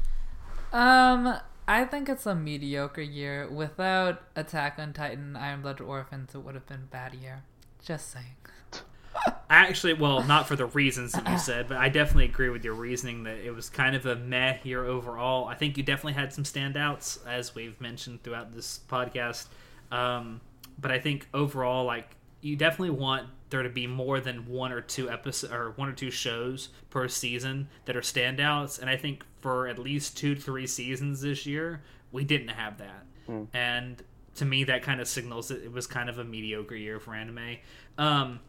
Um, 0.72 1.38
I 1.68 1.84
think 1.84 2.08
it's 2.08 2.26
a 2.26 2.34
mediocre 2.34 3.02
year. 3.02 3.48
Without 3.48 4.22
Attack 4.34 4.78
on 4.78 4.92
Titan, 4.92 5.36
Iron 5.36 5.62
Blooded 5.62 5.86
Orphans, 5.86 6.34
it 6.34 6.38
would 6.38 6.54
have 6.54 6.66
been 6.66 6.84
a 6.84 6.90
bad 6.90 7.14
year. 7.14 7.42
Just 7.84 8.10
saying. 8.10 8.36
Actually, 9.50 9.92
well, 9.92 10.22
not 10.22 10.48
for 10.48 10.56
the 10.56 10.66
reasons 10.66 11.12
that 11.12 11.28
you 11.30 11.38
said, 11.38 11.68
but 11.68 11.76
I 11.76 11.90
definitely 11.90 12.24
agree 12.24 12.48
with 12.48 12.64
your 12.64 12.74
reasoning 12.74 13.24
that 13.24 13.36
it 13.44 13.50
was 13.54 13.68
kind 13.68 13.94
of 13.94 14.06
a 14.06 14.16
meh 14.16 14.58
year 14.62 14.84
overall. 14.84 15.46
I 15.46 15.54
think 15.54 15.76
you 15.76 15.82
definitely 15.82 16.14
had 16.14 16.32
some 16.32 16.44
standouts, 16.44 17.18
as 17.26 17.54
we've 17.54 17.78
mentioned 17.80 18.22
throughout 18.22 18.54
this 18.54 18.80
podcast. 18.88 19.46
Um, 19.90 20.40
but 20.78 20.90
I 20.90 20.98
think 20.98 21.28
overall, 21.32 21.84
like 21.84 22.16
you 22.40 22.56
definitely 22.56 22.90
want 22.90 23.28
there 23.50 23.62
to 23.62 23.68
be 23.68 23.86
more 23.86 24.18
than 24.18 24.46
one 24.46 24.72
or 24.72 24.80
two 24.80 25.10
episodes 25.10 25.52
or 25.52 25.72
one 25.76 25.88
or 25.88 25.92
two 25.92 26.10
shows 26.10 26.70
per 26.90 27.06
season 27.06 27.68
that 27.84 27.96
are 27.96 28.00
standouts. 28.00 28.80
And 28.80 28.90
I 28.90 28.96
think 28.96 29.24
for 29.40 29.68
at 29.68 29.78
least 29.78 30.16
two 30.16 30.34
to 30.34 30.40
three 30.40 30.66
seasons 30.66 31.20
this 31.20 31.46
year, 31.46 31.82
we 32.10 32.24
didn't 32.24 32.48
have 32.48 32.78
that. 32.78 33.06
And 33.52 34.02
to 34.36 34.44
me, 34.44 34.64
that 34.64 34.82
kind 34.82 35.00
of 35.00 35.06
signals 35.08 35.48
that 35.48 35.62
it 35.62 35.72
was 35.72 35.86
kind 35.86 36.08
of 36.08 36.18
a 36.18 36.24
mediocre 36.24 36.74
year 36.74 36.98
for 36.98 37.14
anime. 37.14 37.58
Um, 37.98 38.40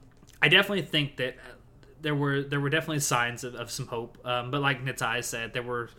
I 0.41 0.47
definitely 0.47 0.84
think 0.84 1.17
that 1.17 1.36
uh, 1.36 1.53
there 2.01 2.15
were 2.15 2.41
there 2.41 2.59
were 2.59 2.69
definitely 2.69 2.99
signs 2.99 3.43
of, 3.43 3.55
of 3.55 3.69
some 3.69 3.88
hope. 3.88 4.17
Um, 4.26 4.51
but 4.51 4.61
like 4.61 4.84
Nitai 4.84 5.24
said, 5.24 5.53
there 5.53 5.63
were 5.63 5.89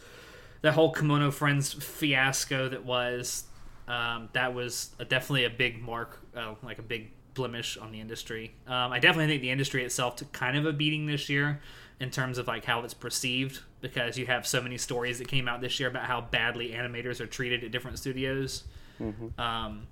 that 0.62 0.72
whole 0.72 0.94
Kemono 0.94 1.32
Friends 1.32 1.72
fiasco 1.72 2.68
that 2.70 2.84
was 2.84 3.44
um, 3.88 4.28
that 4.32 4.54
was 4.54 4.94
a, 4.98 5.04
definitely 5.04 5.44
a 5.44 5.50
big 5.50 5.82
mark, 5.82 6.20
uh, 6.36 6.54
like 6.62 6.78
a 6.78 6.82
big 6.82 7.10
blemish 7.34 7.76
on 7.76 7.92
the 7.92 8.00
industry. 8.00 8.54
Um, 8.66 8.92
I 8.92 8.98
definitely 8.98 9.32
think 9.32 9.42
the 9.42 9.50
industry 9.50 9.84
itself 9.84 10.16
took 10.16 10.32
kind 10.32 10.56
of 10.56 10.66
a 10.66 10.72
beating 10.72 11.06
this 11.06 11.28
year 11.28 11.60
in 12.00 12.10
terms 12.10 12.38
of 12.38 12.46
like 12.46 12.64
how 12.64 12.80
it's 12.84 12.94
perceived 12.94 13.60
because 13.80 14.16
you 14.18 14.26
have 14.26 14.46
so 14.46 14.60
many 14.60 14.78
stories 14.78 15.18
that 15.18 15.28
came 15.28 15.48
out 15.48 15.60
this 15.60 15.78
year 15.78 15.88
about 15.88 16.04
how 16.06 16.20
badly 16.20 16.70
animators 16.70 17.20
are 17.20 17.26
treated 17.26 17.62
at 17.64 17.70
different 17.70 17.98
studios. 17.98 18.64
Um, 19.38 19.86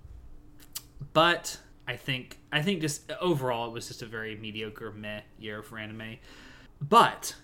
but 1.13 1.59
I 1.87 1.97
think 1.97 2.39
I 2.53 2.63
think 2.63 2.81
just 2.81 3.11
overall 3.21 3.69
it 3.69 3.73
was 3.73 3.89
just 3.89 4.03
a 4.03 4.07
very 4.07 4.37
mediocre 4.37 4.93
meh 4.93 5.21
year 5.39 5.63
for 5.63 5.79
anime. 5.79 6.17
But 6.81 7.35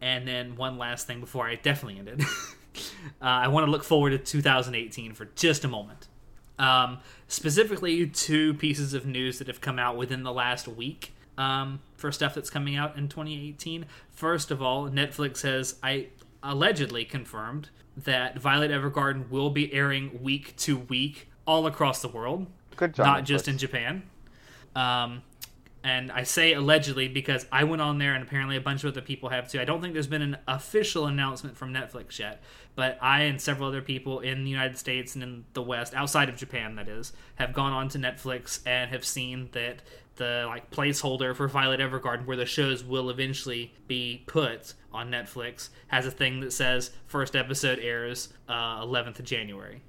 and 0.00 0.26
then 0.26 0.56
one 0.56 0.78
last 0.78 1.06
thing 1.06 1.20
before 1.20 1.46
I 1.46 1.56
definitely 1.56 1.98
ended, 1.98 2.22
uh, 3.20 3.24
I 3.24 3.48
want 3.48 3.66
to 3.66 3.70
look 3.70 3.84
forward 3.84 4.10
to 4.10 4.18
2018 4.18 5.14
for 5.14 5.26
just 5.36 5.64
a 5.64 5.68
moment. 5.68 6.08
Um, 6.58 6.98
specifically, 7.26 8.06
two 8.06 8.54
pieces 8.54 8.92
of 8.92 9.06
news 9.06 9.38
that 9.38 9.46
have 9.46 9.60
come 9.60 9.78
out 9.78 9.96
within 9.96 10.22
the 10.22 10.32
last 10.32 10.68
week 10.68 11.14
um, 11.38 11.80
for 11.96 12.12
stuff 12.12 12.34
that's 12.34 12.50
coming 12.50 12.76
out 12.76 12.96
in 12.96 13.08
2018. 13.08 13.86
First 14.10 14.50
of 14.50 14.60
all, 14.60 14.88
Netflix 14.90 15.42
has 15.42 15.76
I 15.82 16.08
allegedly 16.42 17.04
confirmed 17.04 17.70
that 17.96 18.38
Violet 18.38 18.70
Evergarden 18.70 19.28
will 19.30 19.50
be 19.50 19.72
airing 19.72 20.22
week 20.22 20.54
to 20.56 20.78
week 20.78 21.28
all 21.46 21.66
across 21.66 22.02
the 22.02 22.08
world 22.08 22.46
Good 22.76 22.94
job. 22.94 23.06
not 23.06 23.24
just 23.24 23.48
in 23.48 23.58
Japan. 23.58 24.02
Um, 24.76 25.22
and 25.82 26.12
I 26.12 26.24
say 26.24 26.52
allegedly 26.52 27.08
because 27.08 27.46
I 27.50 27.64
went 27.64 27.80
on 27.80 27.98
there 27.98 28.14
and 28.14 28.22
apparently 28.22 28.56
a 28.56 28.60
bunch 28.60 28.84
of 28.84 28.92
other 28.92 29.00
people 29.00 29.30
have 29.30 29.48
too. 29.48 29.60
I 29.60 29.64
don't 29.64 29.80
think 29.80 29.94
there's 29.94 30.06
been 30.06 30.22
an 30.22 30.36
official 30.46 31.06
announcement 31.06 31.56
from 31.56 31.72
Netflix 31.72 32.18
yet, 32.18 32.42
but 32.74 32.98
I 33.00 33.22
and 33.22 33.40
several 33.40 33.68
other 33.68 33.80
people 33.80 34.20
in 34.20 34.44
the 34.44 34.50
United 34.50 34.76
States 34.76 35.14
and 35.14 35.22
in 35.22 35.44
the 35.54 35.62
West, 35.62 35.94
outside 35.94 36.28
of 36.28 36.36
Japan, 36.36 36.76
that 36.76 36.88
is, 36.88 37.12
have 37.36 37.54
gone 37.54 37.72
on 37.72 37.88
to 37.90 37.98
Netflix 37.98 38.60
and 38.66 38.90
have 38.90 39.04
seen 39.04 39.48
that 39.52 39.82
the 40.16 40.44
like 40.46 40.70
placeholder 40.70 41.34
for 41.34 41.48
Violet 41.48 41.80
Evergarden, 41.80 42.26
where 42.26 42.36
the 42.36 42.44
shows 42.44 42.84
will 42.84 43.08
eventually 43.08 43.72
be 43.88 44.22
put 44.26 44.74
on 44.92 45.10
Netflix, 45.10 45.70
has 45.88 46.04
a 46.04 46.10
thing 46.10 46.40
that 46.40 46.52
says 46.52 46.90
first 47.06 47.34
episode 47.34 47.78
airs 47.78 48.28
uh, 48.48 48.84
11th 48.84 49.18
of 49.18 49.24
January. 49.24 49.80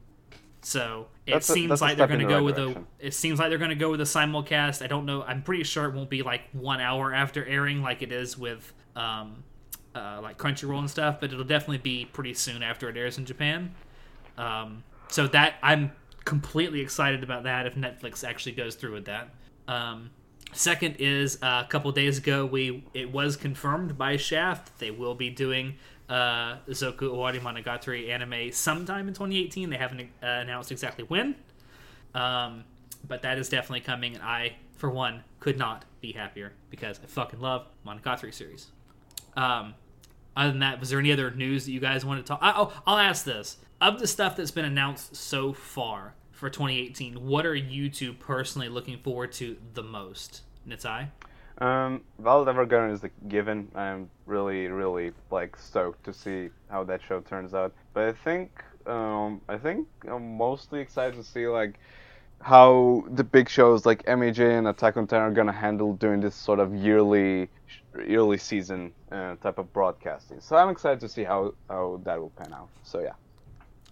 So 0.61 1.07
it 1.25 1.33
That's 1.33 1.47
seems 1.47 1.81
a 1.81 1.83
like 1.83 1.97
they're 1.97 2.07
going 2.07 2.19
to 2.19 2.25
the 2.25 2.29
go 2.29 2.35
right 2.35 2.43
with 2.43 2.57
a. 2.59 2.83
It 2.99 3.13
seems 3.13 3.39
like 3.39 3.49
they're 3.49 3.57
going 3.57 3.69
to 3.69 3.75
go 3.75 3.89
with 3.91 4.01
a 4.01 4.05
simulcast. 4.05 4.83
I 4.83 4.87
don't 4.87 5.05
know. 5.05 5.23
I'm 5.23 5.41
pretty 5.41 5.63
sure 5.63 5.85
it 5.85 5.93
won't 5.93 6.09
be 6.09 6.21
like 6.21 6.41
one 6.51 6.79
hour 6.79 7.13
after 7.13 7.45
airing, 7.45 7.81
like 7.81 8.01
it 8.01 8.11
is 8.11 8.37
with 8.37 8.71
um, 8.95 9.43
uh, 9.95 10.19
like 10.21 10.37
Crunchyroll 10.37 10.79
and 10.79 10.89
stuff. 10.89 11.19
But 11.19 11.33
it'll 11.33 11.45
definitely 11.45 11.79
be 11.79 12.05
pretty 12.05 12.35
soon 12.35 12.61
after 12.61 12.89
it 12.89 12.97
airs 12.97 13.17
in 13.17 13.25
Japan. 13.25 13.73
Um, 14.37 14.83
so 15.07 15.27
that 15.27 15.55
I'm 15.63 15.91
completely 16.25 16.81
excited 16.81 17.23
about 17.23 17.43
that. 17.43 17.65
If 17.65 17.75
Netflix 17.75 18.23
actually 18.23 18.53
goes 18.53 18.75
through 18.75 18.93
with 18.93 19.05
that. 19.05 19.29
Um, 19.67 20.11
second 20.53 20.97
is 20.99 21.41
uh, 21.41 21.63
a 21.65 21.67
couple 21.69 21.91
days 21.91 22.17
ago 22.17 22.45
we 22.45 22.83
it 22.93 23.11
was 23.11 23.37
confirmed 23.37 23.97
by 23.97 24.17
Shaft 24.17 24.77
they 24.79 24.91
will 24.91 25.15
be 25.15 25.29
doing 25.29 25.75
uh, 26.11 26.57
Zoku 26.69 27.03
Owari 27.03 27.39
Monogatari 27.39 28.09
anime 28.09 28.51
sometime 28.51 29.07
in 29.07 29.13
2018. 29.13 29.69
They 29.69 29.77
haven't 29.77 30.01
uh, 30.21 30.25
announced 30.25 30.71
exactly 30.71 31.05
when, 31.05 31.35
um, 32.13 32.65
but 33.07 33.21
that 33.21 33.39
is 33.39 33.47
definitely 33.49 33.79
coming. 33.79 34.15
And 34.15 34.23
I, 34.23 34.57
for 34.75 34.89
one, 34.89 35.23
could 35.39 35.57
not 35.57 35.85
be 36.01 36.11
happier 36.11 36.51
because 36.69 36.99
I 37.01 37.07
fucking 37.07 37.39
love 37.39 37.65
Monogatari 37.87 38.33
series. 38.33 38.67
Um, 39.37 39.73
other 40.35 40.51
than 40.51 40.59
that, 40.59 40.79
was 40.79 40.89
there 40.89 40.99
any 40.99 41.13
other 41.13 41.31
news 41.31 41.65
that 41.65 41.71
you 41.71 41.79
guys 41.79 42.03
want 42.05 42.23
to 42.23 42.27
talk? 42.27 42.39
I, 42.41 42.53
oh, 42.55 42.73
I'll 42.85 42.97
ask 42.97 43.23
this: 43.23 43.57
of 43.79 43.99
the 43.99 44.07
stuff 44.07 44.35
that's 44.35 44.51
been 44.51 44.65
announced 44.65 45.15
so 45.15 45.53
far 45.53 46.13
for 46.31 46.49
2018, 46.49 47.25
what 47.25 47.45
are 47.45 47.55
you 47.55 47.89
two 47.89 48.13
personally 48.13 48.67
looking 48.67 48.97
forward 48.97 49.31
to 49.33 49.55
the 49.75 49.83
most? 49.83 50.41
Nitzai? 50.67 51.07
Um, 51.61 52.01
Violet 52.17 52.53
Evergarden 52.55 52.91
is 52.91 53.01
the 53.01 53.11
given. 53.27 53.71
I'm 53.75 54.09
really, 54.25 54.67
really 54.67 55.11
like 55.29 55.55
stoked 55.55 56.03
to 56.05 56.13
see 56.13 56.49
how 56.71 56.83
that 56.85 57.01
show 57.07 57.21
turns 57.21 57.53
out. 57.53 57.71
But 57.93 58.05
I 58.05 58.13
think, 58.13 58.63
um, 58.87 59.41
I 59.47 59.57
think 59.57 59.87
I'm 60.09 60.37
mostly 60.37 60.79
excited 60.79 61.15
to 61.17 61.23
see 61.23 61.47
like 61.47 61.79
how 62.41 63.05
the 63.11 63.23
big 63.23 63.47
shows 63.47 63.85
like 63.85 64.03
MHA 64.07 64.57
and 64.57 64.67
Attack 64.69 64.97
on 64.97 65.05
Titan 65.05 65.27
are 65.27 65.31
gonna 65.31 65.51
handle 65.51 65.93
doing 65.93 66.19
this 66.19 66.33
sort 66.33 66.59
of 66.59 66.73
yearly, 66.73 67.47
yearly 68.07 68.39
season 68.39 68.91
uh, 69.11 69.35
type 69.35 69.59
of 69.59 69.71
broadcasting. 69.71 70.39
So 70.39 70.55
I'm 70.55 70.69
excited 70.69 70.99
to 71.01 71.09
see 71.09 71.23
how 71.23 71.53
how 71.69 72.01
that 72.05 72.19
will 72.19 72.31
pan 72.31 72.53
out. 72.53 72.69
So 72.81 73.01
yeah. 73.01 73.13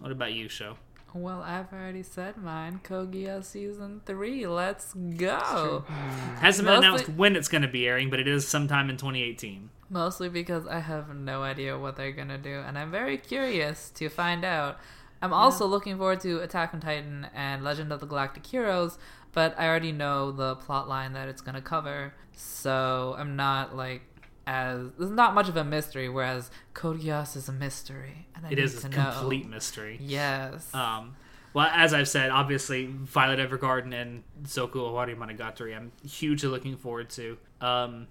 What 0.00 0.10
about 0.10 0.32
you, 0.32 0.48
Show? 0.48 0.76
Well, 1.12 1.42
I've 1.42 1.72
already 1.72 2.02
said 2.02 2.36
mine. 2.36 2.80
Code 2.84 3.12
Geass 3.12 3.44
season 3.46 4.00
three. 4.06 4.46
Let's 4.46 4.94
go. 4.94 5.84
Hmm. 5.86 6.34
Hasn't 6.36 6.66
been 6.66 6.74
Mostly- 6.80 6.86
announced 6.88 7.08
when 7.10 7.36
it's 7.36 7.48
going 7.48 7.62
to 7.62 7.68
be 7.68 7.86
airing, 7.88 8.10
but 8.10 8.20
it 8.20 8.28
is 8.28 8.46
sometime 8.46 8.88
in 8.90 8.96
2018. 8.96 9.70
Mostly 9.88 10.28
because 10.28 10.68
I 10.68 10.78
have 10.78 11.14
no 11.16 11.42
idea 11.42 11.76
what 11.76 11.96
they're 11.96 12.12
gonna 12.12 12.38
do, 12.38 12.60
and 12.64 12.78
I'm 12.78 12.92
very 12.92 13.18
curious 13.18 13.90
to 13.96 14.08
find 14.08 14.44
out. 14.44 14.78
I'm 15.20 15.32
also 15.32 15.66
looking 15.66 15.96
forward 15.98 16.20
to 16.20 16.40
Attack 16.42 16.72
on 16.72 16.78
Titan 16.80 17.26
and 17.34 17.64
Legend 17.64 17.92
of 17.92 17.98
the 17.98 18.06
Galactic 18.06 18.46
Heroes, 18.46 18.98
but 19.32 19.58
I 19.58 19.66
already 19.66 19.90
know 19.90 20.30
the 20.30 20.54
plot 20.54 20.88
line 20.88 21.12
that 21.14 21.28
it's 21.28 21.42
gonna 21.42 21.60
cover, 21.60 22.14
so 22.32 23.16
I'm 23.18 23.34
not 23.34 23.74
like 23.76 24.02
as 24.50 24.90
there's 24.98 25.10
not 25.10 25.32
much 25.34 25.48
of 25.48 25.56
a 25.56 25.62
mystery. 25.64 26.08
Whereas 26.08 26.50
Code 26.74 27.00
Geass 27.00 27.36
is 27.36 27.48
a 27.48 27.52
mystery, 27.52 28.26
and 28.34 28.44
I 28.46 28.50
It 28.50 28.58
is 28.58 28.84
a 28.84 28.88
know. 28.88 28.96
complete 29.12 29.48
mystery. 29.48 29.98
Yes. 30.02 30.74
Um, 30.74 31.16
well, 31.52 31.68
as 31.72 31.94
I've 31.94 32.08
said, 32.08 32.30
obviously 32.30 32.86
Violet 32.86 33.38
Evergarden 33.38 33.94
and 33.94 34.22
Zoku 34.44 34.74
Owari 34.76 35.16
Monogatari, 35.16 35.76
I'm 35.76 35.92
hugely 36.06 36.48
looking 36.48 36.76
forward 36.76 37.10
to. 37.10 37.38
Um, 37.60 38.08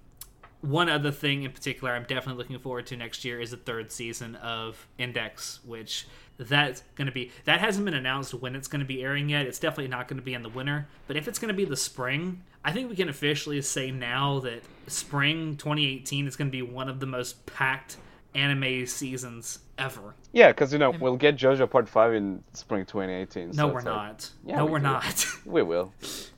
one 0.61 0.89
other 0.89 1.11
thing 1.11 1.43
in 1.43 1.51
particular, 1.51 1.93
I'm 1.93 2.03
definitely 2.03 2.41
looking 2.41 2.59
forward 2.59 2.85
to 2.87 2.97
next 2.97 3.23
year 3.25 3.39
is 3.39 3.51
the 3.51 3.57
third 3.57 3.91
season 3.91 4.35
of 4.35 4.87
Index, 4.97 5.59
which 5.65 6.05
that's 6.39 6.81
going 6.95 7.05
to 7.07 7.11
be. 7.11 7.31
That 7.45 7.59
hasn't 7.59 7.85
been 7.85 7.93
announced 7.93 8.33
when 8.33 8.55
it's 8.55 8.67
going 8.67 8.79
to 8.79 8.85
be 8.85 9.03
airing 9.03 9.29
yet. 9.29 9.45
It's 9.45 9.59
definitely 9.59 9.89
not 9.89 10.07
going 10.07 10.17
to 10.17 10.23
be 10.23 10.33
in 10.33 10.41
the 10.41 10.49
winter, 10.49 10.87
but 11.07 11.17
if 11.17 11.27
it's 11.27 11.37
going 11.37 11.49
to 11.49 11.53
be 11.53 11.65
the 11.65 11.75
spring, 11.77 12.41
I 12.63 12.71
think 12.71 12.89
we 12.89 12.95
can 12.95 13.09
officially 13.09 13.61
say 13.61 13.91
now 13.91 14.39
that 14.39 14.61
spring 14.87 15.57
2018 15.57 16.27
is 16.27 16.35
going 16.35 16.47
to 16.47 16.51
be 16.51 16.61
one 16.61 16.87
of 16.89 16.99
the 16.99 17.05
most 17.05 17.45
packed 17.45 17.97
anime 18.35 18.85
seasons 18.85 19.59
ever. 19.77 20.15
Yeah, 20.31 20.49
because 20.49 20.71
you 20.71 20.79
know 20.79 20.91
we'll 20.91 21.17
get 21.17 21.35
JoJo 21.35 21.69
Part 21.69 21.89
Five 21.89 22.13
in 22.13 22.43
spring 22.53 22.85
2018. 22.85 23.49
No, 23.49 23.53
so 23.53 23.67
we're 23.67 23.77
it's 23.79 23.85
like- 23.85 23.95
not. 23.95 24.29
Yeah, 24.45 24.55
no, 24.57 24.65
we 24.65 24.71
we're 24.71 24.77
do. 24.79 24.83
not. 24.83 25.25
We 25.45 25.61
will. 25.63 25.93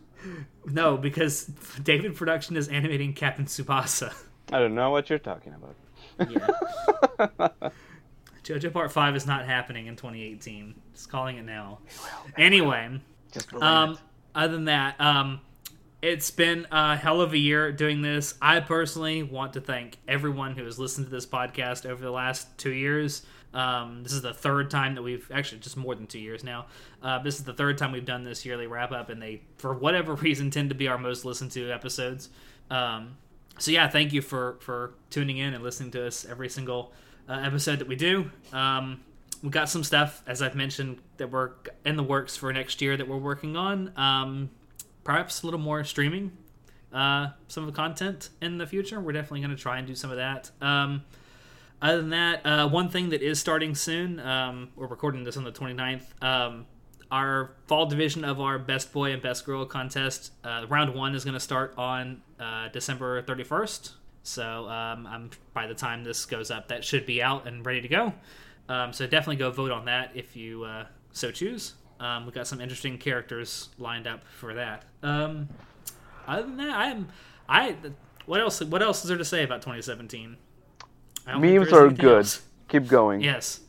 no, 0.66 0.98
because 0.98 1.46
David 1.84 2.16
Production 2.16 2.56
is 2.56 2.68
animating 2.70 3.14
Captain 3.14 3.46
Tsubasa. 3.46 4.14
I 4.52 4.60
don't 4.60 4.76
know 4.76 4.90
what 4.92 5.10
you're 5.10 5.20
talking 5.20 5.54
about. 5.54 5.76
JoJo 8.44 8.74
Part 8.74 8.92
5 8.92 9.16
is 9.16 9.28
not 9.28 9.46
happening 9.46 9.88
in 9.88 9.96
2018. 9.96 10.74
Just 10.94 11.10
calling 11.10 11.38
it 11.38 11.44
now. 11.44 11.80
Anyway, 12.38 13.00
um, 13.62 13.98
other 14.34 14.54
than 14.54 14.66
that, 14.66 15.00
um, 15.00 15.42
it's 16.02 16.32
been 16.32 16.66
a 16.72 16.98
hell 16.98 17.22
of 17.22 17.34
a 17.34 17.38
year 17.38 17.72
doing 17.72 18.02
this. 18.02 18.34
I 18.42 18.60
personally 18.60 19.22
want 19.22 19.54
to 19.54 19.62
thank 19.62 19.98
everyone 20.08 20.56
who 20.56 20.66
has 20.66 20.80
listened 20.80 21.08
to 21.08 21.12
this 21.12 21.28
podcast 21.28 21.86
over 21.86 22.04
the 22.04 22.12
last 22.12 22.58
two 22.58 22.72
years. 22.72 23.24
Um, 23.54 24.02
this 24.02 24.14
is 24.14 24.22
the 24.22 24.34
third 24.34 24.72
time 24.72 24.96
that 24.96 25.02
we've 25.02 25.30
actually 25.32 25.60
just 25.60 25.78
more 25.78 25.94
than 25.94 26.08
two 26.08 26.20
years 26.20 26.44
now. 26.44 26.68
Uh, 27.04 27.20
this 27.20 27.38
is 27.38 27.44
the 27.44 27.54
third 27.54 27.78
time 27.78 27.92
we've 27.92 28.06
done 28.06 28.24
this 28.24 28.46
yearly 28.46 28.66
wrap 28.66 28.92
up, 28.92 29.10
and 29.10 29.22
they, 29.22 29.42
for 29.58 29.74
whatever 29.74 30.16
reason, 30.16 30.50
tend 30.50 30.70
to 30.70 30.76
be 30.76 30.88
our 30.88 30.98
most 30.98 31.26
listened 31.26 31.52
to 31.52 31.72
episodes. 31.72 32.30
Um, 32.72 33.18
so 33.60 33.70
yeah, 33.70 33.88
thank 33.88 34.14
you 34.14 34.22
for 34.22 34.58
for 34.62 34.94
tuning 35.10 35.38
in 35.38 35.54
and 35.54 35.64
listening 35.64 35.92
to 35.92 36.08
us 36.08 36.26
every 36.26 36.50
single 36.50 36.94
uh, 37.30 37.34
episode 37.34 37.80
that 37.80 37.88
we 37.88 37.96
do. 37.96 38.30
Um, 38.54 39.02
we 39.44 39.50
got 39.50 39.70
some 39.70 39.84
stuff, 39.84 40.22
as 40.28 40.42
I've 40.42 40.56
mentioned, 40.56 41.00
that 41.18 41.32
we're 41.32 41.52
in 41.86 41.96
the 41.96 42.04
works 42.04 42.38
for 42.38 42.52
next 42.54 42.82
year 42.82 42.96
that 42.96 43.08
we're 43.08 43.18
working 43.18 43.56
on. 43.56 43.92
Um, 43.98 44.50
perhaps 45.04 45.42
a 45.42 45.48
little 45.48 45.60
more 45.60 45.84
streaming, 45.84 46.32
uh, 46.94 47.30
some 47.48 47.64
of 47.64 47.74
the 47.74 47.76
content 47.76 48.30
in 48.42 48.58
the 48.58 48.68
future. 48.68 49.00
We're 49.00 49.14
definitely 49.14 49.42
going 49.42 49.56
to 49.56 49.62
try 49.62 49.78
and 49.78 49.88
do 49.88 49.96
some 49.96 50.12
of 50.12 50.18
that. 50.18 50.52
Um, 50.62 51.04
other 51.82 51.98
than 51.98 52.12
that, 52.12 52.46
uh, 52.46 52.70
one 52.70 52.90
thing 52.90 53.10
that 53.10 53.24
is 53.24 53.40
starting 53.40 53.74
soon, 53.74 54.20
um, 54.20 54.70
we're 54.76 54.88
recording 54.88 55.24
this 55.24 55.38
on 55.38 55.44
the 55.44 55.52
29th. 55.52 56.04
Um, 56.24 56.68
our 57.12 57.52
fall 57.68 57.88
division 57.88 58.24
of 58.24 58.40
our 58.40 58.60
Best 58.60 58.94
Boy 58.94 59.12
and 59.12 59.22
Best 59.22 59.46
Girl 59.46 59.66
contest, 59.66 60.32
uh, 60.44 60.66
round 60.70 60.94
one 60.94 61.16
is 61.16 61.26
going 61.26 61.34
to 61.34 61.40
start 61.40 61.74
on 61.78 62.22
uh, 62.40 62.70
December 62.70 63.22
31st. 63.24 63.94
So 64.24 64.68
um, 64.70 65.08
I'm, 65.08 65.30
by 65.54 65.68
the 65.68 65.74
time 65.74 66.04
this 66.04 66.26
goes 66.26 66.52
up, 66.52 66.68
that 66.68 66.84
should 66.84 67.06
be 67.06 67.22
out 67.22 67.48
and 67.48 67.66
ready 67.66 67.82
to 67.82 67.88
go. 67.88 68.14
Um, 68.70 68.94
so 68.94 69.06
definitely 69.06 69.38
go 69.38 69.52
vote 69.52 69.72
on 69.72 69.86
that 69.86 70.12
if 70.14 70.36
you 70.36 70.64
uh, 70.64 70.86
so 71.12 71.32
choose. 71.32 71.74
Um, 72.00 72.26
we've 72.26 72.34
got 72.34 72.48
some 72.48 72.62
interesting 72.62 72.98
characters 72.98 73.70
lined 73.78 74.08
up 74.08 74.24
for 74.40 74.54
that. 74.56 74.86
Um, 75.04 75.50
other 76.28 76.44
than 76.44 76.58
that, 76.58 76.76
I'm 76.76 77.10
I. 77.48 77.76
What 78.26 78.40
else? 78.40 78.62
What 78.62 78.82
else 78.82 79.04
is 79.04 79.10
there 79.10 79.18
to 79.18 79.26
say 79.26 79.44
about 79.44 79.62
2017? 79.62 80.38
I 81.28 81.32
don't 81.32 81.42
think 81.42 81.60
Memes 81.60 81.74
are 81.74 81.90
good. 81.90 82.18
else. 82.18 82.42
Keep 82.70 82.88
going. 82.88 83.22
Yes. 83.22 83.60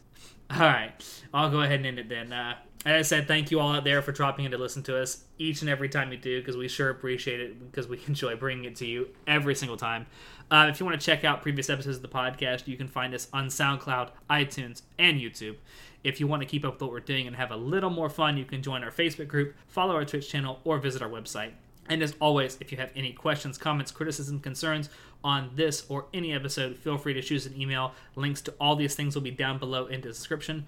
All 0.51 0.61
right. 0.61 0.93
I'll 1.35 1.51
go 1.51 1.61
ahead 1.61 1.77
and 1.77 1.87
end 1.87 1.99
it 1.99 2.09
then. 2.09 2.33
Uh, 2.33 2.57
as 2.85 2.93
I 2.93 3.17
said, 3.17 3.29
thank 3.29 3.51
you 3.51 3.61
all 3.61 3.73
out 3.73 3.85
there 3.85 4.03
for 4.03 4.13
dropping 4.13 4.45
in 4.45 4.51
to 4.51 4.59
listen 4.59 4.83
to 4.85 5.01
us 5.01 5.25
each 5.39 5.61
and 5.61 5.71
every 5.71 5.89
time 5.89 6.11
you 6.11 6.19
do, 6.19 6.41
because 6.41 6.57
we 6.57 6.69
sure 6.69 6.91
appreciate 6.91 7.41
it, 7.41 7.71
because 7.71 7.87
we 7.89 8.01
enjoy 8.07 8.37
bringing 8.37 8.65
it 8.65 8.77
to 8.77 8.87
you 8.87 9.09
every 9.27 9.55
single 9.55 9.77
time. 9.77 10.07
Uh, 10.53 10.67
if 10.69 10.79
you 10.79 10.85
want 10.85 11.01
to 11.01 11.05
check 11.05 11.25
out 11.25 11.41
previous 11.41 11.71
episodes 11.71 11.97
of 11.97 12.03
the 12.03 12.09
podcast, 12.09 12.67
you 12.67 12.77
can 12.77 12.87
find 12.87 13.15
us 13.15 13.27
on 13.33 13.47
SoundCloud, 13.47 14.11
iTunes, 14.29 14.83
and 14.99 15.19
YouTube. 15.19 15.57
If 16.05 16.21
you 16.21 16.27
want 16.27 16.43
to 16.43 16.47
keep 16.47 16.63
up 16.63 16.75
with 16.75 16.83
what 16.83 16.91
we're 16.91 17.01
doing 17.01 17.27
and 17.27 17.37
have 17.37 17.51
a 17.51 17.57
little 17.57 17.89
more 17.89 18.11
fun, 18.11 18.37
you 18.37 18.45
can 18.45 18.63
join 18.63 18.85
our 18.85 18.91
Facebook 18.91 19.29
group, 19.29 19.55
follow 19.67 19.95
our 19.95 20.05
Twitch 20.05 20.29
channel, 20.29 20.61
or 20.65 20.77
visit 20.77 21.01
our 21.01 21.09
website. 21.09 21.53
And 21.89 22.03
as 22.03 22.15
always, 22.21 22.59
if 22.61 22.71
you 22.71 22.77
have 22.77 22.93
any 22.95 23.15
questions, 23.15 23.57
comments, 23.57 23.91
criticism, 23.91 24.41
concerns 24.41 24.91
on 25.25 25.53
this 25.55 25.87
or 25.89 26.05
any 26.13 26.35
episode, 26.35 26.77
feel 26.77 26.99
free 26.99 27.15
to 27.15 27.23
choose 27.23 27.47
an 27.47 27.59
email. 27.59 27.93
Links 28.15 28.43
to 28.43 28.55
all 28.61 28.77
these 28.77 28.95
things 28.95 29.15
will 29.15 29.23
be 29.23 29.31
down 29.31 29.59
below 29.59 29.87
in 29.87 30.03
the 30.03 30.09
description. 30.09 30.67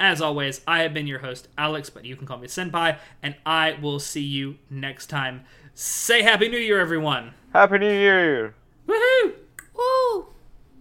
As 0.00 0.20
always, 0.20 0.62
I 0.66 0.80
have 0.80 0.92
been 0.92 1.06
your 1.06 1.20
host, 1.20 1.46
Alex, 1.56 1.90
but 1.90 2.04
you 2.04 2.16
can 2.16 2.26
call 2.26 2.38
me 2.38 2.48
Senpai, 2.48 2.98
and 3.22 3.36
I 3.46 3.78
will 3.80 4.00
see 4.00 4.20
you 4.20 4.56
next 4.68 5.06
time. 5.06 5.44
Say 5.74 6.22
Happy 6.22 6.48
New 6.48 6.58
Year, 6.58 6.80
everyone! 6.80 7.34
Happy 7.52 7.78
New 7.78 7.92
Year! 7.92 8.56
Woohoo! 8.86 9.32
Woo! 9.74 10.26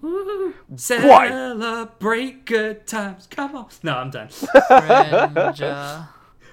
Woohoo! 0.03 0.53
Celebrate 0.75 2.45
good 2.45 2.87
times. 2.87 3.27
Come 3.29 3.55
on. 3.55 3.67
No, 3.83 3.97
I'm 3.97 4.09
done. 4.09 4.29
Cringe. 4.29 5.61
uh, 5.61 6.03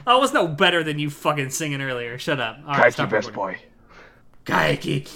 I 0.07 0.17
was 0.17 0.33
no 0.33 0.47
better 0.49 0.83
than 0.85 0.99
you 0.99 1.11
fucking 1.11 1.51
singing 1.51 1.81
earlier. 1.81 2.19
Shut 2.19 2.41
up. 2.41 2.59
All 2.67 2.75
right, 2.75 2.87
Kaiki 2.87 2.93
stop 2.93 3.11
best 3.11 3.29
recording. 3.29 3.61
boy. 3.61 4.53
Kaiki. 4.53 5.09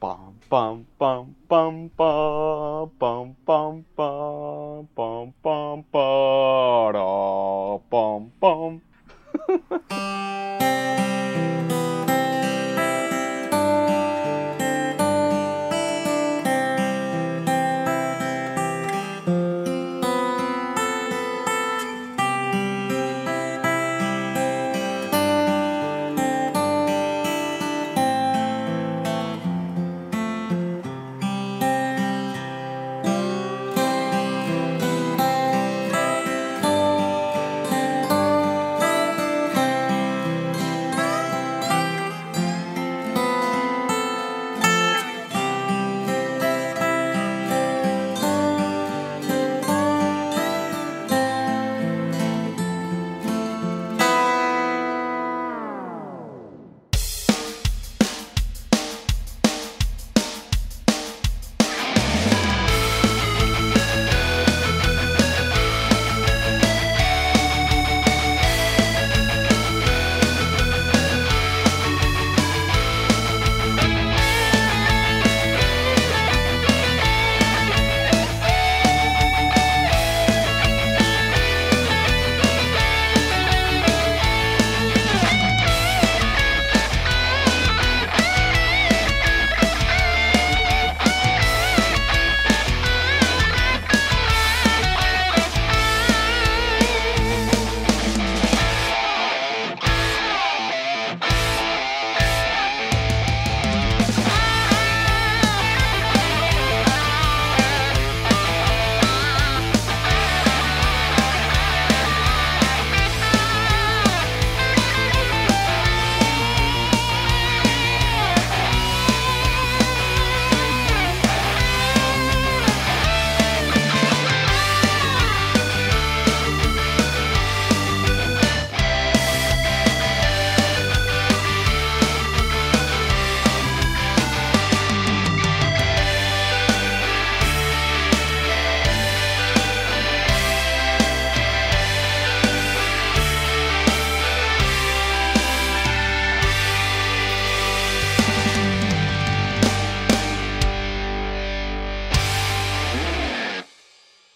Bum 0.00 0.34
bum 0.50 0.86
bum 0.98 1.36
bum 1.48 1.90
bum 1.96 2.86
bum 2.98 3.36
bum 3.46 3.84
bum 3.96 4.88
bum 4.94 5.34
bum 5.42 5.84
ba 5.92 6.90
da 6.92 7.78
bum 7.88 8.32
bum. 8.40 8.82